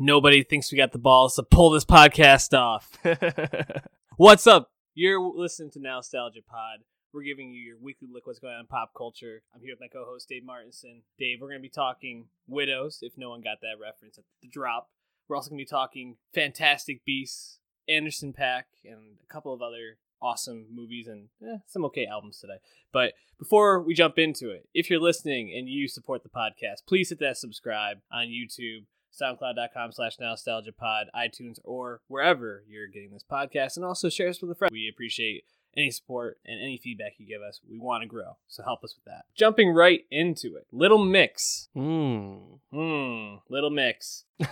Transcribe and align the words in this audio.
Nobody 0.00 0.44
thinks 0.44 0.70
we 0.70 0.78
got 0.78 0.92
the 0.92 0.98
balls 0.98 1.34
to 1.34 1.42
pull 1.42 1.70
this 1.70 1.84
podcast 1.84 2.56
off. 2.56 2.96
What's 4.16 4.46
up? 4.46 4.70
You're 4.94 5.20
listening 5.20 5.72
to 5.72 5.80
Nostalgia 5.80 6.38
Pod. 6.48 6.80
We're 7.12 7.24
giving 7.24 7.50
you 7.50 7.60
your 7.60 7.78
weekly 7.80 8.06
look 8.12 8.24
what's 8.24 8.38
going 8.38 8.54
on 8.54 8.60
in 8.60 8.66
pop 8.66 8.92
culture. 8.96 9.42
I'm 9.52 9.60
here 9.60 9.72
with 9.72 9.80
my 9.80 9.88
co-host 9.88 10.28
Dave 10.28 10.44
Martinson. 10.44 11.02
Dave, 11.18 11.38
we're 11.40 11.48
going 11.48 11.58
to 11.58 11.62
be 11.62 11.68
talking 11.68 12.26
Widows, 12.46 13.00
if 13.02 13.14
no 13.16 13.30
one 13.30 13.40
got 13.40 13.58
that 13.62 13.80
reference 13.82 14.18
at 14.18 14.24
the 14.40 14.46
drop. 14.46 14.88
We're 15.28 15.34
also 15.34 15.50
going 15.50 15.58
to 15.58 15.64
be 15.64 15.68
talking 15.68 16.16
Fantastic 16.32 17.04
Beasts, 17.04 17.58
Anderson 17.88 18.32
.Paak, 18.32 18.64
and 18.84 19.16
a 19.20 19.32
couple 19.32 19.52
of 19.52 19.62
other 19.62 19.98
awesome 20.22 20.66
movies 20.72 21.08
and 21.08 21.28
eh, 21.42 21.58
some 21.66 21.84
okay 21.86 22.06
albums 22.06 22.38
today. 22.38 22.58
But 22.92 23.14
before 23.36 23.82
we 23.82 23.94
jump 23.94 24.16
into 24.16 24.50
it, 24.50 24.68
if 24.74 24.90
you're 24.90 25.00
listening 25.00 25.52
and 25.56 25.68
you 25.68 25.88
support 25.88 26.22
the 26.22 26.28
podcast, 26.28 26.86
please 26.86 27.08
hit 27.08 27.18
that 27.18 27.36
subscribe 27.36 27.98
on 28.12 28.26
YouTube, 28.26 28.84
soundcloud.com 29.12 29.92
slash 29.92 30.16
nostalgiapod, 30.18 31.04
iTunes, 31.14 31.58
or 31.64 32.00
wherever 32.08 32.64
you're 32.68 32.86
getting 32.86 33.12
this 33.12 33.24
podcast. 33.30 33.76
And 33.76 33.84
also 33.84 34.08
share 34.08 34.28
us 34.28 34.40
with 34.40 34.50
a 34.50 34.54
friend. 34.54 34.70
We 34.72 34.88
appreciate 34.88 35.44
any 35.76 35.90
support 35.90 36.38
and 36.44 36.60
any 36.60 36.76
feedback 36.76 37.14
you 37.18 37.26
give 37.26 37.42
us. 37.42 37.60
We 37.68 37.78
want 37.78 38.02
to 38.02 38.08
grow, 38.08 38.36
so 38.46 38.62
help 38.62 38.84
us 38.84 38.94
with 38.96 39.04
that. 39.04 39.24
Jumping 39.34 39.70
right 39.70 40.04
into 40.10 40.56
it, 40.56 40.66
Little 40.72 41.04
Mix. 41.04 41.68
Mm. 41.76 42.58
Hmm, 42.72 43.36
Little 43.48 43.70
Mix. 43.70 44.24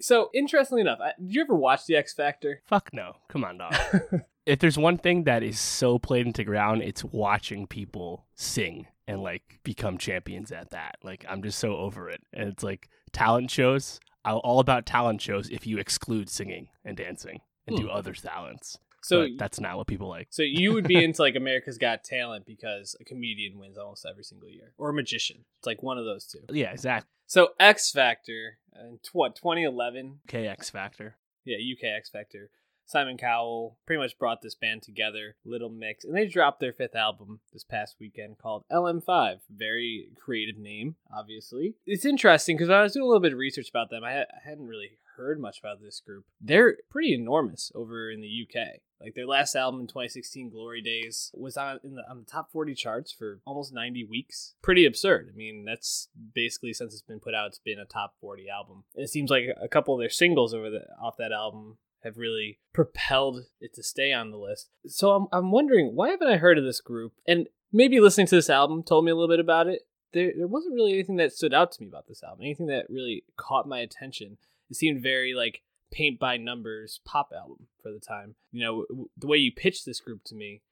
so 0.00 0.30
interestingly 0.34 0.82
enough, 0.82 0.98
I, 1.00 1.12
did 1.20 1.34
you 1.34 1.42
ever 1.42 1.54
watch 1.54 1.86
The 1.86 1.96
X 1.96 2.12
Factor? 2.14 2.62
Fuck 2.66 2.90
no. 2.92 3.16
Come 3.28 3.44
on, 3.44 3.58
dog. 3.58 3.74
if 4.46 4.58
there's 4.58 4.78
one 4.78 4.98
thing 4.98 5.24
that 5.24 5.42
is 5.42 5.58
so 5.58 5.98
played 5.98 6.26
into 6.26 6.44
ground, 6.44 6.82
it's 6.82 7.04
watching 7.04 7.66
people 7.66 8.26
sing 8.34 8.86
and 9.06 9.22
like 9.22 9.60
become 9.64 9.98
champions 9.98 10.52
at 10.52 10.70
that. 10.70 10.96
Like 11.02 11.24
I'm 11.28 11.42
just 11.42 11.58
so 11.58 11.76
over 11.76 12.08
it. 12.08 12.22
And 12.32 12.48
it's 12.48 12.62
like 12.62 12.88
talent 13.12 13.50
shows. 13.50 14.00
I'm 14.24 14.40
all 14.42 14.58
about 14.60 14.86
talent 14.86 15.20
shows 15.20 15.48
if 15.50 15.66
you 15.66 15.78
exclude 15.78 16.28
singing 16.30 16.68
and 16.84 16.96
dancing 16.96 17.40
and 17.66 17.76
do 17.76 17.84
Hmm. 17.84 17.90
other 17.90 18.12
talents. 18.14 18.78
So 19.02 19.22
But 19.24 19.30
that's 19.38 19.60
not 19.60 19.76
what 19.76 19.86
people 19.86 20.08
like. 20.08 20.28
So 20.30 20.42
you 20.42 20.72
would 20.72 20.88
be 20.88 20.96
into 21.04 21.20
like 21.20 21.36
America's 21.36 21.76
Got 21.76 22.04
Talent 22.04 22.46
because 22.46 22.96
a 23.00 23.04
comedian 23.04 23.58
wins 23.58 23.76
almost 23.76 24.06
every 24.10 24.24
single 24.24 24.48
year, 24.48 24.72
or 24.78 24.88
a 24.88 24.94
magician. 24.94 25.44
It's 25.58 25.66
like 25.66 25.82
one 25.82 25.98
of 25.98 26.06
those 26.06 26.24
two. 26.26 26.38
Yeah, 26.50 26.72
exactly. 26.72 27.10
So 27.26 27.50
X 27.60 27.90
Factor 27.90 28.58
in 28.80 28.98
tw- 29.02 29.14
what 29.14 29.36
2011? 29.36 30.20
KX 30.26 30.70
Factor. 30.70 31.16
Yeah, 31.44 31.58
UK 31.58 31.84
X 31.98 32.08
Factor. 32.08 32.48
Simon 32.86 33.16
Cowell 33.16 33.78
pretty 33.86 34.00
much 34.00 34.18
brought 34.18 34.42
this 34.42 34.54
band 34.54 34.82
together, 34.82 35.36
Little 35.44 35.70
Mix, 35.70 36.04
and 36.04 36.16
they 36.16 36.26
dropped 36.26 36.60
their 36.60 36.72
fifth 36.72 36.94
album 36.94 37.40
this 37.52 37.64
past 37.64 37.96
weekend 38.00 38.38
called 38.38 38.64
LM5. 38.70 39.38
Very 39.50 40.08
creative 40.22 40.58
name, 40.58 40.96
obviously. 41.16 41.74
It's 41.86 42.04
interesting 42.04 42.56
because 42.56 42.70
I 42.70 42.82
was 42.82 42.92
doing 42.92 43.04
a 43.04 43.06
little 43.06 43.20
bit 43.20 43.32
of 43.32 43.38
research 43.38 43.70
about 43.70 43.90
them. 43.90 44.04
I, 44.04 44.22
I 44.22 44.26
hadn't 44.44 44.66
really 44.66 44.98
heard 45.16 45.40
much 45.40 45.60
about 45.60 45.80
this 45.80 46.00
group. 46.00 46.24
They're 46.40 46.76
pretty 46.90 47.14
enormous 47.14 47.70
over 47.74 48.10
in 48.10 48.20
the 48.20 48.46
UK. 48.46 48.80
Like 49.00 49.14
their 49.14 49.26
last 49.26 49.54
album 49.54 49.80
in 49.80 49.86
2016, 49.86 50.50
Glory 50.50 50.80
Days, 50.80 51.30
was 51.34 51.56
on 51.56 51.78
in 51.84 51.94
the 51.94 52.02
on 52.08 52.20
the 52.20 52.24
top 52.24 52.50
40 52.50 52.74
charts 52.74 53.12
for 53.12 53.40
almost 53.44 53.74
90 53.74 54.04
weeks. 54.04 54.54
Pretty 54.62 54.86
absurd. 54.86 55.30
I 55.32 55.36
mean, 55.36 55.64
that's 55.66 56.08
basically 56.34 56.72
since 56.72 56.94
it's 56.94 57.02
been 57.02 57.20
put 57.20 57.34
out, 57.34 57.48
it's 57.48 57.58
been 57.58 57.78
a 57.78 57.84
top 57.84 58.14
40 58.20 58.48
album. 58.48 58.84
And 58.94 59.04
it 59.04 59.08
seems 59.08 59.30
like 59.30 59.44
a 59.60 59.68
couple 59.68 59.94
of 59.94 60.00
their 60.00 60.08
singles 60.08 60.54
over 60.54 60.70
the 60.70 60.86
off 61.02 61.16
that 61.18 61.32
album 61.32 61.76
have 62.04 62.16
really 62.16 62.58
propelled 62.72 63.46
it 63.60 63.74
to 63.74 63.82
stay 63.82 64.12
on 64.12 64.30
the 64.30 64.38
list. 64.38 64.70
So 64.86 65.12
I'm 65.12 65.26
I'm 65.32 65.50
wondering 65.50 65.94
why 65.94 66.10
haven't 66.10 66.28
I 66.28 66.36
heard 66.36 66.58
of 66.58 66.64
this 66.64 66.80
group? 66.80 67.12
And 67.26 67.48
maybe 67.72 68.00
listening 68.00 68.26
to 68.28 68.36
this 68.36 68.50
album 68.50 68.82
told 68.82 69.04
me 69.04 69.10
a 69.10 69.14
little 69.14 69.28
bit 69.28 69.40
about 69.40 69.66
it. 69.66 69.86
There 70.12 70.32
there 70.36 70.46
wasn't 70.46 70.74
really 70.74 70.92
anything 70.92 71.16
that 71.16 71.32
stood 71.32 71.54
out 71.54 71.72
to 71.72 71.82
me 71.82 71.88
about 71.88 72.06
this 72.06 72.22
album. 72.22 72.44
Anything 72.44 72.66
that 72.66 72.88
really 72.88 73.24
caught 73.36 73.68
my 73.68 73.80
attention. 73.80 74.38
It 74.70 74.76
seemed 74.76 75.02
very 75.02 75.34
like 75.34 75.62
paint 75.90 76.18
by 76.18 76.36
numbers 76.36 77.00
pop 77.04 77.32
album 77.34 77.66
for 77.82 77.90
the 77.90 78.00
time. 78.00 78.34
You 78.52 78.64
know, 78.64 78.84
w- 78.88 79.08
the 79.16 79.26
way 79.26 79.36
you 79.36 79.52
pitched 79.52 79.86
this 79.86 80.00
group 80.00 80.24
to 80.24 80.34
me 80.34 80.62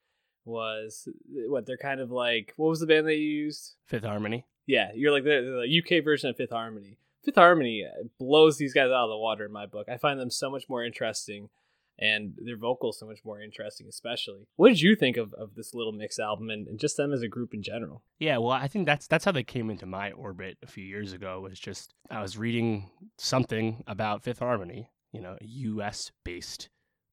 was 0.45 1.07
uh, 1.07 1.49
what 1.49 1.65
they're 1.65 1.77
kind 1.77 1.99
of 1.99 2.11
like. 2.11 2.53
What 2.57 2.69
was 2.69 2.79
the 2.79 2.87
band 2.87 3.07
they 3.07 3.15
used? 3.15 3.75
Fifth 3.85 4.03
Harmony. 4.03 4.45
Yeah, 4.65 4.91
you're 4.95 5.11
like 5.11 5.23
the, 5.23 5.65
the 5.65 5.99
UK 5.99 6.03
version 6.03 6.29
of 6.29 6.37
Fifth 6.37 6.51
Harmony. 6.51 6.97
Fifth 7.23 7.35
Harmony 7.35 7.85
uh, 7.85 8.03
blows 8.19 8.57
these 8.57 8.73
guys 8.73 8.87
out 8.87 9.05
of 9.05 9.09
the 9.09 9.17
water 9.17 9.45
in 9.45 9.51
my 9.51 9.65
book. 9.65 9.87
I 9.89 9.97
find 9.97 10.19
them 10.19 10.29
so 10.29 10.49
much 10.49 10.65
more 10.67 10.83
interesting, 10.83 11.49
and 11.97 12.33
their 12.37 12.57
vocals 12.57 12.99
so 12.99 13.05
much 13.05 13.19
more 13.23 13.41
interesting, 13.41 13.87
especially. 13.87 14.47
What 14.55 14.69
did 14.69 14.81
you 14.81 14.95
think 14.95 15.17
of, 15.17 15.33
of 15.33 15.55
this 15.55 15.73
Little 15.73 15.93
Mix 15.93 16.19
album 16.19 16.49
and, 16.49 16.67
and 16.67 16.79
just 16.79 16.97
them 16.97 17.13
as 17.13 17.21
a 17.21 17.27
group 17.27 17.53
in 17.53 17.63
general? 17.63 18.03
Yeah, 18.19 18.37
well, 18.37 18.51
I 18.51 18.67
think 18.67 18.85
that's 18.85 19.07
that's 19.07 19.25
how 19.25 19.31
they 19.31 19.43
came 19.43 19.69
into 19.69 19.85
my 19.85 20.11
orbit 20.11 20.57
a 20.63 20.67
few 20.67 20.83
years 20.83 21.13
ago. 21.13 21.39
Was 21.39 21.59
just 21.59 21.93
I 22.09 22.21
was 22.21 22.37
reading 22.37 22.89
something 23.17 23.83
about 23.87 24.23
Fifth 24.23 24.39
Harmony, 24.39 24.89
you 25.11 25.21
know, 25.21 25.37
U.S. 25.41 26.11
based 26.23 26.69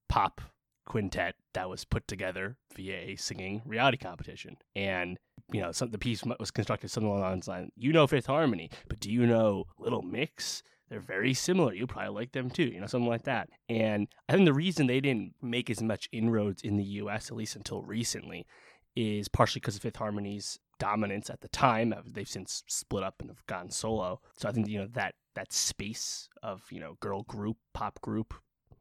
pop 0.09 0.41
quintet 0.87 1.35
that 1.55 1.69
was 1.69 1.85
put 1.85 2.07
together 2.09 2.57
via 2.75 2.97
a 2.97 3.17
singing 3.17 3.63
reality 3.65 3.99
competition, 3.99 4.57
and 4.75 5.19
you 5.53 5.61
know, 5.61 5.73
some 5.73 5.91
the 5.91 5.99
piece 5.99 6.23
was 6.39 6.51
constructed 6.51 6.91
something 6.91 7.11
along 7.11 7.41
the 7.41 7.51
lines, 7.51 7.71
you 7.77 7.93
know, 7.93 8.07
Fifth 8.07 8.27
Harmony, 8.27 8.71
but 8.89 9.01
do 9.01 9.11
you 9.11 9.27
know 9.27 9.65
Little 9.79 10.03
Mix? 10.03 10.63
They're 10.89 11.01
very 11.01 11.35
similar. 11.35 11.73
You 11.73 11.87
probably 11.87 12.15
like 12.15 12.33
them 12.33 12.51
too, 12.51 12.65
you 12.65 12.81
know, 12.81 12.87
something 12.87 13.09
like 13.09 13.23
that. 13.23 13.49
And 13.69 14.09
I 14.29 14.33
think 14.33 14.45
the 14.45 14.53
reason 14.53 14.89
they 14.89 15.01
didn't 15.01 15.35
make 15.41 15.71
as 15.71 15.81
much 15.81 16.09
inroads 16.11 16.63
in 16.63 16.77
the 16.77 16.85
U.S. 16.85 17.31
at 17.31 17.37
least 17.37 17.55
until 17.55 17.83
recently 17.83 18.45
is 18.97 19.29
partially 19.29 19.61
because 19.61 19.77
of 19.77 19.83
Fifth 19.83 19.97
Harmony's 19.97 20.59
dominance 20.81 21.31
at 21.31 21.43
the 21.43 21.49
time. 21.49 21.95
They've 22.05 22.29
since 22.29 22.65
split 22.67 23.05
up 23.05 23.17
and 23.21 23.31
have 23.31 23.47
gone 23.47 23.71
solo. 23.71 24.21
So 24.37 24.49
I 24.49 24.53
think 24.53 24.67
you 24.67 24.79
know 24.79 24.89
that 24.95 25.15
that 25.37 25.53
space 25.53 26.29
of 26.43 26.63
you 26.71 26.81
know 26.81 26.97
girl 27.01 27.23
group, 27.23 27.59
pop 27.73 28.01
group, 28.01 28.35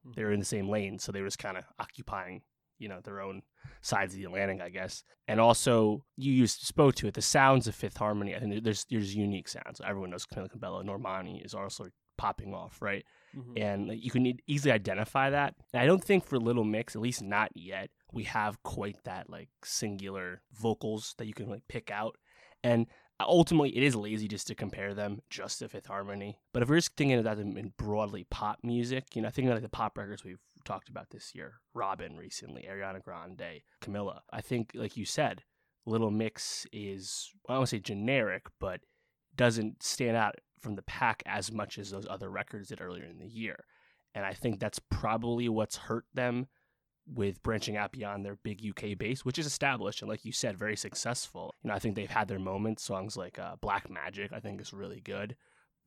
Mm-hmm. 0.06 0.12
they're 0.16 0.32
in 0.32 0.40
the 0.40 0.46
same 0.46 0.70
lane, 0.70 1.00
so 1.00 1.12
they 1.12 1.22
were 1.22 1.28
just 1.28 1.40
kind 1.40 1.58
of 1.58 1.66
occupying 1.80 2.42
you 2.78 2.88
know 2.88 3.02
their 3.04 3.22
own 3.22 3.42
sides 3.82 4.14
of 4.14 4.20
the 4.20 4.26
Atlantic, 4.26 4.62
I 4.62 4.70
guess. 4.70 5.04
And 5.28 5.40
also, 5.40 6.06
you 6.16 6.32
used 6.32 6.62
spoke 6.62 6.96
to 6.96 7.08
it. 7.08 7.14
The 7.14 7.22
sounds 7.22 7.68
of 7.68 7.76
Fifth 7.76 7.98
Harmony, 7.98 8.36
I 8.36 8.40
think 8.40 8.64
there's 8.64 8.86
there's 8.90 9.16
unique 9.16 9.50
sounds. 9.50 9.82
Everyone 9.86 10.10
knows 10.10 10.26
Camila 10.26 10.50
Cabello, 10.50 10.82
Normani 10.84 11.46
is 11.46 11.54
also 11.54 11.88
popping 12.18 12.54
off, 12.54 12.82
right? 12.82 13.04
Mm-hmm. 13.38 13.62
and 13.62 13.92
you 13.92 14.10
can 14.10 14.34
easily 14.48 14.72
identify 14.72 15.30
that. 15.30 15.54
And 15.72 15.84
I 15.84 15.86
don't 15.86 16.04
think 16.04 16.26
for 16.26 16.40
Little 16.40 16.64
Mix, 16.64 16.96
at 16.96 17.02
least 17.02 17.22
not 17.22 17.52
yet, 17.54 17.92
we 18.12 18.24
have 18.24 18.64
quite 18.64 19.04
that 19.04 19.30
like 19.30 19.50
singular 19.64 20.42
vocals 20.52 21.14
that 21.20 21.28
you 21.28 21.36
can 21.36 21.48
like 21.48 21.62
pick 21.68 21.92
out. 21.92 22.16
And 22.64 22.88
ultimately, 23.28 23.76
it 23.76 23.84
is 23.84 23.96
lazy 23.96 24.28
just 24.28 24.48
to 24.48 24.56
compare 24.56 24.94
them 24.94 25.22
just 25.30 25.60
to 25.60 25.70
Fifth 25.70 25.88
Harmony. 25.88 26.40
But 26.54 26.64
if 26.64 26.70
we're 26.70 26.78
just 26.78 26.96
thinking 26.96 27.20
about 27.20 27.38
them 27.38 27.58
in 27.58 27.74
broadly 27.78 28.26
pop 28.30 28.60
music, 28.64 29.16
you 29.16 29.22
know, 29.22 29.30
thinking 29.30 29.54
like 29.54 29.62
the 29.62 29.70
pop 29.70 29.98
records 29.98 30.24
we've 30.24 30.40
talked 30.66 30.90
about 30.90 31.10
this 31.10 31.34
year, 31.36 31.56
Robyn 31.74 32.18
recently, 32.18 32.68
Ariana 32.70 33.04
Grande, 33.04 33.62
Camila. 33.82 34.20
I 34.32 34.42
think, 34.42 34.72
like 34.74 34.96
you 34.96 35.06
said, 35.06 35.44
Little 35.86 36.12
Mix 36.12 36.66
is 36.72 37.32
I 37.48 37.54
don't 37.54 37.60
want 37.60 37.70
to 37.70 37.76
say 37.76 37.80
generic, 37.80 38.46
but 38.60 38.82
doesn't 39.36 39.84
stand 39.84 40.18
out 40.18 40.36
from 40.60 40.76
the 40.76 40.82
pack 40.84 41.24
as 41.26 41.52
much 41.52 41.78
as 41.78 41.90
those 41.90 42.08
other 42.10 42.30
records 42.30 42.70
did 42.70 42.82
earlier 42.82 43.06
in 43.06 43.20
the 43.20 43.28
year. 43.28 43.66
And 44.14 44.26
I 44.26 44.34
think 44.34 44.60
that's 44.60 44.80
probably 44.90 45.48
what's 45.50 45.78
hurt 45.78 46.06
them 46.14 46.48
with 47.12 47.42
branching 47.44 47.76
out 47.76 47.92
beyond 47.92 48.24
their 48.24 48.36
big 48.36 48.62
UK 48.64 48.98
base, 48.98 49.26
which 49.26 49.40
is 49.40 49.46
established 49.46 50.02
and, 50.02 50.10
like 50.10 50.26
you 50.26 50.32
said, 50.32 50.58
very 50.58 50.76
successful. 50.76 51.56
You 51.64 51.70
know, 51.70 51.74
I 51.74 51.80
think 51.80 51.96
they've 51.96 52.10
had 52.10 52.28
their 52.28 52.40
moments. 52.40 52.84
Songs 52.84 53.18
like 53.18 53.40
uh, 53.40 53.56
Black 53.62 53.90
Magic, 53.90 54.32
I 54.32 54.40
think, 54.40 54.62
is 54.62 54.74
really 54.74 55.02
good. 55.02 55.36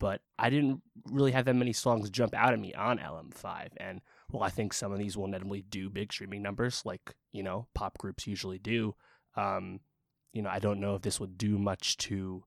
But 0.01 0.21
I 0.37 0.51
didn't 0.51 0.83
really 1.07 1.31
have 1.31 1.45
that 1.45 1.55
many 1.55 1.73
songs 1.73 2.11
jump 2.11 2.35
out 2.35 2.53
at 2.53 2.59
me 2.59 2.75
on 2.75 2.99
LM5. 2.99 3.69
And 3.77 4.01
well, 4.33 4.43
I 4.43 4.51
think 4.51 4.73
some 4.73 4.91
of 4.91 4.99
these 4.99 5.17
will 5.17 5.27
inevitably 5.27 5.63
do 5.63 5.89
big 5.91 6.13
streaming 6.13 6.43
numbers, 6.43 6.83
like, 6.85 7.15
you 7.31 7.45
know, 7.45 7.69
pop 7.73 7.99
groups 7.99 8.27
usually 8.27 8.59
do. 8.59 8.97
Um, 9.37 9.79
you 10.33 10.43
know, 10.43 10.51
I 10.51 10.59
don't 10.59 10.81
know 10.81 10.97
if 10.97 11.03
this 11.03 11.21
would 11.21 11.39
do 11.39 11.57
much 11.57 11.99
to 11.99 12.43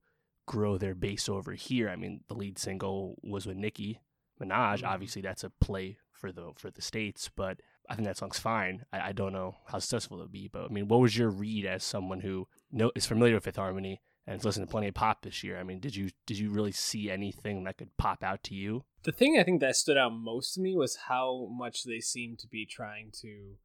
grow 0.47 0.77
their 0.77 0.95
base 0.95 1.29
over 1.29 1.53
here. 1.53 1.88
I 1.89 1.95
mean, 1.95 2.21
the 2.27 2.33
lead 2.33 2.59
single 2.59 3.15
was 3.23 3.45
with 3.45 3.57
Nicki 3.57 4.01
Minaj. 4.41 4.81
Mhm. 4.81 4.88
Obviously, 4.88 5.21
that's 5.21 5.44
a 5.44 5.50
play 5.50 5.97
for 6.11 6.31
the 6.31 6.51
for 6.57 6.69
the 6.71 6.81
states, 6.81 7.29
but 7.33 7.61
I 7.89 7.95
think 7.95 8.07
that 8.07 8.17
song's 8.17 8.39
fine. 8.39 8.85
I, 8.91 9.09
I 9.09 9.11
don't 9.11 9.33
know 9.33 9.55
how 9.67 9.79
successful 9.79 10.17
it'll 10.17 10.27
be, 10.29 10.47
but 10.51 10.65
I 10.65 10.67
mean, 10.69 10.87
what 10.87 10.99
was 11.01 11.17
your 11.17 11.29
read 11.29 11.65
as 11.65 11.83
someone 11.83 12.21
who 12.21 12.47
know, 12.71 12.91
is 12.95 13.05
familiar 13.05 13.35
with 13.35 13.43
Fifth 13.43 13.55
Harmony 13.57 14.01
and 14.25 14.35
has 14.35 14.43
listened 14.45 14.67
to 14.67 14.71
plenty 14.71 14.87
of 14.87 14.95
pop 14.95 15.21
this 15.21 15.43
year? 15.43 15.59
I 15.59 15.63
mean, 15.63 15.79
did 15.79 15.95
you 15.95 16.09
did 16.25 16.37
you 16.39 16.49
really 16.51 16.71
see 16.71 17.09
anything 17.11 17.63
that 17.65 17.77
could 17.77 17.95
pop 17.97 18.23
out 18.23 18.43
to 18.45 18.55
you? 18.55 18.85
The 19.03 19.11
thing 19.11 19.37
I 19.39 19.43
think 19.43 19.61
that 19.61 19.75
stood 19.75 19.97
out 19.97 20.09
most 20.13 20.53
to 20.55 20.61
me 20.61 20.75
was 20.75 20.95
how 21.07 21.47
much 21.51 21.83
they 21.83 21.99
seem 21.99 22.35
to 22.37 22.47
be 22.47 22.65
trying 22.65 23.11
to 23.21 23.55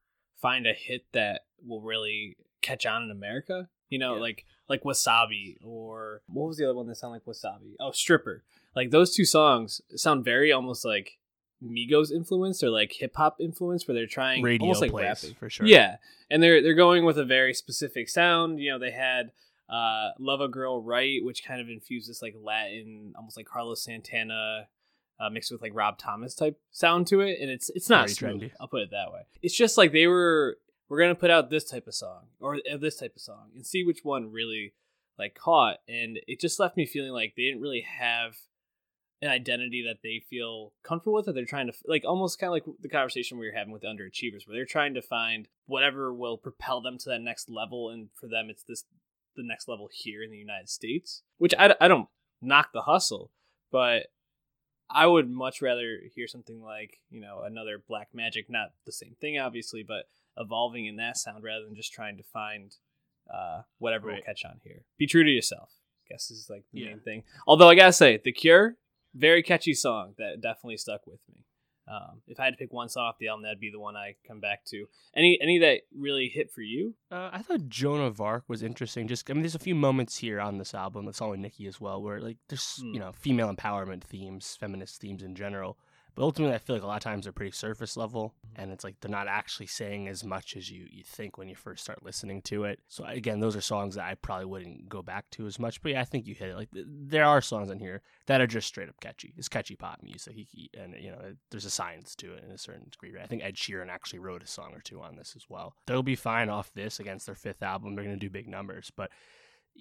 find 0.40 0.66
a 0.66 0.72
hit 0.74 1.06
that 1.12 1.42
will 1.66 1.80
really 1.82 2.36
catch 2.62 2.84
on 2.86 3.02
in 3.02 3.10
America. 3.10 3.68
You 3.88 3.98
know, 3.98 4.14
Yeah. 4.16 4.20
like 4.20 4.44
like 4.68 4.82
Wasabi 4.84 5.56
or 5.64 6.22
what 6.26 6.46
was 6.46 6.58
the 6.58 6.64
other 6.64 6.76
one 6.76 6.86
that 6.88 6.96
sounded 6.96 7.22
like 7.26 7.36
Wasabi? 7.36 7.74
Oh, 7.80 7.90
Stripper. 7.90 8.44
Like 8.76 8.90
those 8.90 9.14
two 9.16 9.24
songs 9.24 9.80
sound 9.96 10.24
very 10.24 10.52
almost 10.52 10.84
like 10.84 11.18
Migos 11.62 12.10
influence 12.10 12.62
or 12.62 12.70
like 12.70 12.92
hip 12.92 13.14
hop 13.16 13.36
influence, 13.40 13.86
where 13.86 13.94
they're 13.94 14.06
trying 14.06 14.42
Radio 14.42 14.66
almost 14.66 14.80
like 14.80 14.90
plays 14.90 15.04
rapping. 15.04 15.34
for 15.34 15.50
sure. 15.50 15.66
Yeah, 15.66 15.96
and 16.30 16.42
they're 16.42 16.62
they're 16.62 16.74
going 16.74 17.04
with 17.04 17.18
a 17.18 17.24
very 17.24 17.54
specific 17.54 18.08
sound. 18.08 18.58
You 18.60 18.72
know, 18.72 18.78
they 18.78 18.90
had 18.92 19.32
uh, 19.68 20.10
"Love 20.18 20.40
a 20.40 20.48
Girl 20.48 20.82
Right," 20.82 21.22
which 21.22 21.44
kind 21.44 21.60
of 21.60 21.68
infused 21.68 22.08
this 22.08 22.22
like 22.22 22.34
Latin, 22.40 23.12
almost 23.16 23.36
like 23.36 23.46
Carlos 23.46 23.82
Santana 23.84 24.68
uh, 25.20 25.28
mixed 25.30 25.52
with 25.52 25.60
like 25.60 25.72
Rob 25.74 25.98
Thomas 25.98 26.34
type 26.34 26.58
sound 26.70 27.06
to 27.08 27.20
it, 27.20 27.38
and 27.40 27.50
it's 27.50 27.70
it's 27.70 27.90
not 27.90 28.08
Very 28.08 28.14
smooth. 28.14 28.42
trendy. 28.42 28.50
I'll 28.60 28.68
put 28.68 28.82
it 28.82 28.90
that 28.92 29.12
way. 29.12 29.22
It's 29.42 29.54
just 29.54 29.76
like 29.76 29.92
they 29.92 30.06
were 30.06 30.56
we're 30.88 31.00
gonna 31.00 31.14
put 31.14 31.30
out 31.30 31.50
this 31.50 31.64
type 31.64 31.86
of 31.86 31.94
song 31.94 32.24
or 32.40 32.56
uh, 32.56 32.76
this 32.78 32.96
type 32.96 33.14
of 33.14 33.22
song 33.22 33.50
and 33.54 33.66
see 33.66 33.84
which 33.84 34.00
one 34.02 34.32
really 34.32 34.72
like 35.18 35.34
caught, 35.34 35.78
and 35.86 36.18
it 36.26 36.40
just 36.40 36.58
left 36.58 36.76
me 36.76 36.86
feeling 36.86 37.12
like 37.12 37.34
they 37.36 37.42
didn't 37.42 37.60
really 37.60 37.84
have 37.98 38.36
an 39.22 39.28
identity 39.30 39.82
that 39.86 39.98
they 40.02 40.22
feel 40.30 40.72
comfortable 40.82 41.14
with 41.14 41.26
that 41.26 41.34
they're 41.34 41.44
trying 41.44 41.66
to 41.66 41.72
like 41.86 42.04
almost 42.06 42.38
kind 42.38 42.48
of 42.48 42.52
like 42.52 42.64
the 42.80 42.88
conversation 42.88 43.38
we 43.38 43.46
were 43.46 43.52
having 43.56 43.72
with 43.72 43.82
the 43.82 43.88
underachievers 43.88 44.46
where 44.46 44.54
they're 44.56 44.64
trying 44.64 44.94
to 44.94 45.02
find 45.02 45.48
whatever 45.66 46.12
will 46.12 46.38
propel 46.38 46.80
them 46.80 46.96
to 46.98 47.08
that 47.10 47.20
next 47.20 47.50
level 47.50 47.90
and 47.90 48.08
for 48.18 48.26
them 48.28 48.48
it's 48.48 48.62
this 48.62 48.84
the 49.36 49.42
next 49.42 49.68
level 49.68 49.88
here 49.92 50.22
in 50.22 50.30
the 50.30 50.36
united 50.38 50.68
states 50.68 51.22
which 51.38 51.54
i, 51.58 51.74
I 51.80 51.86
don't 51.88 52.08
knock 52.40 52.70
the 52.72 52.82
hustle 52.82 53.30
but 53.70 54.06
i 54.90 55.06
would 55.06 55.30
much 55.30 55.60
rather 55.62 55.98
hear 56.14 56.26
something 56.26 56.62
like 56.62 56.98
you 57.10 57.20
know 57.20 57.42
another 57.44 57.82
black 57.86 58.08
magic 58.14 58.46
not 58.48 58.70
the 58.86 58.92
same 58.92 59.16
thing 59.20 59.38
obviously 59.38 59.82
but 59.86 60.04
evolving 60.36 60.86
in 60.86 60.96
that 60.96 61.16
sound 61.18 61.44
rather 61.44 61.64
than 61.64 61.74
just 61.76 61.92
trying 61.92 62.16
to 62.16 62.22
find 62.22 62.76
uh, 63.32 63.62
whatever 63.78 64.08
will 64.08 64.20
catch 64.24 64.44
on 64.44 64.58
here. 64.64 64.82
Be 64.98 65.06
true 65.06 65.22
to 65.22 65.30
yourself 65.30 65.70
I 66.08 66.14
guess 66.14 66.30
is 66.30 66.48
like 66.50 66.64
the 66.72 66.80
Yeah. 66.80 66.86
main 66.88 67.00
thing. 67.00 67.22
Although 67.46 67.68
i 67.68 67.74
gotta 67.76 67.92
say 67.92 68.16
the 68.24 68.32
cure 68.32 68.76
very 69.14 69.42
catchy 69.42 69.74
song 69.74 70.14
that 70.18 70.40
definitely 70.40 70.76
stuck 70.76 71.06
with 71.06 71.20
me. 71.32 71.44
Um, 71.88 72.22
if 72.28 72.38
I 72.38 72.44
had 72.44 72.52
to 72.52 72.56
pick 72.56 72.72
one 72.72 72.88
song 72.88 73.06
off 73.08 73.18
the 73.18 73.26
album, 73.28 73.42
that'd 73.42 73.58
be 73.58 73.70
the 73.72 73.80
one 73.80 73.96
I 73.96 74.14
come 74.28 74.38
back 74.38 74.64
to. 74.66 74.86
Any 75.16 75.38
any 75.42 75.58
that 75.58 75.80
really 75.92 76.28
hit 76.28 76.52
for 76.52 76.60
you? 76.62 76.94
Uh, 77.10 77.30
I 77.32 77.42
thought 77.42 77.68
Joan 77.68 78.00
of 78.00 78.20
Arc 78.20 78.44
was 78.46 78.62
interesting. 78.62 79.08
Just, 79.08 79.28
I 79.28 79.32
mean, 79.32 79.42
there's 79.42 79.56
a 79.56 79.58
few 79.58 79.74
moments 79.74 80.18
here 80.18 80.40
on 80.40 80.58
this 80.58 80.72
album, 80.72 81.06
the 81.06 81.12
song 81.12 81.30
with 81.30 81.40
Nicki 81.40 81.66
as 81.66 81.80
well, 81.80 82.00
where 82.00 82.20
like 82.20 82.36
there's 82.48 82.76
Hmm. 82.80 82.94
you 82.94 83.00
know 83.00 83.10
female 83.12 83.52
empowerment 83.52 84.02
themes, 84.04 84.56
feminist 84.60 85.00
themes 85.00 85.22
in 85.24 85.34
general. 85.34 85.78
But 86.20 86.26
ultimately, 86.26 86.54
I 86.54 86.58
feel 86.58 86.76
like 86.76 86.82
a 86.82 86.86
lot 86.86 86.98
of 86.98 87.02
times 87.02 87.24
they're 87.24 87.32
pretty 87.32 87.52
surface 87.52 87.96
level, 87.96 88.34
mm-hmm. 88.46 88.60
and 88.60 88.72
it's 88.72 88.84
like 88.84 89.00
they're 89.00 89.10
not 89.10 89.26
actually 89.26 89.68
saying 89.68 90.06
as 90.06 90.22
much 90.22 90.54
as 90.54 90.70
you 90.70 90.86
you 90.90 91.02
think 91.02 91.38
when 91.38 91.48
you 91.48 91.54
first 91.54 91.82
start 91.82 92.04
listening 92.04 92.42
to 92.42 92.64
it. 92.64 92.78
So 92.88 93.04
again, 93.06 93.40
those 93.40 93.56
are 93.56 93.62
songs 93.62 93.94
that 93.94 94.04
I 94.04 94.16
probably 94.16 94.44
wouldn't 94.44 94.90
go 94.90 95.00
back 95.00 95.30
to 95.30 95.46
as 95.46 95.58
much. 95.58 95.80
But 95.80 95.92
yeah, 95.92 96.02
I 96.02 96.04
think 96.04 96.26
you 96.26 96.34
hit 96.34 96.50
it. 96.50 96.56
Like 96.56 96.68
there 96.74 97.24
are 97.24 97.40
songs 97.40 97.70
on 97.70 97.78
here 97.78 98.02
that 98.26 98.42
are 98.42 98.46
just 98.46 98.68
straight 98.68 98.90
up 98.90 99.00
catchy. 99.00 99.32
It's 99.38 99.48
catchy 99.48 99.76
pop 99.76 100.00
music, 100.02 100.46
and 100.78 100.94
you 101.00 101.10
know 101.10 101.36
there's 101.50 101.64
a 101.64 101.70
science 101.70 102.14
to 102.16 102.34
it 102.34 102.44
in 102.44 102.50
a 102.50 102.58
certain 102.58 102.90
degree. 102.90 103.14
Right? 103.14 103.24
I 103.24 103.26
think 103.26 103.42
Ed 103.42 103.54
Sheeran 103.54 103.88
actually 103.88 104.18
wrote 104.18 104.42
a 104.42 104.46
song 104.46 104.72
or 104.74 104.82
two 104.82 105.00
on 105.00 105.16
this 105.16 105.32
as 105.34 105.46
well. 105.48 105.74
They'll 105.86 106.02
be 106.02 106.16
fine 106.16 106.50
off 106.50 106.70
this 106.74 107.00
against 107.00 107.24
their 107.24 107.34
fifth 107.34 107.62
album. 107.62 107.94
They're 107.94 108.04
going 108.04 108.20
to 108.20 108.20
do 108.20 108.28
big 108.28 108.46
numbers, 108.46 108.92
but 108.94 109.08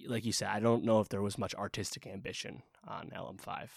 like 0.06 0.24
you 0.24 0.32
said, 0.32 0.48
I 0.48 0.60
don't 0.60 0.84
know 0.84 1.00
if 1.00 1.10
there 1.10 1.20
was 1.20 1.36
much 1.36 1.54
artistic 1.54 2.06
ambition 2.06 2.62
on 2.88 3.10
LM5, 3.14 3.68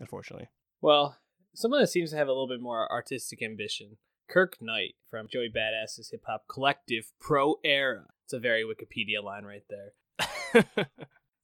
unfortunately. 0.00 0.48
Well, 0.82 1.16
someone 1.54 1.80
that 1.80 1.88
seems 1.88 2.10
to 2.10 2.16
have 2.16 2.28
a 2.28 2.32
little 2.32 2.48
bit 2.48 2.60
more 2.60 2.90
artistic 2.90 3.42
ambition. 3.42 3.96
Kirk 4.28 4.56
Knight 4.60 4.94
from 5.10 5.26
Joey 5.28 5.48
Badass's 5.54 6.10
hip 6.12 6.22
hop 6.26 6.44
collective 6.48 7.10
Pro 7.20 7.56
Era. 7.64 8.04
It's 8.24 8.32
a 8.32 8.38
very 8.38 8.62
Wikipedia 8.64 9.22
line 9.22 9.44
right 9.44 9.64
there. 9.68 10.86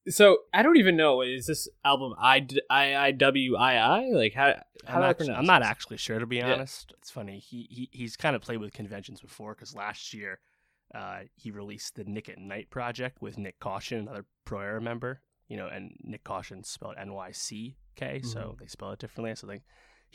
So 0.09 0.39
I 0.55 0.63
don't 0.63 0.77
even 0.77 0.97
know 0.97 1.21
is 1.23 1.47
this 1.47 1.67
album 1.85 2.15
I 2.17 2.47
I 2.71 2.95
I 2.95 3.11
W 3.11 3.57
I 3.57 3.75
I 3.75 4.09
like 4.13 4.35
how 4.35 4.55
how 4.87 4.99
I'm, 4.99 5.01
do 5.01 5.07
I 5.09 5.13
pronounce? 5.15 5.39
I'm 5.41 5.47
not 5.47 5.63
actually 5.63 5.97
sure 5.97 6.21
to 6.21 6.27
be 6.27 6.37
Yeah. 6.37 6.53
honest. 6.53 6.95
It's 6.99 7.11
funny. 7.11 7.41
He, 7.41 7.67
he 7.69 7.89
he's 7.91 8.17
kind 8.17 8.37
of 8.37 8.43
played 8.43 8.59
with 8.59 8.73
conventions 8.73 9.21
before 9.21 9.57
because 9.57 9.75
last 9.75 10.15
year 10.15 10.39
uh, 10.95 11.23
he 11.35 11.51
released 11.51 11.97
the 11.97 12.05
Nick 12.05 12.29
at 12.29 12.39
Night 12.39 12.71
project 12.71 13.21
with 13.21 13.37
Nyck 13.37 13.55
Caution, 13.59 13.99
another 14.03 14.27
Pro 14.45 14.61
Era 14.61 14.81
member. 14.81 15.23
You 15.49 15.57
know, 15.57 15.67
and 15.67 15.91
Nyck 16.09 16.23
Caution 16.23 16.63
spelled 16.63 16.95
N 16.97 17.13
Y 17.13 17.33
C 17.33 17.77
K, 17.97 18.21
so 18.23 18.39
Mm-hmm. 18.39 18.51
they 18.61 18.67
spell 18.69 18.93
it 18.93 19.01
differently. 19.01 19.35
So 19.35 19.49
like 19.49 19.63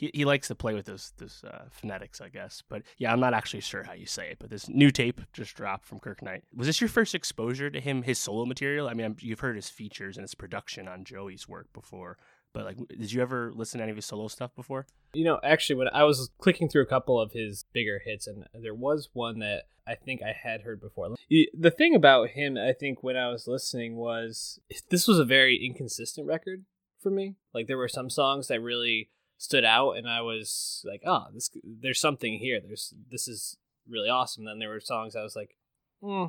he, 0.02 0.10
he 0.12 0.24
likes 0.24 0.48
to 0.48 0.56
play 0.56 0.74
with 0.74 0.86
those 0.86 1.12
those 1.18 1.44
uh, 1.46 1.66
phonetics, 1.70 2.20
I 2.20 2.28
guess. 2.28 2.62
But 2.68 2.82
yeah, 2.98 3.12
I'm 3.12 3.20
not 3.20 3.34
actually 3.34 3.60
sure 3.60 3.84
how 3.84 3.92
you 3.92 4.06
say 4.06 4.30
it. 4.32 4.38
But 4.40 4.50
this 4.50 4.68
new 4.68 4.90
tape 4.90 5.20
just 5.32 5.54
dropped 5.54 5.84
from 5.86 6.00
Kirk 6.00 6.22
Knight. 6.22 6.42
Was 6.54 6.66
this 6.66 6.80
your 6.80 6.88
first 6.88 7.14
exposure 7.14 7.70
to 7.70 7.80
him, 7.80 8.02
his 8.02 8.18
solo 8.18 8.44
material? 8.44 8.88
I 8.88 8.94
mean, 8.94 9.06
I'm, 9.06 9.16
you've 9.20 9.40
heard 9.40 9.54
his 9.54 9.70
features 9.70 10.16
and 10.16 10.24
his 10.24 10.34
production 10.34 10.88
on 10.88 11.04
Joey's 11.04 11.48
work 11.48 11.72
before, 11.72 12.18
but 12.52 12.64
like, 12.64 12.76
did 12.88 13.12
you 13.12 13.22
ever 13.22 13.52
listen 13.54 13.78
to 13.78 13.84
any 13.84 13.90
of 13.90 13.96
his 13.96 14.06
solo 14.06 14.26
stuff 14.26 14.54
before? 14.56 14.86
You 15.14 15.24
know, 15.24 15.38
actually, 15.44 15.76
when 15.76 15.88
I 15.92 16.02
was 16.02 16.30
clicking 16.38 16.68
through 16.68 16.82
a 16.82 16.86
couple 16.86 17.20
of 17.20 17.32
his 17.32 17.64
bigger 17.72 18.00
hits, 18.04 18.26
and 18.26 18.46
there 18.52 18.74
was 18.74 19.08
one 19.12 19.38
that 19.38 19.62
I 19.86 19.94
think 19.94 20.20
I 20.20 20.32
had 20.32 20.62
heard 20.62 20.80
before. 20.80 21.14
The 21.30 21.70
thing 21.70 21.94
about 21.94 22.30
him, 22.30 22.56
I 22.56 22.72
think, 22.72 23.02
when 23.02 23.16
I 23.16 23.28
was 23.30 23.46
listening, 23.46 23.96
was 23.96 24.58
this 24.90 25.06
was 25.06 25.18
a 25.18 25.24
very 25.24 25.64
inconsistent 25.64 26.26
record 26.26 26.64
for 27.00 27.10
me. 27.10 27.36
Like, 27.54 27.68
there 27.68 27.78
were 27.78 27.88
some 27.88 28.10
songs 28.10 28.48
that 28.48 28.60
really 28.60 29.10
stood 29.42 29.64
out, 29.64 29.96
and 29.96 30.08
I 30.08 30.20
was 30.20 30.84
like, 30.88 31.02
"Oh, 31.04 31.26
this 31.34 31.50
there's 31.64 32.00
something 32.00 32.38
here. 32.38 32.60
There's 32.64 32.94
this 33.10 33.26
is 33.26 33.56
really 33.88 34.08
awesome." 34.08 34.44
Then 34.44 34.60
there 34.60 34.68
were 34.68 34.80
songs 34.80 35.16
I 35.16 35.22
was 35.22 35.34
like, 35.34 35.56
"Hmm, 36.00 36.26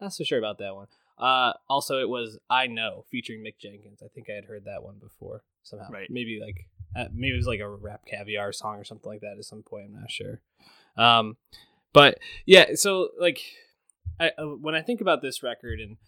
not 0.00 0.14
so 0.14 0.24
sure 0.24 0.38
about 0.38 0.58
that 0.58 0.74
one." 0.74 0.86
Uh, 1.18 1.52
also, 1.68 2.00
it 2.00 2.08
was 2.08 2.38
"I 2.48 2.66
Know" 2.66 3.04
featuring 3.10 3.40
Mick 3.40 3.58
Jenkins. 3.58 4.02
I 4.02 4.08
think 4.08 4.30
I 4.30 4.32
had 4.32 4.46
heard 4.46 4.64
that 4.64 4.82
one 4.82 4.96
before 4.98 5.42
somehow. 5.62 5.90
Right. 5.90 6.10
Maybe 6.10 6.40
like 6.40 6.68
uh, 6.96 7.10
maybe 7.12 7.34
it 7.34 7.36
was 7.36 7.46
like 7.46 7.60
a 7.60 7.64
RapCaviar 7.64 8.54
song 8.54 8.78
or 8.78 8.84
something 8.84 9.10
like 9.10 9.20
that 9.20 9.36
at 9.38 9.44
some 9.44 9.62
point. 9.62 9.86
I'm 9.88 10.00
not 10.00 10.10
sure. 10.10 10.40
Um, 10.96 11.36
but 11.92 12.18
yeah, 12.46 12.74
so 12.76 13.10
like 13.20 13.42
I 14.18 14.30
uh, 14.38 14.46
when 14.46 14.74
I 14.74 14.80
think 14.80 15.02
about 15.02 15.20
this 15.20 15.42
record 15.42 15.80
and 15.80 15.98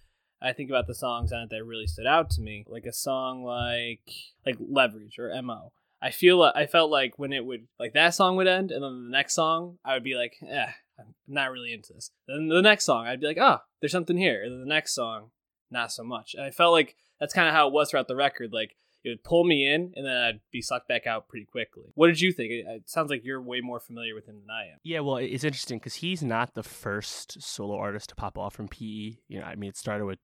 I 0.40 0.54
think 0.54 0.70
about 0.70 0.86
the 0.86 0.94
songs 0.94 1.32
on 1.32 1.42
it 1.42 1.50
that 1.50 1.64
really 1.64 1.86
stood 1.86 2.06
out 2.06 2.30
to 2.30 2.40
me, 2.40 2.64
like 2.66 2.86
a 2.86 2.94
song 2.94 3.44
like 3.44 4.10
like 4.46 4.56
Leverage 4.58 5.18
or 5.18 5.30
Mo. 5.42 5.72
I 6.02 6.10
feel 6.10 6.42
I 6.42 6.66
felt 6.66 6.90
like 6.90 7.18
when 7.18 7.32
it 7.32 7.44
would 7.44 7.66
like 7.78 7.92
that 7.92 8.14
song 8.14 8.36
would 8.36 8.46
end 8.46 8.70
and 8.70 8.82
then 8.82 9.04
the 9.04 9.16
next 9.16 9.34
song 9.34 9.78
I 9.84 9.94
would 9.94 10.04
be 10.04 10.14
like, 10.14 10.36
eh, 10.48 10.72
I'm 10.98 11.14
not 11.28 11.50
really 11.50 11.72
into 11.72 11.92
this. 11.92 12.10
Then 12.26 12.48
the 12.48 12.62
next 12.62 12.84
song 12.84 13.06
I'd 13.06 13.20
be 13.20 13.26
like, 13.26 13.38
oh, 13.38 13.58
there's 13.80 13.92
something 13.92 14.16
here. 14.16 14.42
And 14.42 14.52
then 14.52 14.60
the 14.60 14.74
next 14.74 14.94
song, 14.94 15.30
not 15.70 15.92
so 15.92 16.02
much. 16.02 16.34
And 16.34 16.44
I 16.44 16.50
felt 16.50 16.72
like 16.72 16.96
that's 17.18 17.34
kind 17.34 17.48
of 17.48 17.54
how 17.54 17.68
it 17.68 17.72
was 17.72 17.90
throughout 17.90 18.08
the 18.08 18.16
record. 18.16 18.52
Like 18.52 18.76
it 19.04 19.08
would 19.08 19.24
pull 19.24 19.44
me 19.44 19.66
in 19.66 19.92
and 19.96 20.06
then 20.06 20.16
I'd 20.16 20.40
be 20.50 20.62
sucked 20.62 20.88
back 20.88 21.06
out 21.06 21.28
pretty 21.28 21.46
quickly. 21.46 21.92
What 21.94 22.08
did 22.08 22.20
you 22.20 22.32
think? 22.32 22.50
It, 22.50 22.66
it 22.66 22.90
sounds 22.90 23.10
like 23.10 23.24
you're 23.24 23.40
way 23.40 23.60
more 23.60 23.80
familiar 23.80 24.14
with 24.14 24.26
him 24.26 24.36
than 24.40 24.50
I 24.50 24.72
am. 24.72 24.78
Yeah, 24.82 25.00
well, 25.00 25.16
it's 25.16 25.44
interesting 25.44 25.78
because 25.78 25.94
he's 25.94 26.22
not 26.22 26.54
the 26.54 26.62
first 26.62 27.42
solo 27.42 27.76
artist 27.76 28.10
to 28.10 28.14
pop 28.14 28.36
off 28.36 28.54
from 28.54 28.68
PE. 28.68 29.16
You 29.28 29.40
know, 29.40 29.44
I 29.44 29.54
mean, 29.54 29.70
it 29.70 29.76
started 29.76 30.04
with 30.04 30.18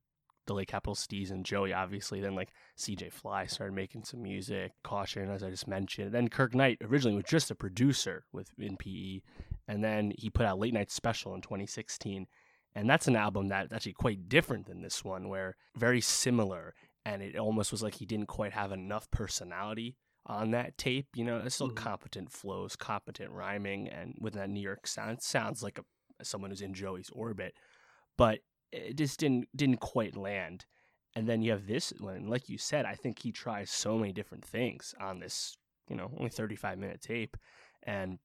the 0.46 0.54
late 0.54 0.68
Capital 0.68 0.94
Steez 0.94 1.30
and 1.30 1.44
Joey, 1.44 1.72
obviously. 1.72 2.20
Then 2.20 2.34
like 2.34 2.50
CJ 2.78 3.12
Fly 3.12 3.46
started 3.46 3.74
making 3.74 4.04
some 4.04 4.22
music, 4.22 4.72
Caution, 4.84 5.30
as 5.30 5.42
I 5.42 5.50
just 5.50 5.68
mentioned. 5.68 6.12
Then 6.12 6.28
Kirk 6.28 6.54
Knight 6.54 6.78
originally 6.82 7.16
was 7.16 7.24
just 7.24 7.50
a 7.50 7.54
producer 7.54 8.24
with 8.32 8.50
in 8.58 8.76
PE, 8.76 9.20
and 9.68 9.82
then 9.82 10.12
he 10.16 10.30
put 10.30 10.46
out 10.46 10.58
Late 10.58 10.74
Night 10.74 10.90
Special 10.90 11.34
in 11.34 11.40
2016, 11.42 12.26
and 12.74 12.88
that's 12.88 13.08
an 13.08 13.16
album 13.16 13.48
that's 13.48 13.72
actually 13.72 13.94
quite 13.94 14.28
different 14.28 14.66
than 14.66 14.82
this 14.82 15.04
one, 15.04 15.28
where 15.28 15.56
very 15.76 16.00
similar, 16.00 16.74
and 17.04 17.22
it 17.22 17.36
almost 17.36 17.72
was 17.72 17.82
like 17.82 17.94
he 17.94 18.06
didn't 18.06 18.26
quite 18.28 18.52
have 18.52 18.72
enough 18.72 19.10
personality 19.10 19.96
on 20.26 20.50
that 20.50 20.76
tape. 20.76 21.06
You 21.14 21.24
know, 21.24 21.38
it's 21.38 21.54
still 21.54 21.70
Mhm. 21.70 21.76
competent 21.76 22.32
flows, 22.32 22.74
competent 22.76 23.30
rhyming, 23.30 23.88
and 23.88 24.16
with 24.20 24.34
that 24.34 24.50
New 24.50 24.60
York 24.60 24.86
sound, 24.86 25.12
it 25.18 25.22
sounds 25.22 25.62
like 25.62 25.78
a 25.78 25.84
someone 26.24 26.50
who's 26.50 26.62
in 26.62 26.72
Joey's 26.72 27.10
orbit, 27.10 27.54
but 28.16 28.40
it 28.72 28.96
just 28.96 29.20
didn't 29.20 29.48
didn't 29.56 29.80
quite 29.80 30.16
land. 30.16 30.66
And 31.14 31.26
then 31.26 31.40
you 31.40 31.50
have 31.52 31.66
this 31.66 31.92
one, 31.98 32.28
like 32.28 32.48
you 32.48 32.58
said, 32.58 32.84
I 32.84 32.94
think 32.94 33.18
he 33.18 33.32
tries 33.32 33.70
so 33.70 33.96
many 33.96 34.12
different 34.12 34.44
things 34.44 34.94
on 35.00 35.18
this, 35.18 35.56
you 35.88 35.96
know, 35.96 36.10
only 36.18 36.28
35 36.28 36.78
minute 36.78 37.00
tape, 37.00 37.36
and 37.84 38.18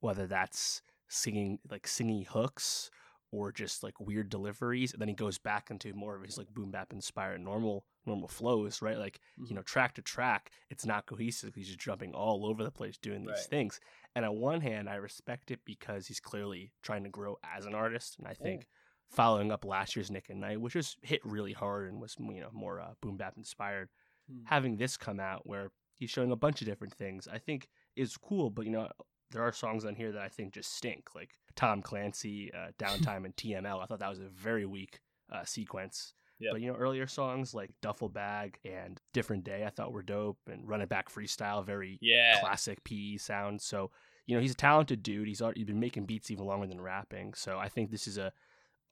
whether 0.00 0.26
that's 0.26 0.82
singing 1.08 1.58
like 1.70 1.86
singing 1.86 2.26
hooks 2.28 2.90
or 3.34 3.50
just 3.50 3.82
like 3.82 3.98
weird 3.98 4.28
deliveries, 4.28 4.92
and 4.92 5.00
then 5.00 5.08
he 5.08 5.14
goes 5.14 5.38
back 5.38 5.70
into 5.70 5.92
more 5.94 6.14
of 6.14 6.22
his 6.22 6.38
like 6.38 6.52
boom 6.54 6.70
bap 6.70 6.92
inspired 6.92 7.40
normal 7.40 7.84
normal 8.06 8.28
flows, 8.28 8.82
right? 8.82 8.98
Like 8.98 9.18
you 9.36 9.44
mm-hmm. 9.46 9.54
know, 9.56 9.62
track 9.62 9.94
to 9.94 10.02
track, 10.02 10.50
it's 10.70 10.86
not 10.86 11.06
cohesive. 11.06 11.54
He's 11.54 11.66
just 11.68 11.80
jumping 11.80 12.12
all 12.12 12.46
over 12.46 12.62
the 12.62 12.70
place 12.70 12.96
doing 12.98 13.22
these 13.22 13.30
Right. 13.30 13.50
things. 13.50 13.80
And 14.14 14.24
on 14.24 14.36
one 14.36 14.60
hand, 14.60 14.88
I 14.88 14.96
respect 14.96 15.50
it 15.50 15.60
because 15.64 16.06
he's 16.06 16.20
clearly 16.20 16.72
trying 16.82 17.04
to 17.04 17.10
grow 17.10 17.38
as 17.56 17.66
an 17.66 17.74
artist, 17.74 18.18
and 18.18 18.28
I 18.28 18.34
think 18.34 18.68
following 19.10 19.52
up 19.52 19.64
last 19.64 19.94
year's 19.96 20.10
Nick 20.10 20.28
and 20.30 20.40
Night, 20.40 20.60
which 20.60 20.74
was 20.74 20.96
hit 21.02 21.20
really 21.24 21.52
hard 21.52 21.88
and 21.88 22.00
was 22.00 22.16
you 22.18 22.40
know 22.40 22.50
more 22.52 22.80
uh, 22.80 22.94
boom 23.00 23.16
bap 23.16 23.34
inspired, 23.36 23.88
Hmm. 24.30 24.40
having 24.46 24.76
this 24.76 24.96
come 24.96 25.20
out 25.20 25.46
where 25.46 25.70
he's 25.96 26.08
showing 26.10 26.32
a 26.32 26.36
bunch 26.36 26.62
of 26.62 26.66
different 26.66 26.94
things, 26.94 27.28
I 27.30 27.38
think 27.38 27.68
is 27.94 28.16
cool. 28.16 28.48
But 28.50 28.64
you 28.64 28.70
know, 28.72 28.88
there 29.30 29.42
are 29.42 29.52
songs 29.52 29.84
on 29.84 29.94
here 29.94 30.12
that 30.12 30.22
I 30.22 30.28
think 30.28 30.54
just 30.54 30.74
stink, 30.74 31.14
like 31.14 31.30
Tom 31.56 31.82
Clancy, 31.82 32.50
uh, 32.54 32.68
Downtime, 32.78 33.24
and 33.26 33.36
TML. 33.36 33.82
I 33.82 33.86
thought 33.86 33.98
that 34.00 34.08
was 34.10 34.20
a 34.20 34.28
very 34.28 34.64
weak 34.66 35.00
uh, 35.32 35.44
sequence. 35.44 36.14
Yep. 36.40 36.52
But 36.52 36.60
you 36.62 36.72
know, 36.72 36.76
earlier 36.78 37.06
songs 37.06 37.54
like 37.54 37.70
Duffel 37.82 38.08
Bag 38.08 38.58
and 38.64 39.00
Different 39.12 39.44
Day, 39.44 39.64
I 39.64 39.70
thought 39.70 39.92
were 39.92 40.02
dope, 40.02 40.38
and 40.50 40.66
Run 40.68 40.80
It 40.80 40.88
Back 40.88 41.08
Freestyle, 41.12 41.64
very 41.64 41.98
Yeah. 42.00 42.40
classic 42.40 42.82
PE 42.84 43.18
sound. 43.18 43.60
So 43.62 43.90
you 44.26 44.34
know, 44.34 44.40
he's 44.40 44.52
a 44.52 44.56
talented 44.56 45.02
dude. 45.02 45.28
He's 45.28 45.42
already 45.42 45.64
been 45.64 45.78
making 45.80 46.06
beats 46.06 46.30
even 46.30 46.46
longer 46.46 46.66
than 46.66 46.80
rapping. 46.80 47.34
So 47.34 47.58
I 47.58 47.68
think 47.68 47.90
this 47.90 48.08
is 48.08 48.16
a 48.16 48.32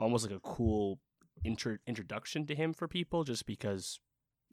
almost 0.03 0.27
like 0.29 0.37
a 0.37 0.41
cool 0.41 0.99
intro- 1.45 1.79
introduction 1.87 2.47
to 2.47 2.55
him 2.55 2.73
for 2.73 2.89
people, 2.89 3.25
just 3.25 3.47
because 3.47 4.01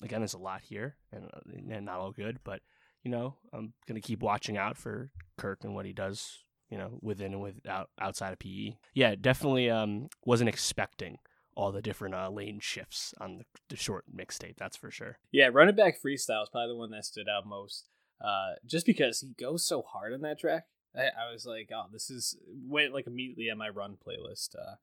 again, 0.01 0.21
there's 0.21 0.33
a 0.33 0.39
lot 0.39 0.61
here 0.61 0.95
and, 1.11 1.25
uh, 1.25 1.73
and 1.73 1.85
not 1.85 1.99
all 1.99 2.11
good, 2.11 2.39
but 2.43 2.61
you 3.03 3.11
know, 3.11 3.35
I'm 3.53 3.73
gonna 3.87 4.01
keep 4.01 4.21
watching 4.21 4.57
out 4.57 4.77
for 4.77 5.11
Kirk 5.37 5.63
and 5.63 5.75
what 5.75 5.85
he 5.85 5.93
does, 5.93 6.39
you 6.69 6.77
know, 6.77 6.99
within 7.01 7.33
and 7.33 7.41
without 7.41 7.89
outside 7.99 8.33
of 8.33 8.39
PE. 8.39 8.75
Yeah, 8.93 9.15
definitely 9.19 9.69
um 9.69 10.09
wasn't 10.25 10.49
expecting 10.49 11.17
all 11.55 11.71
the 11.73 11.81
different 11.81 12.15
uh, 12.15 12.29
lane 12.29 12.59
shifts 12.61 13.13
on 13.19 13.39
the, 13.39 13.43
the 13.69 13.75
short 13.75 14.05
mixtape. 14.15 14.55
That's 14.57 14.77
for 14.77 14.89
sure. 14.89 15.17
Yeah, 15.31 15.49
running 15.51 15.75
back 15.75 15.95
freestyle 16.01 16.43
is 16.43 16.49
probably 16.49 16.69
the 16.69 16.77
one 16.77 16.91
that 16.91 17.03
stood 17.03 17.27
out 17.27 17.45
most. 17.45 17.89
Uh, 18.21 18.53
just 18.65 18.85
because 18.85 19.19
he 19.19 19.33
goes 19.37 19.67
so 19.67 19.81
hard 19.81 20.13
on 20.13 20.21
that 20.21 20.39
track, 20.39 20.67
I, 20.95 21.01
I 21.01 21.31
was 21.33 21.45
like, 21.45 21.69
oh, 21.73 21.85
this 21.91 22.09
is 22.09 22.37
went 22.47 22.93
like 22.93 23.07
immediately 23.07 23.49
on 23.49 23.57
my 23.57 23.69
run 23.69 23.97
playlist. 23.97 24.55
Uh, 24.55 24.75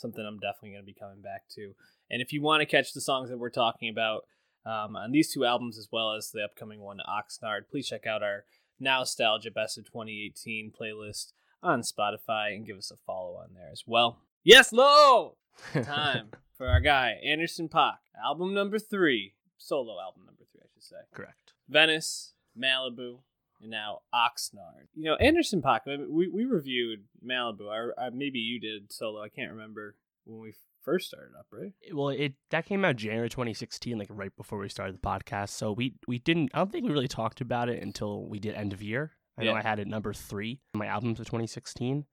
something 0.00 0.24
I'm 0.24 0.38
definitely 0.38 0.70
going 0.70 0.82
to 0.82 0.86
be 0.86 0.98
coming 0.98 1.20
back 1.20 1.44
to. 1.54 1.74
And 2.10 2.20
if 2.20 2.32
you 2.32 2.42
want 2.42 2.60
to 2.60 2.66
catch 2.66 2.92
the 2.92 3.00
songs 3.00 3.30
that 3.30 3.38
we're 3.38 3.50
talking 3.50 3.88
about 3.88 4.24
um, 4.66 4.96
on 4.96 5.12
these 5.12 5.32
two 5.32 5.44
albums 5.44 5.78
as 5.78 5.88
well 5.92 6.14
as 6.14 6.30
the 6.30 6.42
upcoming 6.42 6.80
one, 6.80 6.98
Oxnard, 7.08 7.68
please 7.70 7.88
check 7.88 8.06
out 8.06 8.22
our 8.22 8.44
Nostalgia 8.78 9.50
Best 9.50 9.78
of 9.78 9.84
2018 9.84 10.72
playlist 10.78 11.32
on 11.62 11.82
Spotify 11.82 12.54
and 12.54 12.66
give 12.66 12.78
us 12.78 12.90
a 12.90 12.96
follow 12.96 13.34
on 13.36 13.50
there 13.54 13.68
as 13.70 13.84
well. 13.86 14.18
Yes, 14.42 14.72
Lawd! 14.72 15.32
Time 15.82 16.30
for 16.56 16.66
our 16.66 16.80
guy, 16.80 17.18
Anderson 17.24 17.68
.Paak, 17.68 17.98
album 18.22 18.54
number 18.54 18.78
three, 18.78 19.34
solo 19.58 20.00
album 20.00 20.22
number 20.24 20.42
three, 20.50 20.62
I 20.62 20.68
should 20.72 20.82
say. 20.82 20.96
Correct. 21.12 21.52
Venice, 21.68 22.32
Malibu, 22.58 23.18
and 23.60 23.70
now 23.70 24.00
Oxnard. 24.14 24.88
You 24.94 25.04
know, 25.04 25.14
Anderson 25.16 25.62
.Paak, 25.62 25.80
we, 26.08 26.28
we 26.28 26.44
reviewed 26.44 27.04
Malibu. 27.24 27.68
I, 27.70 28.06
I, 28.06 28.10
maybe 28.10 28.38
you 28.38 28.60
did 28.60 28.92
solo. 28.92 29.22
I 29.22 29.28
can't 29.28 29.52
remember 29.52 29.96
when 30.24 30.40
we 30.40 30.54
first 30.82 31.08
started 31.08 31.32
up, 31.38 31.46
right? 31.52 31.72
Well, 31.92 32.08
it 32.08 32.34
that 32.50 32.66
came 32.66 32.84
out 32.84 32.96
January 32.96 33.28
2016, 33.28 33.98
like 33.98 34.08
right 34.10 34.34
before 34.36 34.58
we 34.58 34.68
started 34.68 34.94
the 34.94 35.00
podcast. 35.06 35.50
So 35.50 35.72
we 35.72 35.94
we 36.06 36.18
didn't. 36.18 36.50
I 36.54 36.58
don't 36.58 36.72
think 36.72 36.86
we 36.86 36.92
really 36.92 37.08
talked 37.08 37.40
about 37.40 37.68
it 37.68 37.82
until 37.82 38.28
we 38.28 38.38
did 38.38 38.54
end 38.54 38.72
of 38.72 38.82
year. 38.82 39.12
I 39.38 39.42
yeah. 39.42 39.52
know 39.52 39.58
I 39.58 39.62
had 39.62 39.78
it 39.78 39.88
number 39.88 40.12
three 40.12 40.60
on 40.74 40.78
my 40.78 40.86
albums 40.86 41.20
of 41.20 41.26
2016. 41.26 42.04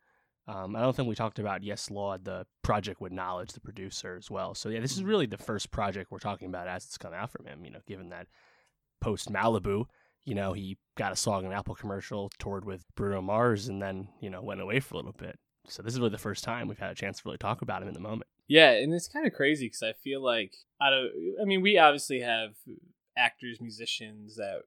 Um, 0.49 0.77
I 0.77 0.79
don't 0.79 0.95
think 0.95 1.09
we 1.09 1.15
talked 1.15 1.39
about 1.39 1.61
Yes 1.61 1.91
Lawd, 1.91 2.23
the 2.23 2.45
project 2.61 3.01
with 3.01 3.11
Knxwledge, 3.11 3.51
the 3.51 3.59
producer 3.59 4.15
as 4.15 4.31
well. 4.31 4.55
So 4.55 4.69
yeah, 4.69 4.79
this 4.79 4.93
is 4.93 4.99
mm-hmm. 4.99 5.09
really 5.09 5.25
the 5.25 5.37
first 5.37 5.71
project 5.71 6.09
we're 6.09 6.19
talking 6.19 6.47
about 6.47 6.69
as 6.69 6.85
it's 6.85 6.97
come 6.97 7.13
out 7.13 7.31
from 7.31 7.45
him. 7.45 7.65
You 7.65 7.71
know, 7.71 7.81
given 7.85 8.09
that 8.09 8.27
post 9.01 9.31
Malibu, 9.31 9.85
you 10.27 10.35
know, 10.35 10.51
he 10.51 10.77
got 10.97 11.13
a 11.13 11.15
song 11.15 11.45
in 11.45 11.53
Apple 11.53 11.73
commercial, 11.73 12.29
toured 12.37 12.65
with 12.65 12.83
Bruno 12.95 13.21
Mars, 13.21 13.69
and 13.69 13.81
then 13.81 14.09
you 14.19 14.29
know 14.29 14.41
went 14.41 14.59
away 14.59 14.81
for 14.81 14.95
a 14.95 14.97
little 14.97 15.15
bit. 15.17 15.39
So 15.69 15.81
this 15.81 15.93
is 15.93 15.99
really 15.99 16.11
the 16.11 16.17
first 16.17 16.43
time 16.43 16.67
we've 16.67 16.77
had 16.77 16.91
a 16.91 16.95
chance 16.95 17.17
to 17.17 17.23
really 17.25 17.37
talk 17.37 17.61
about 17.61 17.81
him 17.81 17.87
in 17.87 17.93
the 17.93 18.01
moment. 18.01 18.29
Yeah, 18.45 18.71
and 18.71 18.93
it's 18.93 19.07
kind 19.07 19.25
of 19.25 19.33
crazy 19.33 19.67
because 19.67 19.83
I 19.83 19.93
feel 19.93 20.21
like 20.21 20.53
out 20.81 20.93
of, 20.93 21.11
I 21.41 21.45
mean, 21.45 21.61
we 21.61 21.77
obviously 21.77 22.19
have 22.21 22.55
actors, 23.17 23.61
musicians 23.61 24.35
that 24.35 24.63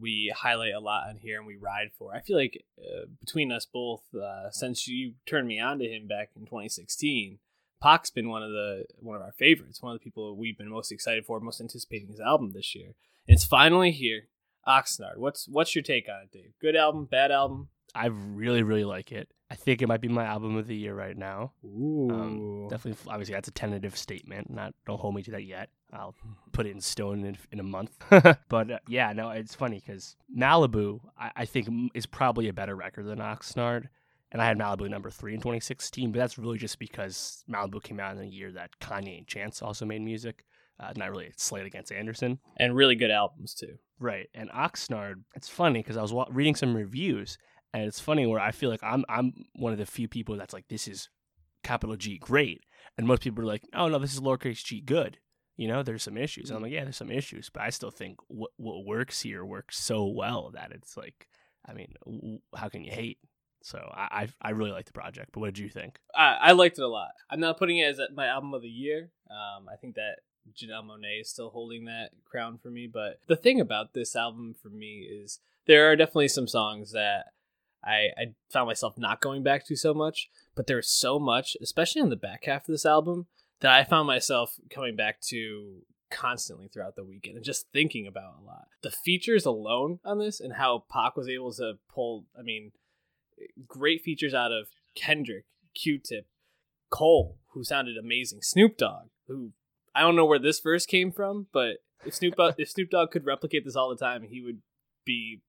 we 0.00 0.32
highlight 0.36 0.74
a 0.74 0.80
lot 0.80 1.08
on 1.08 1.16
here 1.16 1.38
and 1.38 1.46
we 1.46 1.56
ride 1.56 1.90
for. 1.96 2.14
I 2.14 2.20
feel 2.20 2.36
like 2.36 2.64
uh, 2.78 3.06
between 3.20 3.52
us 3.52 3.66
both, 3.66 4.02
uh, 4.14 4.50
since 4.50 4.88
you 4.88 5.14
turned 5.26 5.46
me 5.46 5.60
on 5.60 5.78
to 5.78 5.84
him 5.84 6.08
back 6.08 6.30
in 6.36 6.42
2016, 6.42 7.38
Paak's 7.82 8.10
been 8.10 8.28
one 8.28 8.42
of 8.42 8.50
the 8.50 8.86
one 8.98 9.16
of 9.16 9.22
our 9.22 9.32
favorites, 9.32 9.82
one 9.82 9.92
of 9.92 10.00
the 10.00 10.04
people 10.04 10.36
we've 10.36 10.58
been 10.58 10.70
most 10.70 10.90
excited 10.90 11.24
for, 11.24 11.38
most 11.38 11.60
anticipating 11.60 12.08
his 12.08 12.20
album 12.20 12.52
this 12.52 12.74
year. 12.74 12.94
It's 13.26 13.44
finally 13.44 13.92
here. 13.92 14.28
Oxnard. 14.66 15.16
What's 15.16 15.48
what's 15.48 15.74
your 15.74 15.82
take 15.82 16.08
on 16.08 16.22
it, 16.22 16.32
Dave? 16.32 16.52
Good 16.60 16.76
album, 16.76 17.06
bad 17.06 17.30
album? 17.30 17.68
I 17.94 18.06
really, 18.06 18.62
really 18.62 18.84
like 18.84 19.12
it. 19.12 19.28
I 19.50 19.54
think 19.54 19.82
it 19.82 19.86
might 19.86 20.00
be 20.00 20.08
my 20.08 20.24
album 20.24 20.56
of 20.56 20.66
the 20.66 20.74
year 20.74 20.94
right 20.94 21.16
now. 21.16 21.52
Um, 21.62 21.70
Ooh. 21.80 22.10
Um, 22.10 22.68
definitely, 22.68 23.10
obviously, 23.10 23.34
that's 23.34 23.48
a 23.48 23.52
tentative 23.52 23.96
statement. 23.96 24.50
Not 24.50 24.74
don't 24.86 24.98
hold 24.98 25.14
me 25.14 25.22
to 25.22 25.30
that 25.32 25.44
yet. 25.44 25.68
I'll 25.92 26.14
put 26.52 26.66
it 26.66 26.70
in 26.70 26.80
stone 26.80 27.24
in, 27.24 27.36
in 27.52 27.60
a 27.60 27.62
month. 27.62 27.92
but 28.48 28.70
uh, 28.70 28.78
yeah, 28.88 29.12
no, 29.12 29.30
it's 29.30 29.54
funny 29.54 29.80
because 29.84 30.16
Malibu, 30.36 31.00
I, 31.16 31.30
I, 31.36 31.44
think, 31.44 31.68
is 31.94 32.06
probably 32.06 32.48
a 32.48 32.52
better 32.52 32.74
record 32.74 33.06
than 33.06 33.18
Oxnard. 33.18 33.88
And 34.32 34.42
I 34.42 34.46
had 34.46 34.58
Malibu 34.58 34.90
number 34.90 35.10
three 35.10 35.34
in 35.34 35.38
2016, 35.38 36.10
but 36.10 36.18
that's 36.18 36.36
really 36.36 36.58
just 36.58 36.80
because 36.80 37.44
Malibu 37.48 37.80
came 37.80 38.00
out 38.00 38.16
in 38.16 38.22
a 38.22 38.26
year 38.26 38.50
that 38.52 38.70
Kanye 38.80 39.18
and 39.18 39.26
Chance 39.28 39.62
also 39.62 39.84
made 39.84 40.02
music. 40.02 40.44
Uh, 40.84 40.92
not 40.96 41.10
really 41.10 41.26
a 41.26 41.32
slate 41.36 41.66
against 41.66 41.92
Anderson. 41.92 42.38
And 42.58 42.76
really 42.76 42.94
good 42.94 43.10
albums, 43.10 43.54
too. 43.54 43.74
Right. 43.98 44.28
And 44.34 44.50
Oxnard, 44.50 45.14
it's 45.34 45.48
funny 45.48 45.80
because 45.80 45.96
I 45.96 46.02
was 46.02 46.12
wa- 46.12 46.28
reading 46.30 46.54
some 46.54 46.76
reviews 46.76 47.38
and 47.74 47.82
it's 47.84 48.00
funny 48.00 48.24
where 48.24 48.40
I 48.40 48.52
feel 48.52 48.70
like 48.70 48.82
I'm 48.82 49.04
I'm 49.08 49.32
one 49.56 49.72
of 49.72 49.78
the 49.78 49.84
few 49.84 50.08
people 50.08 50.36
that's 50.36 50.54
like 50.54 50.68
this 50.68 50.86
is 50.86 51.08
capital 51.64 51.96
G 51.96 52.18
great, 52.18 52.62
and 52.96 53.06
most 53.06 53.20
people 53.20 53.42
are 53.42 53.46
like, 53.46 53.64
oh 53.74 53.88
no, 53.88 53.98
this 53.98 54.14
is 54.14 54.20
lowercase 54.20 54.64
g 54.64 54.80
good. 54.80 55.18
You 55.56 55.68
know, 55.68 55.82
there's 55.82 56.04
some 56.04 56.16
issues. 56.16 56.50
And 56.50 56.56
I'm 56.56 56.62
like, 56.62 56.72
yeah, 56.72 56.84
there's 56.84 56.96
some 56.96 57.10
issues, 57.10 57.50
but 57.52 57.62
I 57.62 57.70
still 57.70 57.90
think 57.90 58.18
what 58.28 58.52
what 58.56 58.86
works 58.86 59.20
here 59.20 59.44
works 59.44 59.76
so 59.76 60.06
well 60.06 60.52
that 60.54 60.70
it's 60.72 60.96
like, 60.96 61.26
I 61.66 61.74
mean, 61.74 62.40
how 62.54 62.68
can 62.68 62.84
you 62.84 62.92
hate? 62.92 63.18
So 63.62 63.78
I 63.92 64.28
I, 64.42 64.48
I 64.48 64.50
really 64.50 64.72
like 64.72 64.86
the 64.86 64.92
project. 64.92 65.30
But 65.32 65.40
what 65.40 65.54
did 65.54 65.58
you 65.58 65.68
think? 65.68 65.98
I, 66.14 66.38
I 66.40 66.52
liked 66.52 66.78
it 66.78 66.84
a 66.84 66.88
lot. 66.88 67.10
I'm 67.28 67.40
not 67.40 67.58
putting 67.58 67.78
it 67.78 67.88
as 67.88 68.00
my 68.14 68.26
album 68.26 68.54
of 68.54 68.62
the 68.62 68.68
year. 68.68 69.10
Um, 69.28 69.66
I 69.68 69.74
think 69.76 69.96
that 69.96 70.18
Janelle 70.52 70.84
Monáe 70.84 71.20
is 71.20 71.30
still 71.30 71.50
holding 71.50 71.84
that 71.86 72.10
crown 72.24 72.58
for 72.58 72.70
me. 72.70 72.86
But 72.86 73.20
the 73.26 73.36
thing 73.36 73.60
about 73.60 73.94
this 73.94 74.14
album 74.14 74.54
for 74.60 74.68
me 74.68 75.08
is 75.10 75.40
there 75.66 75.90
are 75.90 75.96
definitely 75.96 76.28
some 76.28 76.48
songs 76.48 76.92
that 76.92 77.26
I, 77.84 78.10
I 78.16 78.34
found 78.50 78.66
myself 78.66 78.96
not 78.96 79.20
going 79.20 79.42
back 79.42 79.66
to 79.66 79.76
so 79.76 79.94
much, 79.94 80.30
but 80.54 80.66
there's 80.66 80.88
so 80.88 81.18
much, 81.18 81.56
especially 81.62 82.02
on 82.02 82.10
the 82.10 82.16
back 82.16 82.44
half 82.44 82.68
of 82.68 82.72
this 82.72 82.86
album, 82.86 83.26
that 83.60 83.72
I 83.72 83.84
found 83.84 84.06
myself 84.06 84.56
coming 84.70 84.96
back 84.96 85.20
to 85.28 85.82
constantly 86.10 86.68
throughout 86.68 86.96
the 86.96 87.04
weekend 87.04 87.36
and 87.36 87.44
just 87.44 87.66
thinking 87.72 88.06
about 88.06 88.36
a 88.40 88.44
lot. 88.44 88.68
The 88.82 88.90
features 88.90 89.44
alone 89.44 89.98
on 90.04 90.18
this 90.18 90.40
and 90.40 90.54
how 90.54 90.84
Paak 90.92 91.16
was 91.16 91.28
able 91.28 91.52
to 91.54 91.74
pull, 91.92 92.26
I 92.38 92.42
mean, 92.42 92.72
great 93.66 94.02
features 94.02 94.34
out 94.34 94.52
of 94.52 94.68
Kendrick, 94.94 95.44
Q 95.74 95.98
Tip, 95.98 96.26
Cole, 96.90 97.38
who 97.52 97.64
sounded 97.64 97.96
amazing, 97.96 98.40
Snoop 98.42 98.76
Dogg, 98.76 99.08
who 99.26 99.52
I 99.94 100.00
don't 100.00 100.16
know 100.16 100.26
where 100.26 100.38
this 100.38 100.60
verse 100.60 100.86
came 100.86 101.12
from, 101.12 101.46
but 101.52 101.76
if 102.04 102.14
Snoop 102.14 102.34
if 102.58 102.70
Snoop 102.70 102.90
Dogg 102.90 103.10
could 103.10 103.26
replicate 103.26 103.64
this 103.64 103.76
all 103.76 103.90
the 103.90 103.96
time, 103.96 104.22
he 104.22 104.40
would 104.40 104.60
be 105.04 105.40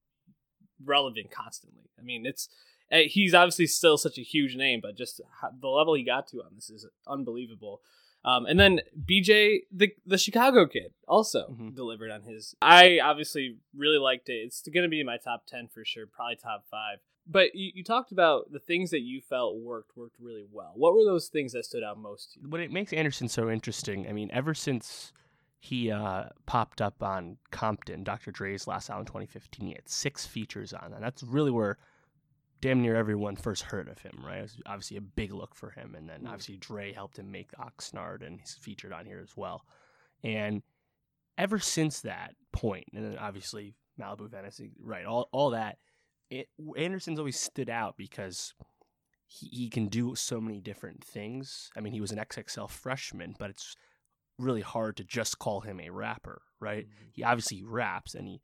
relevant 0.84 1.30
constantly. 1.30 1.90
I 1.98 2.02
mean, 2.02 2.26
it's 2.26 2.48
eh, 2.90 3.04
he's 3.08 3.34
obviously 3.34 3.66
still 3.66 3.98
such 3.98 4.18
a 4.18 4.22
huge 4.22 4.56
name, 4.56 4.80
but 4.82 4.96
just 4.96 5.20
the 5.60 5.68
level 5.68 5.94
he 5.94 6.04
got 6.04 6.28
to 6.28 6.38
on 6.38 6.52
this 6.54 6.70
is 6.70 6.86
unbelievable. 7.06 7.80
Um, 8.24 8.44
and 8.46 8.58
then 8.58 8.80
BJ, 9.08 9.60
the 9.72 9.92
the 10.04 10.18
Chicago 10.18 10.66
kid, 10.66 10.92
also 11.06 11.46
mm-hmm. 11.50 11.74
delivered 11.74 12.10
on 12.10 12.22
his. 12.22 12.54
I 12.60 12.98
obviously 13.02 13.58
really 13.74 13.98
liked 13.98 14.28
it. 14.28 14.42
It's 14.46 14.62
going 14.62 14.82
to 14.82 14.88
be 14.88 15.00
in 15.00 15.06
my 15.06 15.16
top 15.16 15.44
ten 15.46 15.68
for 15.72 15.84
sure, 15.84 16.06
probably 16.06 16.36
top 16.36 16.64
five. 16.70 16.98
But 17.28 17.54
you, 17.54 17.72
you 17.74 17.84
talked 17.84 18.12
about 18.12 18.52
the 18.52 18.60
things 18.60 18.90
that 18.90 19.00
you 19.00 19.20
felt 19.20 19.56
worked 19.56 19.96
worked 19.96 20.16
really 20.20 20.46
well. 20.50 20.72
What 20.74 20.94
were 20.94 21.04
those 21.04 21.28
things 21.28 21.52
that 21.52 21.64
stood 21.64 21.82
out 21.82 21.98
most 21.98 22.34
to 22.34 22.40
you? 22.40 22.48
What 22.48 22.60
it 22.60 22.70
makes 22.70 22.92
Anderson 22.92 23.28
so 23.28 23.50
interesting, 23.50 24.06
I 24.08 24.12
mean, 24.12 24.30
ever 24.32 24.54
since 24.54 25.12
he 25.58 25.90
uh, 25.90 26.24
popped 26.46 26.80
up 26.80 27.02
on 27.02 27.38
Compton, 27.50 28.04
Dr. 28.04 28.30
Dre's 28.30 28.68
last 28.68 28.88
album 28.88 29.06
2015. 29.06 29.66
He 29.66 29.72
had 29.74 29.88
six 29.88 30.24
features 30.24 30.72
on 30.72 30.92
that. 30.92 31.00
That's 31.00 31.24
really 31.24 31.50
where 31.50 31.78
damn 32.60 32.82
near 32.82 32.96
everyone 32.96 33.36
first 33.36 33.62
heard 33.62 33.88
of 33.88 33.98
him, 33.98 34.22
right? 34.24 34.38
It 34.38 34.42
was 34.42 34.56
obviously 34.66 34.96
a 34.96 35.02
big 35.02 35.32
look 35.32 35.54
for 35.54 35.70
him. 35.70 35.94
And 35.96 36.08
then 36.08 36.22
mm. 36.22 36.28
obviously 36.28 36.56
Dre 36.56 36.92
helped 36.92 37.18
him 37.18 37.30
make 37.30 37.50
Oxnard, 37.52 38.24
and 38.24 38.38
he's 38.40 38.54
featured 38.54 38.92
on 38.92 39.06
here 39.06 39.20
as 39.22 39.36
well. 39.36 39.64
And 40.22 40.62
ever 41.36 41.58
since 41.58 42.00
that 42.02 42.34
point, 42.52 42.86
and 42.94 43.04
then 43.04 43.18
obviously 43.18 43.74
Malibu, 44.00 44.30
Venice, 44.30 44.60
right, 44.80 45.04
all, 45.04 45.28
all 45.32 45.50
that, 45.50 45.78
it, 46.30 46.48
Anderson's 46.76 47.18
always 47.18 47.38
stood 47.38 47.70
out 47.70 47.96
because 47.96 48.54
he, 49.26 49.48
he 49.48 49.68
can 49.70 49.88
do 49.88 50.14
so 50.14 50.40
many 50.40 50.60
different 50.60 51.04
things. 51.04 51.70
I 51.76 51.80
mean, 51.80 51.92
he 51.92 52.00
was 52.00 52.12
an 52.12 52.18
XXL 52.18 52.70
freshman, 52.70 53.34
but 53.38 53.50
it's 53.50 53.74
really 54.38 54.60
hard 54.60 54.96
to 54.96 55.04
just 55.04 55.38
call 55.38 55.60
him 55.60 55.80
a 55.80 55.90
rapper, 55.90 56.42
right? 56.60 56.86
Mm-hmm. 56.86 57.04
He 57.12 57.24
obviously 57.24 57.62
raps 57.64 58.14
and 58.14 58.26
he 58.28 58.40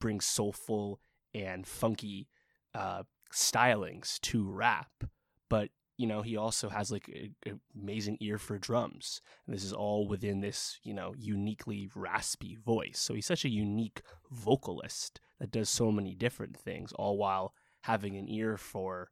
brings 0.00 0.24
soulful 0.24 1.00
and 1.34 1.66
funky 1.66 2.28
uh, 2.74 3.02
stylings 3.32 4.20
to 4.20 4.48
rap, 4.48 4.90
but 5.48 5.70
you 5.98 6.06
know 6.06 6.22
he 6.22 6.36
also 6.36 6.68
has 6.68 6.90
like 6.90 7.08
an 7.44 7.60
amazing 7.78 8.16
ear 8.20 8.38
for 8.38 8.56
drums, 8.56 9.20
and 9.46 9.54
this 9.54 9.64
is 9.64 9.72
all 9.72 10.08
within 10.08 10.40
this 10.40 10.78
you 10.82 10.94
know 10.94 11.14
uniquely 11.18 11.90
raspy 11.94 12.56
voice. 12.56 12.98
So 12.98 13.12
he's 13.12 13.26
such 13.26 13.44
a 13.44 13.50
unique 13.50 14.00
vocalist 14.30 15.20
that 15.40 15.50
does 15.50 15.68
so 15.68 15.92
many 15.92 16.14
different 16.14 16.56
things, 16.56 16.92
all 16.92 17.18
while 17.18 17.52
having 17.82 18.16
an 18.16 18.28
ear 18.28 18.56
for 18.56 19.10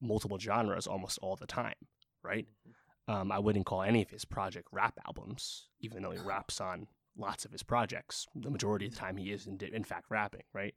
multiple 0.00 0.38
genres 0.38 0.86
almost 0.86 1.18
all 1.22 1.36
the 1.36 1.46
time, 1.46 1.74
right? 2.22 2.46
Mm-hmm. 2.66 3.14
Um, 3.14 3.30
I 3.30 3.38
wouldn't 3.38 3.66
call 3.66 3.82
any 3.82 4.02
of 4.02 4.10
his 4.10 4.24
project 4.24 4.68
rap 4.72 4.98
albums, 5.06 5.68
even 5.80 6.02
though 6.02 6.10
he 6.10 6.18
raps 6.24 6.60
on 6.60 6.86
lots 7.16 7.44
of 7.44 7.52
his 7.52 7.62
projects. 7.62 8.26
The 8.34 8.50
majority 8.50 8.86
of 8.86 8.92
the 8.92 8.98
time, 8.98 9.16
he 9.16 9.32
is 9.32 9.46
in, 9.46 9.58
in 9.72 9.84
fact 9.84 10.06
rapping, 10.10 10.44
right? 10.52 10.74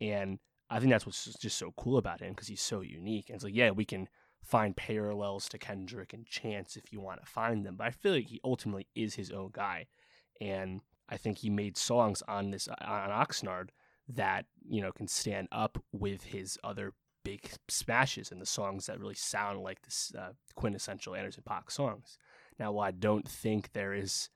And 0.00 0.38
I 0.70 0.78
think 0.78 0.90
that's 0.90 1.06
what's 1.06 1.24
just 1.38 1.58
so 1.58 1.72
cool 1.76 1.98
about 1.98 2.20
him 2.20 2.30
because 2.30 2.48
he's 2.48 2.62
so 2.62 2.80
unique. 2.80 3.28
And 3.28 3.36
it's 3.36 3.44
like, 3.44 3.54
yeah, 3.54 3.70
we 3.70 3.84
can 3.84 4.08
find 4.42 4.76
parallels 4.76 5.48
to 5.48 5.58
Kendrick 5.58 6.12
and 6.12 6.26
Chance 6.26 6.76
if 6.76 6.92
you 6.92 7.00
want 7.00 7.20
to 7.20 7.30
find 7.30 7.64
them, 7.64 7.76
but 7.76 7.86
I 7.86 7.90
feel 7.90 8.12
like 8.12 8.26
he 8.26 8.40
ultimately 8.44 8.86
is 8.94 9.14
his 9.14 9.30
own 9.30 9.50
guy. 9.52 9.86
And 10.40 10.80
I 11.08 11.16
think 11.16 11.38
he 11.38 11.50
made 11.50 11.76
songs 11.76 12.22
on 12.26 12.50
this 12.50 12.68
on 12.68 13.10
Oxnard 13.10 13.68
that 14.08 14.46
you 14.68 14.80
know 14.80 14.92
can 14.92 15.06
stand 15.06 15.48
up 15.52 15.82
with 15.92 16.24
his 16.24 16.58
other 16.64 16.94
big 17.24 17.50
smashes 17.68 18.32
and 18.32 18.40
the 18.40 18.46
songs 18.46 18.86
that 18.86 18.98
really 18.98 19.14
sound 19.14 19.60
like 19.60 19.82
this 19.82 20.12
uh, 20.18 20.32
quintessential 20.54 21.14
Anderson 21.14 21.44
.Paak 21.48 21.70
songs. 21.70 22.18
Now, 22.58 22.72
while 22.72 22.88
I 22.88 22.92
don't 22.92 23.28
think 23.28 23.72
there 23.72 23.92
is 23.92 24.30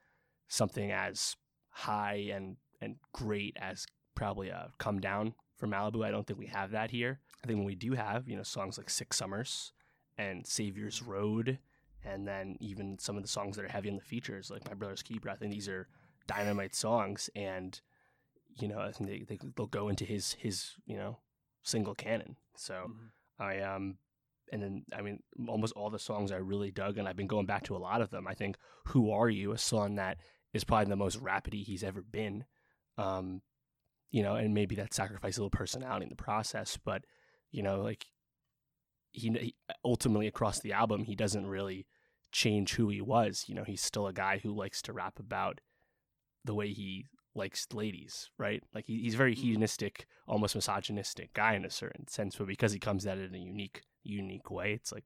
something 0.48 0.90
as 0.90 1.36
high 1.70 2.28
and 2.32 2.56
and 2.80 2.96
great 3.12 3.56
as 3.60 3.86
probably 4.14 4.48
a 4.48 4.70
come 4.78 5.00
down 5.00 5.34
from 5.56 5.70
Malibu, 5.70 6.04
I 6.04 6.10
don't 6.10 6.26
think 6.26 6.38
we 6.38 6.46
have 6.46 6.72
that 6.72 6.90
here. 6.90 7.20
I 7.42 7.46
think 7.46 7.58
when 7.58 7.66
we 7.66 7.74
do 7.74 7.92
have, 7.92 8.28
you 8.28 8.36
know, 8.36 8.42
songs 8.42 8.78
like 8.78 8.90
Six 8.90 9.16
Summers 9.16 9.72
and 10.18 10.44
Saviers 10.44 11.06
Road, 11.06 11.58
and 12.04 12.26
then 12.26 12.56
even 12.60 12.98
some 12.98 13.16
of 13.16 13.22
the 13.22 13.28
songs 13.28 13.56
that 13.56 13.64
are 13.64 13.68
heavy 13.68 13.88
in 13.88 13.96
the 13.96 14.02
features, 14.02 14.50
like 14.50 14.66
My 14.68 14.74
Brother's 14.74 15.02
Keeper, 15.02 15.30
I 15.30 15.36
think 15.36 15.52
these 15.52 15.68
are 15.68 15.88
dynamite 16.26 16.74
songs, 16.74 17.30
and 17.34 17.80
you 18.60 18.68
know, 18.68 18.78
I 18.78 18.92
think 18.92 19.10
they, 19.10 19.24
they 19.26 19.38
they'll 19.56 19.66
go 19.66 19.88
into 19.88 20.04
his 20.04 20.34
his 20.34 20.72
you 20.86 20.96
know 20.96 21.18
single 21.62 21.94
canon. 21.94 22.36
So 22.56 22.74
mm-hmm. 22.74 23.42
I 23.42 23.60
um 23.60 23.98
and 24.52 24.62
then 24.62 24.84
I 24.96 25.02
mean 25.02 25.20
almost 25.48 25.72
all 25.74 25.90
the 25.90 25.98
songs 25.98 26.30
I 26.30 26.36
really 26.36 26.70
dug, 26.70 26.98
and 26.98 27.08
I've 27.08 27.16
been 27.16 27.26
going 27.26 27.46
back 27.46 27.64
to 27.64 27.76
a 27.76 27.78
lot 27.78 28.00
of 28.00 28.10
them. 28.10 28.26
I 28.26 28.34
think 28.34 28.56
"Who 28.88 29.10
Are 29.10 29.28
You," 29.28 29.52
a 29.52 29.58
song 29.58 29.96
that 29.96 30.18
is 30.52 30.64
probably 30.64 30.90
the 30.90 30.96
most 30.96 31.22
rapidy 31.22 31.64
he's 31.64 31.82
ever 31.82 32.02
been. 32.02 32.44
Um, 32.96 33.42
you 34.10 34.22
know, 34.22 34.36
and 34.36 34.54
maybe 34.54 34.76
that 34.76 34.94
sacrificed 34.94 35.38
a 35.38 35.40
little 35.40 35.50
personality 35.50 36.04
in 36.04 36.10
the 36.10 36.14
process, 36.14 36.78
but 36.82 37.04
you 37.50 37.62
know, 37.62 37.82
like 37.82 38.06
he, 39.14 39.30
he 39.30 39.54
ultimately 39.84 40.26
across 40.26 40.60
the 40.60 40.72
album, 40.72 41.04
he 41.04 41.14
doesn't 41.14 41.46
really 41.46 41.86
change 42.32 42.74
who 42.74 42.88
he 42.88 43.00
was. 43.00 43.44
You 43.46 43.54
know, 43.54 43.64
he's 43.64 43.80
still 43.80 44.06
a 44.06 44.12
guy 44.12 44.40
who 44.42 44.54
likes 44.54 44.82
to 44.82 44.92
rap 44.92 45.18
about 45.18 45.60
the 46.44 46.54
way 46.54 46.72
he 46.72 47.06
likes 47.34 47.66
ladies, 47.72 48.30
right? 48.38 48.62
Like 48.74 48.86
he, 48.86 49.00
he's 49.00 49.14
very 49.14 49.34
mm-hmm. 49.34 49.42
hedonistic, 49.42 50.06
almost 50.26 50.54
misogynistic 50.54 51.32
guy 51.32 51.54
in 51.54 51.64
a 51.64 51.70
certain 51.70 52.06
sense, 52.08 52.36
but 52.36 52.46
because 52.46 52.72
he 52.72 52.78
comes 52.78 53.06
at 53.06 53.18
it 53.18 53.30
in 53.30 53.34
a 53.34 53.38
unique, 53.38 53.82
unique 54.02 54.50
way, 54.50 54.72
it's 54.72 54.92
like 54.92 55.04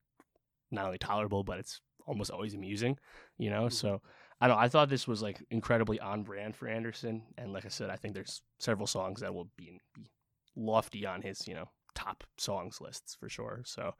not 0.70 0.86
only 0.86 0.98
tolerable, 0.98 1.44
but 1.44 1.58
it's 1.58 1.80
almost 2.06 2.30
always 2.30 2.54
amusing, 2.54 2.98
you 3.38 3.50
know? 3.50 3.64
Mm-hmm. 3.64 3.74
So 3.74 4.02
I 4.40 4.48
don't 4.48 4.56
know, 4.56 4.62
I 4.62 4.68
thought 4.68 4.88
this 4.88 5.08
was 5.08 5.22
like 5.22 5.44
incredibly 5.50 6.00
on 6.00 6.22
brand 6.22 6.56
for 6.56 6.68
Anderson. 6.68 7.22
And 7.36 7.52
like 7.52 7.66
I 7.66 7.68
said, 7.68 7.90
I 7.90 7.96
think 7.96 8.14
there's 8.14 8.42
several 8.58 8.86
songs 8.86 9.20
that 9.20 9.34
will 9.34 9.50
be, 9.56 9.78
be 9.94 10.10
lofty 10.56 11.06
on 11.06 11.22
his, 11.22 11.46
you 11.46 11.54
know, 11.54 11.68
top 11.94 12.24
songs 12.36 12.80
lists 12.80 13.14
for 13.14 13.28
sure. 13.28 13.62
So 13.64 13.94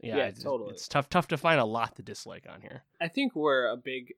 yeah, 0.00 0.16
yeah 0.16 0.24
it's, 0.26 0.42
totally. 0.42 0.72
It's 0.72 0.88
tough, 0.88 1.08
tough 1.08 1.28
to 1.28 1.36
find 1.36 1.60
a 1.60 1.64
lot 1.64 1.96
to 1.96 2.02
dislike 2.02 2.46
on 2.52 2.60
here. 2.60 2.84
I 3.00 3.08
think 3.08 3.34
we're 3.34 3.66
a 3.66 3.76
big 3.76 4.14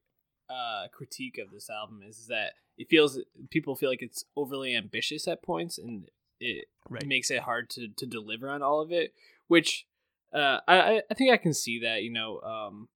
uh, 0.49 0.87
critique 0.93 1.39
of 1.39 1.51
this 1.51 1.69
album 1.71 2.03
is 2.07 2.27
that 2.29 2.53
it 2.79 2.89
feels 2.89 3.19
people 3.51 3.75
feel 3.77 3.91
like 3.91 4.03
it's 4.03 4.25
overly 4.37 4.75
ambitious 4.75 5.27
at 5.27 5.43
points, 5.43 5.79
and 5.79 6.09
it 6.41 6.67
right. 6.89 7.07
makes 7.07 7.31
it 7.31 7.41
hard 7.41 7.71
to 7.71 7.89
to 7.89 8.07
deliver 8.07 8.51
on 8.51 8.63
all 8.63 8.81
of 8.81 8.93
it. 8.93 9.15
Which 9.49 9.87
uh, 10.33 10.61
I 10.69 11.03
I 11.11 11.15
think 11.15 11.33
I 11.33 11.37
can 11.37 11.55
see 11.55 11.81
that 11.81 12.03
you 12.03 12.13
know, 12.13 12.41
um, 12.41 12.89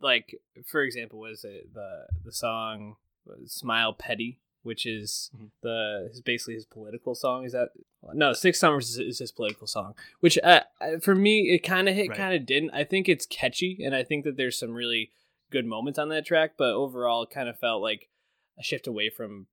like 0.00 0.34
for 0.66 0.82
example, 0.82 1.18
was 1.20 1.44
it 1.44 1.72
the 1.74 2.06
the 2.24 2.32
song 2.32 2.96
"Smile 3.46 3.92
Petty"? 3.92 4.38
Which 4.62 4.86
is 4.86 5.30
mm-hmm. 5.34 5.46
the 5.62 6.08
is 6.10 6.20
basically 6.20 6.54
his 6.54 6.66
political 6.66 7.14
song. 7.14 7.44
Is 7.44 7.52
that 7.52 7.70
no? 8.14 8.32
Six 8.32 8.60
Summers 8.60 8.90
is, 8.90 8.98
is 8.98 9.18
his 9.18 9.32
political 9.32 9.66
song. 9.66 9.94
Which 10.20 10.38
uh, 10.42 10.60
for 11.00 11.14
me, 11.14 11.50
it 11.50 11.60
kind 11.60 11.88
of 11.88 11.94
hit, 11.94 12.08
right. 12.08 12.16
kind 12.16 12.34
of 12.34 12.46
didn't. 12.46 12.70
I 12.70 12.84
think 12.84 13.08
it's 13.08 13.26
catchy, 13.26 13.80
and 13.84 13.94
I 13.94 14.04
think 14.04 14.24
that 14.24 14.36
there's 14.36 14.58
some 14.58 14.72
really 14.72 15.10
good 15.50 15.66
moments 15.66 15.98
on 15.98 16.08
that 16.08 16.26
track, 16.26 16.52
but 16.56 16.72
overall, 16.72 17.24
it 17.24 17.30
kind 17.30 17.48
of 17.48 17.58
felt 17.58 17.82
like 17.82 18.08
a 18.58 18.62
shift 18.62 18.86
away 18.86 19.10
from 19.10 19.46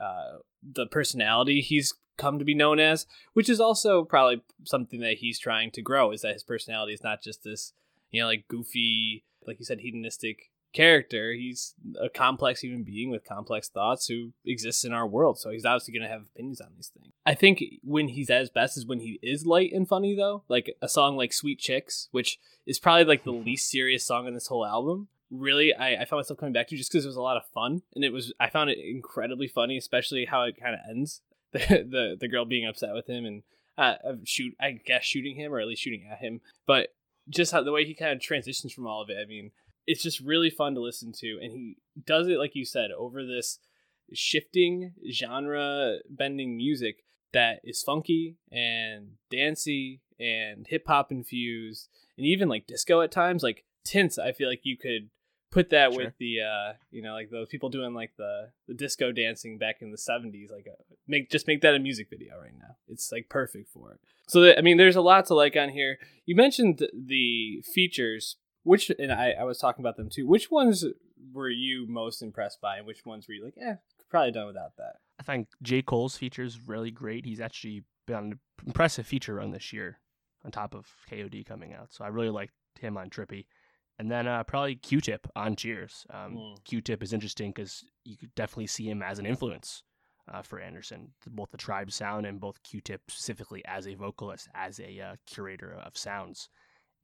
uh, 0.00 0.38
the 0.62 0.86
personality 0.86 1.60
he's 1.60 1.94
come 2.16 2.38
to 2.38 2.44
be 2.44 2.54
known 2.54 2.78
as, 2.78 3.06
which 3.32 3.48
is 3.48 3.60
also 3.60 4.04
probably 4.04 4.42
something 4.64 5.00
that 5.00 5.18
he's 5.18 5.38
trying 5.38 5.70
to 5.72 5.82
grow. 5.82 6.10
Is 6.10 6.22
that 6.22 6.34
his 6.34 6.44
personality 6.44 6.92
is 6.92 7.02
not 7.02 7.22
just 7.22 7.44
this, 7.44 7.72
you 8.10 8.20
know, 8.20 8.26
like 8.26 8.48
goofy, 8.48 9.24
like 9.46 9.58
you 9.58 9.64
said, 9.64 9.80
hedonistic 9.80 10.50
character. 10.74 11.32
He's 11.32 11.74
a 12.00 12.08
complex 12.08 12.60
human 12.60 12.82
being 12.82 13.10
with 13.10 13.24
complex 13.24 13.68
thoughts 13.68 14.06
who 14.06 14.32
exists 14.44 14.84
in 14.84 14.92
our 14.92 15.06
world. 15.06 15.38
So 15.38 15.50
he's 15.50 15.64
obviously 15.64 15.94
going 15.94 16.02
to 16.02 16.12
have 16.12 16.22
opinions 16.22 16.60
on 16.60 16.72
these 16.76 16.88
things. 16.88 17.14
I 17.24 17.34
think 17.34 17.62
when 17.82 18.08
he's 18.08 18.28
at 18.28 18.40
his 18.40 18.50
best 18.50 18.76
is 18.76 18.84
when 18.84 19.00
he 19.00 19.18
is 19.22 19.46
light 19.46 19.72
and 19.72 19.88
funny, 19.88 20.14
though. 20.14 20.42
Like 20.48 20.76
a 20.82 20.88
song 20.88 21.16
like 21.16 21.32
Sweet 21.32 21.58
Chicks, 21.58 22.08
which 22.10 22.38
is 22.66 22.78
probably 22.78 23.04
like 23.04 23.24
the 23.24 23.32
least 23.32 23.70
serious 23.70 24.04
song 24.04 24.26
on 24.26 24.34
this 24.34 24.48
whole 24.48 24.66
album 24.66 25.08
really 25.30 25.74
I, 25.74 26.02
I 26.02 26.04
found 26.04 26.18
myself 26.18 26.38
coming 26.38 26.52
back 26.52 26.68
to 26.68 26.76
just 26.76 26.92
because 26.92 27.04
it 27.04 27.08
was 27.08 27.16
a 27.16 27.22
lot 27.22 27.36
of 27.36 27.46
fun 27.46 27.82
and 27.94 28.04
it 28.04 28.12
was 28.12 28.32
I 28.38 28.50
found 28.50 28.70
it 28.70 28.78
incredibly 28.78 29.48
funny, 29.48 29.76
especially 29.76 30.26
how 30.26 30.42
it 30.42 30.60
kind 30.60 30.74
of 30.74 30.80
ends. 30.88 31.22
The, 31.54 31.86
the 31.88 32.16
the 32.18 32.28
girl 32.28 32.44
being 32.44 32.66
upset 32.66 32.94
with 32.94 33.08
him 33.08 33.24
and 33.24 33.44
uh, 33.78 33.94
shoot 34.24 34.56
I 34.60 34.72
guess 34.72 35.04
shooting 35.04 35.36
him 35.36 35.52
or 35.54 35.60
at 35.60 35.68
least 35.68 35.82
shooting 35.82 36.04
at 36.10 36.18
him, 36.18 36.40
but 36.66 36.88
just 37.28 37.52
how 37.52 37.62
the 37.62 37.70
way 37.70 37.84
he 37.84 37.94
kind 37.94 38.12
of 38.12 38.20
transitions 38.20 38.72
from 38.72 38.88
all 38.88 39.00
of 39.00 39.08
it. 39.08 39.18
I 39.22 39.24
mean, 39.24 39.52
it's 39.86 40.02
just 40.02 40.20
really 40.20 40.50
fun 40.50 40.74
to 40.74 40.80
listen 40.80 41.12
to, 41.12 41.38
and 41.42 41.52
he 41.52 41.76
does 42.06 42.28
it 42.28 42.38
like 42.38 42.54
you 42.54 42.64
said 42.64 42.90
over 42.90 43.24
this 43.24 43.58
shifting 44.12 44.92
genre 45.10 45.96
bending 46.10 46.56
music 46.56 47.04
that 47.32 47.60
is 47.64 47.82
funky 47.82 48.36
and 48.52 49.12
dancey 49.30 50.02
and 50.20 50.66
hip 50.68 50.84
hop 50.86 51.10
infused 51.10 51.88
and 52.16 52.26
even 52.26 52.48
like 52.48 52.66
disco 52.66 53.00
at 53.00 53.10
times. 53.10 53.42
Like 53.42 53.64
tints, 53.84 54.18
I 54.18 54.32
feel 54.32 54.48
like 54.48 54.60
you 54.62 54.76
could 54.76 55.10
put 55.50 55.70
that 55.70 55.92
sure. 55.92 56.04
with 56.04 56.18
the 56.18 56.40
uh 56.40 56.72
you 56.90 57.00
know 57.00 57.12
like 57.12 57.30
those 57.30 57.46
people 57.46 57.68
doing 57.68 57.94
like 57.94 58.10
the 58.16 58.50
the 58.66 58.74
disco 58.74 59.12
dancing 59.12 59.56
back 59.56 59.76
in 59.82 59.92
the 59.92 59.96
70s 59.96 60.50
like 60.50 60.66
uh, 60.68 60.82
make 61.06 61.30
just 61.30 61.46
make 61.46 61.60
that 61.60 61.76
a 61.76 61.78
music 61.78 62.08
video 62.10 62.36
right 62.40 62.58
now 62.58 62.74
it's 62.88 63.12
like 63.12 63.28
perfect 63.28 63.70
for 63.72 63.92
it 63.92 64.00
so 64.26 64.40
that, 64.40 64.58
i 64.58 64.62
mean 64.62 64.78
there's 64.78 64.96
a 64.96 65.00
lot 65.00 65.26
to 65.26 65.34
like 65.34 65.56
on 65.56 65.68
here 65.68 65.96
you 66.26 66.34
mentioned 66.34 66.84
the 66.92 67.62
features 67.72 68.34
which 68.64 68.90
and 68.98 69.12
I, 69.12 69.32
I 69.32 69.44
was 69.44 69.58
talking 69.58 69.82
about 69.82 69.96
them 69.96 70.08
too 70.10 70.26
which 70.26 70.50
ones 70.50 70.84
were 71.32 71.48
you 71.50 71.86
most 71.88 72.22
impressed 72.22 72.60
by 72.60 72.78
and 72.78 72.86
which 72.86 73.06
ones 73.06 73.26
were 73.28 73.34
you 73.34 73.44
like 73.44 73.54
yeah 73.56 73.76
probably 74.10 74.32
done 74.32 74.46
without 74.46 74.76
that 74.76 74.96
i 75.18 75.22
think 75.22 75.48
j 75.62 75.82
cole's 75.82 76.16
features 76.16 76.60
really 76.66 76.90
great 76.90 77.24
he's 77.24 77.40
actually 77.40 77.84
been 78.06 78.16
on 78.16 78.24
an 78.24 78.40
impressive 78.66 79.06
feature 79.06 79.34
run 79.34 79.50
this 79.50 79.72
year 79.72 79.98
on 80.44 80.50
top 80.50 80.74
of 80.74 80.86
kod 81.08 81.34
coming 81.46 81.72
out 81.72 81.92
so 81.92 82.04
i 82.04 82.08
really 82.08 82.30
liked 82.30 82.52
him 82.80 82.96
on 82.96 83.08
trippy 83.08 83.46
and 83.98 84.10
then 84.10 84.26
uh, 84.26 84.42
probably 84.42 84.74
Q-Tip 84.74 85.28
on 85.36 85.54
Cheers. 85.54 86.04
Um, 86.10 86.36
mm. 86.36 86.64
Q-Tip 86.64 87.02
is 87.02 87.12
interesting 87.12 87.52
because 87.52 87.84
you 88.04 88.16
could 88.16 88.34
definitely 88.34 88.66
see 88.66 88.88
him 88.88 89.02
as 89.02 89.18
an 89.18 89.26
influence 89.26 89.82
uh, 90.32 90.42
for 90.42 90.58
Anderson, 90.58 91.12
both 91.28 91.50
the 91.50 91.58
tribe 91.58 91.92
sound 91.92 92.26
and 92.26 92.40
both 92.40 92.62
Q-Tip 92.62 93.02
specifically 93.08 93.62
as 93.66 93.86
a 93.86 93.94
vocalist, 93.94 94.48
as 94.54 94.80
a 94.80 95.00
uh, 95.00 95.16
curator 95.26 95.78
of 95.84 95.96
sounds. 95.96 96.48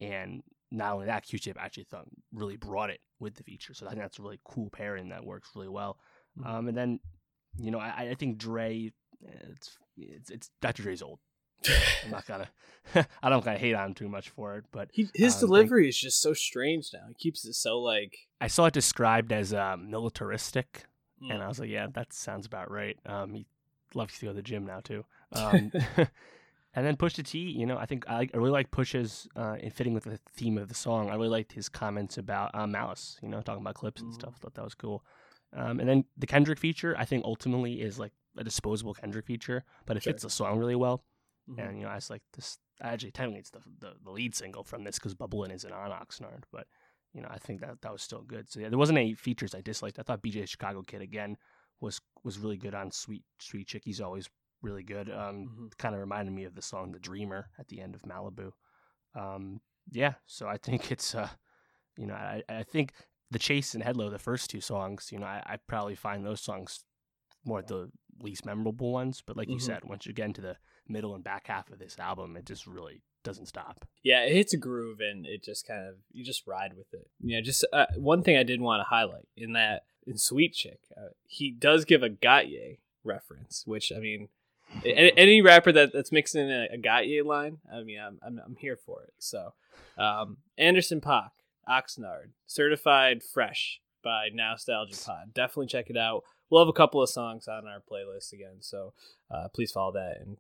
And 0.01 0.43
not 0.71 0.95
only 0.95 1.07
that, 1.07 1.25
Q-Tip 1.25 1.57
actually 1.61 1.85
thought 1.85 2.07
really 2.33 2.57
brought 2.57 2.91
it 2.91 3.01
with 3.19 3.35
the 3.35 3.43
feature. 3.43 3.75
So 3.75 3.87
I 3.87 3.91
think 3.91 4.03
that's 4.03 4.19
a 4.19 4.23
really 4.23 4.41
cool 4.45 4.71
pairing 4.71 5.09
that 5.09 5.25
works 5.25 5.51
really 5.55 5.69
well. 5.69 5.99
Mm. 6.39 6.47
Um, 6.47 6.69
and 6.69 6.77
then, 6.77 7.01
you 7.59 7.71
know, 7.71 7.79
I, 7.79 8.11
I 8.11 8.15
think 8.15 8.39
Dre, 8.39 8.93
it's, 9.23 9.79
it's, 9.97 10.31
it's 10.31 10.51
Dr. 10.61 10.83
Dre's 10.83 11.03
old. 11.03 11.19
I'm 12.05 12.11
not 12.11 12.27
gonna. 12.27 12.49
I 13.23 13.29
don't 13.29 13.45
kind 13.45 13.55
of 13.55 13.61
hate 13.61 13.75
on 13.75 13.89
him 13.89 13.95
too 13.95 14.09
much 14.09 14.31
for 14.31 14.57
it, 14.57 14.65
but 14.73 14.89
he, 14.93 15.09
his 15.15 15.35
um, 15.35 15.41
delivery 15.41 15.89
is 15.89 15.99
just 15.99 16.23
so 16.23 16.33
strange 16.33 16.91
now. 16.93 17.01
He 17.09 17.15
keeps 17.15 17.45
it 17.45 17.55
so 17.55 17.79
like. 17.79 18.17
I 18.41 18.47
saw 18.47 18.67
it 18.67 18.73
described 18.73 19.33
as 19.33 19.53
um, 19.53 19.91
militaristic, 19.91 20.85
mm. 21.23 21.33
and 21.33 21.43
I 21.43 21.49
was 21.49 21.61
like, 21.61 21.69
yeah, 21.69 21.89
that 21.93 22.13
sounds 22.13 22.47
about 22.47 22.71
right. 22.71 22.99
Um, 23.05 23.35
he 23.35 23.47
loves 23.95 24.19
to 24.19 24.27
go 24.27 24.31
to 24.31 24.37
the 24.37 24.43
gym 24.43 24.67
now 24.67 24.81
too. 24.81 25.05
Um, 25.33 25.71
and 26.75 26.87
then 26.87 26.97
Pusha 26.97 27.25
T, 27.25 27.39
you 27.39 27.67
know, 27.67 27.77
I 27.77 27.87
think 27.87 28.09
I, 28.09 28.29
I 28.33 28.37
really 28.37 28.51
like 28.51 28.71
Push's 28.71 29.27
uh, 29.37 29.57
in 29.61 29.71
fitting 29.71 29.93
with 29.93 30.05
the 30.05 30.19
theme 30.35 30.57
of 30.57 30.69
the 30.69 30.75
song. 30.75 31.11
I 31.11 31.15
really 31.15 31.29
liked 31.29 31.53
his 31.53 31.69
comments 31.69 32.17
about 32.17 32.55
uh, 32.55 32.67
Malice, 32.67 33.19
you 33.23 33.29
know, 33.29 33.41
talking 33.41 33.63
about 33.63 33.75
clips 33.75 34.01
and 34.01 34.13
mm. 34.13 34.15
stuff. 34.15 34.35
I 34.37 34.39
thought 34.39 34.55
that 34.55 34.65
was 34.65 34.75
cool. 34.75 35.05
Um, 35.53 35.81
and 35.81 35.89
then 35.89 36.05
the 36.17 36.27
Kendrick 36.27 36.61
feature, 36.61 36.95
I 36.97 37.05
think 37.05 37.25
ultimately 37.25 37.81
is 37.81 37.99
like 37.99 38.13
a 38.39 38.45
disposable 38.45 38.95
Kendrick 38.95 39.27
feature, 39.27 39.65
but 39.85 39.97
it 39.97 40.05
sure. 40.05 40.13
fits 40.13 40.23
the 40.23 40.31
song 40.31 40.59
really 40.59 40.77
well. 40.77 41.03
Mm-hmm. 41.51 41.61
And 41.61 41.79
you 41.79 41.85
know, 41.85 41.91
I 41.91 41.97
was 41.97 42.09
like, 42.09 42.23
this 42.35 42.59
actually 42.83 43.11
technically 43.11 43.41
it's 43.41 43.51
the 43.51 43.61
the, 43.81 43.93
the 44.05 44.11
lead 44.11 44.35
single 44.35 44.63
from 44.63 44.85
this 44.85 44.97
because 44.97 45.15
Bubbling 45.15 45.51
isn't 45.51 45.73
on 45.73 45.91
Oxnard, 45.91 46.45
but 46.53 46.67
you 47.13 47.21
know, 47.21 47.29
I 47.31 47.39
think 47.39 47.61
that 47.61 47.83
that 47.83 47.93
was 47.93 48.03
still 48.03 48.23
good. 48.23 48.49
So 48.49 48.61
yeah, 48.61 48.69
there 48.69 48.79
wasn't 48.79 48.99
any 48.99 49.15
features 49.15 49.55
I 49.55 49.61
disliked. 49.61 49.99
I 49.99 50.03
thought 50.03 50.23
BJ 50.23 50.49
Chicago 50.49 50.83
Kid 50.83 51.03
again 51.03 51.37
was 51.81 52.01
was 52.23 52.39
really 52.39 52.57
good 52.57 52.75
on 52.75 52.93
Sweet 52.93 53.25
Sweet 53.41 53.67
Chick. 53.67 53.83
He's 53.85 54.01
always 54.01 54.29
really 54.63 54.83
good. 54.83 55.09
Um, 55.11 55.17
mm-hmm. 55.17 55.67
kind 55.79 55.95
of 55.95 56.01
reminded 56.01 56.35
me 56.35 56.45
of 56.45 56.55
the 56.55 56.63
song 56.63 56.93
The 56.93 56.99
Dreamer 56.99 57.51
at 57.59 57.69
the 57.69 57.81
end 57.81 57.95
of 57.95 58.03
Malibu. 58.03 58.53
Um, 59.15 59.61
yeah, 59.91 60.15
so 60.27 60.47
I 60.47 60.57
think 60.63 60.91
it's 60.93 61.15
uh, 61.15 61.29
you 61.97 62.07
know, 62.07 62.15
I 62.15 62.43
I 62.49 62.63
think 62.63 62.93
the 63.31 63.39
Chase 63.39 63.75
and 63.75 63.85
Headlow, 63.85 64.11
the 64.11 64.19
first 64.19 64.51
two 64.51 64.61
songs, 64.61 65.11
you 65.13 65.19
know, 65.19 65.27
I, 65.27 65.43
I 65.47 65.57
probably 65.69 65.95
find 65.95 66.25
those 66.25 66.41
songs 66.41 66.85
more 67.45 67.63
the 67.63 67.91
least 68.21 68.45
memorable 68.45 68.93
ones. 68.93 69.23
But 69.25 69.37
like 69.37 69.47
mm-hmm. 69.47 69.55
you 69.55 69.61
said, 69.61 69.85
once 69.85 70.07
you 70.07 70.13
get 70.13 70.27
into 70.27 70.41
the 70.41 70.57
middle 70.89 71.15
and 71.15 71.25
back 71.25 71.47
half 71.47 71.71
of 71.71 71.79
this 71.79 71.99
album, 71.99 72.37
it 72.37 72.45
just 72.45 72.67
really 72.67 73.03
doesn't 73.23 73.47
stop. 73.47 73.87
Yeah, 74.03 74.23
it 74.23 74.33
hits 74.33 74.55
a 74.55 74.57
groove 74.57 74.99
and 75.01 75.27
it 75.27 75.45
just 75.45 75.67
kind 75.67 75.87
of 75.87 75.97
you 76.11 76.25
just 76.25 76.47
ride 76.47 76.75
with 76.77 76.93
it. 76.93 77.09
Yeah, 77.21 77.37
you 77.37 77.37
know, 77.37 77.45
just 77.45 77.67
uh, 77.73 77.87
one 77.97 78.23
thing 78.23 78.37
I 78.37 78.43
did 78.43 78.61
want 78.61 78.81
to 78.81 78.89
highlight 78.89 79.29
in 79.37 79.53
that 79.53 79.83
in 80.07 80.19
Sweet 80.19 80.55
Chick, 80.55 80.81
uh, 80.97 81.11
he 81.27 81.51
does 81.51 81.85
give 81.85 82.03
a 82.03 82.09
Gotye 82.09 82.79
reference, 83.05 83.65
which 83.67 83.93
I 83.95 84.01
mean, 84.01 84.29
any, 84.85 85.43
rapper 85.43 85.73
that, 85.73 85.93
that's 85.93 86.13
mixing 86.13 86.43
in 86.43 86.51
a, 86.51 86.75
a 86.75 86.79
Gotye 86.79 87.25
line, 87.25 87.59
I 87.73 87.83
mean, 87.83 87.99
I'm, 87.99 88.19
I'm, 88.25 88.41
I'm 88.45 88.57
here 88.57 88.77
for 88.77 89.03
it. 89.03 89.15
So, 89.19 89.55
um, 89.99 90.39
Anderson 90.59 91.01
.Paak, 91.01 91.31
Oxnard, 91.69 92.31
certified 92.47 93.23
fresh 93.23 93.81
by 94.03 94.29
Nostalgia 94.33 94.97
Pod. 94.97 95.35
Definitely 95.35 95.67
check 95.67 95.91
it 95.91 95.97
out. 95.97 96.25
We'll 96.49 96.63
have 96.63 96.69
a 96.69 96.73
couple 96.73 97.03
of 97.03 97.09
songs 97.09 97.47
on 97.47 97.67
our 97.67 97.81
playlist 97.81 98.33
again, 98.33 98.57
so 98.61 98.93
uh, 99.31 99.49
please 99.55 99.71
follow 99.71 99.93
that 99.93 100.19
and 100.21 100.37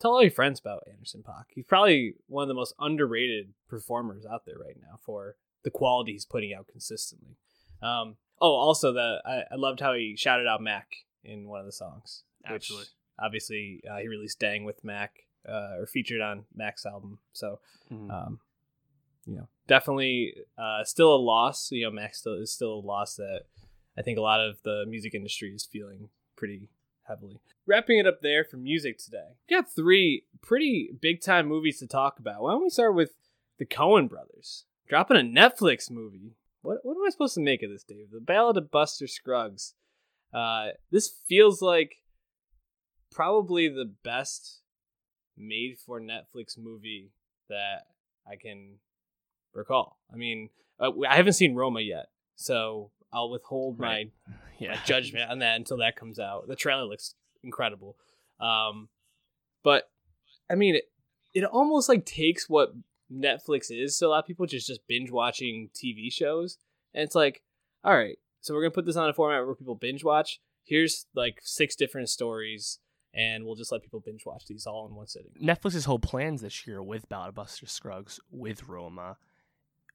tell 0.00 0.12
all 0.12 0.22
your 0.22 0.30
friends 0.30 0.58
about 0.58 0.84
Anderson 0.90 1.22
.Paak. 1.26 1.44
He's 1.54 1.66
probably 1.66 2.14
one 2.26 2.42
of 2.42 2.48
the 2.48 2.54
most 2.54 2.74
underrated 2.78 3.52
performers 3.68 4.24
out 4.24 4.46
there 4.46 4.58
right 4.58 4.76
now 4.80 4.98
for 5.04 5.36
the 5.62 5.70
quality 5.70 6.12
he's 6.12 6.24
putting 6.24 6.54
out 6.54 6.66
consistently. 6.68 7.36
Um, 7.82 8.16
oh, 8.40 8.54
also 8.54 8.92
the 8.92 9.20
I, 9.24 9.42
I 9.52 9.56
loved 9.56 9.80
how 9.80 9.92
he 9.92 10.16
shouted 10.16 10.46
out 10.46 10.62
Mac 10.62 10.88
in 11.22 11.48
one 11.48 11.60
of 11.60 11.66
the 11.66 11.72
songs. 11.72 12.22
Absolutely. 12.46 12.86
Obviously, 13.22 13.82
uh, 13.90 13.98
he 13.98 14.08
released 14.08 14.38
"Dang" 14.38 14.64
with 14.64 14.82
Mac, 14.84 15.26
uh, 15.48 15.76
or 15.78 15.86
featured 15.86 16.20
on 16.20 16.46
Mac's 16.54 16.86
album. 16.86 17.18
So, 17.32 17.60
Mhm. 17.90 18.10
um, 18.10 18.40
you 19.26 19.36
know, 19.36 19.48
definitely 19.66 20.34
uh, 20.58 20.84
still 20.84 21.14
a 21.14 21.16
loss. 21.18 21.70
You 21.72 21.84
know, 21.84 21.90
Mac 21.90 22.14
still 22.14 22.34
is 22.34 22.52
still 22.52 22.74
a 22.74 22.86
loss 22.86 23.16
that 23.16 23.44
I 23.96 24.02
think 24.02 24.18
a 24.18 24.22
lot 24.22 24.40
of 24.40 24.62
the 24.62 24.84
music 24.86 25.14
industry 25.14 25.54
is 25.54 25.64
feeling 25.66 26.08
pretty 26.36 26.68
heavily. 27.06 27.40
Wrapping 27.66 27.98
it 27.98 28.06
up 28.06 28.20
there 28.22 28.44
for 28.44 28.56
music 28.56 28.98
today. 28.98 29.36
We 29.48 29.56
got 29.56 29.70
three 29.70 30.24
pretty 30.40 30.90
big 31.00 31.20
time 31.20 31.46
movies 31.46 31.78
to 31.80 31.86
talk 31.86 32.18
about. 32.18 32.42
Why 32.42 32.52
don't 32.52 32.62
we 32.62 32.70
start 32.70 32.94
with 32.94 33.14
the 33.58 33.66
Coen 33.66 34.08
brothers 34.08 34.64
dropping 34.88 35.16
a 35.18 35.20
Netflix 35.20 35.90
movie? 35.90 36.34
What 36.62 36.78
what 36.84 36.96
am 36.96 37.04
I 37.06 37.10
supposed 37.10 37.34
to 37.34 37.40
make 37.40 37.62
of 37.62 37.70
this, 37.70 37.84
Dave? 37.84 38.10
The 38.10 38.20
Ballad 38.20 38.56
of 38.56 38.70
Buster 38.70 39.06
Scruggs. 39.06 39.74
Uh, 40.32 40.68
this 40.90 41.08
feels 41.28 41.60
like 41.60 41.96
probably 43.10 43.68
the 43.68 43.90
best 44.02 44.60
made 45.36 45.78
for 45.78 46.00
Netflix 46.00 46.58
movie 46.58 47.10
that 47.48 47.86
I 48.30 48.36
can 48.36 48.78
recall. 49.54 49.98
I 50.12 50.16
mean, 50.16 50.50
uh, 50.78 50.90
I 51.08 51.16
haven't 51.16 51.34
seen 51.34 51.54
Roma 51.54 51.80
yet, 51.80 52.06
so 52.36 52.90
I'll 53.12 53.30
withhold 53.30 53.78
Right. 53.78 54.10
my 54.26 54.34
yeah. 54.58 54.70
my 54.72 54.80
judgment 54.84 55.30
on 55.30 55.40
that 55.40 55.56
until 55.56 55.78
that 55.78 55.96
comes 55.96 56.18
out. 56.18 56.48
The 56.48 56.56
trailer 56.56 56.84
looks 56.84 57.14
incredible. 57.42 57.96
Um, 58.38 58.88
but 59.62 59.90
I 60.50 60.54
mean, 60.54 60.76
it, 60.76 60.84
it 61.34 61.44
almost 61.44 61.88
like 61.88 62.04
takes 62.04 62.48
what 62.48 62.72
Netflix 63.12 63.66
is. 63.70 63.96
So 63.96 64.08
a 64.08 64.10
lot 64.10 64.20
of 64.20 64.26
people 64.26 64.46
just 64.46 64.66
just 64.66 64.86
binge 64.86 65.10
watching 65.10 65.70
TV 65.74 66.12
shows, 66.12 66.58
and 66.94 67.02
it's 67.02 67.14
like, 67.14 67.42
all 67.84 67.96
right, 67.96 68.18
so 68.40 68.54
we're 68.54 68.62
gonna 68.62 68.70
put 68.70 68.86
this 68.86 68.96
on 68.96 69.08
a 69.08 69.14
format 69.14 69.44
where 69.44 69.54
people 69.54 69.74
binge 69.74 70.04
watch. 70.04 70.40
Here's 70.64 71.06
like 71.14 71.40
six 71.42 71.74
different 71.74 72.08
stories, 72.08 72.78
and 73.14 73.44
we'll 73.44 73.56
just 73.56 73.72
let 73.72 73.82
people 73.82 74.00
binge 74.00 74.24
watch 74.24 74.44
these 74.46 74.66
all 74.66 74.86
in 74.88 74.94
one 74.94 75.06
sitting. 75.06 75.32
Netflix's 75.42 75.84
whole 75.84 75.98
plans 75.98 76.42
this 76.42 76.66
year 76.66 76.82
with 76.82 77.08
Ballad 77.08 77.34
Buster 77.34 77.66
Scruggs, 77.66 78.20
with 78.30 78.64
Roma, 78.68 79.16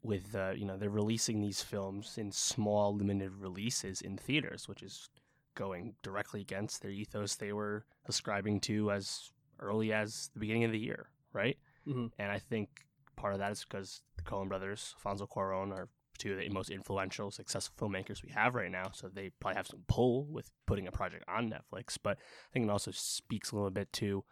with 0.03 0.35
uh, 0.35 0.51
you 0.51 0.65
know 0.65 0.77
they're 0.77 0.89
releasing 0.89 1.41
these 1.41 1.61
films 1.61 2.17
in 2.17 2.31
small 2.31 2.95
limited 2.95 3.33
releases 3.33 4.01
in 4.01 4.17
theaters, 4.17 4.67
which 4.67 4.83
is 4.83 5.09
going 5.55 5.95
directly 6.03 6.41
against 6.41 6.81
their 6.81 6.91
ethos 6.91 7.35
they 7.35 7.53
were 7.53 7.85
ascribing 8.07 8.59
to 8.59 8.91
as 8.91 9.31
early 9.59 9.93
as 9.93 10.29
the 10.33 10.39
beginning 10.39 10.65
of 10.65 10.71
the 10.71 10.79
year, 10.79 11.09
right? 11.31 11.57
Mhm. 11.87 12.11
And 12.19 12.31
I 12.31 12.39
think 12.39 12.85
part 13.15 13.33
of 13.33 13.39
that 13.39 13.53
is 13.53 13.63
because 13.63 14.01
the 14.17 14.23
Coen 14.23 14.49
brothers, 14.49 14.93
Alfonso 14.97 15.25
Cuarón, 15.25 15.71
are 15.71 15.87
two 16.17 16.33
of 16.33 16.39
the 16.39 16.49
most 16.49 16.69
influential, 16.69 17.31
successful 17.31 17.89
filmmakers 17.89 18.23
we 18.23 18.29
have 18.29 18.55
right 18.55 18.71
now. 18.71 18.91
So 18.93 19.07
they 19.07 19.31
probably 19.39 19.57
have 19.57 19.67
some 19.67 19.83
pull 19.87 20.25
with 20.25 20.49
putting 20.65 20.87
a 20.87 20.91
project 20.91 21.25
on 21.27 21.49
Netflix. 21.49 21.97
But 22.01 22.17
I 22.17 22.53
think 22.53 22.65
it 22.65 22.71
also 22.71 22.91
speaks 22.91 23.51
a 23.51 23.55
little 23.55 23.71
bit 23.71 23.91
to 23.93 24.23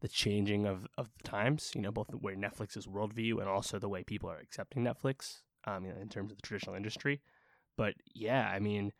the 0.00 0.08
changing 0.08 0.66
of, 0.66 0.86
of 0.98 1.08
the 1.16 1.28
times, 1.28 1.72
you 1.74 1.80
know, 1.80 1.90
both 1.90 2.08
the 2.08 2.18
way 2.18 2.34
Netflix's 2.34 2.86
worldview 2.86 3.38
and 3.40 3.48
also 3.48 3.78
the 3.78 3.88
way 3.88 4.02
people 4.02 4.30
are 4.30 4.38
accepting 4.38 4.84
Netflix 4.84 5.40
um, 5.66 5.84
you 5.84 5.92
know, 5.92 6.00
in 6.00 6.08
terms 6.08 6.30
of 6.30 6.38
the 6.38 6.42
traditional 6.42 6.76
industry. 6.76 7.20
But 7.76 7.94
yeah, 8.14 8.48
I 8.48 8.58
mean, 8.58 8.92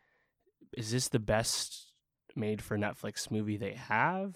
is 0.75 0.91
this 0.91 1.07
the 1.09 1.19
best 1.19 1.91
made 2.35 2.61
for 2.61 2.77
Netflix 2.77 3.31
movie 3.31 3.57
they 3.57 3.73
have? 3.73 4.35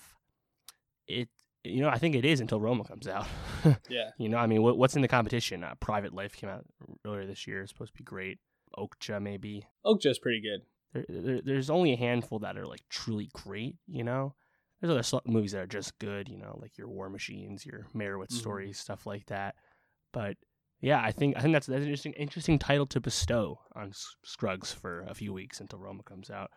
It, 1.07 1.29
you 1.63 1.81
know, 1.81 1.89
I 1.89 1.97
think 1.97 2.15
it 2.15 2.25
is 2.25 2.39
until 2.39 2.59
Roma 2.61 2.83
comes 2.83 3.07
out. 3.07 3.27
Yeah, 3.89 4.11
you 4.17 4.29
know, 4.29 4.37
I 4.37 4.47
mean, 4.47 4.61
what, 4.61 4.77
what's 4.77 4.95
in 4.95 5.01
the 5.01 5.07
competition? 5.09 5.63
Uh, 5.65 5.75
Private 5.81 6.13
Life 6.13 6.33
came 6.35 6.49
out 6.49 6.65
earlier 7.05 7.25
this 7.27 7.45
year. 7.45 7.61
It's 7.61 7.71
supposed 7.71 7.91
to 7.93 7.97
be 7.97 8.05
great. 8.05 8.39
Okja, 8.77 9.21
maybe. 9.21 9.67
Okja's 9.85 10.17
pretty 10.19 10.41
good. 10.41 10.61
There, 10.93 11.21
there, 11.21 11.41
there's 11.43 11.69
only 11.69 11.91
a 11.91 11.97
handful 11.97 12.39
that 12.39 12.57
are 12.57 12.65
like 12.65 12.81
truly 12.89 13.29
great, 13.33 13.75
you 13.87 14.03
know. 14.05 14.35
There's 14.79 14.91
other 14.91 15.03
sl- 15.03 15.17
movies 15.25 15.51
that 15.51 15.61
are 15.61 15.67
just 15.67 15.99
good, 15.99 16.29
you 16.29 16.37
know, 16.37 16.57
like 16.61 16.77
your 16.77 16.87
War 16.87 17.09
Machines, 17.09 17.65
your 17.65 17.85
Meyerowitz 17.93 18.31
Mhm. 18.31 18.39
stories, 18.39 18.79
stuff 18.79 19.05
like 19.05 19.25
that. 19.25 19.55
But 20.13 20.37
yeah, 20.79 21.01
I 21.03 21.11
think 21.11 21.35
I 21.35 21.41
think 21.41 21.51
that's 21.53 21.67
that's 21.67 21.79
an 21.81 21.87
interesting 21.87 22.13
interesting 22.13 22.59
title 22.59 22.85
to 22.87 23.01
bestow 23.01 23.59
on 23.75 23.91
Scruggs 24.23 24.71
for 24.71 25.01
a 25.09 25.13
few 25.13 25.33
weeks 25.33 25.59
until 25.59 25.79
Roma 25.79 26.03
comes 26.03 26.29
out. 26.29 26.51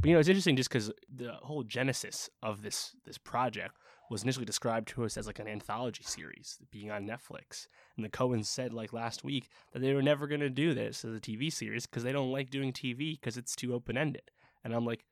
But 0.00 0.08
you 0.08 0.14
know, 0.14 0.20
it's 0.20 0.28
interesting 0.28 0.54
just 0.54 0.68
because 0.68 0.92
the 1.12 1.32
whole 1.42 1.64
genesis 1.64 2.30
of 2.44 2.62
this 2.62 2.94
this 3.04 3.18
project 3.18 3.74
was 4.10 4.22
initially 4.22 4.44
described 4.44 4.88
to 4.88 5.04
us 5.04 5.16
as 5.16 5.26
like 5.26 5.38
an 5.38 5.48
anthology 5.48 6.04
series 6.04 6.58
being 6.70 6.90
on 6.90 7.06
Netflix. 7.06 7.68
And 7.96 8.04
the 8.04 8.10
Coens 8.10 8.46
said 8.46 8.72
like 8.72 8.92
last 8.92 9.24
week 9.24 9.48
that 9.72 9.80
they 9.80 9.94
were 9.94 10.02
never 10.02 10.26
going 10.26 10.40
to 10.40 10.50
do 10.50 10.74
this 10.74 11.04
as 11.04 11.14
a 11.16 11.20
TV 11.20 11.52
series 11.52 11.86
because 11.86 12.02
they 12.02 12.12
don't 12.12 12.30
like 12.32 12.50
doing 12.50 12.72
TV 12.72 13.18
because 13.18 13.36
it's 13.36 13.56
too 13.56 13.72
open 13.74 13.96
ended. 13.96 14.30
And 14.62 14.74
I'm 14.74 14.84
like, 14.84 15.04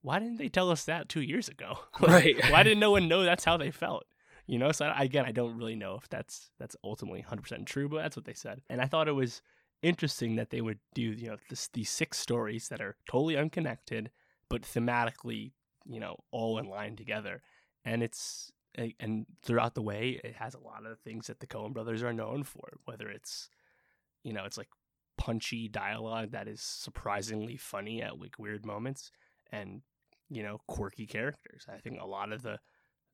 why 0.00 0.18
didn't 0.18 0.38
they 0.38 0.48
tell 0.48 0.70
us 0.70 0.84
that 0.84 1.08
two 1.08 1.20
years 1.22 1.48
ago? 1.48 1.78
Like, 2.00 2.10
Right. 2.10 2.50
why 2.50 2.62
didn't 2.62 2.80
no 2.80 2.90
one 2.90 3.06
know 3.08 3.22
that's 3.22 3.44
how 3.44 3.56
they 3.56 3.70
felt? 3.70 4.04
You 4.46 4.58
know, 4.58 4.72
so 4.72 4.86
I, 4.86 5.04
again, 5.04 5.24
I 5.24 5.32
don't 5.32 5.56
really 5.56 5.76
know 5.76 5.94
if 6.02 6.08
that's 6.08 6.50
that's 6.58 6.74
ultimately 6.82 7.22
100% 7.28 7.64
true, 7.66 7.88
but 7.88 8.02
that's 8.02 8.16
what 8.16 8.24
they 8.24 8.34
said. 8.34 8.60
And 8.68 8.80
I 8.80 8.86
thought 8.86 9.08
it 9.08 9.12
was 9.12 9.40
interesting 9.82 10.36
that 10.36 10.50
they 10.50 10.60
would 10.60 10.78
do, 10.94 11.02
you 11.02 11.28
know, 11.28 11.36
this, 11.48 11.68
these 11.72 11.90
six 11.90 12.18
stories 12.18 12.68
that 12.68 12.80
are 12.80 12.96
totally 13.08 13.36
unconnected, 13.36 14.10
but 14.48 14.62
thematically, 14.62 15.52
you 15.86 16.00
know, 16.00 16.16
all 16.32 16.58
in 16.58 16.66
line 16.68 16.96
together. 16.96 17.42
And 17.84 18.02
it's 18.02 18.52
and 19.00 19.26
throughout 19.42 19.74
the 19.74 19.82
way, 19.82 20.20
it 20.24 20.36
has 20.36 20.54
a 20.54 20.60
lot 20.60 20.84
of 20.84 20.90
the 20.90 21.10
things 21.10 21.26
that 21.26 21.40
the 21.40 21.46
Coen 21.46 21.72
brothers 21.72 22.02
are 22.02 22.12
known 22.12 22.42
for. 22.42 22.78
Whether 22.84 23.08
it's, 23.08 23.48
you 24.22 24.32
know, 24.32 24.44
it's 24.44 24.58
like 24.58 24.70
punchy 25.18 25.68
dialogue 25.68 26.32
that 26.32 26.48
is 26.48 26.60
surprisingly 26.60 27.56
funny 27.56 28.02
at 28.02 28.18
like 28.18 28.38
weird 28.38 28.64
moments, 28.64 29.10
and 29.50 29.82
you 30.30 30.42
know, 30.42 30.58
quirky 30.66 31.06
characters. 31.06 31.66
I 31.72 31.78
think 31.78 32.00
a 32.00 32.06
lot 32.06 32.32
of 32.32 32.42
the 32.42 32.58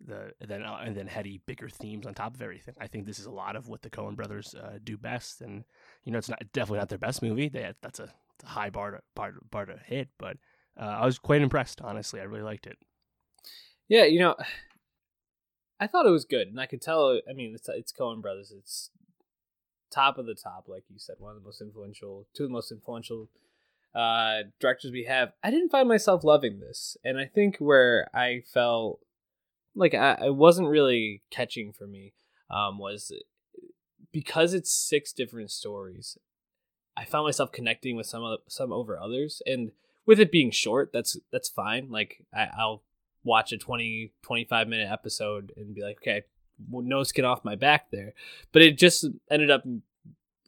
the 0.00 0.32
then 0.40 0.62
uh, 0.62 0.80
and 0.84 0.96
then 0.96 1.06
heady 1.06 1.40
bigger 1.46 1.68
themes 1.68 2.06
on 2.06 2.14
top 2.14 2.34
of 2.34 2.42
everything. 2.42 2.74
I 2.80 2.86
think 2.86 3.06
this 3.06 3.18
is 3.18 3.26
a 3.26 3.30
lot 3.30 3.56
of 3.56 3.68
what 3.68 3.82
the 3.82 3.90
Coen 3.90 4.14
brothers 4.14 4.54
uh, 4.54 4.78
do 4.82 4.96
best, 4.96 5.40
and 5.40 5.64
you 6.04 6.12
know, 6.12 6.18
it's 6.18 6.28
not 6.28 6.40
definitely 6.52 6.78
not 6.78 6.88
their 6.88 6.98
best 6.98 7.22
movie. 7.22 7.48
They 7.48 7.72
that's 7.82 7.98
a, 7.98 8.12
a 8.44 8.46
high 8.46 8.70
bar 8.70 8.92
to 8.92 9.00
bar, 9.14 9.34
bar 9.50 9.66
to 9.66 9.78
hit, 9.84 10.08
but 10.18 10.36
uh, 10.80 10.84
I 10.84 11.06
was 11.06 11.18
quite 11.18 11.42
impressed. 11.42 11.80
Honestly, 11.80 12.20
I 12.20 12.24
really 12.24 12.42
liked 12.42 12.66
it. 12.66 12.78
Yeah, 13.88 14.04
you 14.04 14.18
know, 14.18 14.36
I 15.80 15.86
thought 15.86 16.06
it 16.06 16.10
was 16.10 16.24
good, 16.24 16.48
and 16.48 16.60
I 16.60 16.66
could 16.66 16.82
tell. 16.82 17.20
I 17.28 17.32
mean, 17.32 17.54
it's 17.54 17.68
it's 17.68 17.92
Coen 17.92 18.20
Brothers. 18.20 18.52
It's 18.56 18.90
top 19.90 20.18
of 20.18 20.26
the 20.26 20.34
top, 20.34 20.64
like 20.68 20.84
you 20.88 20.98
said, 20.98 21.16
one 21.18 21.34
of 21.34 21.40
the 21.40 21.44
most 21.44 21.60
influential, 21.60 22.26
two 22.34 22.44
of 22.44 22.50
the 22.50 22.52
most 22.52 22.72
influential 22.72 23.28
uh, 23.94 24.40
directors 24.60 24.90
we 24.92 25.04
have. 25.04 25.32
I 25.42 25.50
didn't 25.50 25.70
find 25.70 25.88
myself 25.88 26.24
loving 26.24 26.60
this, 26.60 26.96
and 27.04 27.18
I 27.18 27.26
think 27.26 27.56
where 27.58 28.08
I 28.14 28.42
felt 28.52 29.00
like 29.74 29.94
I, 29.94 30.30
wasn't 30.30 30.68
really 30.68 31.22
catching 31.30 31.72
for 31.72 31.86
me 31.86 32.12
um, 32.50 32.78
was 32.78 33.12
because 34.12 34.54
it's 34.54 34.70
six 34.70 35.12
different 35.12 35.50
stories. 35.50 36.18
I 36.96 37.04
found 37.04 37.26
myself 37.26 37.52
connecting 37.52 37.96
with 37.96 38.06
some 38.06 38.38
some 38.48 38.72
over 38.72 38.98
others, 38.98 39.40
and 39.46 39.70
with 40.06 40.18
it 40.18 40.32
being 40.32 40.50
short, 40.50 40.90
that's 40.92 41.16
that's 41.30 41.48
fine. 41.48 41.88
Like 41.90 42.24
I, 42.34 42.48
I'll 42.58 42.82
watch 43.28 43.52
a 43.52 43.58
20 43.58 44.12
25 44.22 44.68
minute 44.68 44.90
episode 44.90 45.52
and 45.56 45.74
be 45.74 45.82
like 45.82 45.98
okay 45.98 46.22
well, 46.68 46.84
no 46.84 47.02
skin 47.02 47.24
off 47.24 47.44
my 47.44 47.54
back 47.54 47.90
there. 47.90 48.14
But 48.52 48.62
it 48.62 48.78
just 48.78 49.06
ended 49.30 49.50
up 49.50 49.62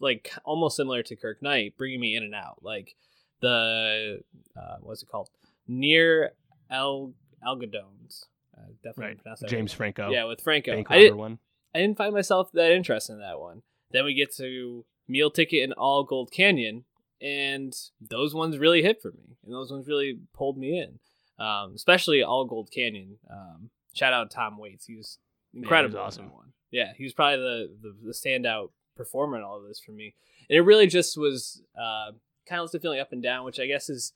like 0.00 0.32
almost 0.44 0.76
similar 0.76 1.02
to 1.04 1.16
kirk 1.16 1.42
knight 1.42 1.76
bringing 1.76 2.00
me 2.00 2.16
in 2.16 2.22
and 2.22 2.34
out. 2.34 2.58
Like 2.62 2.94
the 3.40 4.20
uh, 4.56 4.76
what's 4.80 5.02
it 5.02 5.08
called? 5.08 5.30
Near 5.68 6.32
el 6.70 7.14
algodones 7.46 8.24
uh, 8.56 8.72
definitely 8.82 9.20
Right, 9.24 9.38
that 9.40 9.48
James 9.48 9.72
Franco. 9.72 10.10
yeah 10.10 10.24
with 10.24 10.40
franco. 10.40 10.72
Bank 10.72 10.88
I, 10.90 10.98
did, 10.98 11.14
one. 11.14 11.38
I 11.74 11.78
didn't 11.78 11.96
find 11.96 12.12
myself 12.12 12.50
that 12.52 12.72
interested 12.72 13.14
in 13.14 13.20
that 13.20 13.40
one. 13.40 13.62
Then 13.92 14.04
we 14.04 14.14
get 14.14 14.34
to 14.36 14.84
meal 15.08 15.30
ticket 15.30 15.64
and 15.64 15.72
all 15.74 16.04
gold 16.04 16.30
canyon 16.30 16.84
and 17.20 17.74
those 18.00 18.34
ones 18.34 18.58
really 18.58 18.82
hit 18.82 19.02
for 19.02 19.10
me 19.10 19.36
and 19.44 19.52
those 19.52 19.70
ones 19.70 19.88
really 19.88 20.18
pulled 20.32 20.56
me 20.56 20.78
in 20.78 20.98
um, 21.40 21.72
especially 21.74 22.22
All 22.22 22.44
Gold 22.44 22.70
Canyon. 22.70 23.16
Um, 23.30 23.70
shout 23.94 24.12
out 24.12 24.30
Tom 24.30 24.58
Waits. 24.58 24.86
He 24.86 24.94
was 24.94 25.18
incredible. 25.54 25.98
in 25.98 26.04
awesome. 26.04 26.32
one. 26.32 26.52
Yeah, 26.70 26.92
he 26.96 27.04
was 27.04 27.12
probably 27.12 27.38
the, 27.38 27.70
the, 27.82 27.96
the 28.06 28.12
standout 28.12 28.70
performer 28.96 29.36
in 29.38 29.42
all 29.42 29.56
of 29.56 29.66
this 29.66 29.80
for 29.80 29.92
me. 29.92 30.14
And 30.48 30.56
it 30.56 30.62
really 30.62 30.86
just 30.86 31.16
was 31.16 31.62
uh, 31.76 32.12
kind 32.46 32.60
of 32.62 32.82
feeling 32.82 33.00
up 33.00 33.12
and 33.12 33.22
down, 33.22 33.44
which 33.44 33.58
I 33.58 33.66
guess 33.66 33.88
is 33.88 34.12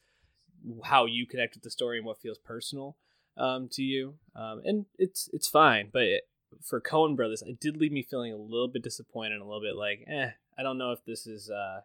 how 0.85 1.07
you 1.07 1.27
connect 1.27 1.55
with 1.55 1.65
the 1.65 1.71
story 1.71 1.99
and 1.99 2.07
what 2.07 2.21
feels 2.21 2.39
personal. 2.39 2.97
um, 3.37 3.69
to 3.73 3.83
you, 3.83 4.15
um, 4.37 4.63
and 4.65 4.87
it's 4.99 5.29
it's 5.33 5.49
fine. 5.49 5.89
But 5.93 6.03
it, 6.03 6.29
for 6.63 6.81
Coen 6.81 7.17
Brothers, 7.17 7.43
it 7.43 7.61
did 7.61 7.77
leave 7.77 7.93
me 7.93 8.03
feeling 8.03 8.33
a 8.33 8.37
little 8.37 8.69
bit 8.69 8.83
disappointed, 8.83 9.41
a 9.41 9.45
little 9.45 9.61
bit 9.61 9.77
like, 9.77 10.05
eh, 10.09 10.31
I 10.57 10.63
don't 10.63 10.79
know 10.79 10.93
if 10.93 11.05
this 11.05 11.27
is. 11.27 11.51
Uh, 11.51 11.81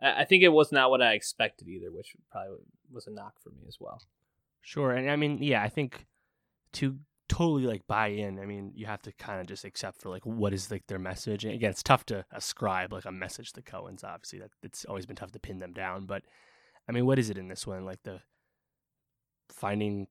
I, 0.00 0.22
I 0.22 0.24
think 0.24 0.42
it 0.42 0.48
was 0.48 0.72
not 0.72 0.90
what 0.90 1.02
I 1.02 1.12
expected 1.14 1.68
either, 1.68 1.90
which 1.90 2.14
probably 2.30 2.58
was 2.90 3.06
a 3.06 3.10
knock 3.10 3.34
for 3.42 3.50
me 3.50 3.62
as 3.66 3.78
well. 3.80 4.02
Sure, 4.62 4.92
and 4.92 5.10
I 5.10 5.16
mean, 5.16 5.38
yeah, 5.42 5.62
I 5.62 5.68
think 5.68 6.06
to 6.74 6.98
totally 7.28 7.64
like 7.64 7.86
buy 7.86 8.08
in, 8.08 8.38
I 8.38 8.46
mean, 8.46 8.72
you 8.74 8.86
have 8.86 9.02
to 9.02 9.12
kind 9.12 9.40
of 9.40 9.46
just 9.46 9.64
accept 9.64 10.00
for 10.00 10.08
like 10.10 10.24
what 10.24 10.52
is 10.52 10.70
like 10.70 10.86
their 10.86 10.98
message. 10.98 11.44
And 11.44 11.54
again, 11.54 11.70
it's 11.70 11.82
tough 11.82 12.04
to 12.06 12.24
ascribe 12.30 12.92
like 12.92 13.04
a 13.04 13.12
message 13.12 13.52
to 13.54 13.62
Coen's, 13.62 14.04
Obviously, 14.04 14.38
that 14.40 14.50
it's 14.62 14.84
always 14.84 15.06
been 15.06 15.16
tough 15.16 15.32
to 15.32 15.38
pin 15.40 15.58
them 15.58 15.72
down. 15.72 16.06
But 16.06 16.22
I 16.88 16.92
mean, 16.92 17.06
what 17.06 17.18
is 17.18 17.30
it 17.30 17.38
in 17.38 17.48
this 17.48 17.66
one? 17.66 17.84
Like 17.84 18.02
the 18.04 18.20
finding 19.50 20.06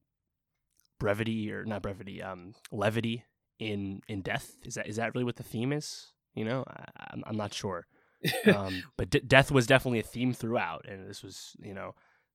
brevity 1.00 1.52
or 1.52 1.64
not 1.64 1.82
brevity, 1.82 2.22
um, 2.22 2.56
levity 2.72 3.26
in 3.60 4.02
in 4.08 4.22
death. 4.22 4.56
Is 4.64 4.76
that 4.76 4.88
is 4.88 4.98
that 4.98 5.14
really 5.14 5.26
what 5.26 5.38
the 5.38 5.44
theme 5.44 5.72
is? 5.72 6.08
You 6.34 6.46
know, 6.46 6.64
I, 6.68 7.14
am 7.14 7.24
I'm 7.26 7.38
not 7.38 7.54
sure. 7.54 7.88
um, 8.56 8.84
but 8.98 9.10
d- 9.10 9.22
death 9.26 9.52
was 9.52 9.68
definitely 9.68 10.00
a 10.00 10.04
theme 10.04 10.34
throughout, 10.34 10.86
and 10.88 11.08
this 11.08 11.24
was 11.24 11.56
you 11.60 11.74
know. 11.74 11.94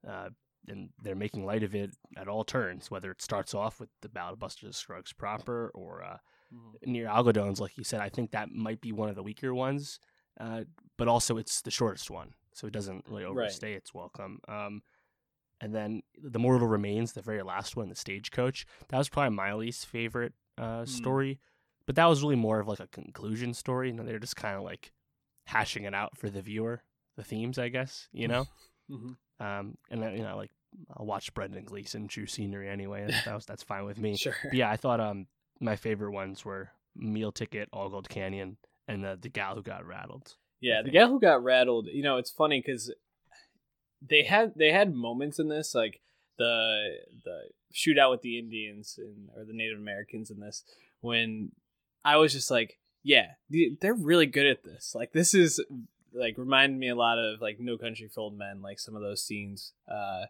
Uh, 0.09 0.29
and 0.69 0.91
they're 1.03 1.15
making 1.15 1.45
light 1.45 1.63
of 1.63 1.75
it 1.75 1.91
at 2.17 2.29
all 2.29 2.45
turns, 2.45 2.91
whether 2.91 3.11
it 3.11 3.23
starts 3.23 3.55
off 3.55 3.81
with 3.81 3.91
the 4.03 4.09
Ballad 4.09 4.35
of 4.35 4.39
Buster 4.39 4.73
Scruggs 4.73 5.13
proper 5.13 5.71
or 5.75 6.03
uh, 6.03 6.19
mm-hmm. 6.55 6.91
near 6.91 7.07
Algodones, 7.07 7.61
like 7.61 7.77
you 7.77 7.85
said. 7.85 8.01
I 8.01 8.09
think 8.09 8.31
that 8.31 8.51
might 8.51 8.81
be 8.81 8.93
one 8.93 9.09
of 9.09 9.17
the 9.17 9.23
weaker 9.23 9.55
ones, 9.55 10.01
uh, 10.41 10.63
but 10.97 11.09
also 11.09 11.37
it's 11.37 11.63
the 11.63 11.71
shortest 11.71 12.11
one, 12.11 12.35
so 12.53 12.67
it 12.67 12.73
doesn't 12.73 13.05
really 13.09 13.25
overstay 13.25 13.71
right. 13.73 13.77
its 13.77 13.95
welcome. 13.95 14.41
Um, 14.49 14.83
and 15.61 15.75
then 15.75 16.03
the 16.23 16.39
Mortal 16.39 16.69
Remains, 16.69 17.13
the 17.13 17.23
very 17.23 17.43
last 17.43 17.77
one, 17.77 17.89
the 17.89 17.95
Stagecoach. 17.95 18.67
That 18.89 18.99
was 18.99 19.09
probably 19.09 19.35
my 19.35 19.55
least 19.55 19.87
favorite 19.87 20.35
uh, 20.59 20.83
mm. 20.83 20.89
story, 20.89 21.41
but 21.87 21.97
that 21.97 22.07
was 22.07 22.23
really 22.23 22.37
more 22.37 22.61
of 22.61 22.69
like 22.69 22.81
a 22.81 22.89
conclusion 22.89 23.55
story. 23.55 23.89
You 23.89 23.95
know, 23.95 24.05
they're 24.05 24.19
just 24.19 24.37
kind 24.37 24.57
of 24.57 24.63
like 24.63 24.93
hashing 25.47 25.85
it 25.85 25.95
out 25.95 26.17
for 26.17 26.29
the 26.29 26.43
viewer, 26.43 26.83
the 27.17 27.25
themes, 27.25 27.59
I 27.59 27.69
guess. 27.69 28.09
You 28.13 28.29
know, 28.29 28.47
mm-hmm. 28.91 29.13
Um, 29.41 29.77
and 29.91 30.03
then, 30.03 30.17
you 30.17 30.23
know, 30.23 30.37
like 30.37 30.51
I'll 30.97 31.07
watch 31.07 31.33
Brendan 31.35 31.65
Gleeson 31.65 32.09
chew 32.09 32.27
scenery 32.27 32.69
anyway. 32.69 33.09
That 33.25 33.35
was, 33.35 33.47
that's 33.47 33.63
fine 33.63 33.85
with 33.85 33.99
me. 33.99 34.17
Sure. 34.17 34.35
But 34.43 34.55
yeah, 34.55 34.71
I 34.71 34.77
thought 34.77 35.01
um 35.01 35.27
my 35.61 35.77
favorite 35.77 36.13
ones 36.13 36.45
were 36.45 36.71
Meal 36.95 37.33
Ticket, 37.33 37.69
All 37.73 37.89
Gold 37.89 38.09
Canyon, 38.09 38.57
and 38.89 39.05
the 39.05 39.19
the 39.21 39.29
gal 39.29 39.55
who 39.55 39.63
got 39.63 39.87
rattled. 39.87 40.35
Yeah, 40.61 40.83
the 40.83 40.91
gal 40.91 41.09
who 41.09 41.21
got 41.21 41.43
rattled. 41.43 41.89
You 41.93 42.03
know, 42.03 42.17
it's 42.17 42.31
funny 42.31 42.61
because 42.65 42.93
they 44.03 44.25
had 44.25 44.53
they 44.57 44.73
had 44.73 44.95
moments 44.95 45.39
in 45.39 45.49
this 45.49 45.75
like 45.75 46.01
the 46.39 46.97
the 47.25 47.43
shootout 47.75 48.11
with 48.11 48.23
the 48.23 48.39
Indians 48.39 48.99
and 48.99 49.29
or 49.37 49.45
the 49.45 49.53
Native 49.53 49.79
Americans 49.79 50.31
in 50.31 50.41
this 50.41 50.65
when 51.01 51.53
I 52.05 52.17
was 52.17 52.33
just 52.33 52.51
like, 52.51 52.79
yeah, 53.03 53.33
they're 53.81 53.95
really 53.95 54.27
good 54.27 54.47
at 54.47 54.65
this. 54.65 54.95
Like 54.95 55.13
this 55.13 55.35
is 55.35 55.63
like 56.17 56.39
reminded 56.39 56.79
me 56.79 56.89
a 56.89 56.95
lot 56.95 57.19
of 57.19 57.41
like 57.41 57.59
No 57.61 57.77
Country 57.77 58.09
for 58.09 58.21
Old 58.21 58.39
Men, 58.39 58.63
like 58.63 58.79
some 58.79 58.97
of 58.97 59.03
those 59.03 59.23
scenes. 59.23 59.73
Uh, 59.91 60.27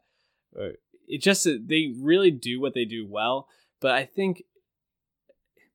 it 1.09 1.23
just 1.23 1.47
they 1.67 1.95
really 1.99 2.31
do 2.31 2.61
what 2.61 2.75
they 2.75 2.85
do 2.85 3.07
well. 3.07 3.49
But 3.81 3.93
I 3.93 4.05
think 4.05 4.43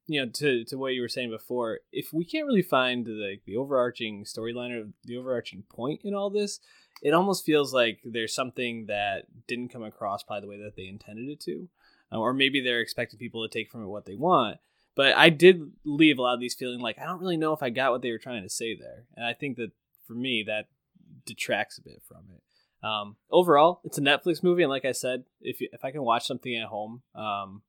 you 0.08 0.22
know 0.22 0.30
to 0.30 0.66
to 0.66 0.78
what 0.78 0.94
you 0.94 1.02
were 1.02 1.08
saying 1.08 1.30
before, 1.30 1.80
if 1.92 2.14
we 2.14 2.26
can't 2.26 2.46
really 2.46 2.62
find 2.62 3.06
the 3.06 3.38
the 3.46 3.56
overarching 3.56 4.24
storyline 4.24 4.72
or 4.72 4.90
the 5.06 5.18
overarching 5.18 5.64
point 5.70 6.02
in 6.04 6.14
all 6.14 6.30
this, 6.30 6.60
it 7.02 7.14
almost 7.14 7.46
feels 7.46 7.74
like 7.74 8.00
there's 8.04 8.36
something 8.36 8.86
that 8.88 9.26
didn't 9.48 9.70
come 9.70 9.84
across 9.84 10.24
by 10.24 10.40
the 10.40 10.48
way 10.48 10.58
that 10.58 10.76
they 10.76 10.88
intended 10.88 11.30
it 11.30 11.40
to, 11.42 11.70
uh, 12.12 12.20
or 12.20 12.34
maybe 12.34 12.62
they're 12.62 12.82
expecting 12.82 13.20
people 13.20 13.48
to 13.48 13.52
take 13.52 13.70
from 13.72 13.84
it 13.84 13.88
what 13.88 14.06
they 14.06 14.16
want. 14.16 14.58
But 14.94 15.16
I 15.16 15.30
did 15.30 15.72
leave 15.86 16.20
a 16.20 16.22
lot 16.22 16.34
of 16.34 16.42
these 16.42 16.54
feeling 16.54 16.82
like 16.82 17.00
I 17.00 17.06
don't 17.06 17.22
really 17.22 17.38
know 17.38 17.54
if 17.54 17.64
I 17.64 17.70
got 17.70 17.92
what 17.92 18.02
they 18.02 18.12
were 18.12 18.18
trying 18.18 18.44
to 18.44 18.50
say 18.50 18.76
there, 18.76 19.06
and 19.16 19.26
I 19.26 19.34
think 19.34 19.58
that 19.58 19.72
for 20.06 20.14
me 20.14 20.44
that 20.48 20.68
detracts 21.26 21.78
a 21.78 21.82
bit 21.82 22.02
from 22.08 22.26
it. 22.34 22.42
Um, 22.86 23.16
overall, 23.30 23.82
it's 23.84 23.98
a 23.98 24.02
Netflix 24.02 24.42
movie, 24.42 24.64
and 24.64 24.70
like 24.70 24.86
I 24.86 24.92
said, 24.92 25.24
if 25.40 25.62
you, 25.62 25.70
if 25.72 25.86
I 25.86 25.92
can 25.92 26.04
watch 26.04 26.26
something 26.26 26.56
at 26.56 26.68
home, 26.68 27.04
um, 27.14 27.62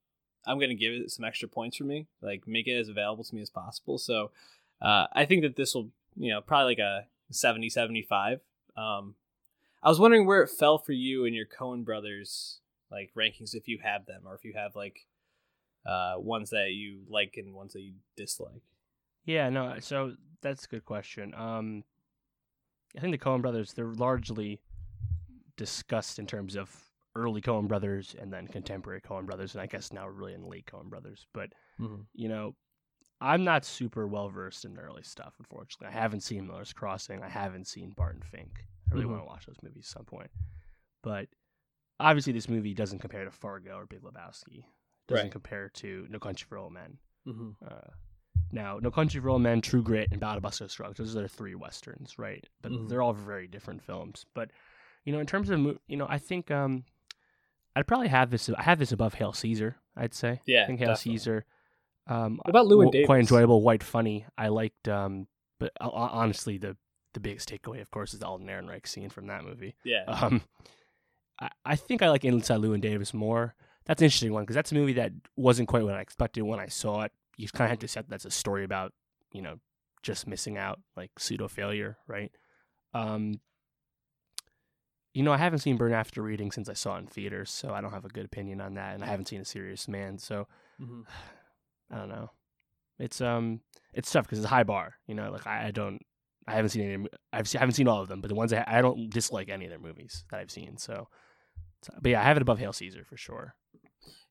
I'm 0.46 0.58
gonna 0.58 0.74
give 0.74 0.92
it 0.92 1.10
some 1.10 1.24
extra 1.24 1.48
points 1.48 1.76
for 1.76 1.84
me, 1.84 2.06
like 2.20 2.46
make 2.46 2.66
it 2.66 2.78
as 2.78 2.88
available 2.88 3.24
to 3.24 3.34
me 3.34 3.42
as 3.42 3.50
possible. 3.50 3.98
So 3.98 4.30
uh, 4.80 5.06
I 5.12 5.26
think 5.26 5.42
that 5.42 5.56
this 5.56 5.74
will, 5.74 5.90
you 6.16 6.30
know, 6.30 6.40
probably 6.40 6.72
like 6.72 6.78
a 6.78 7.06
70, 7.30 7.68
75. 7.70 8.40
Um, 8.76 9.14
I 9.82 9.88
was 9.88 10.00
wondering 10.00 10.26
where 10.26 10.42
it 10.42 10.50
fell 10.50 10.78
for 10.78 10.92
you 10.92 11.24
and 11.24 11.34
your 11.34 11.46
Coen 11.46 11.84
brothers 11.84 12.60
like 12.90 13.10
rankings 13.16 13.54
if 13.54 13.66
you 13.66 13.78
have 13.82 14.06
them 14.06 14.22
or 14.26 14.34
if 14.34 14.44
you 14.44 14.52
have 14.54 14.76
like 14.76 15.06
uh 15.86 16.14
ones 16.18 16.50
that 16.50 16.72
you 16.72 17.00
like 17.08 17.34
and 17.36 17.54
ones 17.54 17.72
that 17.72 17.80
you 17.80 17.94
dislike. 18.16 18.62
Yeah, 19.24 19.48
no, 19.48 19.76
so 19.80 20.14
that's 20.42 20.66
a 20.66 20.68
good 20.68 20.84
question. 20.84 21.34
Um 21.34 21.84
I 22.96 23.00
think 23.00 23.12
the 23.12 23.24
Coen 23.24 23.42
brothers 23.42 23.72
they're 23.72 23.86
largely 23.86 24.60
discussed 25.56 26.18
in 26.18 26.26
terms 26.26 26.56
of 26.56 26.74
early 27.14 27.40
Coen 27.40 27.68
brothers 27.68 28.16
and 28.18 28.32
then 28.32 28.48
contemporary 28.48 29.00
Coen 29.00 29.26
brothers 29.26 29.54
and 29.54 29.62
I 29.62 29.66
guess 29.66 29.92
now 29.92 30.06
we're 30.06 30.12
really 30.12 30.34
in 30.34 30.48
late 30.48 30.66
Coen 30.66 30.88
brothers, 30.88 31.26
but 31.32 31.52
mm-hmm. 31.80 32.02
you 32.14 32.28
know, 32.28 32.54
I'm 33.20 33.44
not 33.44 33.64
super 33.64 34.06
well 34.06 34.28
versed 34.28 34.64
in 34.64 34.74
the 34.74 34.80
early 34.80 35.02
stuff 35.02 35.34
unfortunately. 35.38 35.88
I 35.94 36.00
haven't 36.00 36.22
seen 36.22 36.46
Miller's 36.46 36.72
Crossing, 36.72 37.22
I 37.22 37.28
haven't 37.28 37.66
seen 37.66 37.92
Barton 37.96 38.22
Fink. 38.22 38.64
I 38.90 38.94
really 38.94 39.04
mm-hmm. 39.04 39.12
want 39.12 39.22
to 39.22 39.28
watch 39.28 39.46
those 39.46 39.62
movies 39.62 39.84
at 39.88 39.98
some 39.98 40.04
point. 40.04 40.30
But 41.02 41.28
obviously, 41.98 42.32
this 42.32 42.48
movie 42.48 42.74
doesn't 42.74 42.98
compare 42.98 43.24
to 43.24 43.30
Fargo 43.30 43.76
or 43.76 43.86
Big 43.86 44.02
Lebowski. 44.02 44.64
Doesn't 45.08 45.26
right. 45.26 45.32
compare 45.32 45.68
to 45.74 46.06
No 46.10 46.18
Country 46.18 46.46
for 46.48 46.58
Old 46.58 46.72
Men. 46.72 46.98
Mm-hmm. 47.26 47.50
Uh, 47.66 47.90
now, 48.52 48.78
No 48.80 48.90
Country 48.90 49.20
for 49.20 49.30
Old 49.30 49.42
Men, 49.42 49.60
True 49.60 49.82
Grit, 49.82 50.08
and 50.10 50.20
Buster 50.20 50.68
Scruggs. 50.68 50.98
Those 50.98 51.16
are 51.16 51.28
three 51.28 51.54
westerns, 51.54 52.18
right? 52.18 52.46
But 52.60 52.72
mm-hmm. 52.72 52.88
they're 52.88 53.02
all 53.02 53.12
very 53.12 53.46
different 53.46 53.82
films. 53.82 54.26
But 54.34 54.50
you 55.04 55.12
know, 55.12 55.20
in 55.20 55.26
terms 55.26 55.50
of 55.50 55.60
you 55.86 55.96
know, 55.96 56.06
I 56.08 56.18
think 56.18 56.50
um, 56.50 56.84
I'd 57.74 57.86
probably 57.86 58.08
have 58.08 58.30
this. 58.30 58.48
I 58.50 58.62
have 58.62 58.78
this 58.78 58.92
above 58.92 59.14
Hail 59.14 59.32
Caesar. 59.32 59.76
I'd 59.96 60.14
say. 60.14 60.40
Yeah, 60.46 60.64
I 60.64 60.66
think 60.66 60.78
Hail 60.78 60.88
definitely. 60.88 61.18
Caesar. 61.18 61.44
Um, 62.06 62.40
what 62.42 62.50
about 62.50 62.66
Llewyn 62.66 62.90
Davis? 62.90 63.06
Quite 63.06 63.20
enjoyable, 63.20 63.60
quite 63.62 63.82
funny. 63.82 64.26
I 64.36 64.48
liked, 64.48 64.88
um, 64.88 65.28
but 65.60 65.72
uh, 65.80 65.88
honestly, 65.88 66.58
the 66.58 66.76
the 67.14 67.20
biggest 67.20 67.48
takeaway, 67.48 67.80
of 67.80 67.90
course, 67.90 68.14
is 68.14 68.20
the 68.20 68.26
Alden 68.26 68.46
Ehrenreich 68.46 68.86
scene 68.86 69.10
from 69.10 69.26
that 69.26 69.44
movie. 69.44 69.74
Yeah. 69.84 70.04
Um, 70.06 70.42
I, 71.40 71.50
I 71.64 71.76
think 71.76 72.02
I 72.02 72.08
like 72.08 72.24
Inside 72.24 72.60
Llewyn 72.60 72.80
Davis 72.80 73.12
more. 73.12 73.54
That's 73.84 74.00
an 74.00 74.06
interesting 74.06 74.32
one 74.32 74.44
because 74.44 74.54
that's 74.54 74.72
a 74.72 74.76
movie 74.76 74.94
that 74.94 75.12
wasn't 75.36 75.68
quite 75.68 75.84
what 75.84 75.94
I 75.94 76.00
expected 76.00 76.42
when 76.42 76.60
I 76.60 76.66
saw 76.66 77.02
it. 77.02 77.12
You 77.36 77.48
kind 77.48 77.66
of 77.66 77.70
have 77.70 77.78
to 77.80 77.86
accept 77.86 78.10
that's 78.10 78.24
a 78.24 78.30
story 78.30 78.64
about, 78.64 78.92
you 79.32 79.42
know, 79.42 79.56
just 80.02 80.26
missing 80.26 80.56
out, 80.56 80.80
like 80.96 81.10
pseudo 81.18 81.48
failure, 81.48 81.98
right? 82.06 82.30
Um, 82.94 83.40
you 85.14 85.22
know, 85.22 85.32
I 85.32 85.36
haven't 85.36 85.60
seen 85.60 85.76
Burn 85.76 85.92
After 85.92 86.22
Reading 86.22 86.50
since 86.52 86.68
I 86.68 86.72
saw 86.72 86.96
it 86.96 87.00
in 87.00 87.06
theaters, 87.06 87.50
so 87.50 87.72
I 87.72 87.80
don't 87.80 87.92
have 87.92 88.04
a 88.04 88.08
good 88.08 88.24
opinion 88.24 88.60
on 88.60 88.74
that, 88.74 88.94
and 88.94 89.04
I 89.04 89.06
haven't 89.06 89.28
seen 89.28 89.40
A 89.40 89.44
Serious 89.44 89.88
Man, 89.88 90.18
so 90.18 90.46
mm-hmm. 90.80 91.02
I 91.90 91.98
don't 91.98 92.08
know. 92.08 92.30
It's 92.98 93.20
um, 93.20 93.60
it's 93.92 94.10
tough 94.10 94.24
because 94.24 94.38
it's 94.38 94.46
a 94.46 94.50
high 94.50 94.62
bar. 94.62 94.94
You 95.06 95.14
know, 95.14 95.30
like 95.30 95.46
I, 95.46 95.66
I 95.66 95.70
don't 95.70 96.00
I 96.46 96.52
haven't 96.52 96.70
seen 96.70 96.82
any. 96.82 97.06
I've 97.32 97.48
seen, 97.48 97.58
I 97.58 97.62
haven't 97.62 97.74
seen 97.74 97.88
all 97.88 98.00
of 98.00 98.08
them, 98.08 98.20
but 98.20 98.28
the 98.28 98.34
ones 98.34 98.52
I, 98.52 98.64
I 98.66 98.82
don't 98.82 99.10
dislike 99.10 99.48
any 99.48 99.66
of 99.66 99.70
their 99.70 99.78
movies 99.78 100.24
that 100.30 100.40
I've 100.40 100.50
seen. 100.50 100.76
So, 100.76 101.08
so, 101.82 101.92
but 102.00 102.10
yeah, 102.10 102.20
I 102.20 102.24
have 102.24 102.36
it 102.36 102.42
above 102.42 102.58
Hail 102.58 102.72
Caesar 102.72 103.04
for 103.04 103.16
sure. 103.16 103.54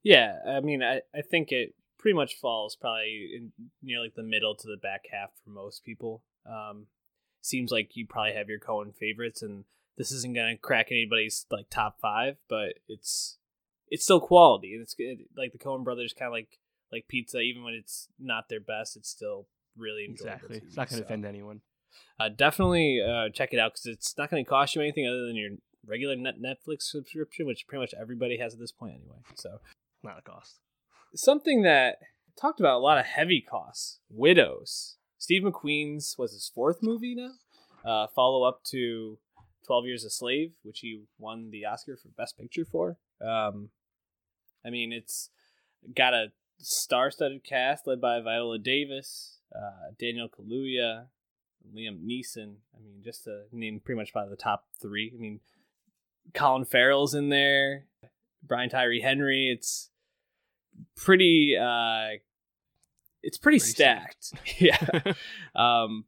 Yeah, 0.04 0.36
I 0.48 0.60
mean, 0.60 0.84
I 0.84 1.02
I 1.16 1.22
think 1.22 1.52
it 1.52 1.74
pretty 2.02 2.16
much 2.16 2.36
falls 2.36 2.76
probably 2.76 3.32
in, 3.36 3.52
near 3.82 4.02
like 4.02 4.16
the 4.16 4.24
middle 4.24 4.56
to 4.56 4.68
the 4.68 4.78
back 4.78 5.06
half 5.12 5.30
for 5.44 5.52
most 5.52 5.86
people. 5.86 6.24
Um, 6.46 6.88
seems 7.42 7.72
like 7.72 7.96
you 7.96 8.06
probably 8.08 8.34
have 8.34 8.50
your 8.50 8.60
Coen 8.60 8.96
favorites, 8.96 9.42
and 9.42 9.66
this 9.98 10.12
isn't 10.12 10.36
gonna 10.36 10.58
crack 10.58 10.88
anybody's 10.92 11.46
like 11.50 11.70
top 11.70 12.00
five, 12.02 12.38
but 12.50 12.76
it's 12.88 13.38
it's 13.90 14.04
still 14.04 14.20
quality, 14.20 14.74
and 14.74 14.82
it's 14.82 14.96
it, 14.98 15.20
like 15.38 15.54
the 15.54 15.60
Coen 15.60 15.84
brothers 15.84 16.14
kind 16.14 16.28
of 16.28 16.34
like 16.34 16.60
like 16.92 17.08
pizza. 17.08 17.40
Even 17.40 17.64
when 17.64 17.74
it's 17.74 18.08
not 18.20 18.50
their 18.50 18.60
best, 18.60 18.98
it's 18.98 19.10
still 19.10 19.48
really 19.78 20.06
enjoyable. 20.06 20.34
Exactly, 20.34 20.58
it's 20.58 20.78
not 20.78 20.90
gonna 20.90 21.02
so. 21.02 21.06
offend 21.06 21.26
anyone 21.26 21.62
uh, 22.20 22.30
definitely 22.30 23.02
uh, 23.02 23.30
check 23.30 23.54
it 23.54 23.60
out 23.60 23.74
because 23.74 23.86
it's 23.86 24.18
not 24.18 24.30
going 24.30 24.44
to 24.44 24.50
cost 24.50 24.76
you 24.76 24.82
anything 24.82 25.08
other 25.08 25.26
than 25.26 25.36
your 25.36 25.52
regular 25.86 26.16
net 26.16 26.36
Netflix 26.42 26.84
subscription, 26.84 27.46
which 27.48 27.68
pretty 27.68 27.82
much 27.82 27.94
everybody 28.00 28.38
has 28.38 28.54
at 28.54 28.60
this 28.60 28.72
point 28.72 28.94
anyway. 28.96 29.18
So, 29.36 29.60
not 30.04 30.20
a 30.20 30.22
cost. 30.22 30.60
Something 31.14 31.64
that 31.64 31.98
talked 32.40 32.60
about 32.60 32.78
a 32.78 32.84
lot 32.84 32.98
of 32.98 33.06
heavy 33.06 33.42
costs. 33.42 34.00
Widows. 34.10 34.98
Steve 35.18 35.44
McQueen's 35.44 36.16
was 36.18 36.32
his 36.32 36.52
fourth 36.54 36.80
movie 36.82 37.16
now. 37.16 37.32
Uh, 37.86 38.08
follow 38.16 38.44
up 38.44 38.64
to 38.72 39.20
Twelve 39.66 39.86
Years 39.86 40.04
a 40.04 40.10
Slave, 40.10 40.54
which 40.64 40.80
he 40.80 41.04
won 41.20 41.52
the 41.52 41.66
Oscar 41.66 41.96
for 41.96 42.10
Best 42.10 42.38
Picture 42.38 42.66
for. 42.66 42.98
Um, 43.22 43.70
I 44.66 44.70
mean, 44.70 44.92
it's 44.92 45.30
got 45.96 46.14
a 46.14 46.32
star-studded 46.60 47.44
cast 47.44 47.86
led 47.88 48.02
by 48.02 48.20
Viola 48.22 48.58
Davis, 48.58 49.40
uh, 49.56 49.92
Daniel 50.00 50.30
Kaluuya, 50.30 51.06
Liam 51.76 52.04
Neeson. 52.04 52.56
I 52.76 52.82
mean, 52.84 53.02
just 53.04 53.26
to 53.26 53.44
name 53.52 53.80
pretty 53.84 54.00
much 54.00 54.14
by 54.14 54.26
the 54.26 54.36
top 54.36 54.66
three. 54.82 55.12
I 55.14 55.20
mean, 55.20 55.40
Colin 56.34 56.66
Farrell's 56.66 57.14
in 57.14 57.30
there, 57.30 57.86
Brian 58.44 58.70
Tyree 58.70 59.02
Henry. 59.02 59.50
It's 59.52 59.91
pretty 60.96 61.56
uh 61.60 62.18
it's 63.24 63.38
pretty, 63.38 63.60
Pretty 63.60 63.72
stacked. 63.72 64.24
stacked. 64.24 64.62
yeah. 64.62 65.14
Um 65.56 66.06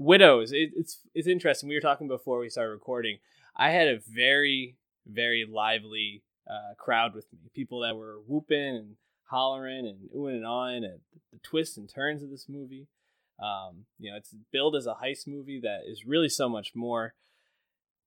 Widows, 0.00 0.52
it, 0.52 0.70
it's 0.76 1.00
it's 1.14 1.26
interesting. 1.26 1.68
We 1.68 1.74
were 1.74 1.80
talking 1.80 2.06
before 2.08 2.38
we 2.38 2.48
started 2.48 2.70
recording. 2.70 3.18
I 3.56 3.70
had 3.70 3.88
a 3.88 3.98
very 3.98 4.76
very 5.06 5.44
lively 5.44 6.22
uh, 6.48 6.74
crowd 6.76 7.14
with 7.14 7.26
me. 7.32 7.50
People 7.54 7.80
that 7.80 7.96
were 7.96 8.20
whooping 8.26 8.76
and 8.76 8.96
hollering 9.24 9.86
and 9.86 10.08
oohing 10.16 10.36
and 10.36 10.46
awing 10.46 10.84
at 10.84 11.00
the 11.32 11.38
twists 11.42 11.76
and 11.76 11.88
turns 11.88 12.22
of 12.22 12.30
this 12.30 12.48
movie. 12.48 12.86
Um, 13.42 13.86
you 13.98 14.10
know, 14.10 14.16
it's 14.16 14.34
billed 14.52 14.76
as 14.76 14.86
a 14.86 14.94
heist 15.02 15.26
movie 15.26 15.60
that 15.60 15.80
is 15.86 16.06
really 16.06 16.28
so 16.28 16.48
much 16.48 16.74
more, 16.74 17.14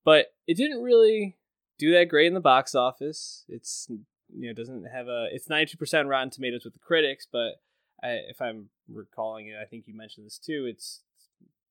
but 0.05 0.33
it 0.47 0.55
didn't 0.57 0.81
really 0.81 1.37
do 1.77 1.91
that 1.93 2.05
great 2.09 2.27
in 2.27 2.33
the 2.33 2.39
box 2.39 2.73
office. 2.73 3.43
It's 3.49 3.89
you 4.35 4.47
know 4.47 4.53
doesn't 4.53 4.85
have 4.85 5.07
a 5.07 5.27
it's 5.31 5.49
ninety 5.49 5.71
two 5.71 5.77
percent 5.77 6.07
Rotten 6.07 6.29
Tomatoes 6.29 6.63
with 6.63 6.73
the 6.73 6.79
critics, 6.79 7.27
but 7.31 7.61
I, 8.03 8.09
if 8.29 8.41
I'm 8.41 8.69
recalling 8.87 9.47
it, 9.47 9.55
I 9.61 9.65
think 9.65 9.87
you 9.87 9.95
mentioned 9.95 10.25
this 10.25 10.37
too. 10.39 10.65
It's 10.67 11.01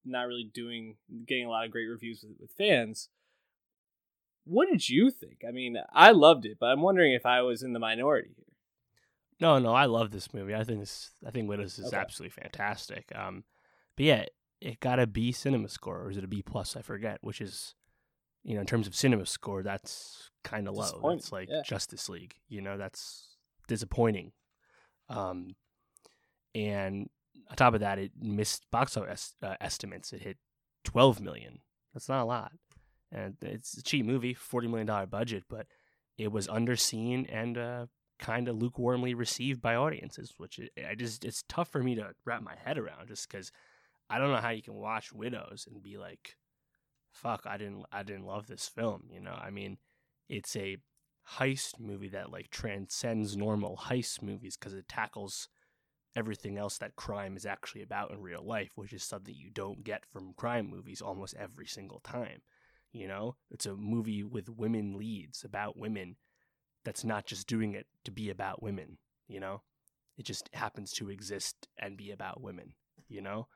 not 0.04 0.26
really 0.26 0.50
doing 0.52 0.96
getting 1.26 1.46
a 1.46 1.50
lot 1.50 1.64
of 1.64 1.70
great 1.70 1.86
reviews 1.86 2.22
with, 2.22 2.36
with 2.40 2.50
fans. 2.52 3.08
What 4.44 4.68
did 4.70 4.88
you 4.88 5.10
think? 5.10 5.42
I 5.46 5.52
mean, 5.52 5.76
I 5.92 6.12
loved 6.12 6.46
it, 6.46 6.56
but 6.58 6.66
I'm 6.66 6.80
wondering 6.80 7.12
if 7.12 7.26
I 7.26 7.42
was 7.42 7.62
in 7.62 7.72
the 7.72 7.78
minority 7.78 8.30
here. 8.36 8.46
No, 9.40 9.58
no, 9.58 9.72
I 9.74 9.86
love 9.86 10.10
this 10.10 10.32
movie. 10.34 10.54
I 10.54 10.64
think 10.64 10.80
this, 10.80 11.10
I 11.26 11.30
think 11.30 11.48
Widows 11.48 11.78
is 11.78 11.86
Okay. 11.88 11.96
absolutely 11.96 12.42
fantastic. 12.42 13.10
Um, 13.14 13.44
but 13.96 14.04
yeah, 14.06 14.24
it 14.60 14.80
got 14.80 14.98
a 14.98 15.06
B 15.06 15.32
cinema 15.32 15.68
score, 15.68 16.02
or 16.02 16.10
is 16.10 16.16
it 16.16 16.24
a 16.24 16.28
B 16.28 16.42
plus? 16.42 16.76
I 16.76 16.82
forget. 16.82 17.18
Which 17.20 17.40
is, 17.40 17.74
you 18.42 18.54
know, 18.54 18.60
in 18.60 18.66
terms 18.66 18.86
of 18.86 18.94
cinema 18.94 19.26
score, 19.26 19.62
that's 19.62 20.30
kind 20.44 20.68
of 20.68 20.74
low. 20.74 21.00
That's 21.10 21.32
like 21.32 21.48
yeah. 21.50 21.62
Justice 21.64 22.08
League. 22.08 22.34
You 22.48 22.60
know, 22.60 22.78
that's 22.78 23.36
disappointing. 23.68 24.32
Um, 25.08 25.56
and 26.54 27.08
on 27.48 27.56
top 27.56 27.74
of 27.74 27.80
that, 27.80 27.98
it 27.98 28.12
missed 28.20 28.70
box 28.70 28.96
office 28.96 29.34
uh, 29.42 29.54
estimates. 29.60 30.12
It 30.12 30.22
hit 30.22 30.38
12 30.84 31.20
million. 31.20 31.60
That's 31.92 32.08
not 32.08 32.22
a 32.22 32.24
lot, 32.24 32.52
and 33.10 33.36
it's 33.42 33.76
a 33.76 33.82
cheap 33.82 34.06
movie, 34.06 34.32
40 34.32 34.68
million 34.68 34.86
dollar 34.86 35.06
budget, 35.06 35.42
but 35.48 35.66
it 36.16 36.30
was 36.30 36.46
underseen 36.46 37.26
and 37.28 37.58
uh, 37.58 37.86
kind 38.20 38.46
of 38.46 38.56
lukewarmly 38.56 39.16
received 39.16 39.60
by 39.60 39.74
audiences, 39.74 40.34
which 40.36 40.60
I 40.78 40.90
I 40.90 40.94
just 40.94 41.24
it's 41.24 41.42
tough 41.48 41.68
for 41.68 41.82
me 41.82 41.96
to 41.96 42.12
wrap 42.24 42.42
my 42.42 42.54
head 42.64 42.78
around, 42.78 43.08
just 43.08 43.28
because 43.28 43.50
I 44.08 44.18
don't 44.18 44.30
know 44.30 44.40
how 44.40 44.50
you 44.50 44.62
can 44.62 44.74
watch 44.74 45.12
Widows 45.12 45.66
and 45.70 45.82
be 45.82 45.96
like, 45.96 46.36
"Fuck, 47.10 47.46
I 47.46 47.56
didn't 47.56 47.86
I 47.92 48.02
didn't 48.02 48.26
love 48.26 48.46
this 48.46 48.68
film." 48.68 49.08
You 49.12 49.20
know, 49.20 49.34
I 49.34 49.50
mean, 49.50 49.78
it's 50.28 50.56
a 50.56 50.78
heist 51.38 51.78
movie 51.78 52.08
that 52.08 52.30
like 52.30 52.50
transcends 52.50 53.36
normal 53.36 53.76
heist 53.76 54.22
movies 54.22 54.56
because 54.56 54.74
it 54.74 54.88
tackles 54.88 55.48
everything 56.16 56.58
else 56.58 56.78
that 56.78 56.96
crime 56.96 57.36
is 57.36 57.46
actually 57.46 57.82
about 57.82 58.10
in 58.10 58.20
real 58.20 58.44
life, 58.44 58.72
which 58.74 58.92
is 58.92 59.04
something 59.04 59.34
you 59.34 59.50
don't 59.50 59.84
get 59.84 60.04
from 60.06 60.34
crime 60.34 60.68
movies 60.68 61.00
almost 61.00 61.34
every 61.38 61.66
single 61.66 62.00
time. 62.00 62.42
You 62.92 63.06
know, 63.06 63.36
it's 63.50 63.66
a 63.66 63.76
movie 63.76 64.24
with 64.24 64.48
women 64.48 64.98
leads 64.98 65.44
about 65.44 65.76
women 65.76 66.16
that's 66.84 67.04
not 67.04 67.26
just 67.26 67.46
doing 67.46 67.74
it 67.74 67.86
to 68.04 68.10
be 68.10 68.30
about 68.30 68.62
women, 68.62 68.98
you 69.28 69.38
know? 69.38 69.62
It 70.18 70.24
just 70.24 70.50
happens 70.52 70.92
to 70.94 71.08
exist 71.08 71.68
and 71.78 71.96
be 71.96 72.10
about 72.10 72.40
women, 72.40 72.74
you 73.08 73.20
know? 73.20 73.46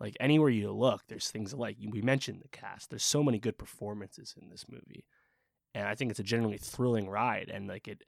Like 0.00 0.16
anywhere 0.18 0.48
you 0.48 0.72
look, 0.72 1.02
there's 1.08 1.30
things 1.30 1.52
like 1.52 1.76
we 1.78 2.00
mentioned 2.00 2.40
the 2.42 2.48
cast. 2.48 2.88
There's 2.90 3.04
so 3.04 3.22
many 3.22 3.38
good 3.38 3.58
performances 3.58 4.34
in 4.40 4.48
this 4.48 4.64
movie. 4.68 5.04
And 5.74 5.86
I 5.86 5.94
think 5.94 6.10
it's 6.10 6.20
a 6.20 6.24
generally 6.24 6.58
thrilling 6.58 7.08
ride 7.08 7.50
and 7.52 7.68
like 7.68 7.86
it 7.86 8.02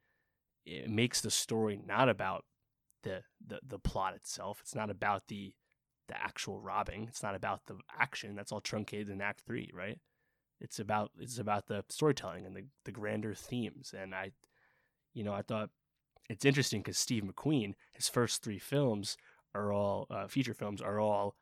it 0.65 0.89
makes 0.89 1.21
the 1.21 1.31
story 1.31 1.79
not 1.87 2.09
about 2.09 2.45
the 3.03 3.23
the, 3.47 3.61
the 3.67 3.79
plot 3.79 4.15
itself. 4.15 4.61
It's 4.63 4.75
not 4.75 4.91
about 4.91 5.25
the 5.29 5.53
the 6.09 6.21
actual 6.21 6.61
robbing. 6.61 7.07
It's 7.09 7.23
not 7.23 7.35
about 7.35 7.67
the 7.67 7.79
action. 7.99 8.35
That's 8.35 8.53
all 8.53 8.61
truncated 8.61 9.09
in 9.09 9.21
act 9.21 9.43
3, 9.47 9.71
right? 9.73 9.99
It's 10.61 10.79
about 10.79 11.11
it's 11.19 11.39
about 11.39 11.67
the 11.67 11.85
storytelling 11.91 12.47
and 12.47 12.57
the, 12.57 12.65
the 12.85 12.93
grander 12.93 13.35
themes. 13.35 13.95
And 13.97 14.15
I 14.15 14.33
you 15.13 15.25
know, 15.25 15.35
I 15.35 15.43
thought 15.43 15.69
it's 16.31 16.47
interesting 16.47 16.81
because 16.81 16.97
Steve 16.99 17.25
McQueen, 17.25 17.75
his 17.93 18.09
first 18.09 18.43
three 18.43 18.59
films 18.59 19.19
are 19.55 19.73
all 19.73 20.07
uh, 20.11 20.27
feature 20.27 20.55
films 20.55 20.81
are 20.81 20.99
all 20.99 21.37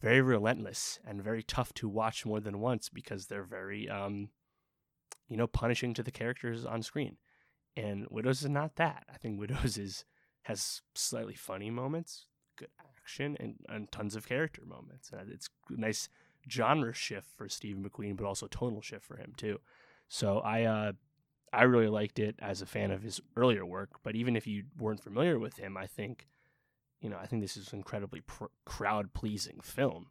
very 0.00 0.20
relentless 0.20 0.98
and 1.06 1.22
very 1.22 1.42
tough 1.42 1.72
to 1.74 1.88
watch 1.88 2.26
more 2.26 2.40
than 2.40 2.60
once 2.60 2.88
because 2.88 3.26
they're 3.26 3.44
very, 3.44 3.88
um, 3.88 4.28
you 5.28 5.36
know, 5.36 5.46
punishing 5.46 5.94
to 5.94 6.02
the 6.02 6.10
characters 6.10 6.64
on 6.64 6.82
screen. 6.82 7.16
And 7.76 8.06
Widows 8.10 8.42
is 8.42 8.50
not 8.50 8.76
that. 8.76 9.04
I 9.12 9.16
think 9.18 9.38
Widows 9.38 9.78
is 9.78 10.04
has 10.42 10.82
slightly 10.94 11.34
funny 11.34 11.70
moments, 11.70 12.26
good 12.56 12.68
action, 12.78 13.36
and, 13.40 13.56
and 13.68 13.90
tons 13.90 14.14
of 14.14 14.28
character 14.28 14.62
moments. 14.64 15.10
And 15.12 15.32
it's 15.32 15.48
a 15.70 15.80
nice 15.80 16.08
genre 16.48 16.92
shift 16.92 17.28
for 17.36 17.48
Steve 17.48 17.76
McQueen, 17.76 18.16
but 18.16 18.26
also 18.26 18.46
tonal 18.46 18.80
shift 18.80 19.04
for 19.04 19.16
him 19.16 19.32
too. 19.36 19.60
So 20.08 20.38
I 20.38 20.62
uh, 20.64 20.92
I 21.52 21.62
really 21.62 21.88
liked 21.88 22.18
it 22.18 22.36
as 22.38 22.62
a 22.62 22.66
fan 22.66 22.90
of 22.90 23.02
his 23.02 23.20
earlier 23.36 23.64
work. 23.64 23.90
But 24.02 24.14
even 24.14 24.36
if 24.36 24.46
you 24.46 24.64
weren't 24.78 25.02
familiar 25.02 25.38
with 25.38 25.56
him, 25.56 25.76
I 25.76 25.86
think 25.86 26.28
you 27.00 27.08
know 27.10 27.18
I 27.20 27.26
think 27.26 27.42
this 27.42 27.56
is 27.56 27.72
an 27.72 27.78
incredibly 27.78 28.20
pr- 28.20 28.44
crowd 28.64 29.12
pleasing 29.14 29.60
film. 29.62 30.08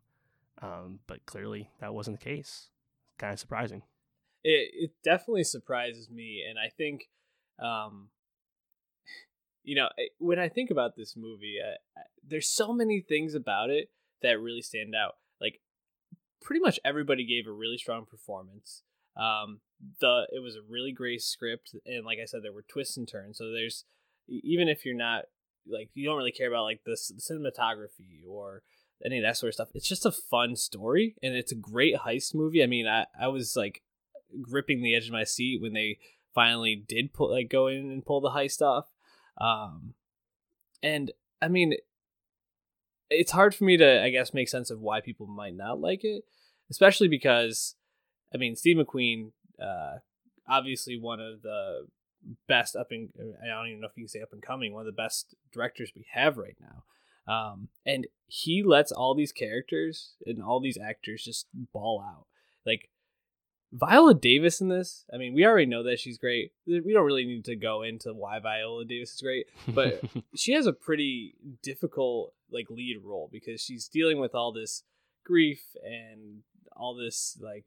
Um, 0.61 0.99
but 1.05 1.25
clearly 1.25 1.69
that 1.79 1.93
wasn't 1.93 2.19
the 2.19 2.23
case. 2.23 2.69
Kind 3.17 3.33
of 3.33 3.39
surprising. 3.39 3.83
It 4.43 4.71
it 4.73 4.91
definitely 5.03 5.43
surprises 5.43 6.09
me, 6.09 6.43
and 6.47 6.57
I 6.59 6.69
think, 6.69 7.09
um, 7.59 8.09
you 9.63 9.75
know, 9.75 9.89
when 10.19 10.39
I 10.39 10.49
think 10.49 10.69
about 10.69 10.95
this 10.95 11.15
movie, 11.17 11.57
uh, 11.61 11.77
I- 11.99 12.03
there's 12.23 12.47
so 12.47 12.71
many 12.73 13.01
things 13.01 13.35
about 13.35 13.69
it 13.69 13.89
that 14.21 14.39
really 14.39 14.61
stand 14.61 14.95
out. 14.95 15.17
Like, 15.41 15.61
pretty 16.41 16.59
much 16.61 16.79
everybody 16.85 17.25
gave 17.25 17.47
a 17.47 17.51
really 17.51 17.77
strong 17.77 18.05
performance. 18.05 18.83
Um, 19.17 19.61
the 19.99 20.27
it 20.31 20.39
was 20.39 20.55
a 20.55 20.61
really 20.61 20.91
great 20.91 21.21
script, 21.21 21.75
and 21.85 22.05
like 22.05 22.19
I 22.21 22.25
said, 22.25 22.43
there 22.43 22.53
were 22.53 22.63
twists 22.63 22.97
and 22.97 23.07
turns. 23.07 23.37
So 23.37 23.51
there's 23.51 23.85
even 24.27 24.67
if 24.67 24.85
you're 24.85 24.95
not 24.95 25.25
like 25.67 25.89
you 25.93 26.05
don't 26.05 26.17
really 26.17 26.31
care 26.31 26.47
about 26.47 26.63
like 26.63 26.81
the, 26.85 26.97
c- 26.97 27.15
the 27.15 27.21
cinematography 27.21 28.27
or 28.27 28.63
any 29.03 29.17
of 29.17 29.23
that 29.23 29.37
sort 29.37 29.49
of 29.49 29.53
stuff. 29.55 29.69
It's 29.73 29.87
just 29.87 30.05
a 30.05 30.11
fun 30.11 30.55
story, 30.55 31.15
and 31.21 31.35
it's 31.35 31.51
a 31.51 31.55
great 31.55 31.95
heist 31.97 32.33
movie. 32.33 32.63
I 32.63 32.67
mean, 32.67 32.87
I 32.87 33.05
I 33.19 33.27
was 33.27 33.55
like 33.55 33.81
gripping 34.41 34.81
the 34.81 34.95
edge 34.95 35.07
of 35.07 35.13
my 35.13 35.23
seat 35.23 35.61
when 35.61 35.73
they 35.73 35.97
finally 36.33 36.75
did 36.75 37.13
pull 37.13 37.31
like 37.31 37.49
go 37.49 37.67
in 37.67 37.91
and 37.91 38.05
pull 38.05 38.21
the 38.21 38.31
heist 38.31 38.61
off. 38.61 38.87
Um, 39.39 39.93
and 40.81 41.11
I 41.41 41.47
mean, 41.47 41.75
it's 43.09 43.31
hard 43.31 43.55
for 43.55 43.63
me 43.63 43.77
to 43.77 44.03
I 44.03 44.09
guess 44.09 44.33
make 44.33 44.49
sense 44.49 44.69
of 44.69 44.81
why 44.81 45.01
people 45.01 45.27
might 45.27 45.55
not 45.55 45.79
like 45.79 46.03
it, 46.03 46.23
especially 46.69 47.07
because 47.07 47.75
I 48.33 48.37
mean 48.37 48.55
Steve 48.55 48.77
McQueen, 48.77 49.31
uh, 49.61 49.99
obviously 50.47 50.99
one 50.99 51.19
of 51.19 51.41
the 51.41 51.87
best 52.47 52.75
up 52.75 52.87
and 52.91 53.09
I 53.43 53.47
don't 53.47 53.67
even 53.67 53.81
know 53.81 53.87
if 53.87 53.97
you 53.97 54.03
can 54.03 54.09
say 54.09 54.21
up 54.21 54.33
and 54.33 54.41
coming, 54.41 54.73
one 54.73 54.81
of 54.81 54.85
the 54.85 55.01
best 55.01 55.35
directors 55.53 55.91
we 55.95 56.05
have 56.13 56.37
right 56.37 56.57
now. 56.59 56.83
Um, 57.27 57.69
and 57.85 58.07
he 58.27 58.63
lets 58.63 58.91
all 58.91 59.15
these 59.15 59.31
characters 59.31 60.13
and 60.25 60.43
all 60.43 60.59
these 60.59 60.77
actors 60.77 61.23
just 61.23 61.47
ball 61.73 62.03
out. 62.05 62.25
Like 62.65 62.89
Viola 63.71 64.13
Davis 64.13 64.61
in 64.61 64.69
this, 64.69 65.05
I 65.13 65.17
mean, 65.17 65.33
we 65.33 65.45
already 65.45 65.65
know 65.65 65.83
that 65.83 65.99
she's 65.99 66.17
great. 66.17 66.51
We 66.67 66.93
don't 66.93 67.05
really 67.05 67.25
need 67.25 67.45
to 67.45 67.55
go 67.55 67.81
into 67.81 68.13
why 68.13 68.39
Viola 68.39 68.85
Davis 68.85 69.13
is 69.13 69.21
great, 69.21 69.47
but 69.67 70.01
she 70.35 70.53
has 70.53 70.67
a 70.67 70.73
pretty 70.73 71.35
difficult 71.61 72.33
like 72.51 72.69
lead 72.69 72.97
role 73.03 73.29
because 73.31 73.61
she's 73.61 73.87
dealing 73.87 74.19
with 74.19 74.35
all 74.35 74.53
this 74.53 74.83
grief 75.25 75.61
and 75.83 76.43
all 76.75 76.95
this 76.95 77.37
like 77.41 77.65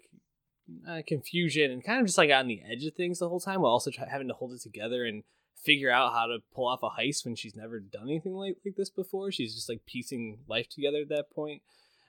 uh, 0.89 1.03
confusion 1.07 1.71
and 1.71 1.85
kind 1.85 2.01
of 2.01 2.07
just 2.07 2.19
like 2.19 2.31
on 2.31 2.47
the 2.47 2.63
edge 2.71 2.85
of 2.85 2.95
things 2.95 3.19
the 3.19 3.29
whole 3.29 3.41
time 3.41 3.63
while 3.63 3.73
also 3.73 3.91
try- 3.91 4.09
having 4.09 4.29
to 4.29 4.35
hold 4.35 4.53
it 4.53 4.61
together 4.61 5.05
and 5.05 5.23
figure 5.57 5.91
out 5.91 6.13
how 6.13 6.27
to 6.27 6.39
pull 6.55 6.69
off 6.69 6.83
a 6.83 7.01
heist 7.01 7.25
when 7.25 7.35
she's 7.35 7.57
never 7.57 7.81
done 7.81 8.05
anything 8.05 8.35
like, 8.35 8.57
like 8.65 8.77
this 8.77 8.91
before 8.91 9.33
she's 9.33 9.55
just 9.55 9.69
like 9.69 9.85
piecing 9.87 10.39
life 10.47 10.69
together 10.69 11.01
at 11.01 11.09
that 11.09 11.31
point 11.31 11.63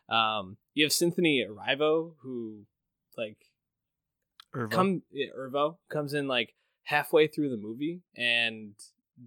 um 0.09 0.57
you 0.73 0.83
have 0.83 0.93
Cynthia 0.93 1.47
Erivo 1.47 2.13
who 2.21 2.65
like 3.17 3.37
Irvo. 4.55 4.71
come 4.71 5.01
yeah, 5.11 5.27
Irvo 5.37 5.77
comes 5.89 6.13
in 6.13 6.27
like 6.27 6.53
halfway 6.83 7.27
through 7.27 7.49
the 7.49 7.57
movie 7.57 8.01
and 8.15 8.73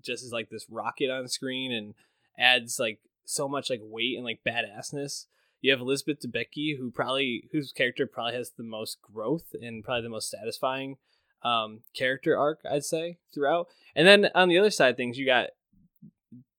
just 0.01 0.25
is 0.25 0.33
like 0.33 0.51
this 0.51 0.67
rocket 0.69 1.11
on 1.11 1.29
screen 1.29 1.73
and 1.73 1.95
adds 2.39 2.79
like 2.79 2.99
so 3.25 3.49
much 3.49 3.71
like 3.71 3.81
weight 3.83 4.17
and 4.17 4.25
like 4.25 4.41
badassness. 4.47 5.27
You 5.63 5.71
have 5.71 5.81
Elizabeth 5.81 6.19
Debicki, 6.21 6.77
who 6.77 6.91
probably 6.91 7.49
whose 7.53 7.73
character 7.73 8.07
probably 8.07 8.35
has 8.35 8.51
the 8.51 8.65
most 8.65 9.01
growth 9.01 9.55
and 9.61 9.83
probably 9.83 10.03
the 10.03 10.09
most 10.09 10.29
satisfying 10.29 10.97
um, 11.45 11.81
character 11.95 12.37
arc, 12.37 12.61
I'd 12.71 12.85
say, 12.85 13.19
throughout. 13.33 13.69
And 13.95 14.07
then 14.07 14.29
on 14.35 14.49
the 14.49 14.59
other 14.59 14.71
side 14.71 14.97
things, 14.97 15.19
you 15.19 15.25
got 15.25 15.51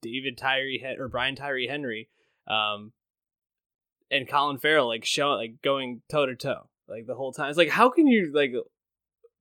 David 0.02 0.38
Tyree 0.38 0.84
or 0.98 1.10
Brian 1.10 1.36
Tyree 1.36 1.68
Henry, 1.68 2.10
um, 2.48 2.94
and 4.10 4.28
Colin 4.28 4.58
Farrell 4.58 4.88
like 4.88 5.06
showing 5.06 5.38
like 5.38 5.62
going 5.62 6.02
toe 6.10 6.26
to 6.26 6.36
toe 6.36 6.70
like 6.88 7.06
the 7.06 7.16
whole 7.16 7.34
time. 7.34 7.50
It's 7.50 7.58
like 7.58 7.70
how 7.70 7.90
can 7.90 8.08
you 8.08 8.32
like 8.34 8.54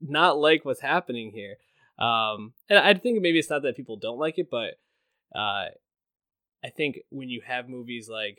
not 0.00 0.38
like 0.38 0.64
what's 0.64 0.80
happening 0.80 1.30
here? 1.32 1.56
Um, 2.04 2.54
and 2.68 2.78
I 2.78 2.94
think 2.94 3.22
maybe 3.22 3.38
it's 3.38 3.50
not 3.50 3.62
that 3.62 3.76
people 3.76 3.96
don't 3.96 4.18
like 4.18 4.38
it, 4.38 4.48
but 4.50 4.74
uh, 5.34 5.70
I 6.64 6.70
think 6.76 7.00
when 7.10 7.28
you 7.28 7.42
have 7.46 7.68
movies 7.68 8.08
like 8.08 8.38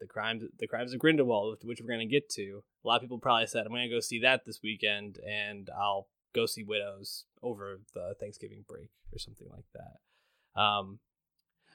the 0.00 0.06
crimes 0.06 0.44
the 0.58 0.66
crimes 0.66 0.92
of 0.92 0.98
Grindelwald, 0.98 1.58
which 1.62 1.80
we're 1.80 1.94
going 1.94 2.06
to 2.06 2.12
get 2.12 2.28
to, 2.30 2.62
a 2.84 2.88
lot 2.88 2.96
of 2.96 3.02
people 3.02 3.18
probably 3.18 3.46
said, 3.46 3.66
"I'm 3.66 3.72
going 3.72 3.88
to 3.88 3.94
go 3.94 4.00
see 4.00 4.20
that 4.20 4.44
this 4.44 4.60
weekend, 4.62 5.18
and 5.18 5.68
I'll 5.78 6.08
go 6.34 6.46
see 6.46 6.64
Widows 6.64 7.24
over 7.42 7.80
the 7.94 8.14
Thanksgiving 8.18 8.64
break 8.68 8.90
or 9.12 9.18
something 9.18 9.48
like 9.50 9.66
that." 9.74 10.60
Um, 10.60 10.98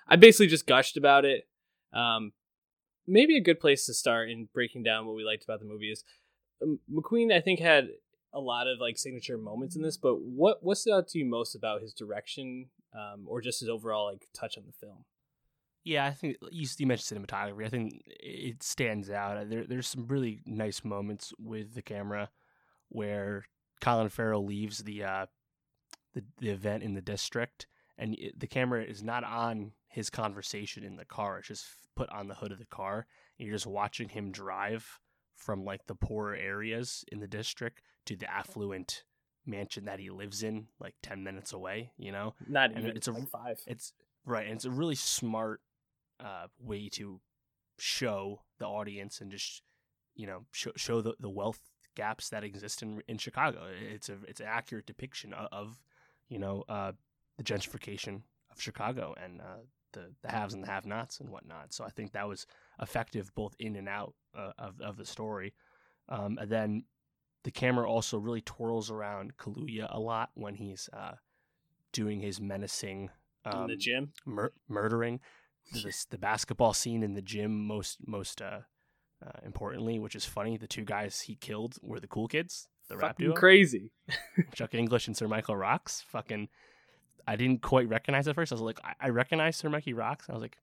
I 0.08 0.16
basically 0.16 0.48
just 0.48 0.68
gushed 0.68 0.98
about 0.98 1.26
it. 1.26 1.48
Um, 1.94 2.34
maybe 3.08 3.38
a 3.38 3.42
good 3.42 3.60
place 3.60 3.86
to 3.86 3.94
start 3.94 4.30
in 4.30 4.50
breaking 4.54 4.84
down 4.84 5.06
what 5.06 5.16
we 5.16 5.24
liked 5.24 5.44
about 5.44 5.60
the 5.60 5.66
movie 5.66 5.92
is 5.92 6.04
um, 6.62 6.80
McQueen. 6.92 7.32
I 7.32 7.42
think 7.42 7.60
had 7.60 7.90
a 8.34 8.40
lot 8.40 8.68
of 8.68 8.80
like 8.80 8.98
signature 8.98 9.38
moments 9.38 9.76
in 9.76 9.82
this, 9.82 9.98
but 9.98 10.22
what 10.22 10.64
what 10.64 10.78
stood 10.78 10.94
out 10.94 11.08
to 11.10 11.20
you 11.20 11.26
most 11.26 11.56
about 11.56 11.82
his 11.82 11.94
direction, 11.94 12.68
um, 12.94 13.26
or 13.28 13.42
just 13.42 13.60
his 13.60 13.70
overall 13.70 14.06
like 14.12 14.28
touch 14.34 14.58
on 14.58 14.66
the 14.66 14.74
film? 14.74 15.06
Yeah, 15.86 16.06
I 16.06 16.12
think 16.12 16.38
you, 16.52 16.68
you 16.78 16.88
mentioned 16.88 17.26
cinematography. 17.28 17.66
I 17.66 17.70
think 17.70 18.02
it 18.08 18.64
stands 18.64 19.10
out. 19.10 19.50
There, 19.50 19.66
there's 19.66 19.88
some 19.88 20.08
really 20.08 20.42
nice 20.46 20.84
moments 20.84 21.32
with 21.40 21.76
the 21.76 21.82
camera 21.84 22.30
where 22.90 23.46
Colin 23.82 24.10
Farrell 24.10 24.44
leaves 24.46 24.80
the 24.80 25.04
uh, 25.04 25.26
the, 26.14 26.24
the 26.40 26.50
event 26.50 26.82
in 26.84 26.96
the 26.96 27.02
district, 27.02 27.68
and 27.98 28.16
it, 28.16 28.40
the 28.40 28.48
camera 28.48 28.84
is 28.84 29.04
not 29.04 29.24
on 29.24 29.74
his 29.88 30.10
conversation 30.10 30.84
in 30.84 30.96
the 30.98 31.06
car. 31.06 31.38
It's 31.38 31.48
just 31.50 31.66
put 31.96 32.10
on 32.10 32.28
the 32.28 32.36
hood 32.36 32.52
of 32.52 32.58
the 32.58 32.66
car, 32.66 33.06
and 33.38 33.48
you're 33.48 33.56
just 33.56 33.68
watching 33.68 34.10
him 34.10 34.32
drive 34.32 35.00
from 35.36 35.64
like 35.66 35.86
the 35.86 35.96
poorer 35.96 36.36
areas 36.36 37.06
in 37.12 37.20
the 37.20 37.28
district 37.28 37.82
to 38.06 38.16
the 38.16 38.32
affluent 38.34 39.04
mansion 39.46 39.86
that 39.86 40.00
he 40.00 40.10
lives 40.10 40.42
in, 40.42 40.66
like 40.80 40.96
ten 41.04 41.24
minutes 41.24 41.54
away. 41.54 41.92
You 41.98 42.12
know, 42.12 42.34
Not 42.48 42.72
even 42.72 42.98
it's 42.98 43.08
a- 43.08 43.12
like 43.12 43.30
five. 43.30 43.60
it's 43.68 43.94
right, 44.26 44.48
and 44.48 44.56
it's 44.56 44.66
a 44.66 44.72
really 44.72 44.96
smart 44.96 45.62
uh, 46.20 46.48
way 46.60 46.90
to 46.90 47.20
show 47.78 48.42
the 48.60 48.66
audience 48.66 49.22
and 49.22 49.32
just 49.32 49.62
you 50.16 50.28
know 50.28 50.46
show, 50.52 50.72
show 50.76 51.02
the, 51.02 51.14
the 51.20 51.30
wealth 51.30 51.60
gaps 51.96 52.30
that 52.30 52.44
exist 52.44 52.82
in 52.82 53.02
in 53.08 53.18
Chicago. 53.18 53.68
It's 53.92 54.10
a 54.10 54.18
it's 54.28 54.40
an 54.40 54.48
accurate 54.50 54.86
depiction 54.86 55.34
of, 55.34 55.48
of 55.52 55.80
you 56.30 56.40
know 56.40 56.64
uh, 56.70 56.94
the 57.38 57.44
gentrification 57.44 58.22
of 58.52 58.62
Chicago 58.62 59.16
and 59.22 59.42
uh, 59.42 59.64
the 59.94 60.12
the 60.22 60.32
haves 60.32 60.54
and 60.54 60.64
the 60.64 60.68
have-nots 60.68 61.20
and 61.20 61.30
whatnot. 61.30 61.74
So 61.74 61.84
I 61.84 61.90
think 61.90 62.12
that 62.14 62.28
was 62.28 62.46
effective 62.82 63.34
both 63.36 63.56
in 63.60 63.76
and 63.76 63.90
out 63.90 64.14
uh, 64.38 64.52
of 64.58 64.82
of 64.82 64.98
the 64.98 65.06
story. 65.06 65.54
Um, 66.08 66.38
and 66.40 66.50
then 66.50 66.84
the 67.44 67.52
camera 67.52 67.90
also 67.90 68.18
really 68.18 68.42
twirls 68.42 68.92
around 68.92 69.38
Kaluuya 69.38 69.88
a 69.90 70.00
lot 70.00 70.30
when 70.34 70.56
he's 70.56 70.90
uh, 70.94 71.14
doing 71.94 72.20
his 72.20 72.40
menacing 72.40 73.10
um, 73.46 73.62
in 73.64 73.68
the 73.68 73.76
gym. 73.76 74.12
mur- 74.26 74.54
murdering 74.68 75.20
the, 75.74 76.06
the 76.12 76.18
basketball 76.18 76.74
scene 76.74 77.04
in 77.04 77.14
the 77.14 77.22
gym 77.22 77.66
most 77.68 77.98
most 78.08 78.42
uh, 78.42 78.60
uh, 79.26 79.32
importantly 79.46 80.00
which 80.00 80.16
is 80.16 80.26
funny 80.26 80.58
the 80.58 80.68
two 80.68 80.84
guys 80.84 81.22
he 81.22 81.36
killed 81.36 81.78
were 81.82 82.00
the 82.00 82.08
cool 82.08 82.28
kids 82.28 82.68
the 82.88 82.96
rap 82.98 83.12
Fucking 83.14 83.26
duo. 83.28 83.36
crazy. 83.36 83.92
Chuck 84.54 84.76
Inglish 84.76 85.08
and 85.08 85.18
sir 85.18 85.28
michael 85.28 85.56
rocks 85.58 86.04
fucking 86.08 86.50
i 87.28 87.36
didn't 87.36 87.62
quite 87.64 87.90
recognize 87.90 88.28
at 88.28 88.36
first. 88.36 88.52
I 88.52 88.56
was 88.56 88.62
like 88.62 88.80
i, 88.84 88.94
I 89.00 89.10
recognize 89.10 89.56
sir 89.58 89.70
mikey 89.70 89.94
rocks. 89.94 90.30
I 90.30 90.34
was 90.34 90.42
like 90.42 90.58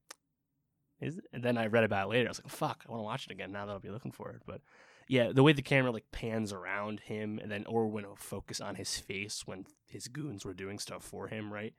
is 1.00 1.18
it? 1.18 1.24
and 1.32 1.42
then 1.42 1.59
i 1.59 1.66
read 1.66 1.82
about 1.84 2.07
it 2.07 2.11
later. 2.11 2.28
I 2.28 2.30
was 2.30 2.40
like 2.44 2.53
fuck 2.53 2.84
i 2.86 2.90
want 2.92 3.00
to 3.00 3.05
watch 3.05 3.26
it 3.26 3.32
again 3.32 3.50
now 3.50 3.66
that 3.66 3.72
i'll 3.72 3.80
be 3.80 3.90
looking 3.90 4.12
for 4.12 4.30
it. 4.30 4.42
But 4.46 4.61
yeah 5.09 5.32
the 5.32 5.42
way 5.42 5.53
the 5.53 5.62
camera 5.62 5.90
like 5.90 6.05
pans 6.12 6.53
around 6.53 7.00
him 7.00 7.40
and 7.42 7.50
then 7.50 7.64
or 7.66 7.88
when 7.88 8.05
it'll 8.05 8.14
focus 8.14 8.61
on 8.61 8.76
his 8.76 8.96
face 8.98 9.42
when 9.44 9.66
his 9.86 10.07
goons 10.07 10.44
were 10.44 10.55
doing 10.55 10.78
stuff 10.78 11.03
for 11.03 11.26
him 11.26 11.53
right? 11.53 11.74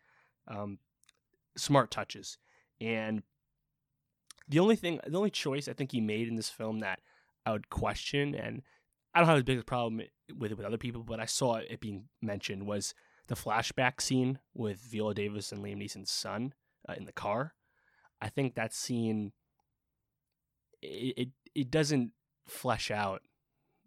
Um 0.49 0.79
smart 1.55 1.89
touches 1.89 2.37
and 2.83 3.23
the 4.47 4.59
only 4.59 4.75
thing, 4.75 4.99
the 5.07 5.17
only 5.17 5.29
choice 5.29 5.67
I 5.67 5.73
think 5.73 5.91
he 5.91 6.01
made 6.01 6.27
in 6.27 6.35
this 6.35 6.49
film 6.49 6.79
that 6.79 6.99
I 7.45 7.53
would 7.53 7.69
question, 7.69 8.35
and 8.35 8.61
I 9.13 9.19
don't 9.19 9.27
have 9.27 9.37
as 9.37 9.43
big 9.43 9.59
a 9.59 9.63
problem 9.63 10.01
with 10.35 10.51
it 10.51 10.57
with 10.57 10.67
other 10.67 10.77
people, 10.77 11.03
but 11.03 11.19
I 11.19 11.25
saw 11.25 11.55
it 11.55 11.79
being 11.79 12.05
mentioned 12.21 12.67
was 12.67 12.93
the 13.27 13.35
flashback 13.35 14.01
scene 14.01 14.39
with 14.53 14.79
Viola 14.79 15.13
Davis 15.13 15.51
and 15.51 15.63
Liam 15.63 15.77
Neeson's 15.77 16.11
son 16.11 16.53
uh, 16.87 16.93
in 16.97 17.05
the 17.05 17.13
car. 17.13 17.53
I 18.21 18.29
think 18.29 18.55
that 18.55 18.73
scene 18.73 19.31
it, 20.81 21.17
it 21.17 21.29
it 21.55 21.71
doesn't 21.71 22.11
flesh 22.47 22.91
out, 22.91 23.21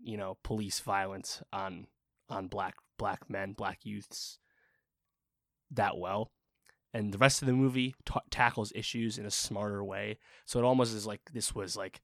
you 0.03 0.17
know, 0.17 0.39
police 0.43 0.81
violence 0.81 1.43
on 1.53 1.87
on 2.31 2.49
black 2.49 2.77
black 2.97 3.29
men, 3.29 3.53
black 3.53 3.81
youths 3.85 4.39
that 5.71 5.99
well 5.99 6.31
and 6.97 7.13
the 7.13 7.19
rest 7.19 7.43
of 7.43 7.47
the 7.47 7.53
movie 7.53 7.95
ta 8.07 8.21
tackles 8.31 8.73
issues 8.75 9.19
in 9.19 9.27
a 9.27 9.31
smarter 9.31 9.85
way. 9.85 10.19
So 10.47 10.59
it 10.59 10.65
almost 10.65 10.95
is 10.95 11.07
like 11.07 11.21
this 11.33 11.55
was 11.55 11.77
like 11.77 12.01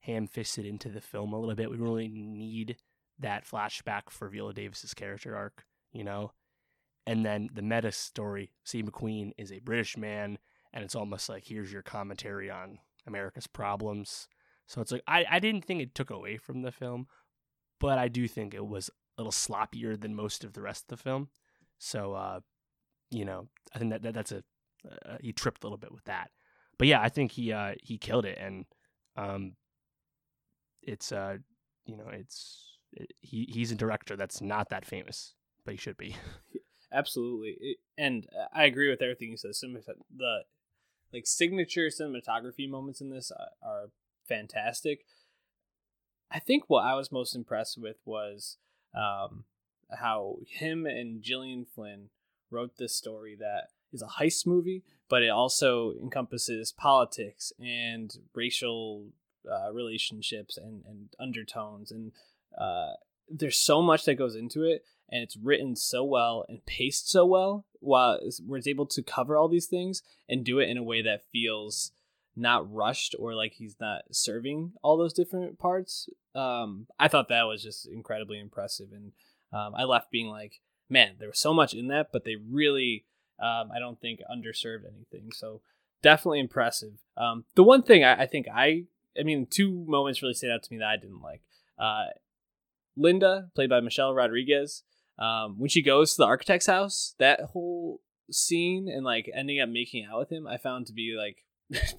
ham 0.00 0.28
fisted 0.28 0.64
into 0.64 0.88
the 0.88 1.00
film 1.00 1.32
a 1.32 1.38
little 1.38 1.56
bit. 1.56 1.70
We 1.70 1.76
really 1.76 2.08
need 2.08 2.76
that 3.18 3.44
flashback 3.44 4.10
for 4.10 4.28
Viola 4.28 4.54
Davis's 4.54 4.94
character 4.94 5.34
arc, 5.34 5.64
you 5.92 6.04
know. 6.04 6.32
And 7.04 7.26
then 7.26 7.48
the 7.52 7.62
meta 7.62 7.90
story, 7.90 8.52
Steve 8.62 8.84
McQueen 8.84 9.32
is 9.38 9.50
a 9.50 9.58
British 9.58 9.96
man, 9.96 10.38
and 10.72 10.84
it's 10.84 10.94
almost 10.94 11.28
like 11.28 11.44
here's 11.44 11.72
your 11.72 11.82
commentary 11.82 12.48
on 12.48 12.78
America's 13.08 13.48
problems. 13.48 14.28
So 14.66 14.80
it's 14.80 14.92
like 14.92 15.02
I, 15.08 15.24
I 15.28 15.38
didn't 15.40 15.64
think 15.64 15.82
it 15.82 15.96
took 15.96 16.10
away 16.10 16.36
from 16.36 16.62
the 16.62 16.70
film, 16.70 17.08
but 17.80 17.98
I 17.98 18.06
do 18.06 18.28
think 18.28 18.54
it 18.54 18.66
was 18.66 18.88
a 19.16 19.22
little 19.22 19.32
sloppier 19.32 20.00
than 20.00 20.14
most 20.14 20.44
of 20.44 20.52
the 20.52 20.62
rest 20.62 20.84
of 20.84 20.96
the 20.96 21.02
film. 21.02 21.30
So 21.78 22.12
uh, 22.12 22.40
you 23.10 23.24
know, 23.24 23.48
I 23.74 23.78
think 23.78 23.92
that, 23.92 24.02
that 24.02 24.14
that's 24.14 24.32
a 24.32 24.42
uh, 25.06 25.16
he 25.20 25.32
tripped 25.32 25.64
a 25.64 25.66
little 25.66 25.78
bit 25.78 25.92
with 25.92 26.04
that. 26.04 26.30
But 26.78 26.88
yeah, 26.88 27.00
I 27.00 27.08
think 27.08 27.32
he 27.32 27.52
uh 27.52 27.74
he 27.82 27.98
killed 27.98 28.24
it 28.24 28.38
and 28.40 28.64
um 29.16 29.52
it's 30.82 31.12
uh 31.12 31.38
you 31.84 31.96
know, 31.96 32.08
it's 32.12 32.78
it, 32.92 33.12
he 33.20 33.48
he's 33.48 33.72
a 33.72 33.76
director 33.76 34.16
that's 34.16 34.40
not 34.40 34.70
that 34.70 34.84
famous, 34.84 35.34
but 35.64 35.72
he 35.72 35.78
should 35.78 35.96
be. 35.96 36.16
Absolutely, 36.92 37.76
and 37.98 38.26
I 38.54 38.64
agree 38.64 38.88
with 38.88 39.02
everything 39.02 39.30
you 39.30 39.36
said. 39.36 39.52
The 40.16 40.40
like 41.12 41.26
signature 41.26 41.88
cinematography 41.88 42.68
moments 42.68 43.00
in 43.00 43.10
this 43.10 43.30
are, 43.30 43.50
are 43.62 43.90
fantastic. 44.26 45.04
I 46.30 46.38
think 46.38 46.64
what 46.68 46.84
I 46.84 46.94
was 46.94 47.12
most 47.12 47.34
impressed 47.34 47.78
with 47.78 47.96
was 48.04 48.56
um, 48.94 49.44
how 49.98 50.38
him 50.46 50.86
and 50.86 51.22
Gillian 51.22 51.64
Flynn 51.64 52.10
wrote 52.50 52.76
this 52.76 52.94
story 52.94 53.36
that 53.38 53.68
is 53.92 54.02
a 54.02 54.22
heist 54.22 54.46
movie, 54.46 54.84
but 55.08 55.22
it 55.22 55.28
also 55.28 55.92
encompasses 56.00 56.72
politics 56.72 57.52
and 57.58 58.16
racial 58.34 59.08
uh, 59.50 59.72
relationships 59.72 60.56
and, 60.56 60.84
and 60.86 61.08
undertones. 61.18 61.90
And 61.90 62.12
uh, 62.58 62.92
there's 63.28 63.56
so 63.56 63.82
much 63.82 64.04
that 64.04 64.16
goes 64.16 64.36
into 64.36 64.62
it, 64.62 64.84
and 65.10 65.22
it's 65.22 65.36
written 65.36 65.74
so 65.76 66.04
well 66.04 66.44
and 66.48 66.64
paced 66.66 67.10
so 67.10 67.24
well, 67.24 67.64
while 67.80 68.18
where 68.46 68.58
it's 68.58 68.66
able 68.66 68.86
to 68.86 69.02
cover 69.02 69.36
all 69.36 69.48
these 69.48 69.66
things 69.66 70.02
and 70.28 70.44
do 70.44 70.58
it 70.58 70.68
in 70.68 70.76
a 70.76 70.82
way 70.82 71.02
that 71.02 71.24
feels 71.32 71.92
not 72.36 72.72
rushed 72.72 73.16
or 73.18 73.34
like 73.34 73.54
he's 73.54 73.76
not 73.80 74.02
serving 74.12 74.72
all 74.82 74.96
those 74.96 75.12
different 75.12 75.58
parts. 75.58 76.08
Um, 76.34 76.86
I 76.98 77.08
thought 77.08 77.28
that 77.28 77.48
was 77.48 77.62
just 77.62 77.88
incredibly 77.88 78.38
impressive, 78.38 78.88
and 78.92 79.12
um, 79.52 79.74
I 79.74 79.84
left 79.84 80.10
being 80.10 80.28
like, 80.28 80.60
man, 80.88 81.16
there 81.18 81.28
was 81.28 81.38
so 81.38 81.52
much 81.52 81.74
in 81.74 81.88
that, 81.88 82.08
but 82.12 82.24
they 82.24 82.36
really, 82.36 83.04
um, 83.40 83.70
I 83.74 83.78
don't 83.78 84.00
think 84.00 84.20
underserved 84.30 84.84
anything. 84.86 85.30
So 85.32 85.60
definitely 86.02 86.40
impressive. 86.40 86.94
Um, 87.16 87.44
the 87.54 87.62
one 87.62 87.82
thing 87.82 88.04
I, 88.04 88.22
I 88.22 88.26
think 88.26 88.46
I, 88.52 88.84
I 89.18 89.22
mean, 89.22 89.46
two 89.48 89.84
moments 89.88 90.22
really 90.22 90.34
stand 90.34 90.52
out 90.52 90.62
to 90.62 90.72
me 90.72 90.78
that 90.78 90.88
I 90.88 90.96
didn't 90.96 91.22
like. 91.22 91.42
Uh, 91.78 92.06
Linda, 92.96 93.50
played 93.54 93.70
by 93.70 93.80
Michelle 93.80 94.14
Rodriguez, 94.14 94.82
um, 95.18 95.58
when 95.58 95.68
she 95.68 95.82
goes 95.82 96.12
to 96.12 96.18
the 96.18 96.26
architect's 96.26 96.66
house, 96.66 97.14
that 97.18 97.40
whole 97.40 98.00
scene 98.30 98.88
and 98.88 99.04
like 99.04 99.30
ending 99.34 99.60
up 99.60 99.68
making 99.68 100.06
out 100.06 100.18
with 100.18 100.30
him, 100.30 100.46
I 100.46 100.56
found 100.58 100.86
to 100.86 100.92
be 100.92 101.16
like, 101.18 101.44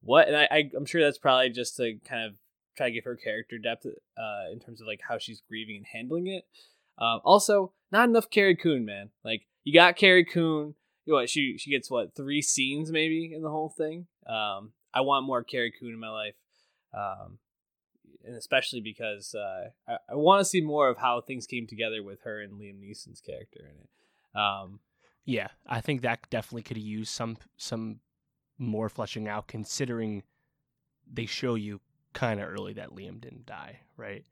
what? 0.00 0.28
And 0.28 0.36
I, 0.36 0.48
I, 0.50 0.70
I'm 0.76 0.86
sure 0.86 1.02
that's 1.02 1.18
probably 1.18 1.50
just 1.50 1.76
to 1.76 1.98
kind 2.08 2.24
of 2.24 2.36
try 2.76 2.86
to 2.86 2.92
give 2.92 3.04
her 3.04 3.16
character 3.16 3.58
depth 3.58 3.86
uh, 3.86 4.52
in 4.52 4.60
terms 4.60 4.80
of 4.80 4.86
like 4.86 5.00
how 5.06 5.18
she's 5.18 5.42
grieving 5.46 5.76
and 5.76 5.86
handling 5.92 6.28
it. 6.28 6.44
Um, 7.00 7.20
also, 7.24 7.72
not 7.90 8.08
enough 8.08 8.30
Carrie 8.30 8.56
Coon, 8.56 8.84
man. 8.84 9.10
Like 9.24 9.42
you 9.64 9.72
got 9.72 9.96
Carrie 9.96 10.24
Coon. 10.24 10.74
What 11.06 11.28
she 11.28 11.56
she 11.58 11.70
gets 11.70 11.90
what 11.90 12.14
three 12.14 12.42
scenes 12.42 12.92
maybe 12.92 13.32
in 13.34 13.42
the 13.42 13.50
whole 13.50 13.70
thing. 13.70 14.06
Um, 14.26 14.72
I 14.94 15.00
want 15.00 15.26
more 15.26 15.42
Carrie 15.42 15.72
Coon 15.78 15.92
in 15.92 15.98
my 15.98 16.10
life, 16.10 16.34
um, 16.94 17.38
and 18.24 18.36
especially 18.36 18.80
because 18.80 19.34
uh, 19.34 19.70
I, 19.88 19.96
I 20.10 20.14
want 20.14 20.40
to 20.40 20.44
see 20.44 20.60
more 20.60 20.88
of 20.88 20.98
how 20.98 21.20
things 21.20 21.46
came 21.46 21.66
together 21.66 22.02
with 22.02 22.22
her 22.22 22.40
and 22.40 22.60
Liam 22.60 22.80
Neeson's 22.80 23.20
character 23.20 23.60
in 23.60 23.76
it. 23.80 24.40
Um, 24.40 24.80
Yeah, 25.24 25.48
I 25.66 25.80
think 25.80 26.02
that 26.02 26.28
definitely 26.30 26.62
could 26.62 26.78
use 26.78 27.10
some 27.10 27.38
some 27.56 28.00
more 28.58 28.88
fleshing 28.88 29.26
out, 29.26 29.48
considering 29.48 30.22
they 31.10 31.26
show 31.26 31.54
you 31.54 31.80
kind 32.12 32.40
of 32.40 32.48
early 32.48 32.74
that 32.74 32.90
Liam 32.90 33.20
didn't 33.20 33.46
die, 33.46 33.80
right? 33.96 34.24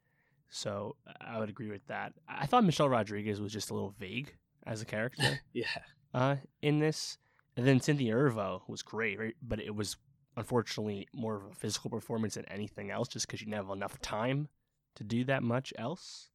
So 0.51 0.97
I 1.21 1.39
would 1.39 1.49
agree 1.49 1.71
with 1.71 1.87
that. 1.89 2.15
I 2.29 2.47
thought 2.47 2.65
Michelle 2.65 2.89
Rodriguez 2.89 3.41
was 3.41 3.53
just 3.53 3.71
a 3.71 3.75
little 3.75 3.95
vague 3.99 4.35
as 4.67 4.83
a 4.83 4.85
character 4.85 5.41
yeah, 5.53 5.67
uh, 6.15 6.37
in 6.63 6.79
this, 6.79 7.19
And 7.57 7.67
then 7.67 7.81
Cynthia 7.81 8.15
Erivo 8.15 8.63
was 8.69 8.83
great, 8.83 9.19
right? 9.19 9.37
But 9.43 9.61
it 9.61 9.75
was 9.75 9.97
unfortunately 10.37 11.09
more 11.13 11.37
of 11.37 11.45
a 11.51 11.55
physical 11.55 11.91
performance 11.91 12.35
than 12.35 12.45
anything 12.49 12.91
else, 12.91 13.09
just 13.09 13.27
because 13.27 13.41
you 13.41 13.47
didn't 13.47 13.57
have 13.57 13.71
enough 13.71 14.01
time 14.01 14.49
to 14.97 15.05
do 15.05 15.25
that 15.25 15.43
much 15.43 15.73
else. 15.77 16.31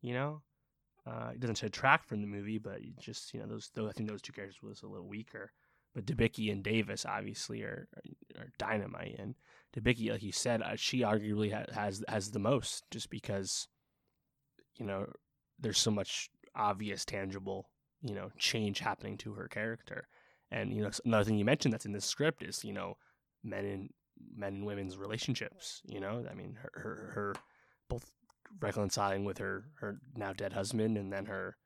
You 0.00 0.14
know, 0.14 0.42
uh, 1.06 1.30
it 1.34 1.40
doesn't 1.40 1.60
detract 1.60 2.08
from 2.08 2.20
the 2.20 2.26
movie, 2.26 2.58
but 2.58 2.80
just 2.98 3.34
you 3.34 3.40
know 3.40 3.46
those, 3.46 3.70
those 3.74 3.90
I 3.90 3.92
think 3.92 4.08
those 4.08 4.22
two 4.22 4.32
characters 4.32 4.62
was 4.62 4.82
a 4.82 4.86
little 4.86 5.08
weaker. 5.08 5.52
But 5.94 6.06
Debicki 6.06 6.52
and 6.52 6.62
Davis 6.62 7.04
obviously 7.04 7.62
are 7.62 7.88
are, 8.38 8.52
dynamite, 8.58 9.16
and 9.18 9.34
Debicki, 9.74 10.10
like 10.10 10.22
you 10.22 10.32
said, 10.32 10.62
uh, 10.62 10.76
she 10.76 11.00
arguably 11.00 11.52
ha- 11.52 11.72
has 11.72 12.04
has 12.08 12.30
the 12.30 12.38
most, 12.38 12.84
just 12.90 13.10
because 13.10 13.68
you 14.76 14.86
know 14.86 15.06
there's 15.58 15.78
so 15.78 15.90
much 15.90 16.30
obvious, 16.54 17.04
tangible 17.04 17.70
you 18.02 18.14
know 18.14 18.30
change 18.38 18.78
happening 18.78 19.16
to 19.18 19.34
her 19.34 19.48
character. 19.48 20.08
And 20.50 20.72
you 20.72 20.82
know 20.82 20.90
another 21.04 21.24
thing 21.24 21.38
you 21.38 21.44
mentioned 21.44 21.74
that's 21.74 21.86
in 21.86 21.92
the 21.92 22.00
script 22.00 22.42
is 22.42 22.64
you 22.64 22.72
know 22.72 22.96
men 23.42 23.64
and 23.64 23.90
men 24.36 24.54
and 24.54 24.66
women's 24.66 24.96
relationships. 24.96 25.82
You 25.84 26.00
know, 26.00 26.24
I 26.30 26.34
mean 26.34 26.56
her 26.60 26.70
her, 26.74 27.12
her 27.14 27.34
both 27.88 28.10
reconciling 28.60 29.24
with 29.24 29.38
her 29.38 29.64
her 29.80 29.98
now 30.16 30.32
dead 30.32 30.52
husband, 30.52 30.96
and 30.96 31.12
then 31.12 31.26
her 31.26 31.56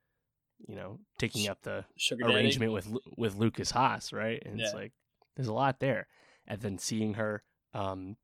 you 0.67 0.75
know 0.75 0.99
taking 1.19 1.49
up 1.49 1.63
the 1.63 1.85
Sugar 1.97 2.27
arrangement 2.27 2.73
with 2.73 2.89
with 3.17 3.37
Lukas 3.37 3.71
Haas, 3.71 4.13
right? 4.13 4.43
And 4.45 4.61
it's 4.61 4.75
like 4.75 4.93
there's 5.37 5.49
a 5.49 5.53
lot 5.53 5.81
there, 5.81 6.07
and 6.47 6.61
then 6.61 6.79
seeing 6.79 7.15
her, 7.15 7.43
um, 7.73 8.17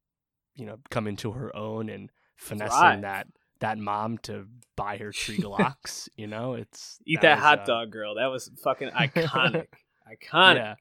you 0.55 0.67
know, 0.67 0.79
come 0.91 1.07
into 1.07 1.33
her 1.33 1.55
own 1.55 1.89
and 1.89 2.11
finessing 2.37 2.79
Thrive. 2.79 3.03
that 3.03 3.27
that 3.61 3.79
mom 3.79 4.19
to 4.19 4.47
buy 4.77 4.97
her 4.97 5.13
tree 5.13 5.39
glocks. 5.41 6.09
you 6.17 6.27
know, 6.27 6.55
it's 6.55 6.99
Eat 7.07 7.21
that 7.21 7.37
was, 7.37 7.45
hot 7.45 7.61
uh, 7.61 7.65
dog, 7.65 7.91
girl. 7.91 8.15
That 8.17 8.27
was 8.27 8.51
fucking 8.63 8.91
iconic. 8.99 9.67
iconic. 10.11 10.55
Yeah. 10.57 10.75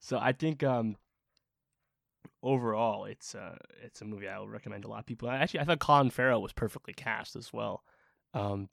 So 0.00 0.18
I 0.18 0.32
think 0.32 0.62
um 0.62 0.96
overall 2.42 3.06
it's 3.06 3.34
uh 3.34 3.56
it's 3.82 4.02
a 4.02 4.04
movie 4.04 4.28
I 4.28 4.38
would 4.38 4.50
recommend 4.50 4.84
a 4.84 4.88
lot 4.88 5.00
of 5.00 5.06
people. 5.06 5.28
I 5.28 5.36
actually 5.36 5.60
I 5.60 5.64
thought 5.64 5.80
Colin 5.80 6.10
Farrell 6.10 6.42
was 6.42 6.52
perfectly 6.52 6.94
cast 6.94 7.36
as 7.36 7.52
well. 7.52 7.82
Um 8.34 8.68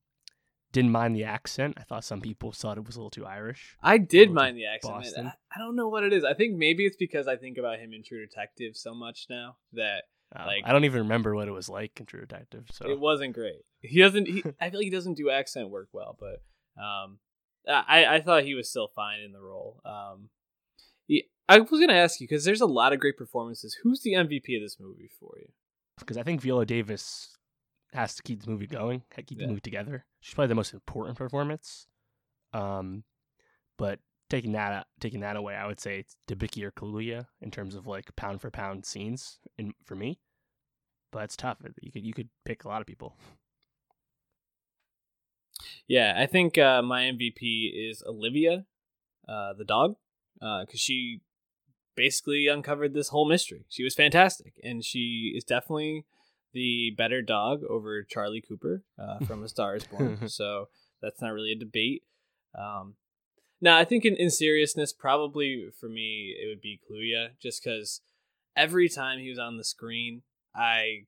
didn't 0.73 0.91
mind 0.91 1.15
the 1.15 1.23
accent. 1.23 1.75
I 1.77 1.83
thought 1.83 2.03
some 2.03 2.19
people 2.19 2.51
thought 2.51 2.77
it 2.77 2.85
was 2.85 2.95
a 2.97 2.99
little 2.99 3.09
too 3.09 3.25
Irish. 3.25 3.77
I 3.81 3.97
did 3.97 4.31
mind 4.31 4.57
the 4.57 4.65
accent. 4.65 4.93
Boston. 4.93 5.27
I, 5.27 5.33
I 5.55 5.59
don't 5.59 5.75
know 5.77 5.87
what 5.87 6.03
it 6.03 6.11
is. 6.11 6.25
I 6.25 6.33
think 6.33 6.57
maybe 6.57 6.85
it's 6.85 6.97
because 6.97 7.27
I 7.27 7.37
think 7.37 7.57
about 7.57 7.79
him 7.79 7.93
in 7.93 8.03
True 8.03 8.19
Detective 8.25 8.75
so 8.75 8.93
much 8.93 9.27
now 9.29 9.55
that 9.71 10.03
Uh, 10.35 10.43
Like- 10.47 10.63
I 10.65 10.71
don't 10.73 10.83
even 10.83 11.03
remember 11.03 11.33
what 11.35 11.47
it 11.47 11.51
was 11.51 11.69
like 11.69 11.97
in 11.99 12.05
True 12.05 12.21
Detective. 12.25 12.65
So 12.71 12.89
it 12.89 12.99
wasn't 12.99 13.33
great. 13.33 13.61
He 13.81 13.99
doesn't. 14.01 14.27
He, 14.27 14.43
I 14.59 14.69
feel 14.69 14.79
like 14.79 14.85
he 14.85 14.89
doesn't 14.89 15.13
do 15.15 15.29
accent 15.29 15.69
work 15.69 15.89
well, 15.93 16.17
but 16.19 16.41
um, 16.81 17.19
I 17.67 18.05
I 18.15 18.21
thought 18.21 18.43
he 18.43 18.55
was 18.55 18.69
still 18.69 18.89
fine 18.95 19.19
in 19.21 19.31
the 19.31 19.41
role. 19.41 19.79
Um, 19.85 20.29
he, 21.07 21.29
I 21.47 21.59
was 21.59 21.79
gonna 21.79 21.93
ask 21.93 22.19
you 22.19 22.27
because 22.27 22.45
there's 22.45 22.61
a 22.61 22.65
lot 22.65 22.93
of 22.93 22.99
great 22.99 23.15
performances. 23.17 23.77
Who's 23.83 24.01
the 24.01 24.13
MVP 24.13 24.55
of 24.57 24.63
this 24.63 24.77
movie 24.79 25.09
for 25.19 25.33
you? 25.39 25.49
because 25.99 26.17
I 26.17 26.23
think 26.23 26.41
Viola 26.41 26.65
Davis 26.65 27.32
has 27.93 28.15
to 28.15 28.23
keep 28.23 28.43
the 28.43 28.49
movie 28.49 28.67
going, 28.67 29.03
keep 29.15 29.31
Yeah. 29.31 29.45
the 29.45 29.47
movie 29.49 29.61
together. 29.61 30.05
She's 30.19 30.33
probably 30.33 30.49
the 30.49 30.55
most 30.55 30.73
important 30.73 31.17
performance. 31.17 31.87
Um, 32.53 33.03
but 33.77 33.99
taking 34.29 34.51
that 34.53 34.87
taking 34.99 35.19
that 35.21 35.35
away, 35.35 35.55
I 35.55 35.65
would 35.67 35.79
say 35.79 35.99
it's 35.99 36.15
Debicki 36.27 36.63
or 36.63 36.71
Kaluuya 36.71 37.27
in 37.41 37.51
terms 37.51 37.75
of 37.75 37.87
like 37.87 38.15
pound 38.15 38.41
for 38.41 38.49
pound 38.51 38.85
scenes 38.85 39.39
in 39.57 39.73
for 39.85 39.95
me. 39.95 40.19
But 41.11 41.25
it's 41.25 41.35
tough. 41.35 41.57
You 41.81 41.91
could 41.91 42.03
you 42.05 42.13
could 42.13 42.29
pick 42.45 42.63
a 42.63 42.67
lot 42.67 42.81
of 42.81 42.87
people. 42.87 43.17
Yeah, 45.87 46.15
I 46.17 46.25
think 46.25 46.57
uh, 46.57 46.81
my 46.81 47.03
MVP 47.03 47.71
is 47.89 48.03
Olivia, 48.05 48.65
uh, 49.27 49.53
the 49.53 49.65
dog, 49.65 49.95
because 50.39 50.79
she 50.79 51.21
basically 51.95 52.47
uncovered 52.47 52.93
this 52.93 53.09
whole 53.09 53.27
mystery. 53.27 53.65
She 53.69 53.83
was 53.83 53.93
fantastic, 53.93 54.59
and 54.63 54.83
she 54.83 55.33
is 55.35 55.43
definitely 55.43 56.05
the 56.53 56.91
better 56.97 57.21
dog 57.21 57.63
over 57.69 58.03
Charlie 58.03 58.41
Cooper 58.41 58.83
uh, 58.99 59.19
from 59.25 59.43
A 59.43 59.49
Star 59.49 59.75
Is 59.75 59.83
Born. 59.85 60.27
so 60.27 60.69
that's 61.01 61.21
not 61.21 61.33
really 61.33 61.51
a 61.51 61.59
debate. 61.59 62.03
Um, 62.57 62.95
now, 63.59 63.77
I 63.77 63.85
think 63.85 64.05
in, 64.05 64.15
in 64.15 64.29
seriousness, 64.29 64.91
probably 64.93 65.69
for 65.79 65.87
me, 65.87 66.35
it 66.37 66.47
would 66.47 66.61
be 66.61 66.79
Kaluuya, 66.79 67.29
just 67.41 67.63
because 67.63 68.01
every 68.55 68.89
time 68.89 69.19
he 69.19 69.29
was 69.29 69.39
on 69.39 69.57
the 69.57 69.63
screen, 69.63 70.21
I 70.55 71.05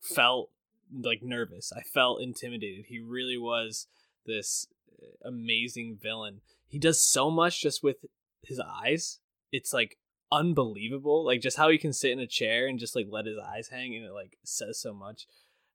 felt 0.00 0.50
like 0.92 1.22
nervous. 1.22 1.72
I 1.76 1.82
felt 1.82 2.22
intimidated. 2.22 2.86
He 2.88 3.00
really 3.00 3.36
was 3.36 3.86
this 4.26 4.66
uh, 5.00 5.28
amazing 5.28 5.98
villain. 6.02 6.40
He 6.66 6.78
does 6.78 7.02
so 7.02 7.30
much 7.30 7.60
just 7.60 7.82
with 7.82 7.96
his 8.42 8.60
eyes. 8.60 9.18
It's 9.52 9.72
like 9.72 9.98
unbelievable. 10.32 11.24
Like 11.24 11.40
just 11.40 11.56
how 11.56 11.68
he 11.68 11.78
can 11.78 11.92
sit 11.92 12.12
in 12.12 12.20
a 12.20 12.26
chair 12.26 12.66
and 12.66 12.78
just 12.78 12.96
like 12.96 13.06
let 13.10 13.26
his 13.26 13.38
eyes 13.38 13.68
hang 13.68 13.94
and 13.94 14.04
it 14.04 14.12
like 14.12 14.38
says 14.44 14.80
so 14.80 14.92
much. 14.92 15.26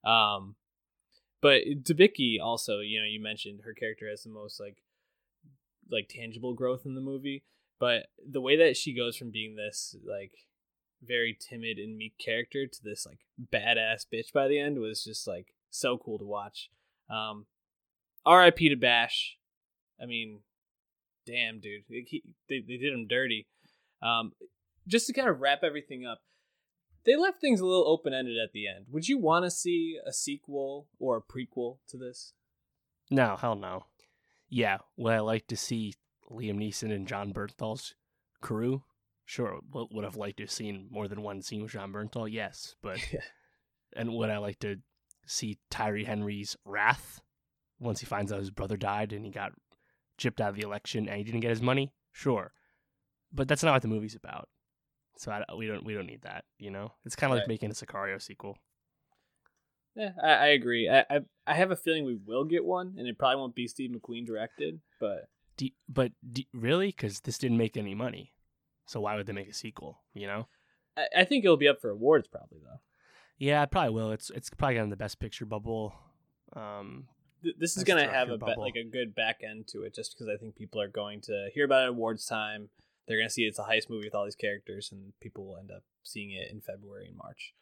Um 0.04 0.56
but 1.42 1.62
Debicki 1.82 2.40
also, 2.40 2.80
you 2.80 2.98
know, 2.98 3.06
you 3.06 3.22
mentioned 3.22 3.60
her 3.64 3.74
character 3.74 4.08
has 4.08 4.22
the 4.22 4.30
most 4.30 4.58
like 4.58 4.82
like 5.90 6.08
tangible 6.08 6.54
growth 6.54 6.82
in 6.84 6.94
the 6.94 7.00
movie, 7.00 7.44
but 7.78 8.06
the 8.28 8.40
way 8.40 8.56
that 8.56 8.76
she 8.76 8.94
goes 8.94 9.16
from 9.16 9.30
being 9.30 9.56
this 9.56 9.94
like 10.04 10.32
very 11.02 11.36
timid 11.38 11.78
and 11.78 11.96
meek 11.96 12.14
character 12.18 12.66
to 12.66 12.82
this 12.82 13.06
like 13.06 13.20
badass 13.52 14.06
bitch 14.12 14.32
by 14.32 14.48
the 14.48 14.58
end 14.58 14.78
was 14.78 15.04
just 15.04 15.26
like 15.26 15.54
so 15.70 15.98
cool 15.98 16.18
to 16.18 16.24
watch. 16.24 16.70
Um 17.10 17.46
R.I.P. 18.24 18.70
to 18.70 18.76
Bash. 18.76 19.38
I 20.02 20.06
mean, 20.06 20.40
damn, 21.26 21.60
dude, 21.60 21.84
he, 21.88 22.24
they 22.48 22.60
they 22.60 22.76
did 22.76 22.92
him 22.92 23.06
dirty. 23.06 23.46
Um, 24.06 24.32
just 24.86 25.06
to 25.08 25.12
kind 25.12 25.28
of 25.28 25.40
wrap 25.40 25.60
everything 25.64 26.06
up, 26.06 26.20
they 27.04 27.16
left 27.16 27.40
things 27.40 27.60
a 27.60 27.66
little 27.66 27.88
open 27.88 28.12
ended 28.12 28.36
at 28.38 28.52
the 28.52 28.66
end. 28.68 28.86
Would 28.90 29.08
you 29.08 29.18
want 29.18 29.44
to 29.44 29.50
see 29.50 29.98
a 30.06 30.12
sequel 30.12 30.88
or 30.98 31.16
a 31.16 31.22
prequel 31.22 31.78
to 31.88 31.96
this? 31.96 32.32
No, 33.10 33.36
hell 33.36 33.54
no. 33.56 33.84
Yeah, 34.48 34.78
would 34.96 35.12
I 35.12 35.20
like 35.20 35.46
to 35.48 35.56
see 35.56 35.94
Liam 36.30 36.56
Neeson 36.56 36.92
and 36.92 37.06
Jon 37.06 37.32
Bernthal's 37.32 37.94
crew? 38.40 38.82
Sure. 39.24 39.58
Would 39.72 39.88
would 39.90 40.04
have 40.04 40.16
liked 40.16 40.36
to 40.38 40.44
have 40.44 40.50
seen 40.50 40.88
more 40.90 41.08
than 41.08 41.22
one 41.22 41.42
scene 41.42 41.62
with 41.62 41.72
Jon 41.72 41.92
Bernthal? 41.92 42.30
Yes, 42.30 42.76
but 42.82 42.98
and 43.96 44.12
would 44.12 44.30
I 44.30 44.38
like 44.38 44.60
to 44.60 44.76
see 45.26 45.58
Tyree 45.70 46.04
Henry's 46.04 46.56
wrath 46.64 47.20
once 47.80 48.00
he 48.00 48.06
finds 48.06 48.32
out 48.32 48.38
his 48.38 48.50
brother 48.50 48.76
died 48.76 49.12
and 49.12 49.24
he 49.24 49.30
got 49.30 49.52
chipped 50.16 50.40
out 50.40 50.50
of 50.50 50.56
the 50.56 50.62
election 50.62 51.08
and 51.08 51.18
he 51.18 51.24
didn't 51.24 51.40
get 51.40 51.50
his 51.50 51.62
money? 51.62 51.92
Sure, 52.12 52.52
but 53.36 53.46
that's 53.48 53.62
not 53.62 53.72
what 53.72 53.82
the 53.82 53.88
movie's 53.88 54.14
about. 54.16 54.48
So 55.18 55.30
I, 55.32 55.44
we 55.54 55.66
don't 55.66 55.84
we 55.84 55.94
don't 55.94 56.06
need 56.06 56.22
that. 56.22 56.44
You 56.58 56.70
know, 56.70 56.92
it's 57.04 57.16
kind 57.16 57.32
of 57.32 57.36
Right. 57.36 57.42
like 57.42 57.48
making 57.48 57.70
a 57.70 57.74
Sicario 57.74 58.20
sequel. 58.20 58.56
Yeah, 59.94 60.10
I, 60.22 60.28
I 60.28 60.46
agree. 60.48 60.88
I, 60.90 61.00
I 61.08 61.20
I 61.46 61.54
have 61.54 61.70
a 61.70 61.76
feeling 61.76 62.04
we 62.04 62.16
will 62.26 62.44
get 62.44 62.64
one, 62.64 62.94
and 62.98 63.06
it 63.08 63.18
probably 63.18 63.36
won't 63.36 63.54
be 63.54 63.66
Steve 63.66 63.90
McQueen 63.90 64.26
directed, 64.26 64.80
but 65.00 65.28
Do, 65.56 65.68
but 65.88 66.12
do, 66.30 66.42
really, 66.52 66.88
because 66.88 67.20
this 67.20 67.38
didn't 67.38 67.56
make 67.56 67.76
any 67.78 67.94
money, 67.94 68.34
so 68.86 69.00
why 69.00 69.16
would 69.16 69.26
they 69.26 69.32
make 69.32 69.48
a 69.48 69.54
sequel? 69.54 70.02
You 70.12 70.26
know. 70.26 70.48
I, 70.98 71.06
I 71.20 71.24
think 71.24 71.44
it'll 71.44 71.56
be 71.56 71.68
up 71.68 71.80
for 71.80 71.90
awards 71.90 72.28
probably 72.28 72.58
though. 72.62 72.80
Yeah, 73.38 73.62
it 73.62 73.70
probably 73.70 73.94
will. 73.94 74.12
It's 74.12 74.28
it's 74.30 74.50
probably 74.50 74.78
on 74.78 74.90
the 74.90 74.96
best 74.96 75.18
picture 75.18 75.46
bubble. 75.46 75.94
Um, 76.54 77.08
Th- 77.42 77.56
This 77.58 77.76
is 77.78 77.84
gonna 77.84 78.06
have 78.10 78.28
a 78.28 78.36
be- 78.36 78.54
like 78.58 78.76
a 78.76 78.84
good 78.84 79.14
back 79.14 79.40
end 79.42 79.66
to 79.68 79.82
it, 79.84 79.94
just 79.94 80.12
because 80.14 80.28
I 80.28 80.36
think 80.36 80.56
people 80.56 80.80
are 80.80 80.88
going 80.88 81.22
to 81.22 81.48
hear 81.54 81.64
about 81.64 81.84
it 81.84 81.88
awards 81.90 82.26
time. 82.26 82.68
They're 83.06 83.18
gonna 83.18 83.30
see 83.30 83.42
it's 83.42 83.58
the 83.58 83.64
highest 83.64 83.90
movie 83.90 84.06
with 84.06 84.14
all 84.14 84.24
these 84.24 84.34
characters, 84.34 84.90
and 84.92 85.12
people 85.20 85.46
will 85.46 85.58
end 85.58 85.70
up 85.70 85.82
seeing 86.02 86.32
it 86.32 86.50
in 86.50 86.60
February 86.60 87.06
and 87.06 87.16
March. 87.16 87.52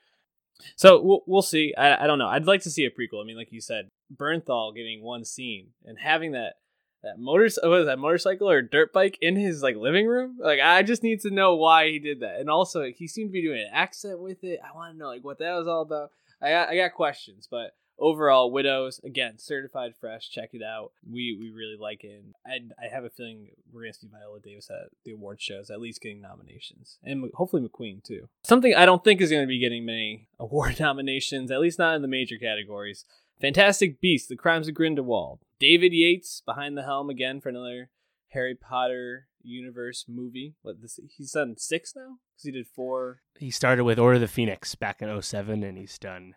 So 0.76 1.00
we'll 1.00 1.22
we'll 1.26 1.42
see. 1.42 1.74
I, 1.76 2.04
I 2.04 2.06
don't 2.06 2.18
know. 2.18 2.28
I'd 2.28 2.46
like 2.46 2.62
to 2.62 2.70
see 2.70 2.84
a 2.84 2.90
prequel. 2.90 3.22
I 3.22 3.26
mean, 3.26 3.36
like 3.36 3.52
you 3.52 3.60
said, 3.60 3.90
Bernthal 4.14 4.74
getting 4.74 5.02
one 5.02 5.24
scene 5.24 5.68
and 5.84 5.98
having 5.98 6.32
that 6.32 6.54
that 7.02 7.18
motor 7.18 7.48
oh, 7.62 7.70
what 7.70 7.80
is 7.80 7.86
that 7.86 7.98
motorcycle 7.98 8.48
or 8.48 8.62
dirt 8.62 8.92
bike 8.92 9.18
in 9.20 9.36
his 9.36 9.62
like 9.62 9.76
living 9.76 10.06
room. 10.06 10.38
Like 10.40 10.60
I 10.60 10.82
just 10.82 11.02
need 11.02 11.20
to 11.20 11.30
know 11.30 11.54
why 11.54 11.88
he 11.88 11.98
did 11.98 12.20
that. 12.20 12.40
And 12.40 12.50
also, 12.50 12.84
he 12.84 13.06
seemed 13.06 13.28
to 13.28 13.32
be 13.32 13.42
doing 13.42 13.60
an 13.60 13.70
accent 13.72 14.20
with 14.20 14.42
it. 14.42 14.60
I 14.64 14.74
want 14.74 14.92
to 14.92 14.98
know 14.98 15.08
like 15.08 15.24
what 15.24 15.38
that 15.38 15.54
was 15.54 15.68
all 15.68 15.82
about. 15.82 16.10
I 16.40 16.50
got 16.50 16.68
I 16.70 16.76
got 16.76 16.94
questions, 16.94 17.46
but 17.50 17.74
overall, 17.98 18.50
Widows 18.50 19.00
again 19.04 19.38
certified 19.38 19.94
fresh. 19.98 20.28
Check 20.30 20.50
it 20.52 20.62
out. 20.62 20.92
We 21.08 21.36
we 21.38 21.50
really 21.50 21.76
like 21.78 22.04
it, 22.04 22.24
and 22.44 22.72
I 22.82 22.88
have 22.92 23.04
a 23.04 23.10
feeling 23.10 23.48
we're 23.72 23.82
gonna 23.82 23.94
see 23.94 24.08
Viola 24.08 24.40
Davis 24.40 24.70
at 24.70 24.90
the 25.04 25.12
award 25.12 25.40
shows, 25.40 25.70
at 25.70 25.80
least 25.80 26.00
getting 26.00 26.20
nominations, 26.20 26.98
and 27.02 27.30
hopefully 27.34 27.66
McQueen 27.66 28.02
too. 28.02 28.28
Something 28.42 28.74
I 28.74 28.86
don't 28.86 29.04
think 29.04 29.20
is 29.20 29.30
gonna 29.30 29.46
be 29.46 29.58
getting 29.58 29.84
many 29.84 30.28
award 30.38 30.80
nominations, 30.80 31.50
at 31.50 31.60
least 31.60 31.78
not 31.78 31.96
in 31.96 32.02
the 32.02 32.08
major 32.08 32.36
categories. 32.36 33.04
Fantastic 33.40 34.00
Beasts: 34.00 34.28
The 34.28 34.36
Crimes 34.36 34.68
of 34.68 34.74
Grindelwald. 34.74 35.40
David 35.58 35.92
Yates 35.92 36.42
behind 36.44 36.76
the 36.76 36.82
helm 36.82 37.10
again 37.10 37.40
for 37.40 37.48
another 37.48 37.90
Harry 38.28 38.54
Potter 38.54 39.28
universe 39.42 40.06
movie. 40.08 40.54
What 40.62 40.80
this? 40.80 40.98
He's 41.16 41.32
done 41.32 41.56
six 41.58 41.94
now 41.94 42.18
because 42.32 42.44
he 42.44 42.50
did 42.50 42.66
four. 42.66 43.20
he 43.38 43.50
started 43.50 43.84
with 43.84 43.98
Order 43.98 44.16
of 44.16 44.20
the 44.22 44.28
Phoenix 44.28 44.74
back 44.74 45.02
in 45.02 45.22
07, 45.22 45.62
and 45.62 45.78
he's 45.78 45.98
done 45.98 46.34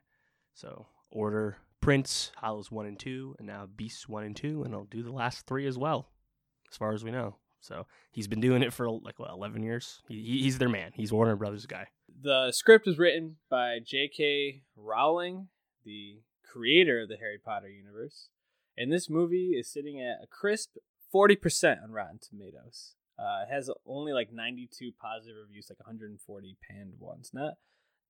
so 0.54 0.88
Order, 1.10 1.58
Prince, 1.82 2.32
Hollows 2.38 2.72
one 2.72 2.86
and 2.86 3.00
two, 3.00 3.36
and 3.38 3.48
now 3.48 3.66
Beasts 3.66 4.10
one 4.10 4.24
and 4.24 4.36
two, 4.36 4.64
and 4.64 4.74
I'll 4.74 4.86
do 4.86 5.04
the 5.04 5.12
last 5.12 5.46
three 5.46 5.68
as 5.68 5.78
well, 5.78 6.10
as 6.72 6.78
far 6.78 6.94
as 6.94 7.04
we 7.04 7.12
know. 7.12 7.36
So 7.60 7.88
he's 8.12 8.28
been 8.28 8.42
doing 8.42 8.62
it 8.62 8.74
for 8.74 8.90
like 8.90 9.20
what 9.20 9.30
eleven 9.30 9.64
years. 9.64 10.02
He, 10.08 10.42
he's 10.44 10.58
their 10.58 10.70
man. 10.70 10.92
He's 10.94 11.12
Warner 11.12 11.36
Brothers 11.36 11.66
guy. 11.66 11.88
The 12.22 12.52
script 12.52 12.86
was 12.86 12.98
written 12.98 13.38
by 13.50 13.80
J.K. 13.86 14.64
Rowling, 14.76 15.48
the 15.84 16.22
creator 16.44 17.02
of 17.02 17.10
the 17.10 17.18
Harry 17.18 17.38
Potter 17.44 17.70
universe, 17.70 18.30
and 18.78 18.92
this 18.92 19.10
movie 19.10 19.52
is 19.58 19.72
sitting 19.72 20.02
at 20.02 20.24
a 20.24 20.28
crisp 20.28 20.78
forty 21.12 21.36
percent 21.36 21.80
on 21.84 21.92
Rotten 21.92 22.20
Tomatoes. 22.20 22.96
Uh, 23.20 23.44
it 23.48 23.54
has 23.54 23.70
only 23.86 24.14
like 24.14 24.32
ninety-two 24.32 24.92
positive 25.00 25.38
reviews, 25.42 25.68
like 25.70 25.80
one 25.80 25.88
hundred 25.88 26.12
and 26.12 26.22
forty 26.22 26.58
panned 26.70 26.94
ones. 27.00 27.32
Not 27.34 27.56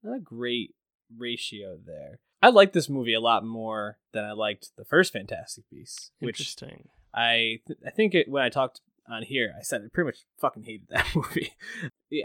not 0.03 0.17
a 0.17 0.21
great 0.21 0.75
ratio 1.15 1.77
there. 1.83 2.19
I 2.41 2.49
like 2.49 2.73
this 2.73 2.89
movie 2.89 3.13
a 3.13 3.19
lot 3.19 3.43
more 3.43 3.97
than 4.13 4.23
I 4.23 4.33
liked 4.33 4.71
the 4.77 4.85
first 4.85 5.13
Fantastic 5.13 5.65
Beasts, 5.71 6.11
which 6.19 6.39
Interesting. 6.39 6.89
I 7.13 7.61
th- 7.65 7.79
I 7.85 7.89
think 7.89 8.13
it, 8.13 8.29
when 8.29 8.43
I 8.43 8.49
talked 8.49 8.81
on 9.09 9.23
here, 9.23 9.53
I 9.57 9.63
said 9.63 9.81
I 9.83 9.87
pretty 9.91 10.07
much 10.07 10.25
fucking 10.39 10.63
hated 10.63 10.87
that 10.89 11.07
movie. 11.15 11.53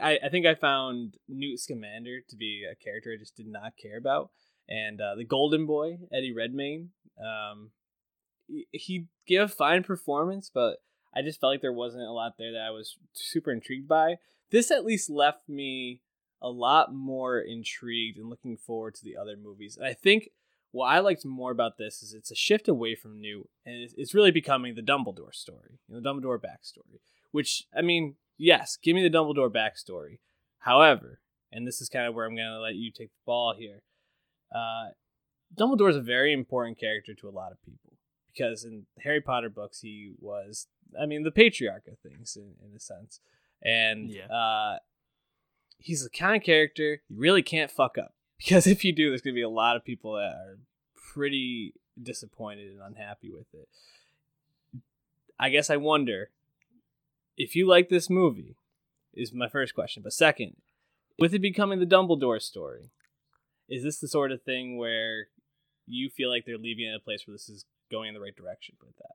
I, 0.01 0.19
I 0.23 0.29
think 0.29 0.47
I 0.47 0.55
found 0.55 1.17
Newt 1.29 1.61
Scamander 1.61 2.21
to 2.29 2.37
be 2.37 2.65
a 2.71 2.75
character 2.75 3.13
I 3.13 3.19
just 3.19 3.37
did 3.37 3.47
not 3.47 3.77
care 3.81 3.97
about, 3.97 4.31
and 4.69 5.01
uh, 5.01 5.15
the 5.15 5.25
Golden 5.25 5.67
Boy 5.67 5.99
Eddie 6.13 6.33
Redmayne. 6.33 6.91
Um, 7.19 7.71
he 8.71 9.07
gave 9.27 9.41
a 9.41 9.49
fine 9.49 9.83
performance, 9.83 10.51
but 10.53 10.79
I 11.15 11.23
just 11.23 11.41
felt 11.41 11.53
like 11.53 11.63
there 11.63 11.73
wasn't 11.73 12.05
a 12.05 12.13
lot 12.13 12.35
there 12.39 12.53
that 12.53 12.67
I 12.67 12.71
was 12.71 12.97
super 13.13 13.51
intrigued 13.51 13.89
by. 13.89 14.17
This 14.51 14.71
at 14.71 14.85
least 14.85 15.09
left 15.09 15.49
me 15.49 16.01
a 16.43 16.51
lot 16.51 16.93
more 16.93 17.38
intrigued 17.38 18.18
and 18.18 18.28
looking 18.28 18.57
forward 18.57 18.95
to 18.97 19.05
the 19.05 19.16
other 19.16 19.36
movies. 19.36 19.76
And 19.76 19.86
I 19.86 19.95
think 19.95 20.28
what 20.72 20.86
I 20.86 20.99
liked 20.99 21.24
more 21.24 21.53
about 21.53 21.78
this 21.78 22.03
is 22.03 22.12
it's 22.12 22.30
a 22.30 22.34
shift 22.34 22.66
away 22.68 22.95
from 22.95 23.20
new, 23.20 23.49
and 23.64 23.88
it's, 23.97 24.14
really 24.14 24.30
becoming 24.30 24.74
the 24.74 24.82
Dumbledore 24.82 25.34
story, 25.34 25.78
you 25.88 25.95
know, 25.95 26.01
the 26.01 26.09
Dumbledore 26.09 26.38
backstory. 26.38 27.01
Which 27.30 27.64
I 27.76 27.80
mean, 27.82 28.16
yes, 28.36 28.76
give 28.82 28.95
me 28.95 29.03
the 29.09 29.16
Dumbledore 29.16 29.51
backstory. 29.51 30.18
However, 30.59 31.20
and 31.51 31.66
this 31.66 31.80
is 31.80 31.88
kind 31.88 32.07
of 32.07 32.14
where 32.14 32.26
I'm 32.26 32.34
going 32.36 32.49
to 32.49 32.61
let 32.61 32.74
you 32.74 32.90
take 32.90 33.09
the 33.09 33.22
ball 33.24 33.55
here. 33.57 33.82
Uh, 34.55 34.88
Dumbledore 35.55 35.90
is 35.90 35.97
a 35.97 36.03
very 36.03 36.32
important 36.32 36.78
character 36.78 37.14
to 37.14 37.28
a 37.28 37.30
lot 37.30 37.53
of 37.53 37.62
people 37.62 37.93
because 38.26 38.64
in 38.64 38.86
Harry 39.01 39.20
Potter 39.20 39.51
books, 39.51 39.80
he 39.80 40.12
was, 40.18 40.66
I 40.99 41.07
mean, 41.07 41.22
the 41.22 41.30
patriarch 41.30 41.86
of 41.88 41.99
things 41.99 42.36
in, 42.36 42.55
in 42.66 42.74
a 42.74 42.80
sense. 42.80 43.20
And 43.62 44.11
Yeah. 44.11 44.26
uh, 44.26 44.78
he's 45.83 46.05
the 46.05 46.11
kind 46.11 46.37
of 46.37 46.43
character 46.43 47.03
you 47.09 47.18
really 47.18 47.43
can't 47.43 47.70
fuck 47.70 47.99
up 47.99 48.14
because 48.39 48.66
if 48.66 48.85
you 48.85 48.93
do, 48.93 49.11
there's 49.11 49.22
going 49.22 49.35
to 49.35 49.39
be 49.39 49.43
a 49.43 49.49
lot 49.49 49.76
of 49.76 49.85
people 49.85 50.14
that 50.14 50.35
are 50.35 50.59
pretty 51.12 51.74
disappointed 52.01 52.72
and 52.72 52.80
unhappy 52.80 53.30
with 53.30 53.47
it. 53.53 53.68
I 55.39 55.51
guess 55.51 55.70
I 55.70 55.76
wonder 55.76 56.30
if 57.37 57.57
you 57.57 57.66
like 57.66 57.89
this 57.89 58.09
movie, 58.09 58.57
is 59.14 59.33
my 59.33 59.49
first 59.49 59.74
question. 59.74 60.03
But 60.03 60.12
second, 60.12 60.57
with 61.18 61.35
it 61.35 61.41
becoming 61.41 61.80
the 61.80 61.87
Dumbledore 61.87 62.41
story, 62.41 62.91
is 63.68 63.83
this 63.83 63.99
the 63.99 64.09
sort 64.09 64.33
of 64.33 64.43
thing 64.43 64.76
where 64.76 65.28
you 65.87 66.11
feel 66.11 66.30
like 66.30 66.45
they're 66.47 66.59
leaving 66.59 66.87
it 66.87 66.91
in 66.91 66.95
a 66.95 67.01
place 67.01 67.26
where 67.26 67.35
this 67.35 67.49
is 67.49 67.64
going 67.91 68.09
in 68.09 68.14
the 68.14 68.20
right 68.20 68.37
direction 68.37 68.76
with 68.85 68.97
that? 68.97 69.14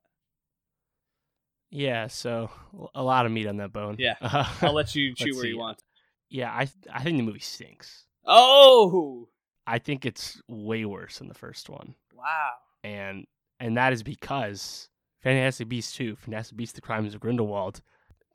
Yeah, 1.70 2.08
so 2.08 2.50
a 2.96 3.04
lot 3.04 3.26
of 3.26 3.32
meat 3.32 3.48
on 3.48 3.58
that 3.58 3.74
bone. 3.74 3.98
Yeah. 4.00 4.16
Uh, 4.22 4.46
I'll 4.62 4.74
let 4.74 4.96
you 4.96 5.14
chew 5.14 5.36
where 5.36 5.46
you 5.46 5.58
want. 5.58 5.84
Yeah, 6.30 6.52
I 6.52 6.68
I 6.92 7.04
think 7.04 7.18
the 7.18 7.24
movie 7.24 7.40
stinks. 7.40 8.06
Oh, 8.26 9.30
I 9.66 9.80
think 9.80 10.06
it's 10.06 10.42
way 10.48 10.86
worse 10.86 11.20
than 11.20 11.28
the 11.28 11.34
first 11.34 11.70
one, 11.70 11.96
wow. 12.14 12.52
and 12.84 13.26
and 13.60 13.78
that 13.78 13.94
is 13.94 14.04
because 14.04 14.90
Fantastic 15.22 15.70
Beasts 15.70 15.96
2, 15.96 16.16
Fantastic 16.16 16.58
Beasts: 16.58 16.76
The 16.76 16.82
Crimes 16.82 17.14
of 17.14 17.22
Grindelwald, 17.22 17.82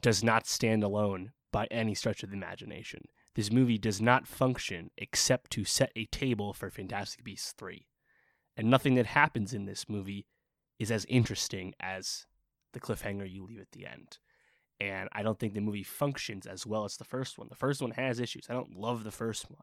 does 0.03 0.25
not 0.25 0.47
stand 0.47 0.83
alone 0.83 1.33
by 1.53 1.67
any 1.71 1.95
stretch 1.95 2.23
of 2.23 2.31
the 2.31 2.37
imagination. 2.37 3.05
This 3.35 3.51
movie 3.51 3.79
does 3.79 4.01
not 4.01 4.27
function 4.27 4.91
except 4.99 5.51
to 5.53 5.65
set 5.65 5.93
a 5.97 6.07
table 6.07 6.53
for 6.53 6.71
Fantastic 6.71 7.25
Beasts 7.25 7.53
3. 7.53 7.87
And 8.57 8.69
nothing 8.69 8.95
that 8.97 9.07
happens 9.07 9.55
in 9.55 9.65
this 9.65 9.89
movie 9.89 10.27
is 10.79 10.91
as 10.91 11.07
interesting 11.07 11.73
as 11.81 12.27
the 12.73 12.81
cliffhanger 12.81 13.31
you 13.31 13.45
leave 13.45 13.61
at 13.61 13.73
the 13.73 13.87
end. 13.87 14.19
And 14.83 15.09
I 15.13 15.23
don't 15.23 15.39
think 15.39 15.55
the 15.55 15.61
movie 15.61 15.85
functions 15.85 16.45
as 16.45 16.67
well 16.67 16.85
as 16.85 16.97
the 16.97 17.05
first 17.05 17.39
one. 17.39 17.47
The 17.49 17.55
first 17.55 17.81
one 17.81 17.93
has 17.93 18.19
issues. 18.19 18.47
I 18.51 18.53
don't 18.53 18.75
love 18.77 19.05
the 19.05 19.13
first 19.13 19.49
one. 19.49 19.63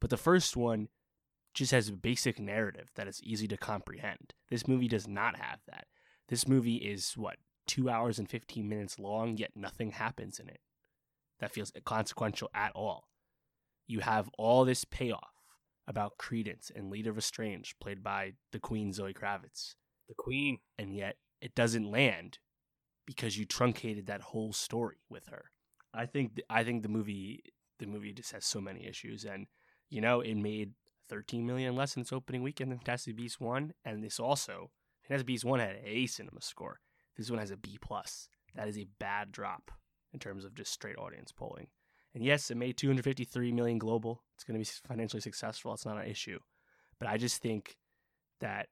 But 0.00 0.08
the 0.08 0.16
first 0.16 0.56
one 0.56 0.88
just 1.52 1.72
has 1.72 1.90
a 1.90 1.92
basic 1.92 2.38
narrative 2.38 2.90
that 2.94 3.06
is 3.06 3.22
easy 3.22 3.46
to 3.48 3.58
comprehend. 3.58 4.32
This 4.48 4.66
movie 4.66 4.88
does 4.88 5.06
not 5.06 5.36
have 5.36 5.58
that. 5.66 5.84
This 6.28 6.48
movie 6.48 6.76
is 6.76 7.12
what, 7.14 7.36
two 7.66 7.90
hours 7.90 8.18
and 8.18 8.26
15 8.30 8.66
minutes 8.66 8.98
long, 8.98 9.36
yet 9.36 9.50
nothing 9.54 9.90
happens 9.90 10.38
in 10.38 10.48
it 10.48 10.60
that 11.40 11.52
feels 11.52 11.70
consequential 11.84 12.48
at 12.54 12.72
all. 12.74 13.08
You 13.86 14.00
have 14.00 14.30
all 14.38 14.64
this 14.64 14.84
payoff 14.84 15.34
about 15.86 16.16
Credence 16.16 16.70
and 16.74 16.90
Leta 16.90 17.12
Lestrange, 17.12 17.74
played 17.80 18.02
by 18.02 18.32
the 18.52 18.58
Queen 18.58 18.94
Zoe 18.94 19.12
Kravitz, 19.12 19.74
The 20.08 20.14
Queen. 20.16 20.58
and 20.78 20.94
yet 20.94 21.16
it 21.42 21.54
doesn't 21.54 21.90
land 21.90 22.38
because 23.08 23.38
you 23.38 23.46
truncated 23.46 24.06
that 24.06 24.20
whole 24.20 24.52
story 24.52 24.98
with 25.08 25.28
her. 25.28 25.46
I 25.94 26.04
think 26.04 26.34
th- 26.34 26.46
I 26.50 26.62
think 26.62 26.82
the 26.82 26.90
movie 26.90 27.42
the 27.78 27.86
movie 27.86 28.12
just 28.12 28.32
has 28.32 28.44
so 28.44 28.60
many 28.60 28.86
issues, 28.86 29.24
and 29.24 29.46
you 29.88 30.02
know 30.02 30.20
it 30.20 30.34
made 30.34 30.74
13 31.08 31.46
million 31.46 31.74
less 31.74 31.96
in 31.96 32.02
its 32.02 32.12
opening 32.12 32.42
weekend 32.42 32.70
than 32.70 32.78
Fantastic 32.78 33.16
Beasts 33.16 33.40
one, 33.40 33.72
and 33.82 34.04
this 34.04 34.20
also 34.20 34.70
Fantastic 35.02 35.26
Beasts 35.26 35.44
one 35.44 35.58
had 35.58 35.76
an 35.76 35.82
A 35.86 36.04
cinema 36.04 36.42
score. 36.42 36.80
This 37.16 37.30
one 37.30 37.38
has 37.38 37.50
a 37.50 37.56
B 37.56 37.78
plus. 37.80 38.28
That 38.54 38.68
is 38.68 38.76
a 38.76 38.86
bad 38.98 39.32
drop 39.32 39.70
in 40.12 40.20
terms 40.20 40.44
of 40.44 40.54
just 40.54 40.70
straight 40.70 40.98
audience 40.98 41.32
polling. 41.32 41.68
And 42.14 42.22
yes, 42.22 42.50
it 42.50 42.58
made 42.58 42.76
253 42.76 43.52
million 43.52 43.78
global. 43.78 44.22
It's 44.34 44.44
going 44.44 44.62
to 44.62 44.64
be 44.64 44.70
financially 44.86 45.22
successful. 45.22 45.72
It's 45.72 45.86
not 45.86 45.96
an 45.96 46.10
issue. 46.10 46.40
But 46.98 47.08
I 47.08 47.16
just 47.16 47.40
think 47.40 47.76
that, 48.40 48.68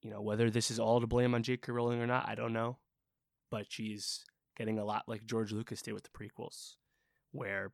you 0.00 0.10
know, 0.10 0.22
whether 0.22 0.50
this 0.50 0.70
is 0.70 0.78
all 0.78 1.00
to 1.00 1.06
blame 1.06 1.34
on 1.34 1.42
J.K. 1.42 1.70
Rowling 1.70 2.00
or 2.00 2.06
not, 2.06 2.28
I 2.28 2.34
don't 2.34 2.52
know. 2.52 2.78
But 3.52 3.66
she's 3.68 4.24
getting 4.56 4.78
a 4.78 4.84
lot 4.84 5.04
like 5.06 5.26
George 5.26 5.52
Lucas 5.52 5.82
did 5.82 5.92
with 5.92 6.04
the 6.04 6.08
prequels, 6.08 6.76
where, 7.32 7.70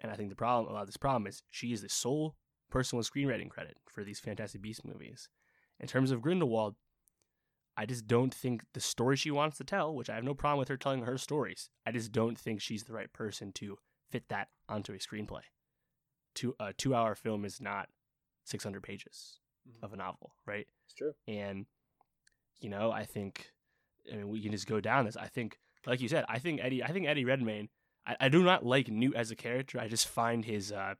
and 0.00 0.10
I 0.10 0.14
think 0.14 0.30
the 0.30 0.36
problem, 0.36 0.70
a 0.70 0.74
lot 0.74 0.80
of 0.80 0.88
this 0.88 0.96
problem 0.96 1.26
is 1.26 1.42
she 1.50 1.72
is 1.72 1.82
the 1.82 1.88
sole 1.90 2.34
person 2.70 2.96
with 2.96 3.10
screenwriting 3.10 3.50
credit 3.50 3.76
for 3.86 4.02
these 4.04 4.20
Fantastic 4.20 4.62
Beasts 4.62 4.86
movies. 4.86 5.28
In 5.78 5.86
terms 5.86 6.10
of 6.10 6.22
Grindelwald, 6.22 6.76
I 7.76 7.84
just 7.84 8.06
don't 8.06 8.32
think 8.34 8.62
the 8.72 8.80
story 8.80 9.16
she 9.16 9.30
wants 9.30 9.58
to 9.58 9.64
tell, 9.64 9.94
which 9.94 10.08
I 10.08 10.14
have 10.14 10.24
no 10.24 10.34
problem 10.34 10.58
with 10.58 10.68
her 10.68 10.78
telling 10.78 11.02
her 11.02 11.18
stories, 11.18 11.68
I 11.86 11.92
just 11.92 12.10
don't 12.10 12.38
think 12.38 12.62
she's 12.62 12.84
the 12.84 12.94
right 12.94 13.12
person 13.12 13.52
to 13.52 13.76
fit 14.10 14.24
that 14.30 14.48
onto 14.66 14.94
a 14.94 14.96
screenplay. 14.96 15.42
Two, 16.34 16.54
a 16.58 16.72
two 16.72 16.94
hour 16.94 17.14
film 17.14 17.44
is 17.44 17.60
not 17.60 17.90
600 18.44 18.82
pages 18.82 19.40
mm-hmm. 19.68 19.84
of 19.84 19.92
a 19.92 19.96
novel, 19.96 20.32
right? 20.46 20.66
It's 20.86 20.94
true. 20.94 21.12
And, 21.28 21.66
you 22.60 22.70
know, 22.70 22.90
I 22.90 23.04
think, 23.04 23.52
I 24.12 24.16
mean, 24.16 24.28
we 24.28 24.42
can 24.42 24.52
just 24.52 24.66
go 24.66 24.80
down 24.80 25.04
this. 25.04 25.16
I 25.16 25.26
think, 25.28 25.58
like 25.86 26.00
you 26.00 26.08
said, 26.08 26.24
I 26.28 26.38
think 26.38 26.60
Eddie, 26.62 26.82
I 26.82 26.92
think 26.92 27.06
Eddie 27.06 27.24
Redmayne, 27.24 27.68
I, 28.06 28.16
I 28.20 28.28
do 28.28 28.42
not 28.42 28.64
like 28.64 28.88
Newt 28.88 29.14
as 29.14 29.30
a 29.30 29.36
character. 29.36 29.78
I 29.80 29.88
just 29.88 30.08
find 30.08 30.44
his, 30.44 30.72
uh, 30.72 30.94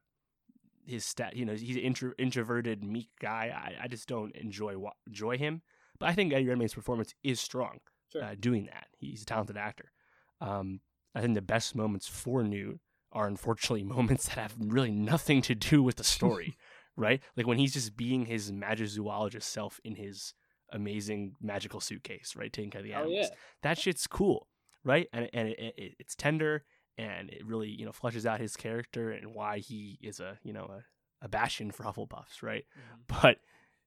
his 0.86 1.04
stat, 1.04 1.36
you 1.36 1.44
know, 1.44 1.54
he's 1.54 1.76
an 1.76 1.82
intro, 1.82 2.12
introverted, 2.18 2.82
meek 2.82 3.08
guy. 3.20 3.52
I, 3.54 3.84
I 3.84 3.88
just 3.88 4.08
don't 4.08 4.34
enjoy 4.34 4.74
enjoy 5.06 5.36
him. 5.38 5.62
But 5.98 6.08
I 6.08 6.14
think 6.14 6.32
Eddie 6.32 6.46
Redmayne's 6.46 6.74
performance 6.74 7.14
is 7.22 7.40
strong 7.40 7.80
Sure. 8.12 8.22
uh, 8.22 8.34
doing 8.38 8.66
that. 8.66 8.86
He's 8.98 9.22
a 9.22 9.26
talented 9.26 9.56
actor. 9.56 9.92
Um, 10.40 10.80
I 11.14 11.20
think 11.20 11.34
the 11.34 11.42
best 11.42 11.74
moments 11.74 12.06
for 12.06 12.42
Newt 12.42 12.80
are 13.12 13.26
unfortunately 13.26 13.82
moments 13.96 14.26
that 14.28 14.38
have 14.38 14.54
really 14.58 14.92
nothing 14.92 15.42
to 15.42 15.54
do 15.54 15.82
with 15.82 15.96
the 15.96 16.04
story, 16.04 16.56
right? 16.96 17.20
Like 17.36 17.46
when 17.46 17.58
he's 17.58 17.74
just 17.74 17.96
being 17.96 18.26
his 18.26 18.50
magizoologist 18.52 19.42
self 19.42 19.80
in 19.84 19.96
his 19.96 20.34
amazing 20.72 21.36
magical 21.40 21.80
suitcase, 21.80 22.34
right? 22.36 22.52
Taking 22.52 22.70
care 22.70 22.80
of 22.80 22.86
the 22.86 22.94
Oh 22.94 23.00
animals. 23.00 23.28
yeah. 23.30 23.36
That 23.62 23.78
shit's 23.78 24.06
cool, 24.06 24.48
right? 24.84 25.08
And 25.12 25.28
and 25.32 25.48
it, 25.48 25.74
it, 25.76 25.94
it's 25.98 26.14
tender 26.14 26.64
and 26.96 27.30
it 27.30 27.46
really 27.46 27.68
you 27.68 27.84
know 27.86 27.92
flushes 27.92 28.26
out 28.26 28.40
his 28.40 28.56
character 28.56 29.10
and 29.10 29.34
why 29.34 29.58
he 29.58 29.98
is 30.02 30.20
a 30.20 30.38
you 30.42 30.52
know 30.52 30.64
a, 30.64 31.24
a 31.24 31.28
bastion 31.28 31.70
for 31.70 31.84
Hufflepuffs, 31.84 32.42
right? 32.42 32.64
But 33.06 33.38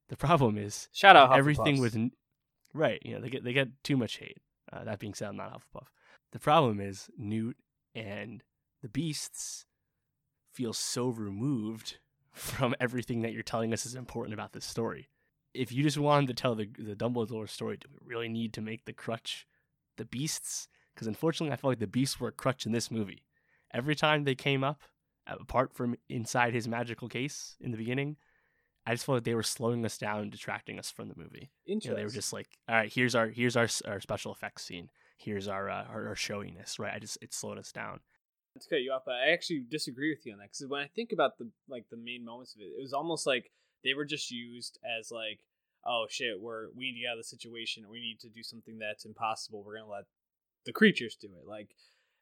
the 0.09 0.17
problem 0.17 0.57
is 0.57 0.89
Shout 0.91 1.15
out 1.15 1.35
everything 1.37 1.79
with 1.79 1.95
right 2.73 3.01
you 3.03 3.13
know 3.13 3.21
they 3.21 3.29
get 3.29 3.43
they 3.43 3.53
get 3.53 3.69
too 3.83 3.97
much 3.97 4.17
hate 4.17 4.37
uh, 4.71 4.83
that 4.83 4.99
being 4.99 5.13
said 5.13 5.27
i'm 5.29 5.35
not 5.37 5.51
hufflepuff 5.53 5.87
the 6.31 6.39
problem 6.39 6.79
is 6.79 7.09
newt 7.17 7.57
and 7.95 8.43
the 8.81 8.89
beasts 8.89 9.65
feel 10.53 10.73
so 10.73 11.07
removed 11.09 11.97
from 12.31 12.73
everything 12.79 13.21
that 13.21 13.33
you're 13.33 13.43
telling 13.43 13.73
us 13.73 13.85
is 13.85 13.95
important 13.95 14.33
about 14.33 14.53
this 14.53 14.65
story 14.65 15.09
if 15.53 15.71
you 15.71 15.83
just 15.83 15.97
wanted 15.97 16.27
to 16.27 16.33
tell 16.33 16.55
the 16.55 16.69
the 16.77 16.95
dumbledore 16.95 17.49
story 17.49 17.77
do 17.77 17.87
we 17.91 18.13
really 18.13 18.29
need 18.29 18.53
to 18.53 18.61
make 18.61 18.85
the 18.85 18.93
crutch 18.93 19.45
the 19.97 20.05
beasts 20.05 20.67
because 20.93 21.07
unfortunately 21.07 21.53
i 21.53 21.55
feel 21.55 21.71
like 21.71 21.79
the 21.79 21.87
beasts 21.87 22.19
were 22.19 22.29
a 22.29 22.33
crutch 22.33 22.65
in 22.65 22.71
this 22.71 22.91
movie 22.91 23.23
every 23.73 23.95
time 23.95 24.23
they 24.23 24.35
came 24.35 24.63
up 24.63 24.81
apart 25.27 25.73
from 25.73 25.95
inside 26.09 26.53
his 26.53 26.67
magical 26.67 27.07
case 27.07 27.55
in 27.59 27.71
the 27.71 27.77
beginning 27.77 28.17
I 28.85 28.93
just 28.93 29.05
felt 29.05 29.17
like 29.17 29.23
they 29.25 29.35
were 29.35 29.43
slowing 29.43 29.85
us 29.85 29.97
down 29.97 30.21
and 30.21 30.31
detracting 30.31 30.79
us 30.79 30.89
from 30.89 31.07
the 31.07 31.15
movie. 31.15 31.51
You 31.65 31.79
know, 31.85 31.95
they 31.95 32.03
were 32.03 32.09
just 32.09 32.33
like, 32.33 32.47
"All 32.67 32.75
right, 32.75 32.91
here's 32.91 33.13
our 33.13 33.27
here's 33.27 33.55
our 33.55 33.67
our 33.85 33.99
special 33.99 34.33
effects 34.33 34.63
scene. 34.63 34.89
here's 35.17 35.47
our 35.47 35.69
uh, 35.69 35.85
our, 35.85 36.07
our 36.09 36.15
showiness, 36.15 36.79
right? 36.79 36.93
I 36.93 36.99
just 36.99 37.17
it 37.21 37.33
slowed 37.33 37.59
us 37.59 37.71
down. 37.71 37.99
to 38.59 38.67
cut 38.67 38.81
you 38.81 38.91
off, 38.91 39.03
but 39.05 39.15
I 39.15 39.31
actually 39.31 39.65
disagree 39.69 40.09
with 40.09 40.25
you 40.25 40.33
on 40.33 40.39
that 40.39 40.51
because 40.51 40.65
when 40.67 40.81
I 40.81 40.87
think 40.87 41.11
about 41.11 41.37
the 41.37 41.49
like 41.69 41.85
the 41.89 41.97
main 41.97 42.25
moments 42.25 42.55
of 42.55 42.61
it, 42.61 42.73
it 42.77 42.81
was 42.81 42.93
almost 42.93 43.27
like 43.27 43.51
they 43.83 43.93
were 43.93 44.05
just 44.05 44.31
used 44.31 44.79
as 44.85 45.11
like, 45.11 45.39
oh 45.85 46.05
shit, 46.09 46.39
we're 46.39 46.67
we 46.75 46.85
need 46.85 46.93
to 46.95 46.99
get 47.01 47.07
out 47.09 47.13
of 47.13 47.19
the 47.19 47.23
situation, 47.23 47.89
we 47.89 47.99
need 47.99 48.19
to 48.21 48.29
do 48.29 48.43
something 48.43 48.79
that's 48.79 49.05
impossible. 49.05 49.63
We're 49.63 49.77
gonna 49.77 49.89
let 49.91 50.05
the 50.65 50.73
creatures 50.73 51.15
do 51.15 51.27
it. 51.27 51.47
Like, 51.47 51.69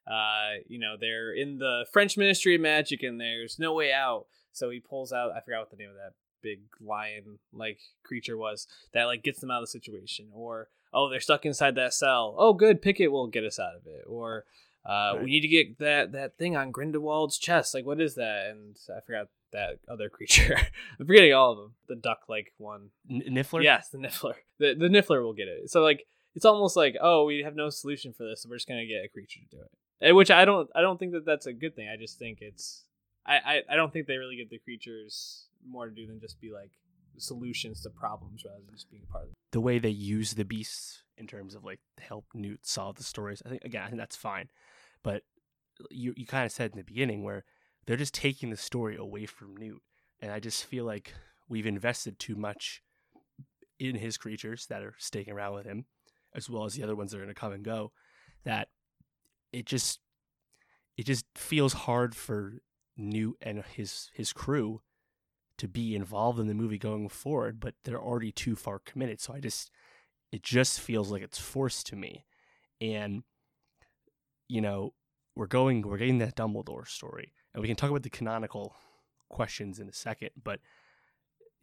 uh, 0.06 0.62
you 0.66 0.78
know, 0.78 0.96
they're 0.98 1.32
in 1.32 1.58
the 1.58 1.86
French 1.92 2.16
Ministry 2.16 2.54
of 2.54 2.60
Magic, 2.60 3.02
and 3.02 3.20
there's 3.20 3.58
no 3.58 3.74
way 3.74 3.92
out. 3.92 4.26
So 4.52 4.70
he 4.70 4.80
pulls 4.80 5.12
out. 5.12 5.32
I 5.32 5.40
forgot 5.40 5.60
what 5.60 5.70
the 5.70 5.76
name 5.76 5.90
of 5.90 5.96
that 5.96 6.14
big 6.42 6.60
lion 6.80 7.38
like 7.52 7.78
creature 8.02 8.36
was 8.36 8.66
that 8.94 9.04
like 9.04 9.22
gets 9.22 9.40
them 9.40 9.50
out 9.50 9.58
of 9.58 9.64
the 9.64 9.66
situation 9.66 10.28
or 10.32 10.68
oh 10.90 11.06
they're 11.10 11.20
stuck 11.20 11.44
inside 11.44 11.74
that 11.74 11.92
cell 11.92 12.34
oh 12.38 12.54
good 12.54 12.80
Pickett 12.80 13.12
will 13.12 13.26
get 13.26 13.44
us 13.44 13.58
out 13.58 13.74
of 13.76 13.86
it 13.86 14.04
or 14.06 14.46
uh, 14.86 15.12
Right. 15.16 15.24
we 15.24 15.30
need 15.32 15.42
to 15.42 15.48
get 15.48 15.78
that 15.80 16.12
that 16.12 16.38
thing 16.38 16.56
on 16.56 16.72
Grindelwald's 16.72 17.36
chest. 17.36 17.74
Like, 17.74 17.84
what 17.84 18.00
is 18.00 18.14
that? 18.14 18.46
And 18.46 18.78
I 18.88 19.00
forgot 19.00 19.28
that 19.52 19.78
other 19.88 20.08
creature. 20.08 20.56
I'm 21.00 21.06
forgetting 21.06 21.32
all 21.34 21.52
of 21.52 21.58
them. 21.58 21.72
The 21.88 21.96
duck 21.96 22.20
like 22.28 22.52
one. 22.58 22.90
N- 23.10 23.22
Niffler. 23.30 23.62
Yes, 23.62 23.88
the 23.88 23.98
Niffler. 23.98 24.34
The 24.58 24.74
the 24.74 24.88
Niffler 24.88 25.22
will 25.22 25.32
get 25.32 25.48
it. 25.48 25.70
So 25.70 25.82
like, 25.82 26.06
it's 26.34 26.44
almost 26.44 26.76
like, 26.76 26.96
oh, 27.00 27.24
we 27.24 27.42
have 27.42 27.56
no 27.56 27.70
solution 27.70 28.12
for 28.12 28.24
this, 28.24 28.42
so 28.42 28.48
we're 28.48 28.56
just 28.56 28.68
gonna 28.68 28.86
get 28.86 29.04
a 29.04 29.08
creature 29.08 29.40
to 29.40 29.56
do 29.56 29.62
it. 29.62 29.70
And 30.00 30.16
which 30.16 30.30
I 30.30 30.44
don't 30.44 30.70
I 30.74 30.80
don't 30.80 30.98
think 30.98 31.12
that 31.12 31.24
that's 31.26 31.46
a 31.46 31.52
good 31.52 31.74
thing. 31.76 31.88
I 31.88 31.96
just 31.96 32.18
think 32.18 32.38
it's 32.40 32.84
I 33.26 33.36
I, 33.36 33.62
I 33.70 33.76
don't 33.76 33.92
think 33.92 34.06
they 34.06 34.16
really 34.16 34.36
give 34.36 34.50
the 34.50 34.58
creatures 34.58 35.46
more 35.68 35.86
to 35.88 35.94
do 35.94 36.06
than 36.06 36.20
just 36.20 36.40
be 36.40 36.50
like 36.52 36.70
solutions 37.18 37.82
to 37.82 37.90
problems 37.90 38.44
rather 38.44 38.60
than 38.64 38.74
just 38.74 38.90
being 38.90 39.02
a 39.08 39.12
part 39.12 39.24
of 39.24 39.30
it. 39.30 39.36
the 39.52 39.60
way 39.60 39.78
they 39.78 39.90
use 39.90 40.34
the 40.34 40.44
beasts 40.44 41.02
in 41.18 41.26
terms 41.26 41.54
of 41.54 41.64
like 41.64 41.80
help 41.98 42.24
Newt 42.32 42.64
solve 42.64 42.96
the 42.96 43.02
stories. 43.04 43.42
I 43.44 43.50
think 43.50 43.64
again, 43.64 43.82
I 43.82 43.88
think 43.88 43.98
that's 43.98 44.16
fine. 44.16 44.48
But 45.02 45.22
you 45.90 46.14
you 46.16 46.26
kind 46.26 46.46
of 46.46 46.52
said 46.52 46.70
in 46.72 46.78
the 46.78 46.84
beginning 46.84 47.22
where 47.22 47.44
they're 47.86 47.96
just 47.96 48.14
taking 48.14 48.50
the 48.50 48.56
story 48.56 48.96
away 48.96 49.26
from 49.26 49.56
Newt, 49.56 49.82
and 50.20 50.32
I 50.32 50.40
just 50.40 50.64
feel 50.64 50.84
like 50.84 51.14
we've 51.48 51.66
invested 51.66 52.18
too 52.18 52.36
much 52.36 52.82
in 53.78 53.96
his 53.96 54.18
creatures 54.18 54.66
that 54.66 54.82
are 54.82 54.94
sticking 54.98 55.32
around 55.32 55.54
with 55.54 55.66
him, 55.66 55.86
as 56.34 56.48
well 56.48 56.64
as 56.64 56.74
the 56.74 56.82
other 56.82 56.94
ones 56.94 57.10
that 57.10 57.16
are 57.16 57.22
going 57.22 57.34
to 57.34 57.40
come 57.40 57.52
and 57.52 57.64
go. 57.64 57.92
That 58.44 58.68
it 59.52 59.66
just 59.66 60.00
it 60.96 61.06
just 61.06 61.24
feels 61.34 61.72
hard 61.72 62.14
for 62.14 62.60
Newt 62.96 63.36
and 63.40 63.64
his 63.64 64.10
his 64.14 64.32
crew 64.32 64.82
to 65.56 65.68
be 65.68 65.94
involved 65.94 66.38
in 66.38 66.46
the 66.46 66.54
movie 66.54 66.78
going 66.78 67.08
forward, 67.08 67.60
but 67.60 67.74
they're 67.84 68.00
already 68.00 68.32
too 68.32 68.56
far 68.56 68.78
committed. 68.78 69.20
So 69.20 69.34
I 69.34 69.40
just 69.40 69.70
it 70.32 70.42
just 70.42 70.80
feels 70.80 71.10
like 71.10 71.22
it's 71.22 71.38
forced 71.38 71.86
to 71.88 71.96
me. 71.96 72.26
And 72.80 73.24
you 74.48 74.60
know, 74.60 74.94
we're 75.34 75.46
going 75.46 75.82
we're 75.82 75.98
getting 75.98 76.18
that 76.18 76.36
Dumbledore 76.36 76.86
story. 76.86 77.32
And 77.54 77.62
we 77.62 77.68
can 77.68 77.76
talk 77.76 77.90
about 77.90 78.02
the 78.02 78.10
canonical 78.10 78.74
questions 79.28 79.78
in 79.78 79.88
a 79.88 79.92
second, 79.92 80.30
but 80.42 80.60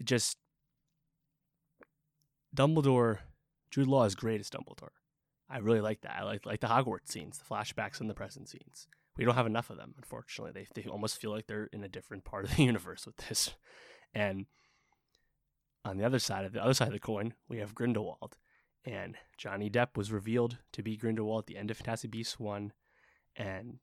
just 0.03 0.38
Dumbledore 2.55 3.19
Jude 3.71 3.88
Law 3.88 4.05
is 4.05 4.15
great 4.15 4.39
as 4.39 4.49
Dumbledore. 4.49 4.89
I 5.49 5.59
really 5.59 5.81
like 5.81 6.01
that. 6.01 6.15
I 6.19 6.23
like 6.23 6.45
like 6.45 6.59
the 6.59 6.67
Hogwarts 6.67 7.09
scenes, 7.09 7.38
the 7.38 7.45
flashbacks 7.45 8.01
and 8.01 8.09
the 8.09 8.13
present 8.13 8.49
scenes. 8.49 8.88
We 9.15 9.25
don't 9.25 9.35
have 9.35 9.47
enough 9.47 9.69
of 9.69 9.77
them, 9.77 9.93
unfortunately. 9.97 10.51
They 10.51 10.81
they 10.81 10.89
almost 10.89 11.17
feel 11.17 11.31
like 11.31 11.47
they're 11.47 11.69
in 11.71 11.83
a 11.83 11.89
different 11.89 12.25
part 12.25 12.45
of 12.45 12.55
the 12.55 12.63
universe 12.71 13.05
with 13.05 13.17
this. 13.17 13.53
And 14.13 14.45
on 15.85 15.97
the 15.97 16.05
other 16.05 16.19
side 16.19 16.45
of 16.45 16.53
the 16.53 16.63
other 16.63 16.73
side 16.73 16.89
of 16.89 16.93
the 16.93 16.99
coin, 16.99 17.33
we 17.47 17.57
have 17.59 17.75
Grindelwald. 17.75 18.38
And 18.83 19.15
Johnny 19.38 19.69
Depp 19.69 19.97
was 19.97 20.11
revealed 20.11 20.57
to 20.73 20.81
be 20.81 20.97
Grindelwald 20.97 21.43
at 21.43 21.47
the 21.47 21.57
end 21.57 21.71
of 21.71 21.77
Fantastic 21.77 22.11
Beasts 22.11 22.39
1. 22.39 22.71
And 23.35 23.79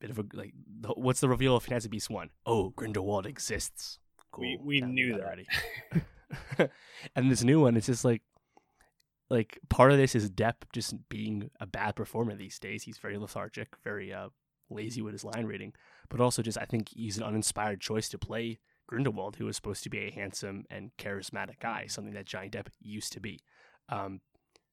bit 0.00 0.10
of 0.10 0.18
a 0.18 0.24
like 0.32 0.52
the, 0.80 0.88
what's 0.90 1.20
the 1.20 1.28
reveal 1.28 1.56
of 1.56 1.62
Fantastic 1.64 1.90
Beasts 1.90 2.10
1? 2.10 2.30
Oh, 2.46 2.70
Grindelwald 2.70 3.26
exists. 3.26 3.98
Cool. 4.32 4.58
We- 4.64 4.80
we 4.80 4.80
knew 4.80 5.14
it 5.14 5.18
that. 5.18 5.26
already. 5.26 5.46
and 7.16 7.30
this 7.30 7.42
new 7.42 7.60
one, 7.60 7.76
it's 7.76 7.86
just 7.86 8.04
like 8.04 8.22
like 9.28 9.58
part 9.68 9.92
of 9.92 9.98
this 9.98 10.14
is 10.14 10.30
Depp 10.30 10.54
just 10.72 11.08
being 11.08 11.50
a 11.60 11.66
bad 11.66 11.94
performer 11.96 12.34
these 12.34 12.58
days. 12.58 12.82
He's 12.82 12.98
very 12.98 13.16
lethargic, 13.16 13.68
very 13.84 14.12
uh, 14.12 14.28
lazy 14.68 15.02
with 15.02 15.12
his 15.12 15.24
line 15.24 15.46
reading, 15.46 15.72
but 16.08 16.20
also 16.20 16.42
just 16.42 16.58
I 16.58 16.64
think 16.64 16.88
he's 16.90 17.16
an 17.16 17.24
uninspired 17.24 17.80
choice 17.80 18.08
to 18.10 18.18
play 18.18 18.58
Grindelwald, 18.88 19.36
who 19.36 19.44
was 19.46 19.56
supposed 19.56 19.84
to 19.84 19.90
be 19.90 19.98
a 20.00 20.10
handsome 20.10 20.64
and 20.70 20.90
charismatic 20.98 21.60
guy, 21.60 21.86
something 21.86 22.14
that 22.14 22.26
Johnny 22.26 22.50
Depp 22.50 22.66
used 22.80 23.12
to 23.12 23.20
be. 23.20 23.40
Um, 23.88 24.20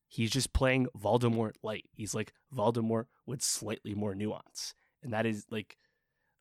he's 0.08 0.32
just 0.32 0.54
playing 0.54 0.88
Voldemort 0.98 1.54
light. 1.62 1.86
He's 1.94 2.16
like 2.16 2.34
Voldemort 2.56 3.06
with 3.28 3.44
slightly 3.44 3.94
more 3.94 4.16
nuance, 4.16 4.74
and 5.04 5.14
that 5.14 5.26
is 5.26 5.46
like, 5.50 5.78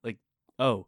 like 0.03 0.19
oh, 0.59 0.87